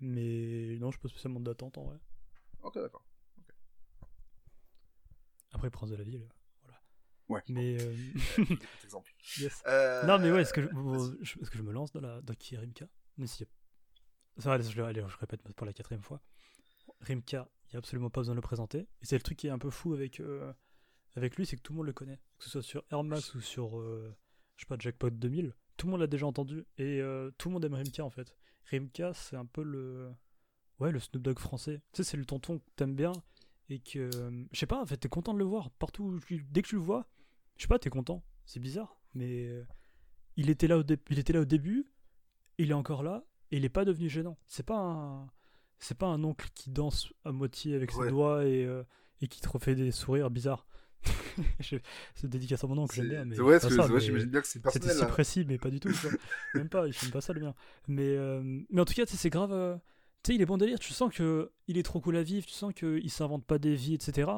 Mais 0.00 0.76
non, 0.80 0.90
je 0.90 0.98
pas 0.98 1.08
spécialement 1.08 1.40
d'attente 1.40 1.78
en 1.78 1.84
vrai. 1.84 1.98
Ok, 2.62 2.74
d'accord. 2.74 3.04
Après, 5.54 5.70
Prince 5.70 5.90
de 5.90 5.96
la 5.96 6.04
Ville. 6.04 6.28
Voilà. 6.62 6.80
Ouais. 7.28 7.42
Mais. 7.48 7.80
euh, 7.80 7.94
yes. 9.38 9.62
Euh, 9.66 10.04
Non, 10.04 10.18
mais 10.18 10.30
ouais, 10.30 10.42
est-ce 10.42 10.52
que, 10.52 10.60
je, 11.22 11.38
que 11.38 11.62
me 11.62 11.72
lance 11.72 11.92
dans, 11.92 12.00
la, 12.00 12.20
dans 12.20 12.34
qui 12.34 12.54
est 12.54 12.58
Rimka? 12.58 12.86
Mais 13.16 13.26
si. 13.26 13.46
Ça 14.38 14.48
va, 14.50 14.54
allez, 14.56 14.64
je, 14.64 14.82
allez, 14.82 15.02
je 15.06 15.16
répète 15.16 15.40
pour 15.54 15.64
la 15.66 15.72
quatrième 15.72 16.02
fois. 16.02 16.20
Rimka, 17.00 17.48
il 17.66 17.70
n'y 17.70 17.76
a 17.76 17.78
absolument 17.78 18.10
pas 18.10 18.20
besoin 18.20 18.34
de 18.34 18.38
le 18.38 18.42
présenter. 18.42 18.80
Et 19.00 19.06
c'est 19.06 19.16
le 19.16 19.22
truc 19.22 19.38
qui 19.38 19.46
est 19.46 19.50
un 19.50 19.58
peu 19.58 19.70
fou 19.70 19.94
avec, 19.94 20.20
euh, 20.20 20.52
avec 21.14 21.36
lui, 21.36 21.46
c'est 21.46 21.56
que 21.56 21.62
tout 21.62 21.72
le 21.72 21.78
monde 21.78 21.86
le 21.86 21.92
connaît. 21.92 22.20
Que 22.38 22.44
ce 22.44 22.50
soit 22.50 22.62
sur 22.62 22.84
Air 22.90 23.04
Max 23.04 23.34
ou 23.34 23.40
sur, 23.40 23.78
euh, 23.78 24.14
je 24.56 24.64
sais 24.64 24.66
pas, 24.66 24.76
Jackpot 24.78 25.10
2000. 25.10 25.54
Tout 25.76 25.86
le 25.86 25.92
monde 25.92 26.00
l'a 26.00 26.06
déjà 26.08 26.26
entendu. 26.26 26.64
Et 26.78 27.00
euh, 27.00 27.30
tout 27.38 27.48
le 27.48 27.54
monde 27.54 27.64
aime 27.64 27.74
Rimka 27.74 28.04
en 28.04 28.10
fait. 28.10 28.34
Rimka, 28.70 29.14
c'est 29.14 29.36
un 29.36 29.46
peu 29.46 29.62
le. 29.62 30.10
Ouais, 30.80 30.90
le 30.90 30.98
Snoop 30.98 31.22
Dogg 31.22 31.38
français. 31.38 31.80
Tu 31.92 32.02
sais, 32.02 32.10
c'est 32.10 32.16
le 32.16 32.24
tonton 32.24 32.58
que 32.58 32.64
t'aimes 32.74 32.96
bien. 32.96 33.12
Et 33.70 33.78
que. 33.80 34.10
euh, 34.14 34.44
Je 34.52 34.58
sais 34.58 34.66
pas, 34.66 34.80
en 34.82 34.86
fait, 34.86 34.96
t'es 34.98 35.08
content 35.08 35.32
de 35.34 35.38
le 35.38 35.44
voir. 35.44 35.70
Partout, 35.70 36.18
dès 36.50 36.62
que 36.62 36.68
tu 36.68 36.74
le 36.76 36.80
vois, 36.82 37.06
je 37.56 37.62
sais 37.62 37.68
pas, 37.68 37.78
t'es 37.78 37.90
content. 37.90 38.22
C'est 38.44 38.60
bizarre. 38.60 38.96
Mais. 39.14 39.46
euh, 39.46 39.64
il 40.36 40.50
était 40.50 40.66
là 40.66 40.78
au, 40.78 40.82
il 41.10 41.18
était 41.20 41.32
là 41.32 41.40
au 41.40 41.44
début, 41.44 41.86
il 42.58 42.70
est 42.70 42.74
encore 42.74 43.02
là, 43.04 43.24
et 43.52 43.56
il 43.58 43.64
est 43.64 43.68
pas 43.68 43.84
devenu 43.84 44.08
gênant. 44.08 44.36
C'est 44.48 44.66
pas 44.66 44.76
un, 44.78 45.30
c'est 45.78 45.96
pas 45.96 46.06
un 46.08 46.24
oncle 46.24 46.48
qui 46.56 46.70
danse 46.70 47.12
à 47.24 47.30
moitié 47.30 47.76
avec 47.76 47.94
Ouais. 47.96 48.06
ses 48.06 48.10
doigts 48.10 48.44
et, 48.44 48.64
euh, 48.64 48.82
et 49.20 49.28
qui 49.28 49.40
te 49.40 49.48
refait 49.48 49.76
des 49.76 49.92
sourires 49.92 50.30
bizarres. 50.30 50.66
C'est 52.14 52.28
dédicace 52.28 52.64
à 52.64 52.66
mon 52.66 52.78
oncle, 52.78 52.94
j'aime 52.96 53.08
bien, 53.08 53.24
mais 53.24 53.36
c'est- 53.36 53.42
ouais, 53.42 53.58
j'imagine 54.00 54.30
bien 54.30 54.40
que 54.40 54.46
c'est 54.46 54.54
C'était 54.58 54.62
personnel. 54.62 54.94
si 54.96 55.00
là. 55.02 55.06
précis, 55.06 55.44
mais 55.46 55.58
pas 55.58 55.70
du 55.70 55.78
tout. 55.80 55.88
Même 56.54 56.68
pas, 56.68 56.86
il 56.86 56.92
filme 56.92 57.12
pas 57.12 57.20
ça 57.20 57.32
le 57.32 57.40
bien. 57.40 57.54
Mais, 57.88 58.16
euh, 58.16 58.42
mais 58.70 58.80
en 58.80 58.84
tout 58.84 58.94
cas, 58.94 59.04
c'est 59.06 59.30
grave. 59.30 59.52
Tu 60.24 60.32
sais, 60.32 60.36
il 60.36 60.42
est 60.42 60.46
bon 60.46 60.56
délire. 60.58 60.78
Tu 60.80 60.92
sens 60.92 61.12
que 61.14 61.52
il 61.68 61.78
est 61.78 61.82
trop 61.82 62.00
cool 62.00 62.16
à 62.16 62.22
vivre. 62.22 62.46
Tu 62.46 62.54
sens 62.54 62.72
qu'il 62.74 63.10
s'invente 63.10 63.44
pas 63.44 63.58
des 63.58 63.74
vies, 63.76 63.94
etc. 63.94 64.30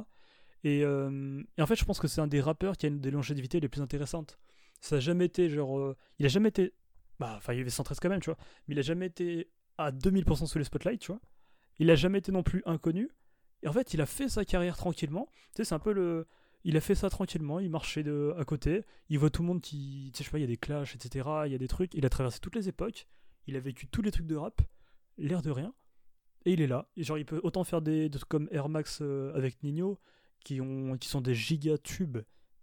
Et, 0.64 0.82
euh, 0.84 1.42
et 1.58 1.62
en 1.62 1.66
fait, 1.66 1.76
je 1.76 1.84
pense 1.84 2.00
que 2.00 2.08
c'est 2.08 2.20
un 2.20 2.26
des 2.26 2.40
rappeurs 2.40 2.76
qui 2.76 2.86
a 2.86 2.88
une 2.88 3.00
des 3.00 3.10
longévités 3.10 3.60
les 3.60 3.68
plus 3.68 3.80
intéressantes. 3.82 4.38
Ça 4.80 4.96
a 4.96 5.00
jamais 5.00 5.26
été 5.26 5.48
genre. 5.50 5.78
euh, 5.78 5.96
il 6.18 6.26
a 6.26 6.28
jamais 6.28 6.48
été. 6.50 6.74
Bah, 7.20 7.34
enfin, 7.38 7.54
il 7.54 7.58
y 7.58 7.60
avait 7.60 7.70
113 7.70 8.00
quand 8.00 8.08
même, 8.10 8.20
tu 8.20 8.30
vois. 8.30 8.38
Mais 8.68 8.74
il 8.74 8.78
a 8.78 8.82
jamais 8.82 9.06
été 9.06 9.48
à 9.78 9.92
2000% 9.92 10.46
sous 10.46 10.58
les 10.58 10.64
spotlights, 10.64 11.00
tu 11.00 11.12
vois. 11.12 11.20
Il 11.78 11.90
a 11.90 11.94
jamais 11.94 12.18
été 12.18 12.32
non 12.32 12.42
plus 12.42 12.62
inconnu. 12.66 13.10
Et 13.62 13.68
en 13.68 13.72
fait, 13.72 13.94
il 13.94 14.00
a 14.00 14.06
fait 14.06 14.28
sa 14.28 14.44
carrière 14.44 14.76
tranquillement. 14.76 15.28
Tu 15.54 15.58
sais, 15.58 15.64
c'est 15.64 15.74
un 15.74 15.78
peu 15.78 15.92
le. 15.92 16.26
Il 16.64 16.76
a 16.76 16.80
fait 16.80 16.94
ça 16.96 17.08
tranquillement. 17.10 17.60
Il 17.60 17.70
marchait 17.70 18.02
de, 18.02 18.34
à 18.38 18.44
côté. 18.44 18.82
Il 19.08 19.18
voit 19.18 19.30
tout 19.30 19.42
le 19.42 19.48
monde 19.48 19.60
qui. 19.62 20.10
Tu 20.12 20.18
sais, 20.18 20.24
je 20.24 20.28
sais 20.28 20.32
pas, 20.32 20.38
il 20.38 20.42
y 20.42 20.44
a 20.44 20.48
des 20.48 20.56
clashs, 20.56 20.94
etc. 20.94 21.28
Il 21.46 21.52
y 21.52 21.54
a 21.54 21.58
des 21.58 21.68
trucs. 21.68 21.94
Il 21.94 22.04
a 22.06 22.10
traversé 22.10 22.40
toutes 22.40 22.56
les 22.56 22.68
époques. 22.68 23.06
Il 23.46 23.56
a 23.56 23.60
vécu 23.60 23.86
tous 23.86 24.02
les 24.02 24.10
trucs 24.10 24.26
de 24.26 24.36
rap. 24.36 24.60
L'air 25.18 25.42
de 25.42 25.50
rien. 25.50 25.74
Et 26.44 26.52
il 26.52 26.60
est 26.60 26.66
là. 26.66 26.88
Et 26.96 27.02
genre, 27.02 27.18
il 27.18 27.26
peut 27.26 27.40
autant 27.42 27.64
faire 27.64 27.82
des, 27.82 28.08
trucs 28.10 28.28
comme 28.28 28.48
Air 28.52 28.68
Max 28.68 29.00
euh, 29.02 29.34
avec 29.34 29.62
Nino, 29.62 29.98
qui, 30.44 30.60
ont, 30.60 30.96
qui 30.96 31.08
sont 31.08 31.20
des 31.20 31.34
giga 31.34 31.76
tubes 31.78 32.18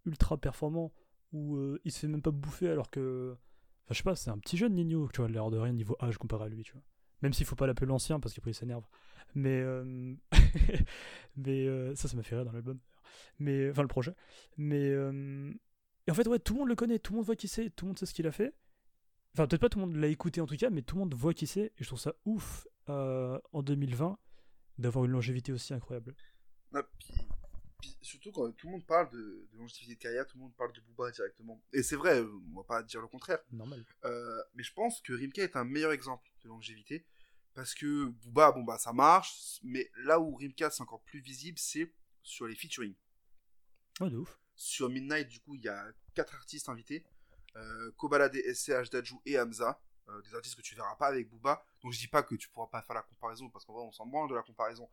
ultra 0.05 0.37
performants, 0.37 0.93
où 1.33 1.57
euh, 1.57 1.79
il 1.83 1.91
se 1.91 1.99
fait 1.99 2.07
même 2.07 2.21
pas 2.21 2.31
bouffer 2.31 2.69
alors 2.69 2.89
que. 2.89 3.35
Enfin, 3.83 3.93
je 3.93 3.97
sais 3.97 4.03
pas, 4.03 4.15
c'est 4.15 4.29
un 4.29 4.37
petit 4.37 4.55
jeune 4.55 4.73
Nino, 4.73 5.09
tu 5.13 5.21
vois, 5.21 5.29
l'air 5.29 5.49
de 5.51 5.57
rien 5.57 5.73
niveau 5.73 5.97
âge 6.01 6.17
comparé 6.17 6.45
à 6.45 6.49
lui, 6.49 6.63
tu 6.63 6.73
vois. 6.73 6.83
Même 7.21 7.33
s'il 7.33 7.45
faut 7.45 7.55
pas 7.55 7.67
l'appeler 7.67 7.87
l'ancien 7.87 8.19
parce 8.19 8.33
qu'après 8.33 8.51
il 8.51 8.55
s'énerve. 8.55 8.85
Mais. 9.35 9.61
euh, 9.61 10.15
mais 11.35 11.95
ça, 11.95 12.07
ça 12.07 12.15
m'a 12.15 12.23
fait 12.23 12.35
rire 12.35 12.45
dans 12.45 12.51
l'album. 12.53 12.79
Mais. 13.39 13.69
Enfin, 13.69 13.81
le 13.81 13.87
projet. 13.89 14.13
Mais. 14.57 14.93
Et 16.07 16.11
en 16.11 16.13
fait, 16.13 16.27
ouais, 16.27 16.39
tout 16.39 16.53
le 16.53 16.59
monde 16.59 16.69
le 16.69 16.75
connaît, 16.75 16.99
tout 16.99 17.13
le 17.13 17.17
monde 17.17 17.25
voit 17.25 17.35
qui 17.35 17.47
c'est, 17.47 17.69
tout 17.69 17.85
le 17.85 17.89
monde 17.89 17.99
sait 17.99 18.05
ce 18.05 18.13
qu'il 18.13 18.27
a 18.27 18.31
fait. 18.31 18.53
Enfin, 19.33 19.47
peut-être 19.47 19.61
pas 19.61 19.69
tout 19.69 19.79
le 19.79 19.85
monde 19.87 19.95
l'a 19.95 20.07
écouté 20.07 20.41
en 20.41 20.45
tout 20.45 20.55
cas, 20.55 20.69
mais 20.69 20.83
tout 20.83 20.95
le 20.95 21.01
monde 21.01 21.13
voit 21.15 21.33
qui 21.33 21.47
c'est. 21.47 21.65
Et 21.77 21.83
je 21.83 21.85
trouve 21.85 21.99
ça 21.99 22.13
ouf 22.25 22.67
euh, 22.89 23.39
en 23.51 23.63
2020 23.63 24.17
d'avoir 24.77 25.05
une 25.05 25.11
longévité 25.11 25.51
aussi 25.51 25.73
incroyable. 25.73 26.15
Puis, 26.99 27.13
puis 27.79 27.97
surtout 28.01 28.31
quand 28.31 28.51
tout 28.51 28.67
le 28.67 28.73
monde 28.73 28.85
parle 28.85 29.09
de, 29.09 29.47
de 29.51 29.57
longévité 29.57 29.95
de 29.95 29.99
carrière, 29.99 30.27
tout 30.27 30.37
le 30.37 30.43
monde 30.43 30.55
parle 30.55 30.73
de 30.73 30.81
Booba 30.81 31.11
directement. 31.11 31.61
Et 31.71 31.81
c'est 31.81 31.95
vrai, 31.95 32.21
on 32.21 32.57
va 32.57 32.63
pas 32.63 32.83
dire 32.83 33.01
le 33.01 33.07
contraire. 33.07 33.39
Normal. 33.51 33.83
Euh, 34.05 34.43
mais 34.53 34.63
je 34.63 34.73
pense 34.73 35.01
que 35.01 35.13
Rimka 35.13 35.41
est 35.41 35.55
un 35.55 35.63
meilleur 35.63 35.91
exemple 35.91 36.29
de 36.43 36.49
longévité. 36.49 37.05
Parce 37.55 37.75
que 37.75 38.05
Booba, 38.05 38.51
bon 38.51 38.63
bah 38.63 38.79
ça 38.79 38.93
marche, 38.93 39.59
mais 39.63 39.91
là 40.05 40.19
où 40.19 40.35
Rimka 40.35 40.71
c'est 40.71 40.81
encore 40.81 41.03
plus 41.03 41.19
visible, 41.19 41.57
c'est 41.59 41.93
sur 42.23 42.47
les 42.47 42.55
featuring. 42.55 42.95
Ouais, 43.99 44.09
de 44.09 44.17
ouf. 44.17 44.39
Sur 44.55 44.89
Midnight, 44.89 45.27
du 45.27 45.39
coup, 45.39 45.55
il 45.55 45.61
y 45.61 45.67
a 45.67 45.85
quatre 46.15 46.35
artistes 46.35 46.69
invités. 46.69 47.03
Euh, 47.55 47.91
Kobalade, 47.97 48.35
SCH, 48.35 48.89
Dajou 48.91 49.21
et 49.25 49.39
Hamza. 49.39 49.79
Euh, 50.09 50.21
des 50.23 50.35
artistes 50.35 50.55
que 50.57 50.61
tu 50.61 50.75
verras 50.75 50.95
pas 50.95 51.07
avec 51.07 51.29
Booba. 51.29 51.63
Donc 51.81 51.93
je 51.93 51.99
dis 51.99 52.07
pas 52.09 52.23
que 52.23 52.35
tu 52.35 52.49
pourras 52.49 52.67
pas 52.67 52.81
faire 52.81 52.95
la 52.95 53.03
comparaison, 53.03 53.49
parce 53.49 53.63
qu'en 53.63 53.73
vrai 53.73 53.83
on 53.83 53.91
s'en 53.93 54.05
branle 54.05 54.29
de 54.29 54.35
la 54.35 54.41
comparaison. 54.41 54.89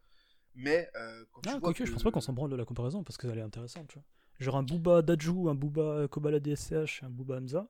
Mais 0.55 0.89
euh, 0.97 1.25
quand 1.33 1.41
tu 1.41 1.49
Ah, 1.49 1.59
vois 1.59 1.73
que... 1.75 1.85
je 1.85 1.93
pense 1.93 2.03
pas 2.05 2.11
qu'on 2.13 2.21
s'en 2.21 2.33
branle 2.33 2.51
de 2.51 2.57
la 2.57 2.65
comparaison 2.65 3.03
parce 3.03 3.17
qu'elle 3.19 3.37
est 3.39 3.43
intéressante, 3.43 3.89
tu 3.89 3.95
vois. 3.99 4.05
Genre 4.39 4.57
un 4.57 4.63
Booba 4.63 5.03
Dajou, 5.03 5.49
un 5.49 5.55
Booba 5.55 6.07
Kobala 6.09 6.39
DSCH 6.39 7.03
et 7.03 7.07
un 7.07 7.11
Booba 7.11 7.37
Hamza. 7.39 7.69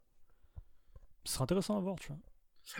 Ce 1.24 1.32
serait 1.34 1.42
intéressant 1.44 1.76
à 1.76 1.80
voir, 1.80 1.96
tu 1.98 2.08
vois. 2.08 2.18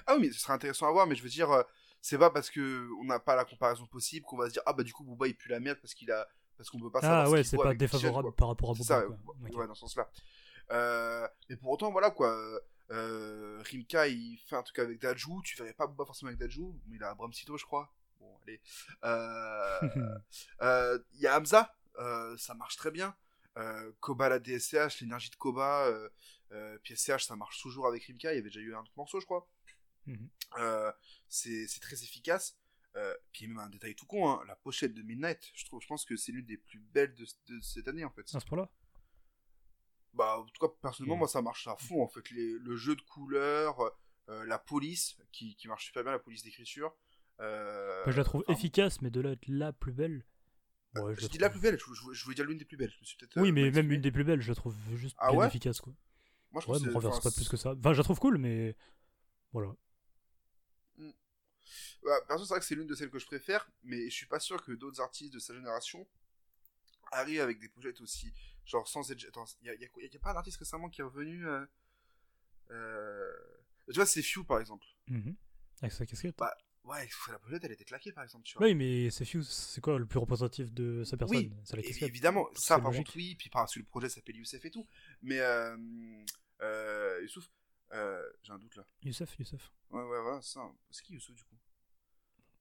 Ah 0.07 0.15
oui, 0.17 0.27
mais 0.27 0.33
ce 0.33 0.41
serait 0.41 0.53
intéressant 0.53 0.87
à 0.89 0.93
voir, 0.93 1.07
mais 1.07 1.15
je 1.15 1.23
veux 1.23 1.29
dire, 1.29 1.51
euh, 1.51 1.63
c'est 2.01 2.19
pas 2.19 2.31
parce 2.31 2.51
que 2.51 2.89
on 3.01 3.05
n'a 3.05 3.19
pas 3.19 3.37
la 3.37 3.45
comparaison 3.45 3.87
possible 3.87 4.25
qu'on 4.27 4.37
va 4.37 4.47
se 4.49 4.53
dire 4.53 4.63
ah 4.67 4.73
bah 4.73 4.83
du 4.83 4.93
coup 4.93 5.05
Booba 5.05 5.27
il 5.27 5.37
pue 5.37 5.49
la 5.51 5.61
merde 5.61 5.79
parce 5.83 5.93
qu'il 5.95 6.11
a 6.11 6.27
parce 6.57 6.69
qu'on 6.71 6.79
peut 6.81 6.91
pas 6.91 7.01
savoir 7.01 7.27
Ah 7.27 7.31
ouais, 7.31 7.43
c'est 7.45 7.57
pas 7.57 7.75
défavorable 7.75 8.33
par 8.35 8.49
rapport 8.49 8.71
à 8.71 8.73
Booba. 8.75 8.85
ça, 8.85 9.03
quoi. 9.03 9.17
ouais, 9.41 9.51
Ok. 9.51 9.57
ouais, 9.59 9.67
dans 9.67 9.75
ce 9.75 9.81
sens-là. 9.81 10.11
Euh, 10.71 11.27
mais 11.49 11.57
pour 11.57 11.71
autant, 11.71 11.91
voilà 11.91 12.11
quoi. 12.11 12.37
Euh, 12.91 13.63
Rimka, 13.65 14.09
il 14.09 14.39
fait 14.39 14.57
un 14.57 14.63
truc 14.63 14.79
avec 14.79 15.01
Dajou. 15.01 15.43
Tu 15.43 15.57
verrais 15.57 15.75
pas 15.75 15.89
forcément 16.05 16.29
avec 16.29 16.41
Dajou, 16.41 16.79
mais 16.87 16.97
il 16.97 17.05
a 17.05 17.15
Bram 17.15 17.33
Sito, 17.33 17.57
je 17.57 17.65
crois. 17.65 17.93
Bon, 18.19 18.37
allez. 18.43 18.61
Euh, 19.05 19.81
euh, 20.63 20.99
Il 21.15 21.21
y 21.21 21.27
a 21.27 21.39
Hamza, 21.39 21.75
ça 22.37 22.55
marche 22.55 22.77
très 22.77 22.91
bien. 22.91 23.15
Koba 24.01 24.29
la 24.29 24.39
DSCH, 24.39 25.01
l'énergie 25.01 25.31
de 25.31 25.37
Koba, 25.37 25.91
puis 26.83 26.97
SCH, 26.97 27.25
ça 27.25 27.37
marche 27.37 27.61
toujours 27.61 27.87
avec 27.87 28.05
Rimka. 28.05 28.33
Il 28.33 28.37
y 28.37 28.39
avait 28.39 28.49
déjà 28.49 28.61
eu 28.61 28.75
un 28.75 28.81
autre 28.81 28.93
morceau, 28.97 29.21
je 29.21 29.27
crois. 29.27 29.49
Mhm. 30.07 30.29
C'est 31.29 31.81
très 31.81 32.03
efficace. 32.03 32.57
Puis 33.33 33.47
même 33.47 33.59
un 33.59 33.69
détail 33.69 33.95
tout 33.95 34.07
con, 34.07 34.29
hein, 34.29 34.43
la 34.49 34.57
pochette 34.57 34.95
de 34.95 35.03
Midnight, 35.03 35.51
je 35.55 35.65
trouve, 35.65 35.81
je 35.81 35.87
pense 35.87 36.05
que 36.05 36.17
c'est 36.17 36.33
l'une 36.33 36.47
des 36.47 36.57
plus 36.57 36.81
belles 36.81 37.15
de, 37.15 37.25
de 37.49 37.61
cette 37.61 37.87
année 37.87 38.05
en 38.05 38.11
fait. 38.11 38.35
À 38.35 38.41
ce 38.41 38.47
point-là? 38.47 38.69
Bah, 40.15 40.39
en 40.39 40.45
tout 40.45 40.67
cas, 40.67 40.73
personnellement, 40.83 41.15
Ouais. 41.15 41.21
moi, 41.21 41.29
ça 41.29 41.43
marche 41.43 41.67
à 41.69 41.77
fond, 41.77 42.03
en 42.03 42.09
fait. 42.09 42.29
Les- 42.31 42.59
le 42.59 42.77
jeu 42.77 42.97
de 42.97 43.03
couleurs, 43.03 43.81
euh, 44.29 44.45
la 44.45 44.59
police, 44.59 45.17
qui, 45.33 45.55
qui 45.57 45.69
marche 45.69 45.87
super 45.87 46.03
bien, 46.03 46.13
la 46.13 46.19
police 46.19 46.43
d'écriture. 46.43 46.95
Euh, 47.41 48.05
Bah, 48.05 48.13
Je 48.13 48.17
la 48.17 48.25
trouve 48.25 48.43
enfin, 48.47 48.53
efficace, 48.53 49.01
mais 49.03 49.11
de 49.11 49.21
là 49.21 49.31
être 49.33 49.47
la 49.49 49.73
plus 49.73 49.93
belle. 49.93 50.25
Ouais, 50.97 51.15
je 51.17 51.23
la 51.23 51.29
dis 51.29 51.39
la 51.39 51.51
plus 51.51 51.61
belle, 51.61 51.79
je, 51.79 51.95
je- 51.95 52.13
je 52.13 52.25
voulais 52.25 52.35
dire 52.35 52.45
l'une 52.45 52.59
des 52.59 52.65
plus 52.65 52.77
belles. 52.77 52.91
Je 52.91 53.01
me 53.01 53.05
suis 53.05 53.17
peut-être. 53.17 53.37
Oui, 53.37 53.51
euh, 53.51 53.53
mais 53.53 53.71
même 53.71 53.91
une 53.93 54.01
des 54.01 54.11
plus 54.11 54.25
belles, 54.25 54.41
je 54.43 54.49
la 54.49 54.55
trouve 54.57 54.75
juste 54.97 55.17
Ah 55.21 55.31
bien 55.31 55.41
ouais? 55.41 55.47
efficace, 55.47 55.81
quoi. 55.81 55.93
Moi, 56.51 56.61
je 56.63 56.71
Ouais, 56.71 56.79
enfin, 56.97 57.21
pas 57.21 57.31
plus 57.31 57.49
que 57.49 57.57
ça. 57.57 57.75
Enfin, 57.79 57.93
je 57.93 57.99
la 57.99 58.05
trouve 58.05 58.19
cool, 58.19 58.39
mais. 58.39 58.77
Voilà. 59.53 59.75
Bah, 62.03 62.13
perso, 62.27 62.45
c'est 62.45 62.51
vrai 62.55 62.61
que 62.61 62.67
c'est 62.67 62.75
l'une 62.75 62.87
de 62.87 62.95
celles 62.95 63.11
que 63.11 63.19
je 63.19 63.27
préfère, 63.27 63.71
mais 63.83 64.05
je 64.11 64.15
suis 64.15 64.27
pas 64.27 64.41
sûr 64.41 64.63
que 64.63 64.73
d'autres 64.73 65.01
artistes 65.01 65.33
de 65.35 65.39
sa 65.39 65.55
génération 65.55 66.07
arrivent 67.11 67.41
avec 67.41 67.59
des 67.59 67.69
pochettes 67.69 68.01
aussi. 68.01 68.33
Genre, 68.65 68.87
sans 68.89 69.11
être. 69.11 69.25
Attends, 69.27 69.45
il 69.63 69.67
y 69.67 69.71
a, 69.71 69.75
y 69.75 69.85
a 69.85 69.89
a 69.89 70.19
pas 70.21 70.33
un 70.33 70.37
artiste 70.37 70.59
récemment 70.59 70.89
qui 70.89 71.01
est 71.01 71.05
revenu. 71.05 71.47
euh, 71.47 71.65
euh, 72.71 73.33
Tu 73.89 73.95
vois, 73.95 74.07
c'est 74.07 74.23
Few, 74.23 74.45
par 74.45 74.61
exemple. 74.61 74.87
Mhm. 75.09 75.35
Avec 75.83 75.93
sa 75.93 76.07
casquette. 76.07 76.37
Bah, 76.39 76.57
Ouais, 76.83 77.07
la 77.29 77.39
pochette, 77.39 77.63
elle 77.65 77.73
était 77.73 77.85
claquée, 77.85 78.11
par 78.11 78.25
exemple, 78.25 78.43
tu 78.45 78.57
vois. 78.57 78.67
Oui, 78.67 78.75
mais 78.75 79.11
c'est 79.11 79.27
Fuse, 79.27 79.47
c'est 79.51 79.83
quoi 79.83 79.99
le 79.99 80.07
plus 80.07 80.19
représentatif 80.19 80.73
de 80.73 81.05
sa 81.05 81.19
personne? 81.19 81.37
Oui, 81.37 81.53
la 81.73 81.79
Et- 81.81 81.83
casquette. 81.83 82.09
évidemment, 82.09 82.49
ça 82.55 82.79
par 82.81 82.91
contre 82.91 83.15
oui, 83.17 83.35
puis 83.37 83.51
par-dessus 83.51 83.81
le 83.81 83.85
projet 83.85 84.09
s'appelle 84.09 84.37
Youssef 84.37 84.65
et 84.65 84.71
tout. 84.71 84.89
Mais 85.21 85.39
euh, 85.41 85.77
euh, 86.63 87.21
Youssouf, 87.21 87.51
euh, 87.93 88.23
j'ai 88.43 88.53
un 88.55 88.59
doute 88.59 88.77
là. 88.77 88.87
Youssef, 89.03 89.39
Youssef. 89.39 89.71
Ouais, 89.91 90.01
ouais, 90.01 90.21
voilà, 90.23 90.41
c'est 90.41 90.55
ça. 90.55 90.73
C'est 90.91 91.05
qui 91.05 91.13
Youssouf 91.13 91.37
du 91.37 91.45
coup? 91.45 91.57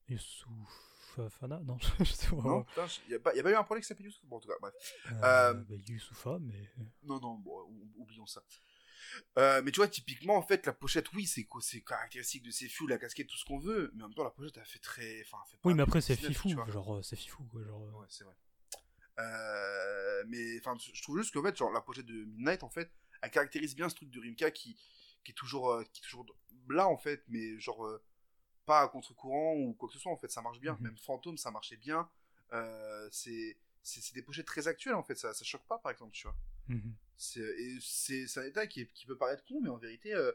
Youssoufa 0.10 0.88
Fana 1.30 1.60
Non, 1.66 1.78
je 1.99 2.03
sais 2.05 2.28
pas. 2.30 2.36
Non, 2.36 2.64
putain, 2.64 2.88
il 3.07 3.12
y, 3.12 3.16
a 3.16 3.20
pas 3.20 3.36
y 3.36 3.39
a 3.39 3.43
pas 3.43 3.51
eu 3.51 3.55
un 3.55 3.64
projet 3.64 3.82
qui 3.82 3.88
s'appelle 3.88 4.05
Youssouf 4.05 4.26
Bon, 4.26 4.38
en 4.38 4.39
tout 4.39 4.47
cas, 4.49 4.55
bref. 4.62 4.74
Euh, 5.12 5.16
Euh, 5.24 5.53
bah, 5.53 5.76
Youssoufa, 5.88 6.38
mais. 6.39 6.70
Non, 7.03 7.20
non, 7.20 7.36
bon, 7.36 7.68
oublions 7.97 8.26
ça. 8.26 8.43
Euh, 9.38 9.62
mais 9.64 9.72
tu 9.72 9.78
vois, 9.78 9.88
typiquement, 9.88 10.36
en 10.36 10.41
fait, 10.43 10.66
la 10.66 10.74
pochette, 10.74 11.12
oui, 11.14 11.26
c'est 11.26 11.47
C'est 11.62 11.82
caractéristique 11.82 12.43
de 12.43 12.51
ces 12.51 12.70
fous, 12.70 12.88
la 12.88 12.97
casquette, 12.97 13.28
tout 13.28 13.38
ce 13.38 13.45
qu'on 13.45 13.60
veut. 13.60 13.91
Mais 13.95 14.03
en 14.03 14.07
même 14.07 14.16
temps, 14.16 14.24
la 14.24 14.30
pochette, 14.30 14.57
elle 14.57 14.66
fait 14.66 14.80
très. 14.80 15.22
Enfin, 15.22 15.38
fait 15.49 15.57
pas 15.57 15.70
Oui, 15.70 15.74
mais 15.74 15.84
après, 15.84 16.01
c'est 16.01 16.16
fifou. 16.16 16.49
Genre, 16.49 16.95
euh, 16.97 17.01
c'est 17.01 17.16
fifou, 17.16 17.43
quoi. 17.45 17.64
Genre, 17.64 17.82
euh, 17.84 17.99
Ouais, 17.99 18.07
c'est 18.10 18.24
vrai. 18.24 18.36
Euh, 19.20 20.24
mais 20.28 20.60
enfin, 20.60 20.78
je 20.93 21.01
trouve 21.01 21.18
juste 21.18 21.34
qu'en 21.34 21.43
fait, 21.43 21.55
genre, 21.57 21.72
la 21.72 21.82
pochette 21.82 22.05
de 22.05 22.24
Midnight, 22.26 22.64
en 22.64 22.70
fait, 22.70 22.91
elle 23.22 23.32
caractérise 23.32 23.76
bien 23.76 23.89
ce 23.89 23.95
truc 23.95 24.10
de 24.10 24.20
Rimka 24.20 24.51
qui, 24.51 24.78
qui 25.24 25.32
est 25.32 25.36
toujours, 25.36 25.72
euh, 25.72 25.84
qui 25.91 26.01
est 26.01 26.03
toujours 26.05 26.26
là, 26.70 26.88
en 26.88 26.97
fait, 26.97 27.24
mais 27.28 27.60
genre, 27.60 27.86
euh, 27.86 28.01
pas 28.72 28.82
à 28.82 28.88
contre-courant 28.88 29.53
ou 29.55 29.74
quoi 29.78 29.88
que 29.89 29.93
ce 29.95 29.99
soit 30.03 30.11
en 30.11 30.17
fait 30.22 30.32
ça 30.32 30.41
marche 30.41 30.59
bien 30.59 30.74
Mhm. 30.76 30.84
même 30.86 30.97
Fantôme 30.97 31.38
ça 31.38 31.51
marchait 31.51 31.78
bien 31.88 32.01
Euh, 32.51 33.07
c'est 33.11 33.55
des 34.17 34.24
pochettes 34.28 34.47
très 34.53 34.67
actuelles 34.67 34.95
en 34.95 35.03
fait 35.07 35.15
ça 35.24 35.34
ça 35.34 35.43
choque 35.51 35.65
pas 35.67 35.78
par 35.84 35.91
exemple 35.91 36.13
tu 36.13 36.24
vois 36.28 36.36
Mhm. 36.67 36.93
c'est 37.17 38.38
un 38.38 38.43
détail 38.43 38.67
qui, 38.74 38.86
qui 38.97 39.05
peut 39.05 39.17
paraître 39.17 39.43
con 39.47 39.59
mais 39.61 39.70
en 39.70 39.78
vérité 39.78 40.13
euh, 40.13 40.32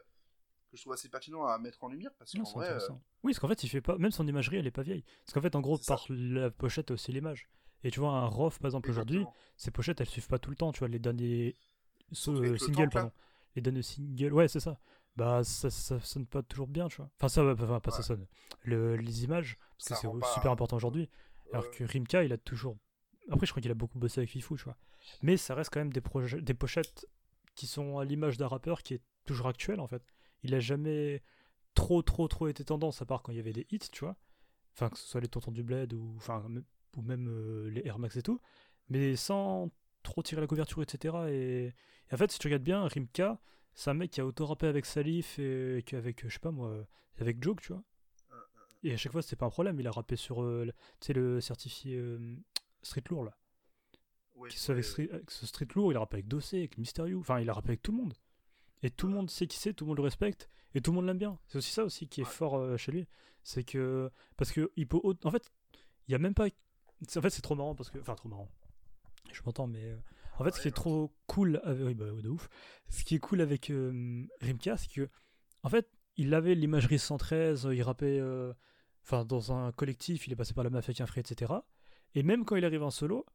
que 0.69 0.77
je 0.77 0.81
trouve 0.81 0.93
assez 0.93 1.09
pertinent 1.09 1.43
à 1.45 1.57
mettre 1.65 1.83
en 1.83 1.89
lumière 1.89 2.11
parce 2.19 2.31
qu'en 2.33 2.43
vrai 2.59 2.69
euh. 2.69 2.79
Oui, 3.23 3.31
parce 3.31 3.39
qu'en 3.39 3.47
fait, 3.47 3.63
il 3.63 3.69
fait 3.69 3.81
pas. 3.81 3.97
Même 3.97 4.11
son 4.11 4.27
imagerie, 4.27 4.57
elle 4.57 4.67
est 4.67 4.71
pas 4.79 4.83
vieille. 4.83 5.03
Parce 5.23 5.33
qu'en 5.33 5.41
fait, 5.41 5.55
en 5.55 5.61
gros, 5.61 5.77
ça. 5.77 5.95
par 5.95 6.05
la 6.09 6.49
pochette, 6.51 6.91
aussi 6.91 7.11
l'image. 7.11 7.47
Et 7.83 7.89
tu 7.91 7.99
vois, 7.99 8.11
un 8.11 8.27
ROF, 8.27 8.59
par 8.59 8.67
exemple, 8.69 8.89
aujourd'hui, 8.91 9.23
ces 9.57 9.71
pochettes, 9.71 9.99
elles 10.01 10.09
suivent 10.15 10.27
pas 10.27 10.37
tout 10.39 10.49
le 10.51 10.55
temps. 10.55 10.71
Tu 10.73 10.79
vois, 10.79 10.87
les 10.87 10.99
derniers 10.99 11.55
ce- 12.11 12.57
singles, 12.57 12.83
là. 12.83 12.89
pardon. 12.89 13.11
Les 13.55 13.61
derniers 13.63 13.81
singles, 13.83 14.33
ouais, 14.33 14.47
c'est 14.47 14.59
ça. 14.59 14.77
Bah, 15.15 15.43
ça, 15.43 15.69
ça 15.69 15.99
sonne 16.01 16.25
pas 16.25 16.43
toujours 16.43 16.67
bien, 16.67 16.87
tu 16.89 16.97
vois. 16.97 17.09
Enfin, 17.17 17.29
ça, 17.29 17.43
enfin, 17.45 17.79
pas 17.79 17.91
ça 17.91 18.03
sonne. 18.03 18.27
Le, 18.63 18.95
les 18.97 19.23
images, 19.23 19.57
parce 19.77 19.87
Ça 19.89 19.95
que 19.95 20.01
c'est 20.13 20.19
pas- 20.19 20.33
super 20.33 20.51
important 20.51 20.75
aujourd'hui. 20.75 21.09
Alors 21.53 21.69
que 21.71 21.83
Rimka, 21.83 22.23
il 22.23 22.33
a 22.33 22.37
toujours. 22.37 22.77
Après, 23.31 23.45
je 23.45 23.51
crois 23.51 23.61
qu'il 23.61 23.71
a 23.71 23.75
beaucoup 23.75 23.97
bossé 23.97 24.19
avec 24.19 24.29
Fifou, 24.29 24.57
tu 24.57 24.65
vois. 24.65 24.77
Mais 25.21 25.37
ça 25.37 25.55
reste 25.55 25.69
quand 25.73 25.79
même 25.79 25.93
des, 25.93 26.01
projets, 26.01 26.41
des 26.41 26.53
pochettes 26.53 27.05
qui 27.55 27.65
sont 27.67 27.97
à 27.99 28.05
l'image 28.05 28.37
d'un 28.37 28.47
rappeur 28.47 28.81
qui 28.83 28.95
est 28.95 29.01
toujours 29.25 29.47
actuel, 29.47 29.79
en 29.79 29.87
fait. 29.87 30.03
Il 30.43 30.53
a 30.53 30.59
jamais 30.59 31.23
trop, 31.75 32.01
trop, 32.01 32.27
trop 32.27 32.47
été 32.47 32.65
tendance, 32.65 33.01
à 33.01 33.05
part 33.05 33.21
quand 33.21 33.31
il 33.31 33.37
y 33.37 33.39
avait 33.39 33.53
des 33.53 33.65
hits, 33.71 33.79
tu 33.91 34.01
vois. 34.03 34.17
Enfin, 34.73 34.89
que 34.89 34.97
ce 34.97 35.07
soit 35.07 35.21
les 35.21 35.27
Tontons 35.29 35.51
du 35.51 35.63
Bled 35.63 35.93
ou, 35.93 36.13
enfin, 36.17 36.43
même- 36.49 36.65
ou 36.97 37.01
même 37.01 37.27
euh, 37.29 37.69
les 37.69 37.81
Air 37.85 37.99
Max 37.99 38.17
et 38.17 38.21
tout. 38.21 38.41
Mais 38.89 39.15
sans 39.15 39.71
trop 40.03 40.21
tirer 40.21 40.41
la 40.41 40.47
couverture, 40.47 40.81
etc. 40.81 41.15
Et, 41.29 41.67
et 41.67 42.13
en 42.13 42.17
fait, 42.17 42.31
si 42.31 42.39
tu 42.39 42.47
regardes 42.47 42.63
bien, 42.63 42.85
Rimka, 42.87 43.39
c'est 43.75 43.89
un 43.91 43.93
mec 43.93 44.09
qui 44.11 44.21
a 44.21 44.25
auto 44.25 44.45
rappé 44.45 44.65
avec 44.67 44.85
Salif 44.85 45.37
et 45.37 45.83
qu'avec, 45.85 46.27
je 46.27 46.33
sais 46.33 46.39
pas 46.39 46.51
moi, 46.51 46.85
avec 47.19 47.43
Joke, 47.43 47.61
tu 47.61 47.73
vois. 47.73 47.83
Et 48.83 48.93
à 48.93 48.97
chaque 48.97 49.11
fois, 49.11 49.21
c'était 49.21 49.35
pas 49.35 49.45
un 49.47 49.49
problème. 49.51 49.79
Il 49.79 49.87
a 49.87 49.91
rappé 49.91 50.15
sur, 50.15 50.41
euh, 50.43 50.67
le- 51.09 51.41
certifié 51.41 51.97
euh, 51.97 52.35
Street 52.83 53.03
Lourd, 53.09 53.23
là. 53.25 53.35
Ouais, 54.35 54.49
Qui 54.49 54.71
avec. 54.71 54.83
Street, 54.83 55.09
avec 55.11 55.31
ce 55.31 55.45
Street 55.47 55.67
Lourd, 55.75 55.91
il 55.91 55.95
a 55.95 55.99
rappé 55.99 56.15
avec 56.17 56.27
Dossé, 56.27 56.57
avec 56.59 56.77
Mysterio. 56.77 57.19
Enfin, 57.19 57.39
il 57.39 57.49
a 57.49 57.53
rappé 57.53 57.69
avec 57.69 57.81
tout 57.81 57.91
le 57.91 57.97
monde. 57.97 58.13
Et 58.83 58.91
tout 58.91 59.07
le 59.07 59.13
monde 59.13 59.29
sait 59.31 59.47
qui 59.47 59.57
c'est, 59.57 59.73
tout 59.73 59.85
le 59.85 59.89
monde 59.89 59.97
le 59.97 60.03
respecte, 60.03 60.49
et 60.75 60.81
tout 60.81 60.91
le 60.91 60.95
monde 60.95 61.05
l'aime 61.05 61.17
bien. 61.17 61.39
C'est 61.47 61.57
aussi 61.57 61.71
ça 61.71 61.83
aussi 61.83 62.07
qui 62.07 62.21
est 62.21 62.25
Ouais. 62.25 62.29
fort 62.29 62.57
euh, 62.57 62.77
chez 62.77 62.91
lui. 62.91 63.07
C'est 63.43 63.63
que. 63.63 64.11
Parce 64.37 64.51
que 64.51 64.71
il 64.75 64.87
peut. 64.87 64.99
En 65.23 65.31
fait, 65.31 65.51
il 66.07 66.11
y 66.11 66.15
a 66.15 66.19
même 66.19 66.33
pas. 66.35 66.45
En 66.47 67.21
fait, 67.21 67.29
c'est 67.29 67.41
trop 67.41 67.55
marrant 67.55 67.73
parce 67.75 67.89
que. 67.89 67.97
Enfin, 67.99 68.13
trop 68.15 68.29
marrant. 68.29 68.49
Je 69.31 69.41
m'entends, 69.45 69.65
mais. 69.67 69.95
Euh, 70.39 70.43
En 70.43 70.43
fait, 70.43 70.55
ce 70.55 70.61
qui 70.61 70.67
est 70.67 70.71
trop 70.71 71.13
cool. 71.27 71.61
Avec... 71.63 71.85
Oui, 71.85 71.93
bah, 71.95 72.05
de 72.11 72.29
ouf. 72.29 72.49
Ce 72.89 73.03
qui 73.03 73.15
est 73.15 73.19
cool 73.19 73.41
avec 73.41 73.69
euh, 73.69 74.25
Rimka, 74.41 74.77
c'est 74.77 74.89
que. 74.91 75.09
En 75.63 75.69
fait, 75.69 75.89
il 76.17 76.33
avait 76.33 76.55
l'imagerie 76.55 76.99
113, 76.99 77.69
il 77.71 77.81
rappait. 77.83 78.19
euh, 78.19 78.53
Enfin, 79.03 79.23
dans 79.25 79.53
un 79.53 79.71
collectif, 79.71 80.27
il 80.27 80.33
est 80.33 80.35
passé 80.35 80.53
par 80.55 80.63
la 80.63 80.71
mafia 80.71 80.91
avec 80.91 81.01
un 81.01 81.05
frère, 81.07 81.21
etc. 81.21 81.65
Et 82.15 82.23
même 82.23 82.45
quand 82.45 82.55
il 82.55 82.65
arrive 82.65 82.83
en 82.83 82.89
solo, 82.91 83.25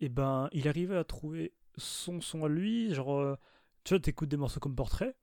et 0.00 0.08
ben, 0.08 0.48
il 0.52 0.68
arrivait 0.68 0.96
à 0.96 1.04
trouver 1.04 1.54
son 1.76 2.20
son 2.20 2.44
à 2.44 2.48
lui. 2.48 2.94
Genre, 2.94 3.18
euh, 3.20 3.36
tu 3.84 3.94
vois, 3.94 4.00
t'écoutes 4.00 4.28
des 4.30 4.36
morceaux 4.38 4.60
comme 4.60 4.76
Portrait. 4.76 5.16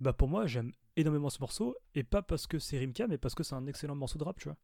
Bah, 0.00 0.12
pour 0.12 0.28
moi, 0.28 0.46
j'aime 0.46 0.72
énormément 0.96 1.30
ce 1.30 1.40
morceau. 1.40 1.76
Et 1.94 2.04
pas 2.04 2.22
parce 2.22 2.46
que 2.46 2.58
c'est 2.58 2.78
Rimka, 2.78 3.06
mais 3.08 3.18
parce 3.18 3.34
que 3.34 3.42
c'est 3.44 3.54
un 3.56 3.66
excellent 3.66 3.96
morceau 3.96 4.18
de 4.18 4.24
rap, 4.24 4.38
tu 4.38 4.48
vois. 4.48 4.58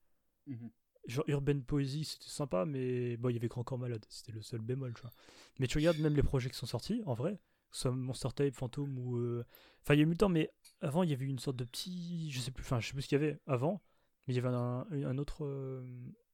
Mhm. 0.47 0.71
Genre, 1.07 1.25
Urban 1.29 1.61
Poesy, 1.61 2.05
c'était 2.05 2.29
sympa, 2.29 2.65
mais 2.67 3.17
bon, 3.17 3.31
il 3.31 3.35
y 3.35 3.37
avait 3.39 3.49
Grand 3.49 3.65
Corps 3.65 3.79
Malade. 3.79 4.05
C'était 4.09 4.33
le 4.33 4.43
seul 4.43 4.61
bémol, 4.61 4.93
tu 4.95 5.03
vois. 5.03 5.13
Mais 5.59 5.67
tu 5.67 5.79
regardes 5.79 5.99
même 5.99 6.15
les 6.15 6.23
projets 6.23 6.51
qui 6.51 6.57
sont 6.57 6.67
sortis, 6.67 7.03
en 7.07 7.15
vrai, 7.15 7.39
soit 7.71 7.91
Monster 7.91 8.29
Tape, 8.35 8.55
Phantom 8.55 8.99
ou. 8.99 9.17
euh, 9.19 9.45
Enfin, 9.83 9.95
il 9.95 9.99
y 9.99 10.01
a 10.01 10.07
eu 10.07 10.11
le 10.11 10.17
temps, 10.17 10.29
mais 10.29 10.51
avant, 10.83 11.03
il 11.03 11.11
y 11.11 11.15
avait 11.15 11.25
une 11.27 11.39
sorte 11.39 11.57
de 11.57 11.65
petit. 11.65 12.31
Je 12.31 12.41
sais 12.41 12.51
plus, 12.51 12.63
enfin, 12.63 12.81
je 12.81 12.89
sais 12.89 12.93
plus 12.93 13.03
ce 13.03 13.09
qu'il 13.09 13.19
y 13.19 13.23
avait 13.25 13.39
avant, 13.47 13.83
mais 14.27 14.35
il 14.35 14.37
y 14.37 14.39
avait 14.41 14.49
un, 14.55 14.87
un 14.93 15.19
autre. 15.19 15.45
euh, 15.45 15.83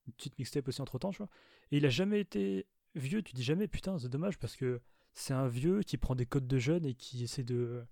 Une 0.06 0.12
petite 0.14 0.38
mixtape 0.38 0.68
aussi 0.68 0.80
entre 0.82 0.98
temps, 0.98 1.10
tu 1.12 1.18
vois. 1.18 1.28
Et 1.70 1.78
il 1.78 1.86
a 1.86 1.90
jamais 1.90 2.20
été 2.20 2.66
vieux, 2.94 3.22
tu 3.22 3.34
dis 3.34 3.42
jamais, 3.44 3.68
putain, 3.68 3.98
c'est 3.98 4.08
dommage 4.08 4.38
parce 4.38 4.56
que 4.56 4.80
c'est 5.14 5.34
un 5.34 5.48
vieux 5.48 5.82
qui 5.82 5.96
prend 5.96 6.14
des 6.14 6.26
codes 6.26 6.46
de 6.48 6.58
jeunes 6.58 6.84
et 6.86 6.94
qui 6.94 7.22
essaie 7.24 7.44
de. 7.44 7.84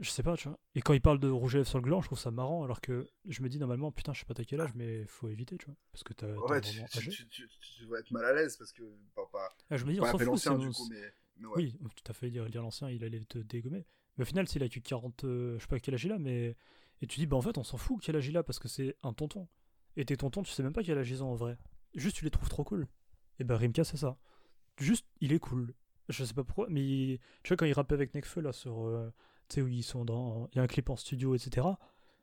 Je 0.00 0.08
sais 0.08 0.22
pas, 0.22 0.34
tu 0.36 0.48
vois. 0.48 0.58
Et 0.74 0.80
quand 0.80 0.94
il 0.94 1.00
parle 1.02 1.20
de 1.20 1.28
rouge 1.28 1.54
à 1.54 1.58
lèvres 1.58 1.68
sur 1.68 1.78
le 1.78 1.84
gland, 1.84 2.00
je 2.00 2.06
trouve 2.06 2.18
ça 2.18 2.30
marrant, 2.30 2.64
alors 2.64 2.80
que 2.80 3.06
je 3.28 3.42
me 3.42 3.48
dis 3.50 3.58
normalement, 3.58 3.92
putain, 3.92 4.14
je 4.14 4.20
sais 4.20 4.24
pas 4.24 4.32
t'as 4.32 4.44
quel 4.44 4.60
âge, 4.62 4.74
mais 4.74 5.04
faut 5.04 5.28
éviter, 5.28 5.58
tu 5.58 5.66
vois. 5.66 5.76
Parce 5.92 6.02
que 6.04 6.14
t'as. 6.14 6.26
Ouais, 6.48 6.60
tu, 6.60 7.28
tu, 7.28 7.48
dois 7.84 8.00
être 8.00 8.10
mal 8.10 8.24
à 8.24 8.32
l'aise 8.32 8.56
parce 8.56 8.72
que 8.72 8.82
pas, 9.14 9.26
pas, 9.30 9.48
Ah, 9.68 9.76
je 9.76 9.84
me 9.84 9.92
dis, 9.92 10.00
on 10.00 10.04
s'en 10.06 10.18
fout. 10.18 10.26
l'ancien 10.26 10.58
c'est- 10.58 10.66
du 10.66 10.70
coup 10.72 10.88
mais, 10.90 11.12
mais 11.36 11.46
ouais. 11.46 11.54
Oui, 11.82 11.92
tu 12.02 12.10
as 12.10 12.14
failli 12.14 12.32
dire, 12.32 12.46
dire 12.48 12.62
l'ancien, 12.62 12.88
il 12.88 13.04
allait 13.04 13.20
te 13.20 13.38
dégommer. 13.38 13.84
Mais 14.16 14.22
au 14.22 14.26
final, 14.26 14.48
s'il 14.48 14.62
a 14.62 14.68
que 14.68 14.80
40, 14.80 15.24
euh, 15.24 15.56
je 15.58 15.62
sais 15.62 15.68
pas 15.68 15.78
quel 15.78 15.94
âge 15.94 16.04
il 16.04 16.12
a, 16.12 16.18
mais. 16.18 16.56
Et 17.02 17.06
tu 17.06 17.18
dis, 17.20 17.26
bah 17.26 17.36
en 17.36 17.42
fait, 17.42 17.58
on 17.58 17.64
s'en 17.64 17.76
fout 17.76 17.98
quel 18.02 18.16
âge 18.16 18.26
il 18.28 18.36
a 18.36 18.42
parce 18.42 18.58
que 18.58 18.68
c'est 18.68 18.96
un 19.02 19.12
tonton. 19.12 19.48
Et 19.96 20.04
tes 20.06 20.16
tontons, 20.16 20.42
tu 20.42 20.52
sais 20.52 20.62
même 20.62 20.72
pas 20.72 20.82
quel 20.82 20.96
âge 20.98 21.10
ils 21.10 21.22
ont 21.22 21.30
en 21.32 21.34
vrai. 21.34 21.56
Juste, 21.94 22.16
tu 22.16 22.24
les 22.24 22.30
trouves 22.30 22.48
trop 22.48 22.64
cool. 22.64 22.86
Et 23.38 23.44
bah, 23.44 23.56
Rimka, 23.56 23.84
c'est 23.84 23.96
ça. 23.96 24.16
Juste, 24.78 25.06
il 25.20 25.32
est 25.32 25.38
cool. 25.38 25.74
Je 26.08 26.24
sais 26.24 26.34
pas 26.34 26.44
pourquoi, 26.44 26.66
mais 26.70 26.80
il- 26.82 27.18
tu 27.42 27.48
vois, 27.48 27.56
quand 27.58 27.66
il 27.66 27.72
rappe 27.72 27.92
avec 27.92 28.14
Nekfeu 28.14 28.40
là 28.40 28.52
sur. 28.52 28.80
euh, 28.86 29.10
tu 29.50 29.56
sais, 29.56 29.62
où 29.62 29.68
ils 29.68 29.82
sont 29.82 30.04
dans. 30.04 30.48
Il 30.52 30.56
y 30.56 30.60
a 30.60 30.62
un 30.62 30.66
clip 30.66 30.88
en 30.90 30.96
studio, 30.96 31.34
etc. 31.34 31.66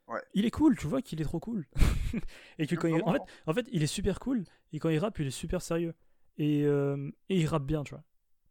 Ouais. 0.07 0.21
Il 0.33 0.45
est 0.45 0.51
cool, 0.51 0.77
tu 0.77 0.87
vois 0.87 1.01
qu'il 1.01 1.19
est 1.21 1.25
trop 1.25 1.39
cool. 1.39 1.67
et 2.57 2.65
que 2.65 2.75
quand 2.75 2.87
il... 2.87 3.01
En 3.03 3.11
fait, 3.13 3.21
en 3.45 3.53
fait, 3.53 3.67
il 3.71 3.83
est 3.83 3.87
super 3.87 4.19
cool. 4.19 4.45
Et 4.71 4.79
quand 4.79 4.89
il 4.89 4.97
rappe, 4.99 5.19
il 5.19 5.27
est 5.27 5.31
super 5.31 5.61
sérieux. 5.61 5.93
Et, 6.37 6.63
euh, 6.65 7.11
et 7.29 7.39
il 7.39 7.45
rappe 7.45 7.65
bien, 7.65 7.83
tu 7.83 7.93
vois. 7.93 8.03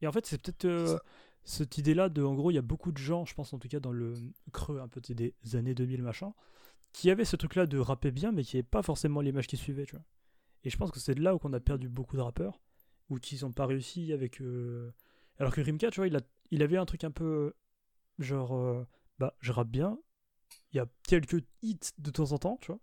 Et 0.03 0.07
en 0.07 0.13
fait, 0.13 0.27
c'est 0.27 0.41
peut-être 0.41 0.67
euh, 0.67 0.99
cette 1.45 1.79
idée-là 1.79 2.09
de, 2.11 2.23
en 2.23 2.35
gros, 2.35 2.51
il 2.51 2.55
y 2.55 2.59
a 2.59 2.63
beaucoup 2.63 2.93
de 2.93 2.99
gens, 2.99 3.25
je 3.25 3.35
pense 3.35 3.55
en 3.55 3.59
tout 3.59 3.69
cas 3.69 3.81
dans 3.81 3.93
le 3.93 4.15
creux 4.53 4.81
un 4.81 4.89
peu 4.89 5.01
des 5.01 5.35
années 5.55 5.75
2000, 5.75 6.03
machin, 6.03 6.35
qui 6.93 7.11
avaient 7.11 7.25
ce 7.25 7.37
truc-là 7.37 7.67
de 7.67 7.79
rapper 7.79 8.11
bien, 8.11 8.33
mais 8.33 8.45
qui 8.45 8.57
n'avaient 8.57 8.69
pas 8.69 8.83
forcément 8.83 9.21
l'image 9.23 9.47
qui 9.47 9.57
suivait, 9.57 9.87
tu 9.87 9.97
vois. 9.97 10.05
Et 10.65 10.71
je 10.71 10.77
pense 10.77 10.91
que 10.91 11.01
c'est 11.01 11.15
de 11.15 11.23
là 11.23 11.35
où 11.35 11.39
on 11.45 11.53
a 11.53 11.61
perdu 11.61 11.89
beaucoup 11.89 12.17
de 12.17 12.23
rappeurs, 12.23 12.61
ou 13.09 13.17
qui 13.19 13.43
n'ont 13.43 13.53
pas 13.53 13.67
réussi 13.67 14.13
avec. 14.13 14.41
euh, 14.43 14.93
Alors 15.39 15.55
que 15.55 15.61
Rimka, 15.61 15.91
tu 15.91 16.01
vois, 16.01 16.09
il, 16.09 16.17
a, 16.17 16.21
il 16.51 16.63
avait 16.63 16.77
un 16.77 16.85
truc 16.87 17.05
un 17.05 17.11
peu. 17.13 17.55
Genre, 18.19 18.55
euh, 18.57 18.87
bah, 19.19 19.35
je 19.41 19.53
rappe 19.53 19.69
bien. 19.69 19.99
Il 20.73 20.77
y 20.77 20.81
a 20.81 20.87
quelques 21.07 21.43
hits 21.63 21.79
de 21.99 22.11
temps 22.11 22.33
en 22.33 22.39
temps, 22.39 22.59
tu 22.61 22.69
vois. 22.69 22.81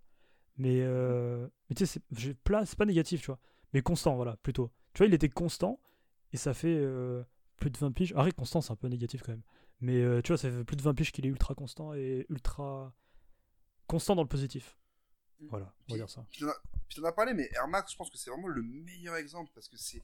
Mais, 0.56 0.80
euh, 0.82 1.48
mais 1.68 1.74
tu 1.76 1.86
sais, 1.86 2.00
c'est 2.16 2.34
plat- 2.44 2.64
c'est 2.66 2.78
pas 2.78 2.84
négatif, 2.86 3.20
tu 3.22 3.26
vois. 3.26 3.40
Mais 3.72 3.82
constant, 3.82 4.14
voilà, 4.16 4.36
plutôt. 4.38 4.70
Tu 4.92 4.98
vois, 4.98 5.06
il 5.08 5.14
était 5.14 5.28
constant, 5.28 5.80
et 6.32 6.36
ça 6.36 6.54
fait 6.54 6.76
euh, 6.76 7.24
plus 7.56 7.70
de 7.70 7.78
20 7.78 7.90
piges. 7.92 8.12
Arrête, 8.14 8.34
constant, 8.34 8.60
c'est 8.60 8.72
un 8.72 8.76
peu 8.76 8.86
négatif 8.88 9.22
quand 9.22 9.32
même. 9.32 9.42
Mais 9.80 10.22
tu 10.22 10.28
vois, 10.28 10.38
ça 10.38 10.50
fait 10.50 10.64
plus 10.64 10.76
de 10.76 10.82
20 10.82 10.94
piges 10.94 11.10
qu'il 11.12 11.26
est 11.26 11.28
ultra 11.28 11.54
constant 11.54 11.94
et 11.94 12.26
ultra 12.28 12.94
constant 13.88 14.14
dans 14.14 14.22
le 14.22 14.28
positif. 14.28 14.78
Voilà, 15.50 15.74
on 15.88 15.92
va 15.92 15.96
dire 15.98 16.08
ça. 16.10 16.24
Puis 16.88 16.96
t'en 17.00 17.04
as 17.04 17.12
parlé, 17.12 17.34
mais 17.34 17.50
Air 17.54 17.66
Max, 17.68 17.92
je 17.92 17.96
pense 17.96 18.08
que 18.08 18.16
c'est 18.16 18.30
vraiment 18.30 18.46
le 18.48 18.62
meilleur 18.62 19.16
exemple 19.16 19.50
parce 19.54 19.68
que 19.68 19.76
c'est 19.76 20.00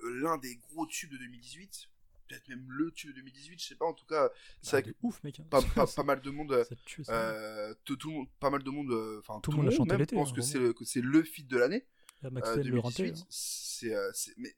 l'un 0.00 0.36
des 0.38 0.56
gros 0.56 0.86
tubes 0.86 1.10
de 1.10 1.16
2018, 1.16 1.88
peut-être 2.28 2.48
même 2.48 2.64
le 2.68 2.90
tube 2.92 3.10
de 3.10 3.14
2018, 3.16 3.60
je 3.60 3.66
sais 3.66 3.74
pas, 3.76 3.86
en 3.86 3.94
tout 3.94 4.06
cas, 4.06 4.30
c'est 4.62 4.82
Bah, 4.86 4.92
ouf, 5.02 5.22
mec. 5.24 5.40
hein. 5.40 5.46
pas, 5.50 5.60
pas, 5.74 5.86
pas 5.86 6.02
mal 6.02 6.20
de 6.20 6.30
monde, 6.30 6.64
Ça 6.68 6.74
tue, 6.84 7.04
ça. 7.04 7.12
euh, 7.12 7.74
tout, 7.84 7.96
tout 7.96 8.08
le 8.10 8.14
monde- 8.16 8.28
pas 8.40 8.50
mal 8.50 8.62
de 8.62 8.70
monde, 8.70 8.90
euh, 8.92 9.18
enfin 9.20 9.40
Tout 9.40 9.50
tout, 9.50 9.56
le 9.58 9.62
monde 9.64 9.78
monde 9.78 9.88
même 9.88 10.06
pense 10.06 10.30
hein, 10.30 10.34
que 10.34 10.42
c'est 10.42 10.58
le, 10.58 10.72
que 10.72 10.84
c'est 10.84 11.00
le 11.00 11.22
feat 11.22 11.46
de 11.48 11.56
l'année. 11.58 11.86
La 12.22 12.30
Max 12.30 12.48
euh, 12.48 12.56
Ted 12.56 12.68
le 12.70 12.78
renté, 12.80 13.02
2018, 13.04 13.22
hein. 13.22 13.26
c'est, 13.30 13.94
euh, 13.94 14.10
mais 14.38 14.54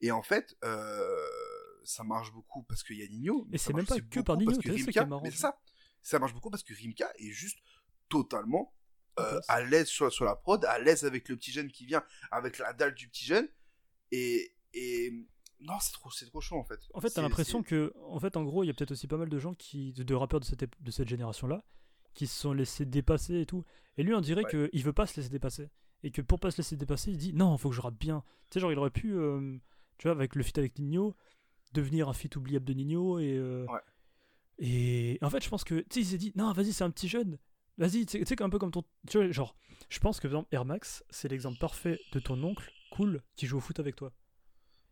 et 0.00 0.10
en 0.10 0.22
fait, 0.22 0.56
euh, 0.64 1.16
ça 1.84 2.04
marche 2.04 2.32
beaucoup 2.32 2.62
parce 2.64 2.82
qu'il 2.82 2.96
y 2.98 3.02
a 3.02 3.08
Nino. 3.08 3.46
mais 3.50 3.58
c'est 3.58 3.72
même 3.72 3.86
pas 3.86 3.98
que 4.00 4.20
par 4.20 4.36
Nino, 4.36 4.52
c'est 4.52 4.56
ça 4.68 4.74
qui 4.74 4.82
Rimka- 4.82 5.02
est 5.02 5.06
marrant, 5.06 5.22
mais 5.22 5.30
ça, 5.30 5.58
ça 6.02 6.18
marche 6.18 6.34
beaucoup 6.34 6.50
parce 6.50 6.62
que 6.62 6.74
Rimka 6.74 7.10
est 7.18 7.30
juste 7.30 7.58
totalement 8.08 8.74
euh, 9.18 9.40
à 9.48 9.62
l'aise 9.62 9.88
sur, 9.88 10.12
sur 10.12 10.24
la 10.24 10.36
prod, 10.36 10.64
à 10.64 10.78
l'aise 10.78 11.04
avec 11.04 11.28
le 11.28 11.36
petit 11.36 11.50
jeune 11.50 11.70
qui 11.72 11.86
vient, 11.86 12.04
avec 12.30 12.58
la 12.58 12.72
dalle 12.72 12.94
du 12.94 13.08
petit 13.08 13.24
jeune, 13.24 13.48
et 14.12 14.52
et 14.74 15.12
non, 15.60 15.74
c'est 15.80 15.92
trop, 15.92 16.10
c'est 16.10 16.26
trop 16.26 16.40
chaud 16.40 16.56
en 16.56 16.64
fait. 16.64 16.78
En 16.94 17.00
fait, 17.00 17.10
t'as 17.10 17.22
l'impression 17.22 17.62
que, 17.62 17.92
en 18.06 18.18
fait, 18.20 18.36
en 18.36 18.44
gros, 18.44 18.62
il 18.64 18.68
y 18.68 18.70
a 18.70 18.74
peut-être 18.74 18.92
aussi 18.92 19.06
pas 19.08 19.16
mal 19.16 19.28
de 19.28 19.38
gens 19.38 19.54
qui, 19.54 19.92
de, 19.92 20.14
rappeurs 20.14 20.40
de 20.40 20.44
cette, 20.44 20.62
ép- 20.62 20.80
de 20.80 20.90
cette 20.90 21.08
génération-là, 21.08 21.64
qui 22.14 22.26
se 22.26 22.38
sont 22.38 22.52
laissés 22.52 22.84
dépasser 22.86 23.40
et 23.40 23.46
tout. 23.46 23.64
Et 23.96 24.02
lui, 24.02 24.14
on 24.14 24.20
dirait 24.20 24.44
Ouais. 24.44 24.68
qu'il 24.70 24.84
veut 24.84 24.92
pas 24.92 25.06
se 25.06 25.16
laisser 25.16 25.30
dépasser. 25.30 25.68
Et 26.04 26.10
que 26.12 26.22
pour 26.22 26.38
pas 26.38 26.50
se 26.52 26.58
laisser 26.58 26.76
dépasser, 26.76 27.10
il 27.10 27.16
dit 27.18 27.32
non, 27.32 27.56
faut 27.58 27.70
que 27.70 27.74
je 27.76 27.80
rappe 27.80 27.98
bien. 27.98 28.22
Tu 28.50 28.54
sais, 28.54 28.60
genre, 28.60 28.70
il 28.72 28.78
aurait 28.78 28.90
pu, 28.90 29.12
euh, 29.14 29.58
tu 29.98 30.06
vois, 30.06 30.12
avec 30.12 30.34
le 30.36 30.42
feat 30.44 30.58
avec 30.58 30.78
Nino, 30.78 31.16
devenir 31.74 32.08
un 32.08 32.12
feat 32.12 32.36
oubliable 32.36 32.64
de 32.64 32.72
Nino. 32.74 33.18
Et, 33.18 33.36
euh, 33.36 33.66
Ouais. 33.66 33.80
et 34.58 35.18
en 35.22 35.30
fait, 35.30 35.42
je 35.42 35.48
pense 35.48 35.64
que, 35.64 35.80
tu 35.80 35.86
sais, 35.90 36.00
il 36.00 36.06
s'est 36.06 36.18
dit 36.18 36.32
non, 36.36 36.52
vas-y, 36.52 36.72
c'est 36.72 36.84
un 36.84 36.90
petit 36.90 37.08
jeune. 37.08 37.38
Vas-y, 37.78 38.06
tu 38.06 38.18
sais- 38.18 38.24
tu 38.24 38.26
sais, 38.26 38.42
un 38.42 38.50
peu 38.50 38.58
comme 38.58 38.70
ton. 38.72 38.82
Tu 39.08 39.18
vois, 39.18 39.30
genre, 39.30 39.54
je 39.88 39.98
pense 40.00 40.18
que, 40.18 40.26
par 40.26 40.32
exemple, 40.38 40.48
Air 40.54 40.64
Max, 40.64 41.04
c'est 41.10 41.28
l'exemple 41.28 41.58
parfait 41.58 42.00
de 42.12 42.18
ton 42.20 42.42
oncle, 42.42 42.70
cool, 42.90 43.22
qui 43.36 43.46
joue 43.46 43.58
au 43.58 43.60
foot 43.60 43.78
avec 43.78 43.94
toi. 43.96 44.12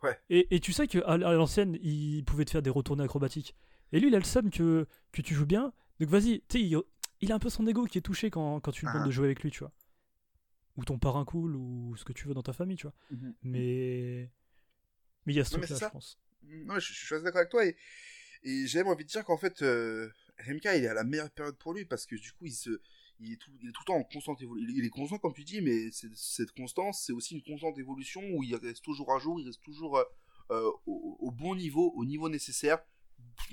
Ouais. 0.03 0.19
Et, 0.31 0.55
et 0.55 0.61
tu 0.61 0.73
sais 0.73 0.87
qu'à 0.87 1.01
à 1.01 1.17
l'ancienne, 1.17 1.79
il 1.83 2.23
pouvait 2.25 2.45
te 2.45 2.51
faire 2.51 2.63
des 2.63 2.71
retournées 2.71 3.05
acrobatiques. 3.05 3.55
Et 3.93 4.01
lui, 4.01 4.09
il 4.09 4.15
a 4.15 4.19
le 4.19 4.25
seum 4.25 4.51
que, 4.51 4.87
que 5.13 5.23
tu 5.23 5.35
joues 5.35 5.47
bien. 5.47 5.73
Donc 6.01 6.09
vas-y, 6.11 6.41
tu 6.49 6.59
sais, 6.59 6.61
il, 6.61 6.79
il 7.21 7.33
a 7.33 7.35
un 7.35 7.39
peu 7.39 7.49
son 7.51 7.67
ego 7.67 7.85
qui 7.87 7.99
est 7.99 8.03
touché 8.03 8.31
quand, 8.31 8.61
quand 8.61 8.73
tu 8.73 8.85
lui 8.85 8.89
demandes 8.93 9.05
Ah. 9.05 9.07
de 9.07 9.13
jouer 9.13 9.27
avec 9.27 9.43
lui, 9.43 9.51
tu 9.51 9.61
vois. 9.61 9.73
Ou 10.77 10.85
ton 10.85 10.99
parrain 10.99 11.25
cool, 11.25 11.57
ou 11.57 11.95
ce 11.97 12.05
que 12.05 12.13
tu 12.13 12.29
veux 12.29 12.35
dans 12.35 12.43
ta 12.43 12.53
famille, 12.53 12.77
tu 12.77 12.87
vois. 12.87 12.95
Mhm. 13.11 13.35
Mais. 13.43 14.31
Mais 15.25 15.33
il 15.33 15.37
y 15.37 15.41
a 15.41 15.45
ce 15.45 15.53
truc-là, 15.53 15.77
je 15.81 15.85
pense. 15.87 16.19
Non, 16.43 16.79
je, 16.79 16.93
je 16.93 17.05
suis 17.07 17.15
assez 17.15 17.25
d'accord 17.25 17.41
avec 17.41 17.51
toi 17.51 17.65
et, 17.65 17.77
et 18.43 18.67
j'ai 18.67 18.79
même 18.79 18.89
envie 18.89 19.05
de 19.05 19.09
dire 19.09 19.25
qu'en 19.25 19.39
fait, 19.39 19.63
euh, 19.63 20.09
RMK 20.47 20.65
il 20.77 20.85
est 20.85 20.89
à 20.89 20.95
la 20.95 21.03
meilleure 21.03 21.31
période 21.31 21.57
pour 21.57 21.73
lui 21.75 21.85
parce 21.87 22.07
que 22.07 22.15
du 22.15 22.31
coup 22.33 22.47
il 22.47 22.53
se, 22.53 22.81
il 23.21 23.33
est 23.33 23.37
tout, 23.37 23.51
il 23.61 23.69
est 23.69 23.73
tout 23.73 23.83
le 23.83 23.87
temps 23.87 23.97
en 23.97 24.05
constante 24.05 24.43
évolution. 24.43 24.75
Il, 24.77 24.85
est 24.85 24.91
constant, 24.91 25.19
comme 25.19 25.35
tu 25.35 25.45
dis, 25.45 25.61
mais 25.61 25.91
cette 25.91 26.53
constance, 26.53 27.03
c'est 27.05 27.13
aussi 27.13 27.35
une 27.35 27.43
constante 27.43 27.79
évolution 27.79 28.23
où 28.33 28.43
il 28.43 28.55
reste 28.57 28.83
toujours 28.83 29.13
à 29.13 29.19
jour, 29.19 29.41
il 29.41 29.47
reste 29.47 29.63
toujours 29.63 29.97
euh, 29.97 30.05
euh, 30.51 30.71
au, 30.87 31.17
au 31.21 31.31
bon 31.31 31.55
niveau, 31.55 31.93
au 31.97 32.05
niveau 32.05 32.29
nécessaire, 32.29 32.79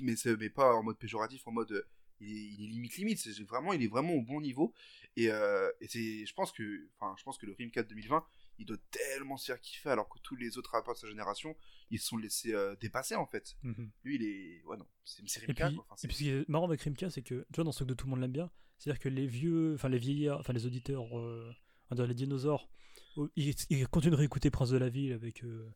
mais, 0.00 0.14
mais 0.38 0.50
pas 0.50 0.74
en 0.74 0.82
mode 0.82 0.98
péjoratif, 0.98 1.46
en 1.46 1.52
mode 1.52 1.72
euh, 1.72 1.88
il, 2.20 2.36
est, 2.36 2.54
il 2.54 2.64
est 2.64 2.68
limite 2.68 2.96
limite. 2.96 3.18
C'est 3.18 3.42
vraiment, 3.44 3.72
il 3.72 3.82
est 3.82 3.88
vraiment 3.88 4.14
au 4.14 4.22
bon 4.22 4.40
niveau. 4.40 4.72
Et, 5.16 5.30
euh, 5.30 5.70
et 5.80 5.88
c'est, 5.88 6.26
je 6.26 6.34
pense 6.34 6.52
que, 6.52 6.88
enfin, 6.98 7.14
je 7.18 7.24
pense 7.24 7.38
que 7.38 7.46
le 7.46 7.52
Rim 7.52 7.70
4 7.70 7.88
2020, 7.88 8.24
il 8.58 8.66
doit 8.66 8.78
tellement 8.90 9.36
se 9.36 9.46
faire 9.46 9.60
kiffer 9.60 9.90
alors 9.90 10.08
que 10.08 10.18
tous 10.20 10.36
les 10.36 10.58
autres 10.58 10.70
rappeurs 10.70 10.94
de 10.94 10.98
sa 10.98 11.08
génération, 11.08 11.56
ils 11.90 11.98
se 11.98 12.06
sont 12.06 12.16
laissés 12.16 12.52
euh, 12.52 12.76
dépasser 12.76 13.14
en 13.14 13.26
fait. 13.26 13.56
Mhm. 13.62 13.90
Lui, 14.04 14.16
il 14.16 14.22
est, 14.22 14.62
ouais 14.64 14.76
non, 14.76 14.86
c'est 15.04 15.22
c'est 15.26 15.42
Et 15.42 15.46
Rimka, 15.46 15.68
puis. 15.68 15.78
Enfin, 15.78 15.94
et 16.02 16.06
puis 16.08 16.16
ce 16.16 16.22
qui 16.22 16.28
est 16.30 16.48
marrant 16.48 16.66
avec 16.66 16.80
Rimka, 16.82 17.10
c'est 17.10 17.22
que, 17.22 17.46
tu 17.52 17.56
vois, 17.56 17.64
dans 17.64 17.72
ce 17.72 17.84
de 17.84 17.94
tout 17.94 18.06
le 18.06 18.10
monde 18.10 18.20
l'aime 18.20 18.32
bien, 18.32 18.50
c'est-à-dire 18.84 19.00
que 19.00 19.08
les 19.08 19.26
vieux, 19.26 19.72
enfin 19.74 19.88
les 19.88 19.96
vieillards, 19.98 20.40
enfin 20.40 20.52
les 20.52 20.66
auditeurs, 20.66 21.18
euh, 21.18 21.50
les 21.90 22.14
dinosaures, 22.14 22.68
oh, 23.16 23.28
ils, 23.36 23.54
ils 23.70 23.88
continuent 23.88 24.12
de 24.12 24.16
réécouter 24.16 24.50
Prince 24.50 24.68
de 24.70 24.76
la 24.76 24.88
Ville 24.90 25.12
avec 25.14 25.42
euh, 25.42 25.70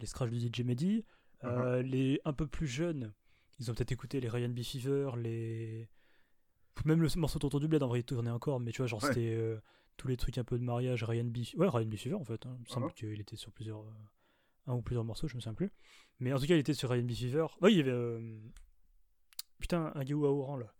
les 0.00 0.06
scratchs 0.06 0.30
de 0.30 0.38
DJ 0.38 0.60
Mehdi. 0.64 1.04
Uh-huh. 1.42 1.46
Euh, 1.48 1.82
Les 1.82 2.20
un 2.24 2.32
peu 2.32 2.46
plus 2.46 2.66
jeunes, 2.66 3.12
ils 3.58 3.70
ont 3.70 3.74
peut-être 3.74 3.92
écouté 3.92 4.18
les 4.20 4.28
Ryan 4.30 4.48
B. 4.48 4.62
Fever, 4.62 5.10
les. 5.18 5.88
Même 6.86 7.02
le 7.02 7.08
morceau 7.16 7.38
Tonton 7.38 7.58
du 7.60 7.68
Bled, 7.68 7.82
en 7.82 7.88
vrai, 7.88 8.00
il 8.00 8.04
tournait 8.04 8.30
encore, 8.30 8.60
mais 8.60 8.72
tu 8.72 8.78
vois, 8.78 8.86
genre 8.86 9.02
Ouais. 9.02 9.08
c'était 9.10 9.34
euh, 9.34 9.60
tous 9.98 10.08
les 10.08 10.16
trucs 10.16 10.38
un 10.38 10.44
peu 10.44 10.58
de 10.58 10.64
mariage, 10.64 11.04
Ryan 11.04 11.24
B. 11.24 11.38
Ouais, 11.56 11.68
Ryan 11.68 11.86
B. 11.86 11.96
Fever 11.96 12.14
en 12.14 12.24
fait. 12.24 12.46
hein. 12.46 12.56
Il 12.58 12.62
me 12.62 12.66
semble 12.66 12.86
Uh-huh. 12.86 12.94
qu'il 12.94 13.20
était 13.20 13.36
sur 13.36 13.52
plusieurs. 13.52 13.80
euh, 13.80 13.92
un 14.66 14.74
ou 14.76 14.80
plusieurs 14.82 15.04
morceaux, 15.04 15.28
je 15.28 15.34
me 15.36 15.40
souviens 15.40 15.54
plus. 15.54 15.70
Mais 16.18 16.32
en 16.32 16.38
tout 16.38 16.46
cas, 16.46 16.54
il 16.54 16.60
était 16.60 16.72
sur 16.72 16.88
Ryan 16.88 17.02
B. 17.04 17.12
Fever. 17.12 17.46
Ouais, 17.60 17.72
il 17.72 17.76
y 17.76 17.80
avait. 17.80 17.92
Putain, 19.58 19.92
un 19.94 20.04
Gaou 20.04 20.26
à 20.26 20.30
Oran 20.30 20.56
là. 20.56 20.72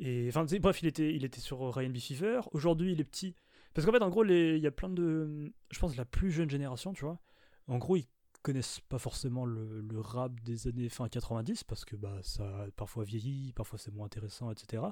Et 0.00 0.26
enfin, 0.28 0.44
bref, 0.60 0.82
il 0.82 0.88
était, 0.88 1.14
il 1.14 1.24
était 1.24 1.40
sur 1.40 1.60
Ryan 1.74 1.90
B. 1.90 1.98
Fever. 1.98 2.40
Aujourd'hui, 2.52 2.92
il 2.92 3.00
est 3.00 3.04
petit. 3.04 3.34
Parce 3.72 3.86
qu'en 3.86 3.92
fait, 3.92 4.02
en 4.02 4.10
gros, 4.10 4.24
il 4.24 4.58
y 4.58 4.66
a 4.66 4.70
plein 4.70 4.88
de. 4.88 5.52
Je 5.70 5.78
pense 5.78 5.96
la 5.96 6.04
plus 6.04 6.30
jeune 6.30 6.50
génération, 6.50 6.92
tu 6.92 7.04
vois. 7.04 7.20
En 7.68 7.78
gros, 7.78 7.96
ils 7.96 8.06
connaissent 8.42 8.80
pas 8.88 8.98
forcément 8.98 9.46
le, 9.46 9.80
le 9.80 10.00
rap 10.00 10.38
des 10.40 10.68
années 10.68 10.88
fin 10.90 11.08
90 11.08 11.64
parce 11.64 11.84
que 11.84 11.96
bah, 11.96 12.18
ça 12.22 12.44
a 12.64 12.70
parfois 12.72 13.04
vieilli, 13.04 13.52
parfois 13.54 13.78
c'est 13.78 13.90
moins 13.92 14.04
intéressant, 14.06 14.50
etc. 14.50 14.82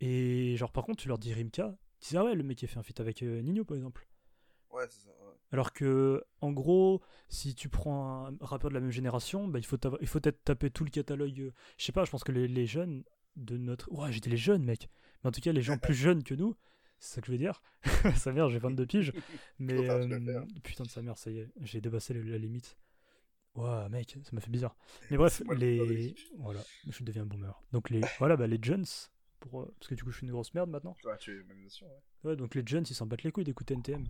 Et 0.00 0.56
genre, 0.56 0.72
par 0.72 0.84
contre, 0.84 1.00
tu 1.02 1.08
leur 1.08 1.18
dis 1.18 1.32
Rimka, 1.32 1.76
tu 2.00 2.08
dis 2.10 2.16
ah 2.16 2.24
ouais, 2.24 2.34
le 2.34 2.42
mec 2.42 2.58
qui 2.58 2.64
a 2.64 2.68
fait 2.68 2.78
un 2.78 2.82
feat 2.82 2.98
avec 3.00 3.22
euh, 3.22 3.40
Nino 3.40 3.64
par 3.64 3.76
exemple. 3.76 4.06
Ouais, 4.72 4.84
c'est 4.90 5.04
ça. 5.04 5.10
ouais. 5.10 5.32
Alors 5.52 5.72
que, 5.72 6.24
en 6.40 6.50
gros, 6.52 7.00
si 7.28 7.54
tu 7.54 7.68
prends 7.68 8.26
un 8.26 8.36
rappeur 8.40 8.70
de 8.70 8.74
la 8.74 8.80
même 8.80 8.90
génération, 8.90 9.46
bah, 9.46 9.60
il 9.60 9.64
faut 9.64 9.76
t'avoir- 9.76 10.00
il 10.02 10.08
faut 10.08 10.18
peut-être 10.18 10.42
taper 10.42 10.70
tout 10.70 10.84
le 10.84 10.90
catalogue. 10.90 11.38
euh, 11.40 11.52
Je 11.78 11.84
sais 11.84 11.92
pas, 11.92 12.04
je 12.04 12.10
pense 12.10 12.24
que 12.24 12.32
les, 12.32 12.48
les 12.48 12.66
jeunes 12.66 13.04
de 13.36 13.56
notre. 13.56 13.90
Ouais, 13.92 14.12
j'étais 14.12 14.30
les 14.30 14.36
jeunes, 14.36 14.64
mec. 14.64 14.88
Mais 15.22 15.28
en 15.28 15.32
tout 15.32 15.40
cas, 15.40 15.52
les 15.52 15.62
gens 15.62 15.78
plus 15.78 15.94
jeunes 15.94 16.22
que 16.22 16.34
nous, 16.34 16.54
c'est 16.98 17.16
ça 17.16 17.20
que 17.20 17.26
je 17.26 17.32
veux 17.32 17.38
dire. 17.38 17.62
sa 18.16 18.32
mère, 18.32 18.48
j'ai 18.50 18.58
22 18.58 18.86
piges. 18.86 19.12
Mais. 19.58 19.74
L'as 19.86 20.06
fait, 20.06 20.12
euh, 20.14 20.40
hein. 20.40 20.46
putain 20.62 20.84
de 20.84 20.90
sa 20.90 21.02
mère, 21.02 21.18
ça 21.18 21.30
y 21.30 21.38
est, 21.38 21.50
j'ai 21.62 21.80
dépassé 21.80 22.14
la, 22.14 22.38
limite. 22.38 22.76
Ouah, 23.54 23.88
mec, 23.88 24.18
ça 24.22 24.30
m'a 24.32 24.40
fait 24.40 24.50
bizarre. 24.50 24.76
Mais 25.10 25.16
bref, 25.16 25.42
les. 25.56 26.14
Voilà, 26.38 26.60
je 26.88 27.04
deviens 27.04 27.24
boomer. 27.24 27.62
Donc, 27.72 27.90
les. 27.90 28.00
Voilà, 28.18 28.36
bah, 28.36 28.46
les 28.46 28.58
jeunes. 28.60 28.84
Pour, 29.40 29.60
euh, 29.62 29.74
parce 29.78 29.88
que 29.88 29.94
du 29.94 30.02
coup, 30.02 30.10
je 30.10 30.16
suis 30.18 30.26
une 30.26 30.32
grosse 30.32 30.54
merde 30.54 30.70
maintenant. 30.70 30.96
Ouais, 31.04 31.16
tu 31.18 31.38
es 31.38 31.44
même 31.44 31.68
sûr, 31.68 31.86
ouais. 31.86 32.30
Ouais, 32.30 32.36
donc 32.36 32.54
les 32.54 32.62
jeunes, 32.66 32.84
ils 32.88 32.94
s'en 32.94 33.06
battent 33.06 33.22
les 33.24 33.30
couilles 33.32 33.44
d'écouter 33.44 33.74
NTM. 33.74 34.06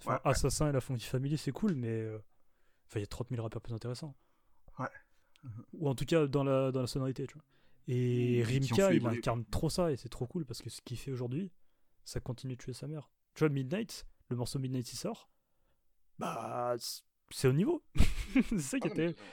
Enfin, 0.00 0.12
Ouais. 0.14 0.20
Assassin 0.24 0.68
et 0.68 0.72
la 0.72 0.80
Funky 0.80 1.06
Family, 1.06 1.38
c'est 1.38 1.52
cool, 1.52 1.74
mais. 1.74 1.88
euh, 1.88 2.18
Enfin, 2.88 3.00
il 3.00 3.02
y 3.02 3.04
a 3.04 3.08
30 3.08 3.30
000 3.30 3.42
rappeurs 3.42 3.62
plus 3.62 3.74
intéressants. 3.74 4.14
Ouais. 4.78 4.86
Ou 5.72 5.88
en 5.88 5.94
tout 5.96 6.04
cas, 6.04 6.26
dans 6.28 6.44
la, 6.44 6.70
dans 6.70 6.82
la 6.82 6.86
sonorité, 6.86 7.26
tu 7.26 7.34
vois. 7.34 7.44
Et 7.88 8.42
Rimka, 8.42 8.92
il 8.92 9.06
incarne 9.06 9.44
trop 9.46 9.70
ça, 9.70 9.92
et 9.92 9.96
c'est 9.96 10.08
trop 10.08 10.26
cool, 10.26 10.44
parce 10.44 10.60
que 10.62 10.70
ce 10.70 10.80
qu'il 10.80 10.98
fait 10.98 11.12
aujourd'hui, 11.12 11.52
ça 12.04 12.20
continue 12.20 12.54
de 12.56 12.60
tuer 12.62 12.72
sa 12.72 12.86
mère. 12.88 13.10
Tu 13.34 13.40
vois, 13.40 13.48
Midnight, 13.48 14.06
le 14.28 14.36
morceau 14.36 14.58
Midnight, 14.58 14.92
il 14.92 14.96
sort. 14.96 15.30
Bah, 16.18 16.74
c'est 17.30 17.48
au 17.48 17.52
niveau. 17.52 17.84
c'est 18.48 18.58
ça 18.58 18.78
qui 18.80 18.88
Ah 18.88 18.92
était. 18.92 19.12
totalement. 19.12 19.32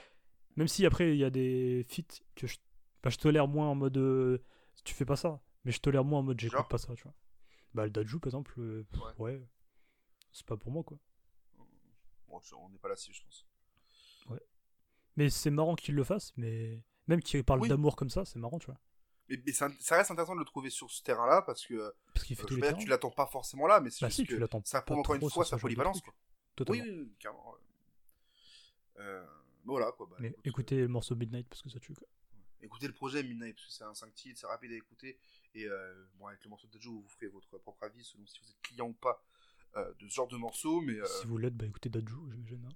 Même 0.56 0.68
si 0.68 0.86
après, 0.86 1.14
il 1.14 1.18
y 1.18 1.24
a 1.24 1.30
des 1.30 1.84
feats 1.88 2.22
que 2.36 2.46
je, 2.46 2.56
bah, 3.02 3.10
je 3.10 3.16
tolère 3.18 3.48
moins 3.48 3.68
en 3.68 3.74
mode. 3.74 3.96
euh, 3.96 4.38
tu 4.84 4.94
fais 4.94 5.04
pas 5.06 5.16
ça. 5.16 5.40
Mais 5.64 5.72
je 5.72 5.80
tolère 5.80 6.04
moins 6.04 6.20
en 6.20 6.22
mode 6.24 6.38
j'écoute 6.38 6.68
pas 6.68 6.78
ça, 6.78 6.94
tu 6.94 7.02
vois. 7.04 7.14
Bah, 7.72 7.84
le 7.84 7.90
Dajou, 7.90 8.20
par 8.20 8.28
exemple, 8.28 8.54
euh, 8.60 8.86
Ouais. 9.18 9.36
ouais. 9.36 9.48
C'est 10.30 10.46
pas 10.46 10.56
pour 10.56 10.70
moi, 10.70 10.84
quoi. 10.84 10.98
Bon, 12.28 12.38
on 12.58 12.68
n'est 12.68 12.78
pas 12.78 12.88
là-dessus, 12.88 13.12
je 13.14 13.22
pense. 13.22 13.46
Mais 15.16 15.30
c'est 15.30 15.50
marrant 15.50 15.76
qu'il 15.76 15.94
le 15.94 16.02
fasse, 16.04 16.32
mais 16.36 16.82
même 17.06 17.22
qu'il 17.22 17.42
parle 17.44 17.60
Oui. 17.60 17.68
d'amour 17.68 17.96
comme 17.96 18.10
ça, 18.10 18.24
c'est 18.24 18.38
marrant, 18.38 18.58
tu 18.58 18.66
vois. 18.66 18.78
Mais, 19.28 19.40
mais 19.46 19.52
ça, 19.52 19.68
ça 19.80 19.96
reste 19.96 20.10
intéressant 20.10 20.34
de 20.34 20.40
le 20.40 20.44
trouver 20.44 20.68
sur 20.70 20.90
ce 20.90 21.02
terrain-là 21.02 21.42
parce 21.42 21.64
que 21.66 21.74
euh, 21.74 21.90
Parce 22.12 22.26
qu'il 22.26 22.36
fait 22.36 22.42
je 22.42 22.46
tous 22.48 22.54
les 22.56 22.60
terrains. 22.62 22.78
tu 22.78 22.88
l'attends 22.88 23.10
pas 23.10 23.26
forcément 23.26 23.66
là, 23.66 23.80
mais 23.80 23.90
c'est 23.90 24.02
Bah 24.02 24.08
juste 24.08 24.16
si, 24.16 24.24
tu 24.26 24.34
que 24.34 24.40
l'attends 24.40 24.62
ça 24.64 24.82
prouve 24.82 24.98
encore 24.98 25.14
une 25.14 25.30
fois 25.30 25.44
sa 25.44 25.56
polyvalence. 25.58 26.00
Quoi. 26.02 26.14
Totalement. 26.56 26.82
Oui, 26.84 27.12
carrément. 27.18 27.54
Euh, 28.98 29.26
voilà 29.64 29.92
quoi. 29.92 30.06
Bah, 30.10 30.16
Mais 30.20 30.28
écoute, 30.28 30.46
écoutez 30.46 30.76
le 30.80 30.88
morceau 30.88 31.16
Midnight 31.16 31.48
parce 31.48 31.62
que 31.62 31.70
ça 31.70 31.80
tue, 31.80 31.94
quoi. 31.94 32.06
euh, 32.06 32.64
écoutez 32.66 32.86
le 32.86 32.92
projet 32.92 33.22
Midnight 33.22 33.56
parce 33.56 33.66
que 33.66 33.72
c'est 33.72 33.84
un 33.84 33.94
5 33.94 34.14
titres, 34.14 34.38
c'est 34.40 34.46
rapide 34.46 34.72
à 34.72 34.76
écouter. 34.76 35.18
Et 35.54 35.64
euh, 35.66 36.04
bon, 36.18 36.26
avec 36.26 36.42
le 36.44 36.50
morceau 36.50 36.68
de 36.68 36.78
Joe, 36.80 36.92
vous 37.02 37.08
ferez 37.08 37.28
votre 37.28 37.56
propre 37.58 37.82
avis 37.84 38.04
selon 38.04 38.26
si 38.26 38.38
vous 38.40 38.50
êtes 38.50 38.60
client 38.62 38.88
ou 38.88 38.92
pas 38.94 39.24
euh, 39.76 39.92
de 40.00 40.08
ce 40.08 40.14
genre 40.14 40.28
de 40.28 40.36
morceau. 40.36 40.80
Mais 40.82 40.98
euh, 40.98 41.06
Si 41.06 41.26
vous 41.26 41.38
l'êtes, 41.38 41.56
bah 41.56 41.64
écoutez 41.66 41.88
Dajou, 41.88 42.30
j'imagine. 42.30 42.66
hein. 42.70 42.74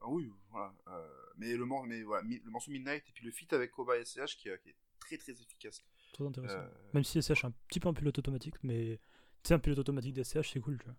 Ah 0.00 0.08
oui, 0.08 0.30
voilà. 0.50 0.72
euh, 0.88 1.08
mais 1.36 1.56
le, 1.56 1.64
mor- 1.64 1.86
mais, 1.86 2.02
voilà, 2.02 2.26
le 2.26 2.50
morceau 2.50 2.70
Midnight 2.70 3.04
et 3.08 3.12
puis 3.12 3.24
le 3.24 3.30
feat 3.32 3.52
avec 3.52 3.70
Koba 3.70 3.96
SCH 3.96 4.36
qui, 4.36 4.48
est- 4.48 4.58
qui 4.60 4.70
est 4.70 4.76
très 5.00 5.16
très 5.18 5.32
efficace. 5.32 5.82
Très 6.12 6.24
intéressant. 6.26 6.58
Euh, 6.58 6.68
Même 6.94 7.04
si 7.04 7.18
SCH 7.18 7.44
est 7.44 7.46
un 7.46 7.52
petit 7.68 7.80
peu 7.80 7.88
un 7.88 7.94
pilote 7.94 8.18
automatique, 8.18 8.56
mais 8.62 8.98
tu 9.42 9.48
sais, 9.48 9.54
un 9.54 9.58
pilote 9.58 9.78
automatique 9.78 10.14
d'SCH, 10.14 10.52
c'est 10.52 10.60
cool, 10.60 10.78
tu 10.78 10.84
vois. 10.86 10.94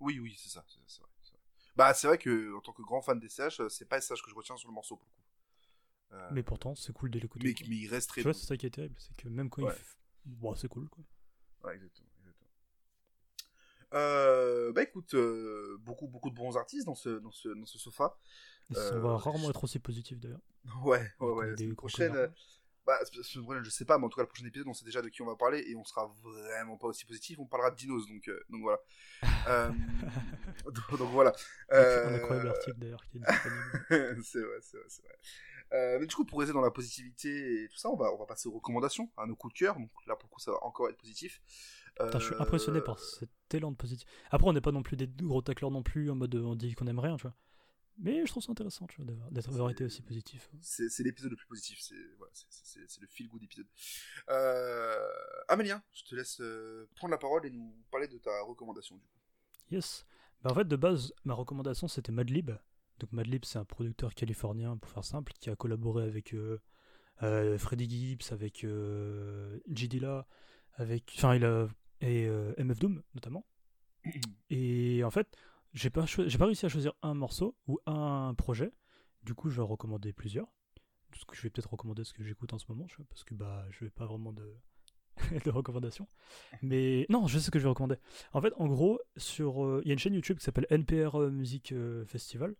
Oui, 0.00 0.18
oui, 0.18 0.34
c'est 0.38 0.48
ça, 0.48 0.64
c'est 0.68 0.78
vrai. 1.00 1.08
Bah, 1.76 1.94
c'est 1.94 2.06
vrai 2.08 2.18
que 2.18 2.54
en 2.56 2.60
tant 2.60 2.72
que 2.72 2.82
grand 2.82 3.00
fan 3.00 3.18
des 3.18 3.28
CH, 3.28 3.68
c'est 3.68 3.88
pas 3.88 3.98
SCH 3.98 4.22
que 4.22 4.30
je 4.30 4.34
retiens 4.34 4.56
sur 4.56 4.68
le 4.68 4.74
morceau 4.74 4.96
pour 4.96 5.06
le 5.06 5.12
coup. 5.12 5.20
Euh, 6.12 6.30
Mais 6.32 6.42
pourtant, 6.42 6.74
c'est 6.74 6.92
cool 6.92 7.10
de 7.10 7.18
l'écouter. 7.18 7.54
mais, 7.68 7.76
il 7.76 7.88
reste 7.88 8.08
très 8.10 8.20
Tu 8.22 8.24
vois, 8.24 8.34
c'est 8.34 8.46
ça 8.46 8.56
qui 8.56 8.66
est 8.66 8.70
terrible, 8.70 8.96
c'est 8.98 9.16
que 9.16 9.28
même 9.28 9.48
quand 9.48 9.62
Ouais. 9.62 9.72
il. 9.72 9.76
f- 9.76 9.96
Bon, 10.26 10.54
c'est 10.54 10.68
cool, 10.68 10.88
quoi. 10.88 11.02
Ouais, 11.64 11.74
exactement. 11.76 12.09
Euh, 13.92 14.72
bah 14.72 14.82
écoute, 14.82 15.14
euh, 15.14 15.76
beaucoup 15.80 16.06
beaucoup 16.06 16.30
de 16.30 16.34
bons 16.34 16.56
artistes 16.56 16.86
dans 16.86 16.94
ce 16.94 17.08
dans 17.08 17.32
ce 17.32 17.48
dans 17.48 17.66
ce 17.66 17.78
sofa. 17.78 18.16
Et 18.70 18.78
Euh, 18.78 18.98
on 18.98 19.08
va 19.08 19.16
rarement 19.16 19.50
être 19.50 19.64
aussi 19.64 19.78
positif 19.78 20.18
d'ailleurs. 20.20 20.40
Ouais, 20.84 21.02
ouais, 21.20 21.32
ouais. 21.32 21.54
La 21.58 21.74
prochaine, 21.74 22.14
euh, 22.14 22.28
bah, 22.86 22.98
je 23.12 23.70
sais 23.70 23.84
pas, 23.84 23.98
mais 23.98 24.04
en 24.04 24.08
tout 24.08 24.16
cas, 24.16 24.22
le 24.22 24.28
prochain 24.28 24.46
épisode, 24.46 24.68
on 24.68 24.74
sait 24.74 24.84
déjà 24.84 25.02
de 25.02 25.08
qui 25.08 25.22
on 25.22 25.26
va 25.26 25.36
parler 25.36 25.64
et 25.66 25.74
on 25.74 25.84
sera 25.84 26.14
vraiment 26.22 26.76
pas 26.76 26.88
aussi 26.88 27.04
positif. 27.04 27.38
On 27.38 27.46
parlera 27.46 27.70
de 27.70 27.76
dinos, 27.76 28.06
donc, 28.06 28.28
euh, 28.28 28.44
donc 28.48 28.62
voilà. 28.62 28.78
Euh, 29.48 29.70
donc, 30.64 30.98
donc 30.98 31.10
voilà. 31.10 31.32
Un 31.70 31.76
Euh, 31.76 32.16
incroyable 32.16 32.48
article 32.48 32.78
d'ailleurs 32.78 33.04
qui 33.10 33.18
est 33.18 33.20
disponible. 33.20 34.22
c'est 34.24 34.40
vrai, 34.40 34.58
c'est 34.60 34.76
vrai, 34.76 34.86
c'est 34.88 35.02
vrai. 35.02 35.98
Mais 36.00 36.06
du 36.06 36.14
coup, 36.14 36.24
pour 36.24 36.40
rester 36.40 36.52
dans 36.52 36.60
la 36.60 36.70
positivité 36.70 37.62
et 37.64 37.68
tout 37.68 37.76
ça, 37.76 37.90
on 37.90 37.96
va, 37.96 38.12
on 38.12 38.18
va 38.18 38.26
passer 38.26 38.48
aux 38.48 38.52
recommandations, 38.52 39.08
à 39.16 39.26
nos 39.26 39.36
coups 39.36 39.54
de 39.54 39.58
cœur. 39.58 39.76
Donc 39.76 39.90
là, 40.06 40.16
pour 40.16 40.28
le 40.28 40.34
coup, 40.34 40.40
ça 40.40 40.50
va 40.50 40.58
encore 40.64 40.88
être 40.88 40.96
positif. 40.96 41.40
Putain, 41.98 42.18
je 42.18 42.24
suis 42.26 42.34
Euh, 42.34 42.40
impressionné 42.40 42.80
par 42.80 42.98
cet 42.98 43.30
élan 43.52 43.70
de 43.72 43.76
positif. 43.76 44.08
Après, 44.30 44.48
on 44.48 44.52
n'est 44.52 44.60
pas 44.60 44.72
non 44.72 44.82
plus 44.82 44.96
des 44.96 45.06
gros 45.08 45.42
tacleurs 45.42 45.70
non 45.70 45.82
plus, 45.82 46.10
en 46.10 46.14
mode 46.14 46.34
euh, 46.34 46.42
on 46.44 46.54
dit 46.56 46.74
qu'on 46.74 46.86
aime 46.86 46.98
rien, 46.98 47.16
tu 47.16 47.22
vois. 47.22 47.34
Mais 48.02 48.24
je 48.24 48.30
trouve 48.30 48.42
ça 48.42 48.52
intéressant, 48.52 48.86
tu 48.86 49.02
vois, 49.02 49.12
d'avoir- 49.30 49.70
été 49.70 49.84
aussi 49.84 50.00
positif. 50.00 50.48
C'est 50.62 51.02
l'épisode 51.02 51.32
le 51.32 51.36
plus 51.36 51.46
positif, 51.46 51.78
c'est 51.82 51.94
voilà, 52.16 52.32
le 53.00 53.06
feel 53.08 53.28
good 53.28 53.42
épisode. 53.42 53.66
Euh, 54.30 54.96
Amélien, 55.48 55.82
je 55.92 56.04
te 56.04 56.14
laisse 56.14 56.40
euh, 56.40 56.88
prendre 56.96 57.10
la 57.12 57.18
parole 57.18 57.44
et 57.46 57.50
nous 57.50 57.74
parler 57.90 58.08
de 58.08 58.16
ta 58.18 58.30
recommandation 58.42 58.96
du 58.96 59.02
coup. 59.02 59.18
Yes. 59.70 60.06
Bah, 60.42 60.50
en 60.52 60.54
fait, 60.54 60.66
de 60.66 60.76
base, 60.76 61.12
ma 61.24 61.34
recommandation 61.34 61.88
c'était 61.88 62.12
Madlib. 62.12 62.52
Donc, 63.00 63.12
Madlib, 63.12 63.44
c'est 63.44 63.58
un 63.58 63.64
producteur 63.64 64.14
californien, 64.14 64.76
pour 64.76 64.90
faire 64.90 65.04
simple, 65.04 65.32
qui 65.38 65.50
a 65.50 65.56
collaboré 65.56 66.04
avec 66.04 66.34
euh, 66.34 66.58
euh, 67.22 67.58
Freddie 67.58 67.88
Gibbs, 67.88 68.32
avec 68.32 68.64
euh, 68.64 69.58
J. 69.68 69.88
Dilla, 69.88 70.26
avec. 70.74 71.12
Enfin, 71.16 71.34
il 71.34 71.44
a. 71.44 71.68
Et 72.00 72.26
euh, 72.26 72.54
MF 72.58 72.78
Doom, 72.78 73.02
notamment. 73.14 73.46
Et 74.50 75.02
en 75.04 75.10
fait, 75.10 75.36
j'ai 75.74 75.90
pas, 75.90 76.04
j'ai 76.06 76.38
pas 76.38 76.46
réussi 76.46 76.66
à 76.66 76.68
choisir 76.68 76.94
un 77.02 77.14
morceau 77.14 77.56
ou 77.66 77.78
un 77.86 78.34
projet. 78.34 78.72
Du 79.22 79.34
coup, 79.34 79.50
je 79.50 79.56
vais 79.56 79.62
en 79.62 79.66
recommander 79.66 80.12
plusieurs. 80.12 80.48
Ce 81.14 81.24
que 81.24 81.36
je 81.36 81.42
vais 81.42 81.50
peut-être 81.50 81.70
recommander 81.70 82.04
ce 82.04 82.12
que 82.12 82.22
j'écoute 82.22 82.52
en 82.52 82.58
ce 82.58 82.66
moment, 82.68 82.86
parce 83.08 83.24
que 83.24 83.34
bah, 83.34 83.66
je 83.70 83.84
vais 83.84 83.90
pas 83.90 84.06
vraiment 84.06 84.32
de, 84.32 84.54
de 85.44 85.50
recommandations. 85.50 86.08
Mais 86.62 87.04
non, 87.08 87.26
je 87.26 87.38
sais 87.38 87.46
ce 87.46 87.50
que 87.50 87.58
je 87.58 87.64
vais 87.64 87.70
recommander. 87.70 87.96
En 88.32 88.40
fait, 88.40 88.52
en 88.56 88.68
gros, 88.68 89.00
sur, 89.16 89.64
euh, 89.64 89.82
il 89.84 89.88
y 89.88 89.90
a 89.90 89.94
une 89.94 89.98
chaîne 89.98 90.14
YouTube 90.14 90.38
qui 90.38 90.44
s'appelle 90.44 90.66
NPR 90.70 91.16
euh, 91.16 91.30
Music 91.30 91.74
Festival, 92.06 92.54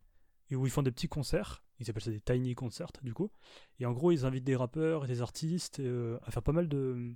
et 0.50 0.56
où 0.56 0.66
ils 0.66 0.70
font 0.70 0.82
des 0.82 0.90
petits 0.90 1.08
concerts. 1.08 1.62
Ils 1.78 1.88
appellent 1.88 2.02
ça 2.02 2.10
des 2.10 2.20
tiny 2.20 2.54
concerts, 2.54 2.90
du 3.02 3.14
coup. 3.14 3.30
Et 3.78 3.86
en 3.86 3.92
gros, 3.92 4.12
ils 4.12 4.26
invitent 4.26 4.44
des 4.44 4.56
rappeurs 4.56 5.04
et 5.04 5.08
des 5.08 5.22
artistes 5.22 5.80
euh, 5.80 6.18
à 6.24 6.30
faire 6.30 6.42
pas 6.42 6.52
mal 6.52 6.68
de, 6.68 7.14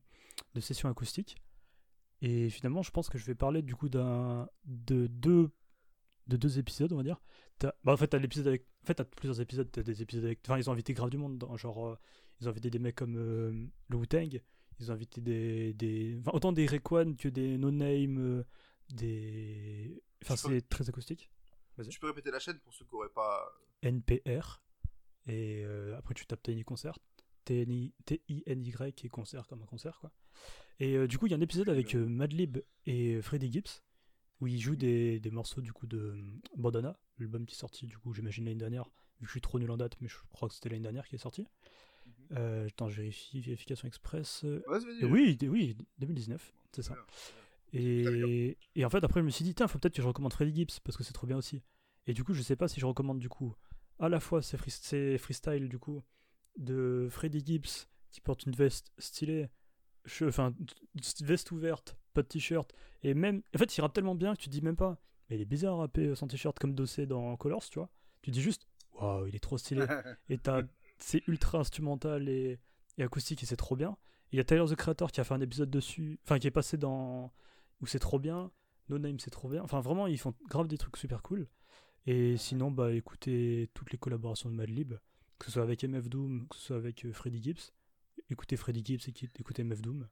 de 0.55 0.61
sessions 0.61 0.89
acoustiques. 0.89 1.37
Et 2.27 2.49
finalement, 2.49 2.83
je 2.83 2.91
pense 2.91 3.09
que 3.11 3.19
je 3.19 3.25
vais 3.27 3.35
parler 3.35 3.61
du 3.63 3.75
coup 3.75 3.89
d'un 3.89 4.49
de 4.65 5.07
deux 5.09 5.51
de 6.27 6.37
deux 6.39 6.59
épisodes, 6.59 6.91
on 6.93 6.97
va 6.97 7.03
dire. 7.03 7.21
Bah, 7.61 7.75
en 7.93 7.97
fait, 7.99 8.09
t'as 8.09 8.19
l'épisode 8.19 8.47
avec. 8.49 8.67
En 8.83 8.87
fait, 8.87 8.95
t'as 8.95 9.05
plusieurs 9.05 9.41
épisodes. 9.41 9.71
T'as 9.71 9.83
des 9.83 10.01
épisodes 10.01 10.25
avec. 10.25 10.41
Enfin, 10.45 10.57
ils 10.59 10.69
ont 10.71 10.73
invité 10.73 10.95
grave 10.95 11.11
du 11.11 11.19
monde. 11.19 11.37
Dans, 11.39 11.55
genre, 11.57 11.87
euh, 11.89 11.99
ils 12.41 12.47
ont 12.49 12.51
invité 12.51 12.71
des 12.71 12.79
mecs 12.79 12.95
comme 12.97 13.17
euh, 13.17 13.67
le. 13.89 13.99
Ils 14.81 14.91
ont 14.91 14.95
invité 14.95 15.21
des, 15.21 15.75
des 15.75 16.17
enfin, 16.21 16.31
autant 16.35 16.53
des 16.53 16.67
Rayquan 16.67 17.15
que 17.15 17.29
des 17.29 17.59
No 17.59 17.71
Name, 17.71 18.19
euh, 18.19 18.45
des. 18.91 20.03
Enfin, 20.23 20.35
peux- 20.49 20.55
c'est 20.55 20.69
très 20.69 20.89
acoustique. 20.89 21.31
Tu 21.91 21.99
peux 21.99 22.07
répéter 22.07 22.31
la 22.31 22.39
chaîne 22.39 22.59
pour 22.61 22.73
ceux 22.73 22.85
qui 22.85 22.95
n'auraient 22.95 23.09
pas. 23.11 23.53
NPR. 23.83 24.63
Et 25.27 25.63
euh, 25.65 25.97
après, 25.99 26.15
tu 26.15 26.27
tapes 26.27 26.43
Tiny 26.43 26.65
Concert. 26.65 26.99
T-N-I- 27.45 27.93
T-I-N-Y 28.07 29.05
et 29.05 29.09
concert 29.11 29.47
comme 29.47 29.63
un 29.63 29.67
concert, 29.67 29.99
quoi. 30.01 30.11
Et 30.81 30.97
euh, 30.97 31.07
du 31.07 31.19
coup, 31.19 31.27
il 31.27 31.31
y 31.31 31.35
a 31.35 31.37
un 31.37 31.41
épisode 31.41 31.69
avec 31.69 31.95
euh, 31.95 32.07
Madlib 32.07 32.59
et 32.87 33.21
Freddie 33.23 33.51
Gibbs 33.53 33.83
où 34.41 34.47
ils 34.49 34.61
jouent 34.61 34.77
des, 34.77 35.21
des 35.21 35.31
morceaux 35.31 35.61
du 35.61 35.73
coup 35.73 35.87
de 35.87 35.99
euh, 35.99 36.23
Bandana, 36.57 36.99
l'album 37.19 37.47
qui 37.47 37.55
est 37.55 37.59
sorti, 37.59 37.87
du 37.87 37.97
coup, 37.97 38.13
j'imagine 38.13 38.45
l'année 38.45 38.57
dernière, 38.57 38.85
vu 39.21 39.21
que 39.21 39.27
je 39.27 39.31
suis 39.33 39.41
trop 39.41 39.59
nul 39.61 39.71
en 39.71 39.77
date, 39.77 39.97
mais 40.01 40.09
je 40.09 40.17
crois 40.31 40.49
que 40.49 40.55
c'était 40.55 40.69
l'année 40.69 40.83
dernière 40.83 41.07
qui 41.07 41.15
est 41.15 41.19
sorti. 41.19 41.47
Mhm. 42.07 42.13
Euh, 42.39 42.67
attends, 42.67 42.89
je 42.89 42.97
vérifie, 42.97 43.41
vérification 43.41 43.87
express. 43.87 44.43
euh, 44.45 44.63
vas-y. 44.67 45.01
et 45.01 45.05
oui, 45.07 45.39
oui, 45.49 45.77
2019, 45.99 46.53
c'est 46.73 46.83
ça. 46.83 46.95
Et, 47.73 48.59
et 48.77 48.85
en 48.85 48.91
fait, 48.91 49.03
après, 49.05 49.21
je 49.21 49.25
me 49.25 49.31
suis 49.31 49.45
dit, 49.45 49.55
tiens, 49.55 49.69
faut 49.69 49.79
peut-être 49.79 49.95
que 49.95 50.03
je 50.03 50.07
recommande 50.07 50.33
Freddie 50.33 50.55
Gibbs 50.55 50.81
parce 50.85 50.97
que 50.97 51.05
c'est 51.05 51.13
trop 51.13 51.27
bien 51.27 51.37
aussi. 51.37 51.63
Et 52.07 52.13
du 52.13 52.23
coup, 52.25 52.35
je 52.35 52.43
sais 52.43 52.57
pas 52.57 52.69
si 52.69 52.81
je 52.81 52.87
recommande 52.87 53.19
du 53.19 53.29
coup 53.29 53.55
à 53.99 54.09
la 54.09 54.21
fois 54.21 54.43
ces, 54.43 54.57
free- 54.57 54.71
ces 54.71 55.19
freestyles 55.19 55.69
du 55.69 55.79
coup 55.79 56.03
de 56.59 57.09
Freddie 57.11 57.43
Gibbs 57.45 57.87
qui 58.11 58.21
porte 58.21 58.45
une 58.45 58.53
veste 58.53 58.93
stylée, 58.99 59.49
che- 60.07 60.27
enfin, 60.29 60.55
veste 61.23 61.51
ouverte, 61.53 61.97
pas 62.13 62.23
de 62.23 62.29
t-shirt, 62.29 62.73
et 63.03 63.15
même, 63.15 63.43
en 63.55 63.59
fait, 63.59 63.77
il 63.77 63.81
rappe 63.81 63.93
tellement 63.93 64.15
bien 64.15 64.35
que 64.35 64.41
tu 64.41 64.47
te 64.47 64.51
dis 64.51 64.63
même 64.63 64.77
pas, 64.77 65.01
mais 65.29 65.37
il 65.37 65.43
est 65.43 65.47
bizarre 65.47 65.75
à 65.75 65.79
rapper 65.79 66.07
euh, 66.09 66.15
sans 66.15 66.27
t-shirt 66.27 66.59
comme 66.59 66.75
Dossé 66.75 67.07
dans 67.07 67.37
Colors, 67.37 67.65
tu 67.71 67.79
vois. 67.79 67.91
Tu 68.23 68.31
dis 68.31 68.41
juste, 68.43 68.67
waouh, 68.93 69.27
il 69.27 69.35
est 69.37 69.41
trop 69.41 69.59
stylé. 69.59 69.83
et 70.29 70.39
c'est 70.99 71.27
ultra 71.29 71.59
instrumental 71.59 72.29
et, 72.29 72.59
et 72.99 73.03
acoustique 73.03 73.43
et 73.43 73.47
c'est 73.47 73.57
trop 73.57 73.77
bien. 73.77 73.97
Il 74.33 74.37
y 74.37 74.41
a 74.41 74.45
Tyler 74.45 74.65
the 74.69 74.75
Creator 74.77 75.11
qui 75.13 75.21
a 75.21 75.25
fait 75.25 75.35
un 75.35 75.41
épisode 75.41 75.71
dessus, 75.71 76.19
enfin 76.25 76.39
qui 76.39 76.47
est 76.47 76.51
passé 76.51 76.77
dans 76.77 77.33
où 77.81 77.87
c'est 77.87 77.99
trop 77.99 78.19
bien. 78.19 78.51
No 78.89 78.99
Name 78.99 79.19
c'est 79.19 79.31
trop 79.31 79.49
bien. 79.49 79.63
Enfin 79.63 79.81
vraiment 79.81 80.07
ils 80.07 80.19
font 80.19 80.35
grave 80.49 80.69
des 80.69 80.79
trucs 80.79 80.97
super 80.97 81.23
cool. 81.23 81.49
Et 82.07 82.37
sinon 82.37 82.71
bah 82.71 82.93
écoutez 82.93 83.71
toutes 83.75 83.93
les 83.93 83.99
collaborations 83.99 84.49
de 84.51 84.55
Madlib, 84.55 84.95
que 85.39 85.47
ce 85.47 85.53
soit 85.53 85.63
avec 85.63 85.83
MF 85.85 86.09
Doom, 86.09 86.47
que 86.49 86.57
ce 86.57 86.63
soit 86.63 86.77
avec 86.77 87.05
euh, 87.05 87.13
Freddie 87.13 87.43
Gibbs. 87.43 87.73
Écoutez 88.31 88.57
Freddie 88.57 88.83
Gibbs 88.85 89.09
et 89.09 89.15
écoutez 89.39 89.65
MF 89.65 89.81
Doom. 89.83 90.09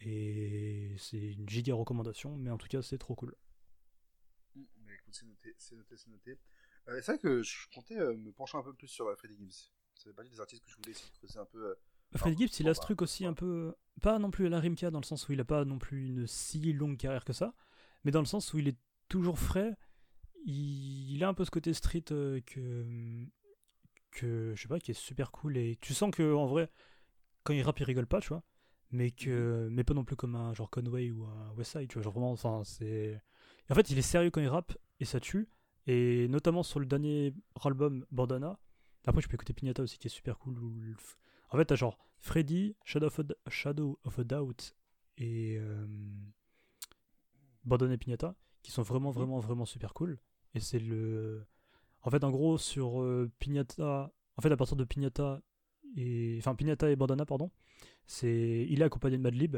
Et 0.00 0.94
c'est 0.98 1.32
une 1.32 1.48
giga 1.48 1.74
recommandation, 1.74 2.36
mais 2.36 2.50
en 2.50 2.58
tout 2.58 2.68
cas 2.68 2.82
c'est 2.82 2.98
trop 2.98 3.14
cool. 3.14 3.34
Mais 4.54 4.94
écoute, 4.94 5.14
c'est 5.14 5.26
noté, 5.26 5.54
c'est 5.58 5.76
noté, 5.76 5.96
c'est 5.96 6.10
noté. 6.10 6.38
Euh, 6.88 7.00
c'est 7.02 7.12
vrai 7.12 7.18
que 7.18 7.42
je 7.42 7.68
comptais 7.72 7.98
euh, 7.98 8.16
me 8.16 8.32
pencher 8.32 8.58
un 8.58 8.62
peu 8.62 8.74
plus 8.74 8.88
sur 8.88 9.06
euh, 9.06 9.14
Freddie 9.16 9.36
Gibbs. 9.36 9.70
Ça 9.94 10.04
fait 10.10 10.12
partie 10.14 10.30
des 10.30 10.40
artistes 10.40 10.64
que 10.64 10.70
je 10.70 10.76
voulais 10.76 10.90
essayer 10.90 11.08
de 11.10 11.16
creuser 11.18 11.38
un 11.38 11.44
peu. 11.46 11.64
euh, 11.70 11.74
Freddie 12.16 12.42
Gibbs, 12.46 12.60
il 12.60 12.68
a 12.68 12.74
ce 12.74 12.80
bah, 12.80 12.84
truc 12.84 13.02
aussi 13.02 13.24
un 13.24 13.34
peu. 13.34 13.74
Pas 14.00 14.18
non 14.18 14.30
plus 14.30 14.46
à 14.46 14.48
la 14.50 14.60
Rimka, 14.60 14.90
dans 14.90 15.00
le 15.00 15.04
sens 15.04 15.28
où 15.28 15.32
il 15.32 15.40
a 15.40 15.44
pas 15.44 15.64
non 15.64 15.78
plus 15.78 16.06
une 16.06 16.26
si 16.26 16.72
longue 16.72 16.96
carrière 16.96 17.24
que 17.24 17.32
ça, 17.32 17.54
mais 18.04 18.10
dans 18.10 18.20
le 18.20 18.26
sens 18.26 18.52
où 18.52 18.58
il 18.58 18.68
est 18.68 18.78
toujours 19.08 19.38
frais. 19.38 19.76
Il, 20.44 21.12
il 21.12 21.22
a 21.24 21.28
un 21.28 21.34
peu 21.34 21.44
ce 21.44 21.50
côté 21.50 21.72
street 21.72 22.02
que. 22.46 23.26
que. 24.10 24.54
je 24.54 24.60
sais 24.62 24.68
pas, 24.68 24.80
qui 24.80 24.90
est 24.90 24.94
super 24.94 25.30
cool. 25.30 25.56
Et 25.56 25.76
tu 25.80 25.94
sens 25.94 26.10
que, 26.10 26.34
en 26.34 26.46
vrai, 26.46 26.70
quand 27.44 27.52
il 27.52 27.62
rappe, 27.62 27.80
il 27.80 27.84
rigole 27.84 28.06
pas, 28.06 28.20
tu 28.20 28.28
vois. 28.28 28.42
Mais 28.90 29.10
que. 29.10 29.68
Mais 29.70 29.84
pas 29.84 29.94
non 29.94 30.04
plus 30.04 30.16
comme 30.16 30.36
un 30.36 30.52
genre 30.54 30.70
Conway 30.70 31.10
ou 31.10 31.24
un 31.24 31.52
Westside, 31.56 31.88
tu 31.88 31.94
vois. 31.94 32.02
Genre 32.02 32.12
vraiment, 32.12 32.32
enfin, 32.32 32.62
c'est. 32.64 33.20
En 33.70 33.74
fait, 33.74 33.90
il 33.90 33.98
est 33.98 34.02
sérieux 34.02 34.30
quand 34.30 34.40
il 34.40 34.48
rappe 34.48 34.76
et 35.00 35.04
ça 35.04 35.20
tue. 35.20 35.48
Et 35.86 36.28
notamment 36.28 36.62
sur 36.62 36.78
le 36.78 36.86
dernier 36.86 37.34
album, 37.64 38.06
Bandana. 38.10 38.58
Après, 39.06 39.20
je 39.20 39.28
peux 39.28 39.34
écouter 39.34 39.52
Pignata 39.52 39.82
aussi, 39.82 39.98
qui 39.98 40.06
est 40.06 40.10
super 40.10 40.38
cool. 40.38 40.56
En 41.50 41.56
fait, 41.56 41.64
t'as 41.64 41.74
genre 41.74 41.98
Freddy, 42.18 42.76
Shadow 42.84 43.06
of 43.06 43.18
a, 43.18 43.50
Shadow 43.50 43.98
of 44.04 44.18
a 44.18 44.24
Doubt 44.24 44.76
et 45.18 45.56
euh, 45.58 45.86
Bandana 47.64 47.94
et 47.94 47.98
Pignata, 47.98 48.36
qui 48.62 48.70
sont 48.70 48.82
vraiment, 48.82 49.10
vraiment, 49.10 49.40
vraiment 49.40 49.64
super 49.64 49.92
cool. 49.92 50.20
Et 50.54 50.60
c'est 50.60 50.78
le. 50.78 51.46
En 52.02 52.10
fait, 52.10 52.22
en 52.24 52.30
gros, 52.30 52.58
sur 52.58 53.02
euh, 53.02 53.30
Pignata. 53.38 54.12
En 54.36 54.42
fait, 54.42 54.52
à 54.52 54.56
partir 54.56 54.76
de 54.76 54.84
Pignata 54.84 55.42
et. 55.96 56.36
Enfin, 56.38 56.54
Pignata 56.54 56.90
et 56.90 56.96
Bandana, 56.96 57.24
pardon. 57.26 57.50
C'est. 58.06 58.66
Il 58.68 58.80
est 58.82 58.84
accompagné 58.84 59.16
de 59.18 59.22
Madlib. 59.22 59.56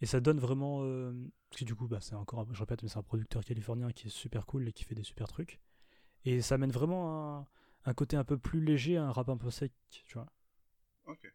Et 0.00 0.06
ça 0.06 0.20
donne 0.20 0.38
vraiment. 0.38 0.80
euh, 0.82 1.12
Parce 1.50 1.60
que 1.60 1.64
du 1.64 1.74
coup, 1.74 1.86
bah, 1.88 1.98
c'est 2.00 2.14
encore. 2.14 2.40
un- 2.40 2.46
Je 2.52 2.58
répète, 2.60 2.82
mais 2.82 2.88
c'est 2.88 2.98
un 2.98 3.02
producteur 3.02 3.44
californien 3.44 3.90
qui 3.92 4.08
est 4.08 4.10
super 4.10 4.46
cool 4.46 4.68
et 4.68 4.72
qui 4.72 4.84
fait 4.84 4.94
des 4.94 5.04
super 5.04 5.28
trucs. 5.28 5.60
Et 6.24 6.40
ça 6.42 6.56
amène 6.56 6.72
vraiment 6.72 7.38
un, 7.38 7.46
un 7.84 7.94
côté 7.94 8.16
un 8.16 8.24
peu 8.24 8.38
plus 8.38 8.60
léger, 8.64 8.96
un 8.96 9.12
rap 9.12 9.28
un 9.28 9.36
peu 9.36 9.50
sec, 9.50 9.72
tu 9.90 10.14
vois. 10.14 10.26
Ok. 11.06 11.32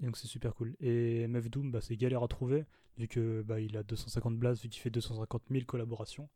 Et 0.00 0.06
donc 0.06 0.16
c'est 0.16 0.26
super 0.26 0.54
cool. 0.54 0.76
Et 0.80 1.22
MF 1.28 1.50
Doom, 1.50 1.70
bah, 1.72 1.80
c'est 1.80 1.96
galère 1.96 2.22
à 2.22 2.28
trouver, 2.28 2.64
vu 2.98 3.08
que 3.08 3.42
bah, 3.42 3.60
il 3.60 3.76
a 3.76 3.82
250 3.82 4.38
blasts, 4.38 4.62
vu 4.62 4.68
qu'il 4.68 4.80
fait 4.80 4.90
250 4.90 5.42
000 5.50 5.64
collaborations. 5.66 6.28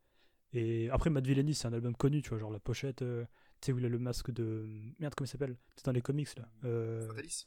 Et 0.53 0.89
après, 0.91 1.11
Mad 1.11 1.27
Villainy, 1.27 1.55
c'est 1.55 1.69
un 1.69 1.73
album 1.73 1.95
connu, 1.97 2.23
tu 2.23 2.31
vois, 2.31 2.39
genre 2.39 2.51
la 2.51 2.61
pochette, 2.61 3.03
euh, 3.03 3.25
tu 3.61 3.67
sais, 3.67 3.73
où 3.73 3.79
il 3.79 3.85
a 3.85 3.89
le 3.89 3.99
masque 3.99 4.31
de. 4.31 4.67
Merde, 4.99 5.15
comment 5.17 5.27
il 5.27 5.31
s'appelle? 5.31 5.57
C'est 5.77 5.85
dans 5.87 5.93
les 5.93 6.03
comics, 6.03 6.35
là. 6.37 6.49
Euh, 6.65 7.07
Fatalis? 7.09 7.47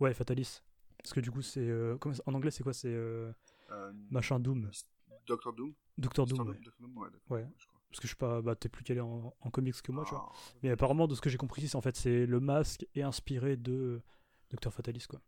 Ouais, 0.00 0.14
Fatalis. 0.14 0.60
Parce 0.98 1.12
que 1.12 1.20
du 1.20 1.30
coup, 1.30 1.42
c'est. 1.42 1.60
euh, 1.68 1.96
comment 1.98 2.14
En 2.26 2.34
anglais, 2.34 2.50
c'est 2.50 2.62
quoi? 2.62 2.72
C'est. 2.72 2.94
Machin 4.10 4.40
Doom. 4.40 4.70
Doctor 5.26 5.52
Doom? 5.52 5.74
Doctor. 5.98 6.26
Doom, 6.26 6.48
ouais. 6.48 6.56
Doom, 6.80 6.96
ouais, 6.98 7.10
d'accord, 7.10 7.30
Ouais. 7.30 7.46
je 7.58 7.66
crois. 7.66 7.80
Parce 7.90 8.00
que 8.00 8.02
je 8.04 8.08
suis 8.08 8.16
pas. 8.16 8.40
Bah, 8.42 8.54
t'es 8.54 8.68
plus 8.68 8.84
calé 8.84 9.00
en, 9.00 9.34
en 9.40 9.50
comics 9.50 9.80
que 9.82 9.92
moi, 9.92 10.04
tu 10.04 10.10
vois. 10.10 10.30
Ah, 10.32 10.38
Mais 10.62 10.70
apparemment, 10.70 11.06
de 11.06 11.14
ce 11.14 11.20
que 11.20 11.30
j'ai 11.30 11.38
compris, 11.38 11.66
c'est 11.68 11.76
en 11.76 11.80
fait, 11.80 11.96
c'est 11.96 12.26
le 12.26 12.40
masque 12.40 12.86
est 12.94 13.02
inspiré 13.02 13.56
de 13.56 14.00
Docteur 14.50 14.72
Fatalis, 14.72 15.06
quoi. 15.08 15.20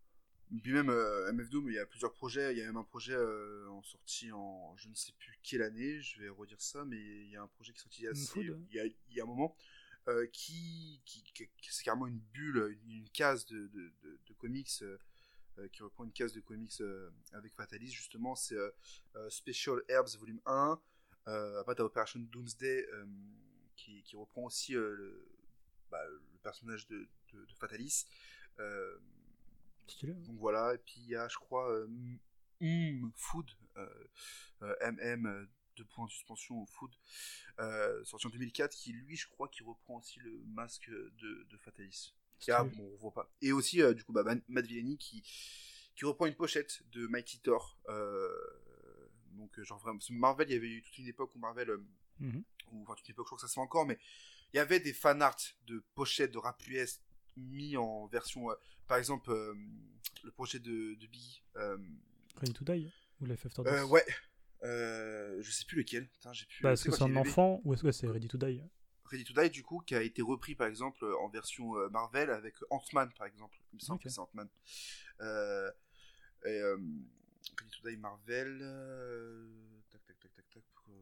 Puis 0.62 0.72
même 0.72 0.90
euh, 0.90 1.30
MF 1.32 1.48
Doom, 1.48 1.68
il 1.68 1.74
y 1.74 1.78
a 1.78 1.86
plusieurs 1.86 2.12
projets. 2.12 2.52
Il 2.52 2.58
y 2.58 2.62
a 2.62 2.66
même 2.66 2.76
un 2.76 2.82
projet 2.84 3.14
euh, 3.14 3.68
en 3.70 3.82
sorti 3.82 4.32
en 4.32 4.74
je 4.76 4.88
ne 4.88 4.94
sais 4.94 5.12
plus 5.18 5.38
quelle 5.44 5.62
année, 5.62 6.00
je 6.00 6.20
vais 6.20 6.28
redire 6.28 6.60
ça, 6.60 6.84
mais 6.84 6.96
il 6.98 7.30
y 7.30 7.36
a 7.36 7.42
un 7.42 7.46
projet 7.46 7.72
qui 7.72 7.78
est 7.78 7.82
sorti 7.82 8.00
il 8.02 8.04
y 8.04 8.08
a, 8.08 8.10
assez- 8.10 8.40
il 8.40 8.74
y 8.76 8.80
a, 8.80 8.84
il 8.86 9.14
y 9.16 9.20
a 9.20 9.24
un 9.24 9.26
moment 9.28 9.54
euh, 10.10 10.26
qui, 10.32 11.00
qui, 11.04 11.22
qui- 11.22 11.48
qui- 11.58 11.72
c'est 11.74 11.84
carrément 11.84 12.06
une 12.06 12.18
bulle, 12.18 12.78
une, 12.84 12.90
une 12.90 13.08
case 13.10 13.46
de, 13.46 13.68
de, 13.68 13.92
de, 14.02 14.18
de 14.26 14.32
comics 14.34 14.70
euh, 14.82 14.98
euh, 15.58 15.68
qui 15.68 15.82
reprend 15.82 16.04
une 16.04 16.12
case 16.12 16.32
de 16.32 16.40
comics 16.40 16.80
euh, 16.80 17.10
avec 17.32 17.54
Fatalis, 17.54 17.90
justement. 17.90 18.34
C'est 18.34 18.56
Special 19.28 19.82
Herbs 19.88 20.16
Volume 20.18 20.40
1. 20.46 20.80
Euh, 21.28 21.60
après, 21.60 21.74
t'as 21.74 21.84
Operation 21.84 22.20
Doomsday 22.20 22.86
qui, 23.76 24.02
qui 24.02 24.16
reprend 24.16 24.44
aussi 24.44 24.72
le, 24.72 25.26
bah, 25.90 26.04
le 26.06 26.38
personnage 26.42 26.86
de, 26.88 27.08
Fatalis. 27.58 28.06
Stylé. 29.86 30.12
donc 30.14 30.36
voilà, 30.38 30.74
et 30.74 30.78
puis 30.78 31.00
il 31.00 31.08
y 31.10 31.16
a, 31.16 31.26
je 31.28 31.36
crois, 31.36 31.86
Mm 32.60 33.10
Food, 33.16 33.50
MM, 34.82 35.48
deux 35.76 35.84
points 35.84 36.06
de 36.06 36.10
suspension 36.10 36.60
au 36.62 36.66
Food, 36.66 36.90
euh, 37.58 38.04
sorti 38.04 38.26
en 38.26 38.30
2004, 38.30 38.74
qui 38.76 38.92
lui, 38.92 39.16
je 39.16 39.28
crois, 39.28 39.48
qui 39.48 39.62
reprend 39.62 39.98
aussi 39.98 40.18
le 40.20 40.42
masque 40.46 40.88
de, 40.90 41.46
de 41.48 41.56
Fatalis. 41.58 42.14
Et, 42.48 42.52
ah, 42.52 42.64
bon, 42.64 42.90
on 42.94 42.96
voit 42.96 43.12
pas. 43.12 43.30
Et 43.42 43.52
aussi, 43.52 43.82
euh, 43.82 43.92
du 43.92 44.02
coup, 44.04 44.12
bah, 44.12 44.24
Matt 44.48 44.66
Villani 44.66 44.96
qui, 44.96 45.22
qui 45.94 46.04
reprend 46.04 46.26
une 46.26 46.34
pochette 46.34 46.82
de 46.92 47.06
Mighty 47.06 47.40
Thor. 47.40 47.78
euh, 47.88 48.28
donc, 49.32 49.58
genre 49.62 49.78
vraiment, 49.78 50.00
Marvel, 50.10 50.48
il 50.50 50.52
y 50.52 50.56
avait 50.56 50.68
eu 50.68 50.82
toute 50.82 50.98
une 50.98 51.06
époque 51.08 51.34
où 51.34 51.38
Marvel, 51.38 51.70
Mhm. 52.18 52.44
ou 52.72 52.82
enfin 52.82 52.94
toute 52.94 53.08
une 53.08 53.12
époque, 53.12 53.26
je 53.26 53.28
crois 53.28 53.36
que 53.36 53.42
ça 53.42 53.48
se 53.48 53.54
fait 53.54 53.60
encore, 53.60 53.86
mais 53.86 53.98
il 54.52 54.56
y 54.58 54.60
avait 54.60 54.80
des 54.80 54.92
fan 54.92 55.22
art 55.22 55.36
de 55.66 55.82
pochettes 55.94 56.32
de 56.32 56.38
rap 56.38 56.60
US 56.66 57.00
mis 57.36 57.76
en 57.78 58.06
version, 58.08 58.48
par 58.86 58.98
exemple, 58.98 59.32
le 60.22 60.30
projet 60.32 60.58
de, 60.58 60.94
de 60.94 61.06
Biggie. 61.06 61.42
Ready 61.54 62.52
to 62.52 62.64
Die 62.64 62.92
ou 63.20 63.26
Death 63.26 63.46
euh, 63.60 63.84
ouais. 63.86 64.04
Euh, 64.62 65.40
je 65.42 65.50
sais 65.50 65.64
plus 65.64 65.78
lequel. 65.78 66.08
Putain, 66.08 66.32
j'ai 66.32 66.46
plus. 66.46 66.62
Bah, 66.62 66.72
est-ce 66.72 66.84
que 66.84 66.90
c'est 66.92 67.02
un 67.02 67.16
enfant 67.16 67.60
ou 67.64 67.72
est-ce 67.74 67.82
que 67.82 67.92
c'est 67.92 68.06
Ready 68.08 68.28
to 68.28 68.38
Die? 68.38 68.62
Ready 69.06 69.24
to 69.24 69.32
Die, 69.42 69.50
du 69.50 69.62
coup, 69.62 69.80
qui 69.80 69.94
a 69.94 70.02
été 70.02 70.22
repris 70.22 70.54
par 70.54 70.66
exemple 70.68 71.04
en 71.20 71.28
version 71.28 71.76
euh, 71.76 71.88
Marvel 71.88 72.30
avec 72.30 72.54
Ant-Man 72.70 73.10
par 73.16 73.26
exemple. 73.26 73.58
Il 73.72 73.76
me 73.76 73.80
semble 73.80 73.96
Ok. 73.96 74.02
que 74.04 74.08
c'est 74.10 74.20
Ant-Man. 74.20 74.48
Euh, 75.20 75.70
euh, 76.46 76.76
Ready 77.58 77.70
to 77.82 77.88
Die 77.88 77.96
Marvel. 77.96 78.58
euh, 78.62 79.48
tac, 79.90 80.04
tac, 80.06 80.18
tac, 80.20 80.32
tac, 80.34 80.50
tac, 80.50 80.62
pour, 80.84 80.94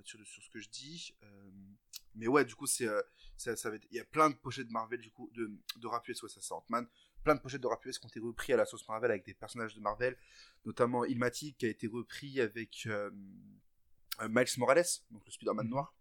être 0.00 0.06
sûr 0.06 0.18
de 0.18 0.24
sur 0.24 0.42
ce 0.42 0.50
que 0.50 0.58
je 0.58 0.68
dis. 0.70 1.14
Mais 2.14 2.26
ouais, 2.26 2.44
du 2.44 2.54
coup, 2.54 2.66
c'est, 2.66 2.88
ça, 3.36 3.54
ça 3.56 3.70
va 3.70 3.76
être- 3.76 3.86
il 3.90 3.96
y 3.96 4.00
a 4.00 4.04
plein 4.04 4.28
de 4.30 4.34
pochettes 4.34 4.66
de 4.66 4.72
Marvel, 4.72 5.00
du 5.00 5.10
coup, 5.10 5.30
de, 5.34 5.50
de 5.76 5.86
rap 5.86 6.06
US, 6.08 6.22
ouais, 6.22 6.28
ça 6.28 6.40
c'est 6.40 6.52
Ant-Man. 6.52 6.86
Plein 7.24 7.34
de 7.36 7.40
pochettes 7.40 7.60
de 7.60 7.66
rap 7.66 7.84
US 7.86 7.98
qui 7.98 8.06
ont 8.06 8.08
été 8.08 8.20
repris 8.20 8.52
à 8.52 8.56
la 8.56 8.64
sauce 8.64 8.86
Marvel 8.88 9.10
avec 9.10 9.24
des 9.24 9.34
personnages 9.34 9.74
de 9.74 9.80
Marvel, 9.80 10.16
notamment 10.64 11.04
Ilmatic 11.04 11.56
qui 11.58 11.66
a 11.66 11.68
été 11.68 11.86
repris 11.86 12.40
avec 12.40 12.84
euh, 12.86 13.10
euh, 14.20 14.28
Miles 14.28 14.46
Morales, 14.58 14.84
donc 15.10 15.24
le 15.24 15.30
Spider-Man 15.30 15.66
Mhm. 15.66 15.70
noir. 15.70 15.94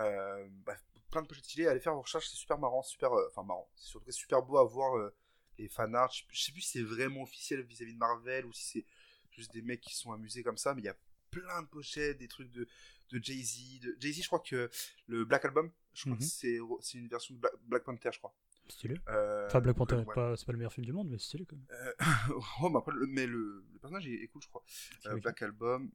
Euh, 0.00 0.46
bref, 0.64 0.82
plein 1.10 1.22
de 1.22 1.26
pochettes 1.26 1.44
stylées. 1.44 1.66
Allez 1.68 1.80
faire 1.80 1.94
vos 1.94 2.02
recherches, 2.02 2.28
c'est 2.28 2.36
super 2.36 2.58
marrant, 2.58 2.82
super, 2.82 3.12
euh, 3.12 3.26
enfin 3.30 3.42
marrant. 3.44 3.68
C'est 3.76 3.88
surtout 3.88 4.10
super 4.12 4.42
beau 4.42 4.58
à 4.58 4.64
voir 4.64 5.10
les 5.58 5.68
fanarts. 5.68 6.12
Je, 6.12 6.24
je 6.30 6.42
sais 6.44 6.52
plus 6.52 6.60
si 6.60 6.70
c'est 6.78 6.82
vraiment 6.84 7.22
officiel 7.22 7.62
vis-à-vis 7.62 7.94
de 7.94 7.98
Marvel 7.98 8.44
ou 8.46 8.52
si 8.52 8.64
c'est 8.64 8.84
juste 9.30 9.52
des 9.52 9.62
mecs 9.62 9.80
qui 9.80 9.94
sont 9.94 10.12
amusés 10.12 10.42
comme 10.42 10.56
ça, 10.56 10.74
mais 10.74 10.82
il 10.82 10.86
y 10.86 10.88
a 10.88 10.96
plein 11.30 11.62
de 11.62 11.66
pochettes, 11.68 12.18
des 12.18 12.28
trucs 12.28 12.50
de, 12.52 12.66
de 13.10 13.22
Jay-Z. 13.22 13.80
De... 13.80 13.96
Jay-Z, 14.00 14.22
je 14.22 14.26
crois 14.26 14.40
que 14.40 14.70
le 15.06 15.24
Black 15.24 15.44
Album, 15.44 15.70
je 15.94 16.02
crois 16.02 16.14
Mhm. 16.14 16.18
que 16.18 16.24
c'est, 16.24 16.58
c'est 16.80 16.98
une 16.98 17.08
version 17.08 17.34
de 17.34 17.40
Black, 17.40 17.52
Black 17.64 17.84
Panther, 17.84 18.10
je 18.12 18.18
crois. 18.18 18.34
Stylé. 18.70 18.94
Euh, 19.08 19.46
Enfin, 19.46 19.60
Black 19.60 19.76
Panther, 19.76 20.02
c'est 20.36 20.44
pas 20.46 20.52
le 20.52 20.58
meilleur 20.58 20.72
film 20.72 20.84
du 20.84 20.92
monde, 20.92 21.08
mais 21.08 21.18
c'est 21.18 21.24
stylé 21.26 21.46
quand 21.46 21.56
même. 21.56 21.66
Euh, 21.72 21.92
oh, 22.62 22.68
mais 22.70 22.78
après, 22.78 22.92
le, 22.94 23.06
mais 23.06 23.26
le, 23.26 23.64
le 23.72 23.78
personnage 23.78 24.06
est, 24.06 24.22
est 24.22 24.28
cool, 24.28 24.42
je 24.42 24.48
crois. 24.48 24.62
Euh. 25.06 25.16
Black 25.20 25.42
Album, 25.42 25.90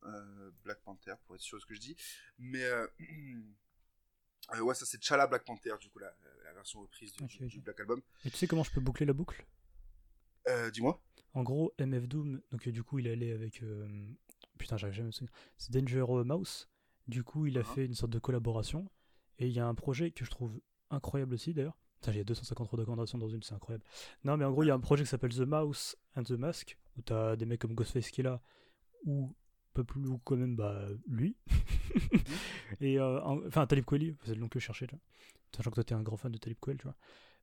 Black 0.63 0.79
Panther, 0.83 1.13
pour 1.25 1.35
être 1.35 1.41
sûr 1.41 1.57
de 1.57 1.61
ce 1.61 1.65
que 1.65 1.73
je 1.75 1.79
dis. 1.79 1.95
Mais 2.39 2.63
euh, 2.63 2.87
ouais, 4.61 4.75
ça 4.75 4.85
c'est 4.85 5.01
Chala 5.03 5.27
Black 5.27 5.43
Panther, 5.45 5.73
du 5.79 5.89
coup, 5.89 5.99
la, 5.99 6.13
la 6.45 6.53
version 6.53 6.81
reprise 6.81 7.13
du, 7.13 7.47
du 7.47 7.61
Black 7.61 7.79
Album. 7.79 8.01
Et 8.25 8.29
tu 8.31 8.37
sais 8.37 8.47
comment 8.47 8.63
je 8.63 8.71
peux 8.71 8.81
boucler 8.81 9.05
la 9.05 9.13
boucle? 9.13 9.45
Euh, 10.47 10.69
Dis-moi. 10.71 11.01
En 11.33 11.43
gros, 11.43 11.73
MF 11.79 12.07
Doom, 12.07 12.41
donc 12.51 12.67
du 12.69 12.83
coup, 12.83 12.99
il 12.99 13.07
est 13.07 13.11
allé 13.13 13.31
avec. 13.31 13.63
euh, 13.63 13.87
Putain, 14.59 14.77
j'arrive 14.77 14.95
jamais 14.95 15.05
à 15.05 15.07
me 15.07 15.11
souvenir. 15.11 15.33
C'est 15.57 15.71
Danger 15.73 16.05
Mouse. 16.25 16.69
Du 17.07 17.23
coup, 17.23 17.47
il 17.47 17.57
a 17.57 17.61
Ah. 17.61 17.73
fait 17.73 17.85
une 17.85 17.95
sorte 17.95 18.11
de 18.11 18.19
collaboration. 18.19 18.89
Et 19.39 19.47
il 19.47 19.53
y 19.53 19.59
a 19.59 19.65
un 19.67 19.73
projet 19.73 20.11
que 20.11 20.23
je 20.25 20.29
trouve 20.29 20.61
incroyable 20.91 21.33
aussi, 21.33 21.53
d'ailleurs. 21.55 21.77
A 22.07 22.23
250 22.23 22.69
recommandations 22.69 23.17
dans 23.17 23.29
une, 23.29 23.41
c'est 23.43 23.53
incroyable. 23.53 23.83
Non, 24.23 24.37
mais 24.37 24.45
en 24.45 24.51
gros, 24.51 24.63
il 24.63 24.67
y 24.67 24.71
a 24.71 24.75
un 24.75 24.79
projet 24.79 25.03
qui 25.03 25.09
s'appelle 25.09 25.33
The 25.33 25.39
Mouse 25.41 25.95
and 26.15 26.23
the 26.23 26.31
Mask, 26.31 26.77
où 26.97 27.01
t'as 27.01 27.35
des 27.35 27.45
mecs 27.45 27.61
comme 27.61 27.73
Ghostface 27.75 28.09
qui 28.11 28.21
est 28.21 28.23
là, 28.23 28.41
ou 29.05 29.33
peu 29.73 29.83
plus, 29.83 30.05
ou 30.07 30.17
quand 30.19 30.35
même, 30.35 30.55
bah, 30.55 30.87
lui. 31.07 31.35
et 32.81 32.99
euh, 32.99 33.21
en- 33.23 33.45
enfin, 33.47 33.65
Talib 33.67 33.85
Kweli, 33.85 34.15
c'est 34.23 34.35
le 34.35 34.41
nom 34.41 34.47
que 34.47 34.59
je 34.59 34.65
cherchais, 34.65 34.87
tu 34.87 34.95
vois. 34.95 35.01
Sachant 35.55 35.69
que 35.69 35.75
toi, 35.75 35.83
t'es 35.83 35.93
un 35.95 36.01
grand 36.03 36.17
fan 36.17 36.31
de 36.31 36.37
Talib 36.37 36.57
Kweli, 36.59 36.77
tu 36.77 36.83
vois. 36.83 36.95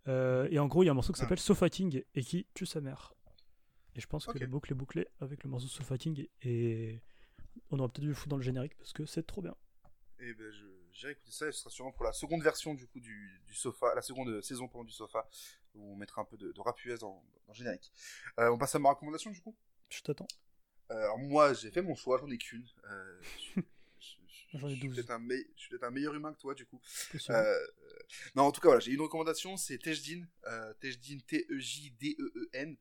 Euh, 0.08 0.48
et 0.50 0.58
en 0.58 0.66
gros, 0.66 0.82
il 0.82 0.86
y 0.86 0.88
a 0.88 0.92
un 0.92 0.94
morceau 0.94 1.12
qui 1.12 1.20
Ah. 1.20 1.24
s'appelle 1.24 1.38
Sofa 1.38 1.68
King 1.68 2.02
et 2.14 2.22
qui 2.22 2.46
tue 2.54 2.66
sa 2.66 2.80
mère. 2.80 3.14
Et 3.94 4.00
je 4.00 4.06
pense 4.06 4.28
Ok. 4.28 4.34
que 4.34 4.38
la 4.38 4.46
boucle 4.46 4.72
est 4.72 4.76
bouclée 4.76 5.08
avec 5.20 5.44
le 5.44 5.50
morceau 5.50 5.66
Sofa 5.68 5.98
King 5.98 6.26
et 6.42 7.02
on 7.70 7.78
aurait 7.78 7.88
peut-être 7.88 8.00
dû 8.02 8.08
le 8.08 8.14
foutre 8.14 8.28
dans 8.30 8.36
le 8.36 8.42
générique 8.42 8.76
parce 8.78 8.92
que 8.92 9.04
c'est 9.04 9.26
trop 9.26 9.42
bien. 9.42 9.54
Et 10.20 10.32
ben, 10.34 10.50
je 10.52 10.64
j'irai 11.01 11.12
écouter 11.12 11.32
ça, 11.32 11.48
et 11.48 11.53
ce 11.53 11.61
sera 11.61 11.70
sûrement 11.70 11.92
pour 11.92 12.05
la 12.05 12.12
seconde 12.12 12.42
version 12.42 12.74
du 12.74 12.86
coup 12.86 13.01
du, 13.01 13.40
du 13.46 13.55
sofa, 13.55 13.94
la 13.94 14.03
seconde 14.03 14.40
saison 14.42 14.68
pendant 14.68 14.84
du 14.84 14.92
sofa, 14.92 15.26
où 15.74 15.92
on 15.92 15.96
mettra 15.96 16.22
un 16.22 16.24
peu 16.24 16.36
de, 16.36 16.53
de 16.53 16.61
rap 16.61 16.82
US 16.84 17.01
dans, 17.01 17.14
dans 17.46 17.53
le 17.53 17.55
générique. 17.55 17.90
Euh, 18.38 18.51
on 18.51 18.59
passe 18.59 18.74
à 18.74 18.78
ma 18.78 18.90
recommandation 18.90 19.30
du 19.30 19.40
coup. 19.40 19.57
Je 19.88 20.01
t'attends. 20.03 20.28
Euh, 20.90 20.94
alors 20.96 21.18
moi, 21.18 21.55
j'ai 21.55 21.70
fait 21.70 21.82
mon 21.82 21.94
choix, 21.94 22.18
j'en 22.18 22.28
ai 22.30 22.36
qu'une. 22.38 22.66
Euh, 22.84 23.20
je- 23.57 23.61
je- 23.61 23.61
je- 23.98 24.59
J'en 24.59 24.66
ai 24.68 24.74
je 24.74 24.78
suis 24.80 24.88
12. 24.88 24.96
peut-être 24.96 25.11
un, 25.11 25.18
me- 25.20 25.36
je 25.57 25.61
suis 25.61 25.68
peut-être 25.70 25.84
un 25.84 25.90
meilleur 25.90 26.14
humain 26.14 26.32
que 26.34 26.38
toi 26.40 26.55
du 26.55 26.66
coup. 26.66 26.80
Euh, 27.30 27.66
non, 28.34 28.42
en 28.44 28.53
tout 28.53 28.61
cas, 28.61 28.68
voilà, 28.68 28.80
j'ai 28.80 28.92
une 28.92 29.01
recommandation, 29.01 29.57
c'est 29.57 29.78
Tejdin. 29.78 30.24
Euh, 30.46 30.74
Tejdin, 30.80 31.18
T-E-J-D-E-E-N. 31.26 32.76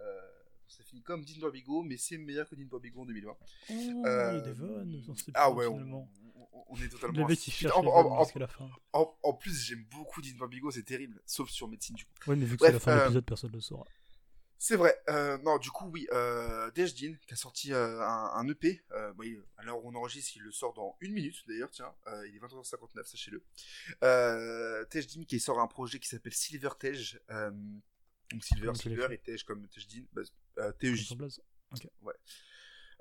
Euh, 0.00 0.20
ça 0.66 0.82
finit 0.84 1.02
comme 1.02 1.24
Dean 1.24 1.38
Barbigo, 1.40 1.82
mais 1.82 1.96
c'est 1.96 2.16
meilleur 2.18 2.48
que 2.48 2.54
Dean 2.56 2.64
Barbigo 2.66 3.02
en 3.02 3.06
2020. 3.06 3.36
Oh, 3.40 3.46
il 3.68 3.86
y 3.86 4.04
a 4.04 4.08
euh, 4.08 4.40
des 4.40 4.52
vannes 4.52 5.02
dans 5.06 5.14
ces 5.14 5.30
Ah 5.34 5.50
ouais, 5.50 5.66
on. 5.66 6.08
On- 6.52 6.64
on 6.68 6.76
est 6.76 6.82
Le 6.82 6.88
totalement. 6.90 7.26
mec 7.28 7.46
il 7.46 7.50
cherche 7.52 7.74
en, 7.76 7.82
les 7.82 7.88
en- 7.88 8.02
vannes 8.02 8.12
en- 8.12 8.24
jusqu'à 8.24 8.38
la 8.40 8.46
fin. 8.48 8.68
en- 8.92 9.14
en 9.22 9.32
plus, 9.34 9.60
j'aime 9.64 9.84
beaucoup 9.90 10.20
Dean 10.22 10.36
Barbigo, 10.38 10.70
c'est 10.70 10.82
terrible, 10.82 11.20
sauf 11.26 11.50
sur 11.50 11.68
médecine 11.68 11.96
du 11.96 12.04
coup. 12.04 12.12
Ouais, 12.26 12.36
mais 12.36 12.44
vu 12.46 12.56
que 12.56 12.64
c'est 12.66 12.72
la 12.72 12.80
fin 12.80 12.94
de 12.94 13.00
euh, 13.00 13.02
l'épisode, 13.04 13.24
personne 13.26 13.50
ne 13.50 13.56
le 13.56 13.60
saura. 13.60 13.84
C'est 14.58 14.76
vrai. 14.76 14.96
Euh, 15.08 15.38
non, 15.38 15.58
du 15.58 15.70
coup, 15.72 15.86
oui. 15.86 16.06
Euh, 16.12 16.70
Dejdin, 16.70 17.16
qui 17.26 17.34
a 17.34 17.36
sorti 17.36 17.72
euh, 17.72 18.00
un, 18.00 18.30
un 18.34 18.48
EP. 18.48 18.80
Euh, 18.92 19.12
bah, 19.14 19.24
il- 19.26 19.42
à 19.56 19.64
l'heure 19.64 19.84
où 19.84 19.90
on 19.90 19.94
enregistre, 19.96 20.36
il 20.36 20.42
le 20.42 20.52
sort 20.52 20.72
dans 20.72 20.96
une 21.00 21.12
minute, 21.14 21.42
d'ailleurs, 21.48 21.70
tiens. 21.72 21.92
Il 22.28 22.36
est 22.36 22.38
23h59, 22.38 23.04
sachez-le. 23.04 23.42
Euh, 24.04 24.84
Tejdin, 24.84 25.24
qui 25.24 25.40
sort 25.40 25.58
un 25.60 25.66
projet 25.66 25.98
qui 25.98 26.08
s'appelle 26.08 26.32
Silver 26.32 26.70
Tej. 26.78 27.18
Donc 28.30 28.44
Silver, 28.44 28.72
Silver 28.74 29.08
et 29.10 29.18
Tej 29.18 29.38
comme 29.44 29.66
Tejdin. 29.68 30.04
Bah, 30.12 30.22
euh, 30.58 30.70
TEJ. 30.72 31.14
blaze. 31.16 31.40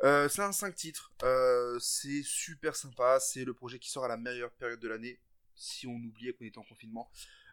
Euh, 0.04 0.28
c'est 0.30 0.42
un 0.42 0.52
5 0.52 0.76
titres. 0.76 1.12
Euh, 1.24 1.78
c'est 1.80 2.24
super 2.24 2.76
sympa. 2.76 3.20
C'est 3.20 3.46
le 3.46 3.54
projet 3.54 3.80
qui 3.80 3.90
sort 3.90 4.06
à 4.06 4.08
la 4.08 4.18
meilleure 4.18 4.52
période 4.52 4.80
de 4.80 4.88
l'année. 4.88 5.20
Si 5.56 5.86
on 5.88 5.96
oubliait 5.96 6.34
qu'on 6.34 6.46
était 6.46 6.58
en 6.58 6.64
confinement. 6.64 7.10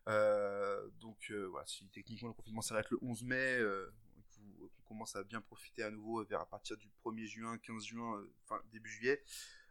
Euh, 0.08 0.88
donc 1.00 1.18
euh, 1.30 1.46
voilà, 1.48 1.66
si 1.66 1.86
techniquement 1.88 2.28
le 2.28 2.34
confinement 2.34 2.62
s'arrête 2.62 2.88
le 2.90 2.98
11 3.02 3.22
mai, 3.24 3.36
euh, 3.58 3.92
vous- 4.38 4.70
qu'on 4.86 4.94
commence 4.94 5.16
à 5.16 5.22
bien 5.24 5.40
profiter 5.42 5.82
à 5.82 5.90
nouveau 5.90 6.24
vers 6.24 6.40
à 6.40 6.46
partir 6.48 6.78
du 6.78 6.88
1er 7.02 7.26
juin, 7.26 7.58
15 7.58 7.84
juin, 7.84 8.16
euh, 8.18 8.30
enfin 8.44 8.62
début 8.72 8.88
juillet. 8.90 9.22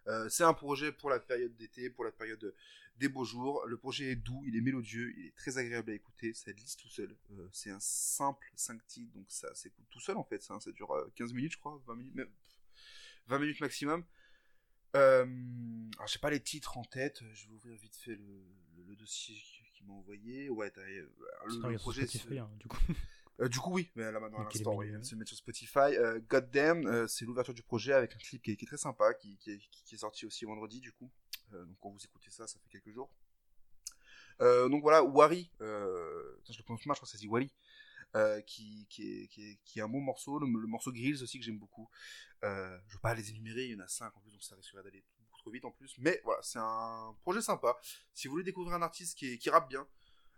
Euh, 0.08 0.30
c'est 0.30 0.44
un 0.44 0.54
projet 0.54 0.92
pour 0.92 1.10
la 1.10 1.20
période 1.20 1.56
d'été, 1.56 1.90
pour 1.90 2.04
la 2.06 2.12
période 2.12 2.54
des 2.98 3.10
beaux 3.10 3.26
jours. 3.26 3.66
Le 3.68 3.78
projet 3.78 4.12
est 4.12 4.16
doux, 4.16 4.44
il 4.46 4.56
est 4.56 4.62
mélodieux, 4.62 5.14
il 5.18 5.28
est 5.28 5.36
très 5.36 5.58
agréable 5.58 5.92
à 5.92 5.94
écouter, 5.96 6.34
ça 6.34 6.54
glisse 6.54 6.78
tout 6.78 6.88
seul. 6.90 7.16
Euh, 7.32 7.48
c'est 7.52 7.72
un 7.72 7.80
simple 7.80 8.48
5 8.56 8.86
titres, 8.88 9.12
donc 9.14 9.26
ça 9.30 9.54
s'écoute 9.56 9.86
tout 9.90 10.00
seul 10.00 10.18
en 10.18 10.24
fait. 10.24 10.42
Ça, 10.44 10.60
ça 10.60 10.72
dure 10.72 10.92
euh, 10.92 11.12
15 11.16 11.34
minutes, 11.34 11.54
je 11.54 11.58
crois, 11.58 11.82
20 11.88 11.96
minutes, 11.96 12.16
même, 12.16 12.30
20 13.28 13.40
minutes 13.40 13.60
maximum. 13.62 14.06
Euh, 14.96 15.26
alors 15.98 16.08
j'ai 16.08 16.20
pas 16.20 16.30
les 16.30 16.42
titres 16.42 16.78
en 16.78 16.84
tête, 16.84 17.22
je 17.34 17.48
vais 17.48 17.54
ouvrir 17.54 17.76
vite 17.78 17.96
fait 17.98 18.16
le, 18.16 18.46
le- 18.78 18.84
le 18.88 18.96
dossier 18.96 19.36
qui, 19.74 19.84
m'a 19.84 19.94
envoyé. 19.94 20.50
Ouais, 20.50 20.72
t'as, 20.72 20.82
euh, 20.82 21.10
le, 21.46 21.54
le 21.74 21.78
projet. 21.78 22.02
Spotify, 22.08 22.28
c'est- 22.30 22.38
hein, 22.40 22.50
du 22.58 22.68
coup. 22.68 22.78
euh, 23.42 23.48
du 23.50 23.60
coup, 23.60 23.72
oui, 23.74 23.92
mais 23.96 24.12
là 24.12 24.20
maintenant 24.20 24.40
à 24.40 24.44
l'instant, 24.46 24.82
il 24.82 24.90
vient 24.90 25.00
de 25.00 25.06
se 25.06 25.16
mettre 25.16 25.30
sur 25.30 25.38
Spotify. 25.38 25.78
Euh, 25.98 26.20
Goddamn, 26.30 26.86
euh, 26.88 27.08
c'est 27.08 27.26
l'ouverture 27.26 27.54
du 27.54 27.64
projet 27.64 27.94
avec 27.94 28.16
un 28.16 28.18
clip 28.18 28.42
qui 28.42 28.52
est, 28.52 28.56
qui 28.56 28.66
est 28.66 28.68
très 28.68 28.78
sympa, 28.78 29.14
qui, 29.14 29.38
qui 29.38 29.52
est, 29.52 29.60
qui 29.86 29.96
est 29.96 30.00
sorti 30.00 30.26
aussi 30.26 30.46
vendredi, 30.46 30.80
du 30.80 30.92
coup. 30.94 31.12
Donc 31.52 31.78
quand 31.80 31.90
vous 31.92 32.04
écoutez 32.04 32.30
ça, 32.32 32.48
ça 32.48 32.60
fait 32.60 32.70
quelques 32.70 32.92
jours. 32.94 33.10
Donc 34.40 34.82
voilà, 34.82 35.04
Wari, 35.04 35.50
je 35.60 35.66
le 35.66 36.64
prononce 36.64 36.86
mal, 36.86 36.96
je 36.96 37.00
crois 37.00 37.06
que 37.08 37.12
ça 37.12 37.18
dit 37.18 37.28
Wally, 37.28 37.52
euh, 38.16 38.42
qui, 38.42 38.88
qui, 38.90 39.04
est, 39.04 39.28
qui, 39.28 39.44
est, 39.44 39.60
qui 39.64 39.80
est 39.80 39.82
un 39.82 39.90
bon 39.90 40.02
morceau. 40.02 40.40
Le, 40.40 40.48
le 40.48 40.68
morceau 40.68 40.92
Grills 40.92 41.22
aussi 41.24 41.40
que 41.40 41.46
j'aime 41.46 41.60
beaucoup. 41.60 41.90
Euh, 42.44 42.78
je 42.88 42.94
veux 42.94 43.00
pas 43.02 43.14
les 43.14 43.30
énumérer, 43.30 43.66
il 43.66 43.72
y 43.72 43.76
en 43.76 43.84
a 43.84 43.88
5 43.88 44.16
en 44.16 44.20
plus, 44.22 44.32
donc 44.32 44.44
ça 44.44 44.56
risquerait 44.56 44.84
d'aller 44.84 45.04
beaucoup 45.20 45.38
trop 45.40 45.52
vite 45.52 45.66
en 45.66 45.72
plus. 45.72 45.96
Mais 46.00 46.22
voilà, 46.24 46.42
c'est 46.44 46.60
un 46.60 47.16
projet 47.22 47.42
sympa. 47.42 47.76
Si 48.14 48.28
vous 48.28 48.34
voulez 48.34 48.44
découvrir 48.44 48.76
un 48.76 48.82
artiste 48.82 49.18
qui, 49.18 49.38
qui 49.38 49.50
rappe 49.50 49.70
bien, 49.70 49.88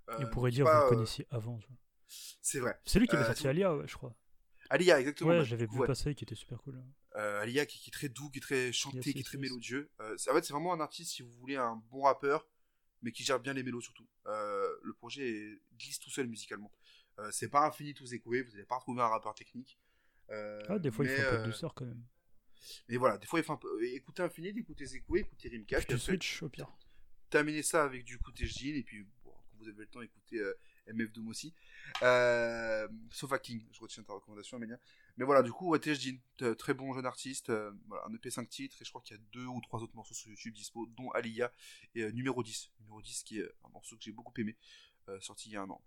euh, 0.10 0.18
Il 0.20 0.30
pourrait 0.30 0.52
qui 0.52 0.56
dire, 0.58 0.66
pas, 0.66 0.80
vous 0.80 0.82
le 0.82 0.86
euh, 0.86 0.96
connaissiez 0.96 1.28
avant. 1.30 1.60
C'est 2.08 2.60
vrai. 2.60 2.80
C'est 2.86 3.00
lui 3.00 3.08
qui 3.08 3.16
avait 3.16 3.26
euh, 3.26 3.28
sorti 3.28 3.48
Alia, 3.48 3.76
ouais, 3.76 3.88
je 3.88 3.96
crois. 3.96 4.16
Alia, 4.70 5.00
exactement. 5.00 5.32
Ouais, 5.32 5.40
bah, 5.40 5.44
je 5.44 5.52
l'avais 5.52 5.66
vu 5.66 5.80
ouais. 5.80 5.88
passer, 5.88 6.16
qui 6.16 6.24
était 6.24 6.36
super 6.36 6.62
cool. 6.62 6.82
Euh, 7.16 7.42
Alia 7.42 7.66
qui, 7.66 7.80
qui 7.80 7.90
est 7.90 7.94
très 7.94 8.10
doux, 8.10 8.30
qui 8.30 8.38
est 8.38 8.42
très 8.42 8.72
chanté, 8.72 8.98
Yes, 8.98 9.14
qui 9.14 9.20
est 9.20 9.24
très 9.24 9.38
yes. 9.38 9.42
mélodieux. 9.42 9.92
Euh, 10.00 10.16
en 10.30 10.34
fait, 10.34 10.46
c'est 10.46 10.54
vraiment 10.54 10.74
un 10.74 10.80
artiste 10.80 11.12
si 11.12 11.24
vous 11.24 11.32
voulez 11.34 11.56
un 11.56 11.76
bon 11.90 12.04
rappeur, 12.04 12.48
mais 13.02 13.12
qui 13.12 13.24
gère 13.24 13.40
bien 13.40 13.54
les 13.54 13.64
mélos 13.64 13.82
surtout. 13.82 14.08
Euh, 14.28 14.68
le 14.84 14.94
projet 14.94 15.60
glisse 15.78 16.00
tout 16.00 16.12
seul 16.12 16.28
musicalement. 16.28 16.72
Euh, 17.20 17.30
c'est 17.32 17.50
pas 17.50 17.66
infini 17.68 17.94
tous 17.94 18.14
écoués, 18.14 18.42
vous 18.42 18.52
n'allez 18.52 18.64
pas 18.66 18.78
retrouver 18.78 19.02
un 19.02 19.08
rappeur 19.08 19.34
technique. 19.34 19.78
Euh, 20.30 20.62
Ah, 20.70 20.80
des 20.80 20.92
fois, 20.92 21.06
il 21.06 21.12
faut 21.12 21.22
un 21.22 21.32
peu 21.32 21.38
de 21.38 21.42
euh, 21.42 21.46
douceur 21.46 21.74
quand 21.74 21.86
même. 21.86 22.04
Mais 22.88 22.98
voilà, 22.98 23.18
des 23.18 23.26
fois, 23.26 23.40
il 23.40 23.44
faut 23.44 23.54
un 23.54 23.58
peu... 23.58 23.84
écouter 23.94 24.24
Infini, 24.24 24.50
écouter 24.50 24.86
Zekoué, 24.86 25.24
Puis 25.24 25.50
puis 25.50 25.86
tu 25.88 25.98
switch 25.98 26.44
au 26.44 26.50
pire. 26.50 26.72
terminer 27.30 27.64
ça 27.64 27.84
avec 27.84 28.04
du 28.04 28.18
coup 28.20 28.32
Tejin, 28.32 28.76
et 28.76 28.84
puis 28.84 29.04
bon, 29.24 29.32
quand 29.32 29.58
vous 29.58 29.68
avez 29.68 29.80
le 29.80 29.88
temps, 29.88 30.02
écoutez 30.02 30.38
euh, 30.38 30.54
MF 30.88 31.12
Doom 31.12 31.30
aussi. 31.30 31.54
Euh, 32.04 32.88
Sofa 33.12 33.40
King, 33.40 33.66
je 33.72 33.80
retiens 33.80 34.04
ta 34.04 34.14
recommandation, 34.14 34.58
Amélia. 34.58 34.80
Mais 35.18 35.26
voilà, 35.26 35.42
du 35.42 35.52
coup, 35.52 35.70
ouais, 35.70 35.80
très 35.80 36.74
bon 36.74 36.94
jeune 36.94 37.06
artiste, 37.06 37.50
euh, 37.50 37.72
voilà, 37.88 38.06
un 38.08 38.14
EP 38.14 38.30
5 38.30 38.48
titres, 38.50 38.82
et 38.82 38.86
je 38.86 38.90
crois 38.90 39.02
qu'il 39.02 39.18
y 39.18 39.20
a 39.20 39.24
deux 39.32 39.46
ou 39.46 39.60
trois 39.62 39.82
autres 39.82 39.96
morceaux 39.96 40.14
sur 40.14 40.30
YouTube 40.30 40.54
dispo, 40.54 40.86
dont 40.88 41.12
Aliyah 41.12 41.52
et 41.96 42.12
numéro 42.12 42.44
10. 42.44 42.72
Numéro 42.82 43.02
10 43.02 43.24
qui 43.24 43.40
est 43.40 43.50
un 43.66 43.70
morceau 43.70 43.96
que 43.98 44.04
j'ai 44.04 44.12
beaucoup 44.12 44.34
aimé, 44.38 44.58
sorti 45.20 45.50
il 45.50 45.54
y 45.54 45.58
a 45.58 45.62
un 45.62 45.70
an. 45.70 45.82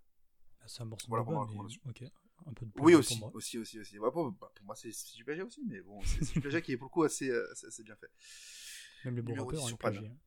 C'est 0.67 0.81
un 0.81 0.85
morceau 0.85 1.07
Voilà 1.07 1.23
de 1.23 1.29
Boba, 1.29 1.47
mais. 1.51 2.11
Un 2.45 2.53
peu 2.53 2.65
de 2.65 2.71
Oui, 2.79 2.93
aussi, 2.93 3.17
pour 3.19 3.29
moi. 3.29 3.35
aussi, 3.35 3.57
aussi, 3.57 3.79
aussi. 3.79 3.97
Ouais, 3.99 4.11
pour, 4.11 4.29
bah, 4.31 4.51
pour 4.53 4.65
moi, 4.65 4.75
c'est 4.75 4.89
du 5.15 5.23
plagiat 5.23 5.45
aussi, 5.45 5.63
mais 5.65 5.79
bon, 5.81 6.01
c'est 6.03 6.33
du 6.33 6.41
plagiat 6.41 6.61
qui 6.61 6.73
est 6.73 6.77
pour 6.77 6.87
le 6.87 6.91
coup 6.91 7.03
assez, 7.03 7.29
euh, 7.29 7.49
assez, 7.51 7.67
assez 7.67 7.83
bien 7.83 7.95
fait. 7.95 8.09
Même 9.05 9.15
les 9.15 9.21
bons 9.21 9.33
rappeurs 9.33 9.51
10 9.53 9.59
ont 9.59 9.67
sur 9.67 9.71
une 9.71 9.77
plagiat. 9.77 10.01
Pan. 10.01 10.17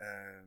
Euh, 0.00 0.42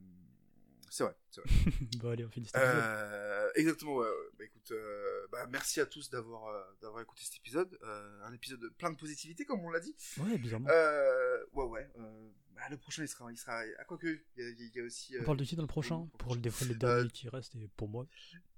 c'est 0.89 1.03
vrai, 1.03 1.15
c'est 1.29 1.41
vrai. 1.41 1.51
Bon, 1.99 2.09
allez, 2.09 2.25
on 2.25 2.29
finit 2.29 2.47
cet 2.47 2.55
épisode. 2.55 2.75
Euh, 2.83 3.49
exactement, 3.55 3.95
ouais, 3.95 4.07
ouais. 4.07 4.29
Bah, 4.37 4.45
écoute, 4.45 4.71
euh, 4.71 5.27
bah, 5.31 5.47
merci 5.49 5.79
à 5.79 5.85
tous 5.85 6.09
d'avoir 6.09 6.47
euh, 6.47 6.63
d'avoir 6.81 7.01
écouté 7.01 7.23
cet 7.23 7.35
épisode. 7.37 7.77
Euh, 7.83 8.23
un 8.23 8.33
épisode 8.33 8.67
plein 8.77 8.91
de 8.91 8.97
positivité, 8.97 9.45
comme 9.45 9.61
on 9.61 9.69
l'a 9.69 9.79
dit. 9.79 9.95
Ouais, 10.17 10.37
bizarrement. 10.37 10.67
Ouais, 11.53 11.63
ouais. 11.63 11.89
Euh, 12.51 12.55
bah, 12.55 12.61
le 12.69 12.77
prochain, 12.77 13.03
il 13.03 13.07
sera. 13.07 13.31
Il 13.31 13.37
sera 13.37 13.59
ah, 13.59 13.65
il 13.65 13.71
y 14.37 14.43
a, 14.43 14.49
il 14.49 14.71
y 14.75 14.79
a 14.79 14.83
aussi. 14.83 15.15
On 15.17 15.21
euh, 15.21 15.25
parle 15.25 15.37
de 15.37 15.43
qui 15.45 15.55
dans 15.55 15.63
le 15.63 15.67
prochain 15.67 16.07
Pour 16.17 16.35
des 16.37 16.49
fois 16.49 16.67
les 16.67 16.75
derniers 16.75 17.09
qui 17.09 17.29
restent 17.29 17.55
et 17.55 17.67
pour 17.75 17.87
moi. 17.87 18.07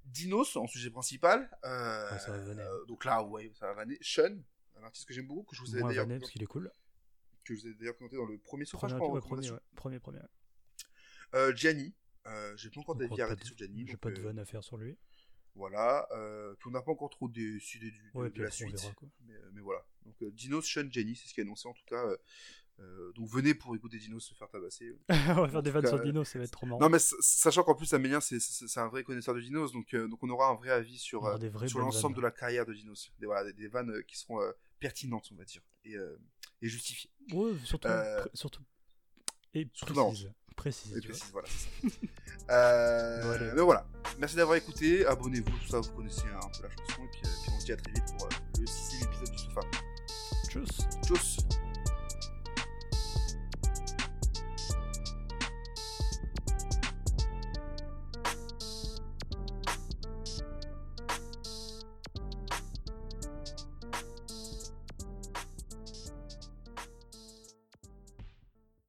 Dinos 0.05 0.55
en 0.57 0.67
sujet 0.67 0.89
principal. 0.89 1.49
Euh, 1.63 2.11
Ouais, 2.11 2.19
ça 2.19 2.31
va 2.31 2.39
vanner. 2.39 2.61
euh, 2.61 2.85
donc 2.85 3.05
là, 3.05 3.23
ouais, 3.23 3.51
ça 3.55 3.67
va 3.67 3.73
vanner. 3.73 3.97
Sean, 4.01 4.37
un 4.77 4.83
artiste 4.83 5.07
que 5.07 5.13
j'aime 5.13 5.27
beaucoup, 5.27 5.43
que 5.43 5.55
je 5.55 5.61
vous 5.61 5.77
ai 5.77 5.81
d'ailleurs 5.81 6.07
parce 6.07 6.29
qu'il 6.31 6.43
est 6.43 6.47
cool. 6.47 6.69
que 7.45 7.55
je 7.55 7.61
vous 7.61 7.67
ai 7.67 7.73
d'ailleurs 7.75 7.95
présenté 7.95 8.17
dans 8.17 8.25
le 8.25 8.37
premier 8.37 8.65
sofa, 8.65 8.87
Premier, 8.87 8.93
je 8.93 8.97
crois. 8.99 9.13
ouais, 9.13 9.21
premier, 9.21 9.51
ouais. 9.51 9.59
premier, 9.75 9.99
premier. 9.99 10.19
Euh, 11.35 11.55
Gianni. 11.55 11.93
Euh, 12.25 12.55
j'ai 12.55 12.69
pas 12.69 12.79
encore 12.79 12.95
d'avis 12.95 13.21
à 13.21 13.35
de- 13.35 13.43
sur 13.43 13.57
Gianni. 13.57 13.85
J'ai 13.87 13.97
pas 13.97 14.09
de 14.11 14.19
euh, 14.19 14.23
vanne 14.23 14.39
à 14.39 14.45
faire 14.45 14.63
sur 14.63 14.77
lui. 14.77 14.97
Voilà. 15.55 16.07
Euh, 16.11 16.53
puis 16.55 16.69
on 16.69 16.71
n'a 16.71 16.81
pas 16.81 16.91
encore 16.91 17.09
trop 17.09 17.27
décidé 17.27 17.91
de, 17.91 17.97
Ouais, 18.17 18.27
de 18.27 18.33
puis 18.33 18.43
la 18.43 18.49
suite. 18.49 18.79
verra, 18.79 18.93
quoi. 18.93 19.07
Mais, 19.25 19.35
euh, 19.35 19.49
mais 19.53 19.61
voilà. 19.61 19.85
Donc 20.05 20.15
euh, 20.21 20.31
Dinos, 20.31 20.65
Sean, 20.65 20.89
Jenny, 20.89 21.15
c'est 21.15 21.27
ce 21.27 21.33
qui 21.33 21.41
est 21.41 21.43
annoncé 21.43 21.67
en 21.67 21.73
tout 21.73 21.85
cas. 21.85 22.03
Euh, 22.79 23.11
donc 23.13 23.29
venez 23.29 23.53
pour 23.53 23.75
écouter 23.75 23.97
Dinos 23.97 24.25
se 24.25 24.33
faire 24.33 24.49
tabasser. 24.49 24.97
on 25.09 25.41
va 25.41 25.49
faire 25.49 25.63
des 25.63 25.71
vannes 25.71 25.85
sur 25.85 25.97
euh, 25.97 26.03
Dino, 26.03 26.23
ça 26.23 26.39
va 26.39 26.45
être 26.45 26.51
trop 26.51 26.65
marrant. 26.65 26.79
Non 26.79 26.89
mais 26.89 26.97
sachant 26.99 27.63
qu'en 27.63 27.75
plus 27.75 27.93
Amélien 27.93 28.19
c'est 28.19 28.79
un 28.79 28.87
vrai 28.87 29.03
connaisseur 29.03 29.35
de 29.35 29.41
Dinos, 29.41 29.71
donc 29.71 29.93
euh, 29.93 30.07
donc 30.07 30.23
on 30.23 30.29
aura 30.29 30.49
un 30.49 30.55
vrai 30.55 30.71
avis 30.71 30.97
sur 30.97 31.25
euh, 31.25 31.37
sur 31.67 31.79
l'ensemble 31.79 32.15
de 32.15 32.21
la 32.21 32.31
carrière 32.31 32.65
de 32.65 32.73
Dinos. 32.73 33.11
Des, 33.19 33.27
voilà, 33.27 33.43
des, 33.43 33.53
des 33.53 33.67
vannes 33.67 34.03
qui 34.07 34.17
seront 34.17 34.39
pertinentes 34.79 35.29
on 35.31 35.35
va 35.35 35.45
dire 35.45 35.61
et, 35.85 35.95
et 36.61 36.67
justifiées. 36.67 37.11
Ouais, 37.31 37.53
surtout, 37.63 37.87
surtout. 38.33 38.63
Et 39.53 39.69
surtout 39.73 39.93
précise. 39.93 40.31
Précise. 40.55 40.97
Et 40.97 41.01
précises, 41.01 41.31
voilà. 41.31 41.47
ça. 41.47 43.49
Mais 43.55 43.61
voilà. 43.61 43.87
Merci 44.19 44.35
d'avoir 44.35 44.57
écouté, 44.57 45.05
abonnez-vous, 45.05 45.49
tout 45.49 45.67
ça, 45.67 45.79
vous 45.79 45.91
connaissez 45.93 46.27
un 46.27 46.39
peu 46.39 46.63
la 46.63 46.69
chanson, 46.69 47.03
et 47.03 47.07
puis, 47.11 47.21
puis 47.21 47.51
on 47.55 47.59
se 47.59 47.65
dit 47.65 47.71
à 47.71 47.77
très 47.77 47.91
vite 47.91 48.03
pour 48.17 48.29
le 48.59 48.67
sixième 48.67 49.11
épisode 49.11 49.31
du 49.31 49.37
Sofa. 49.37 49.61
Tchuss 50.49 50.87
Tchuss 51.03 51.37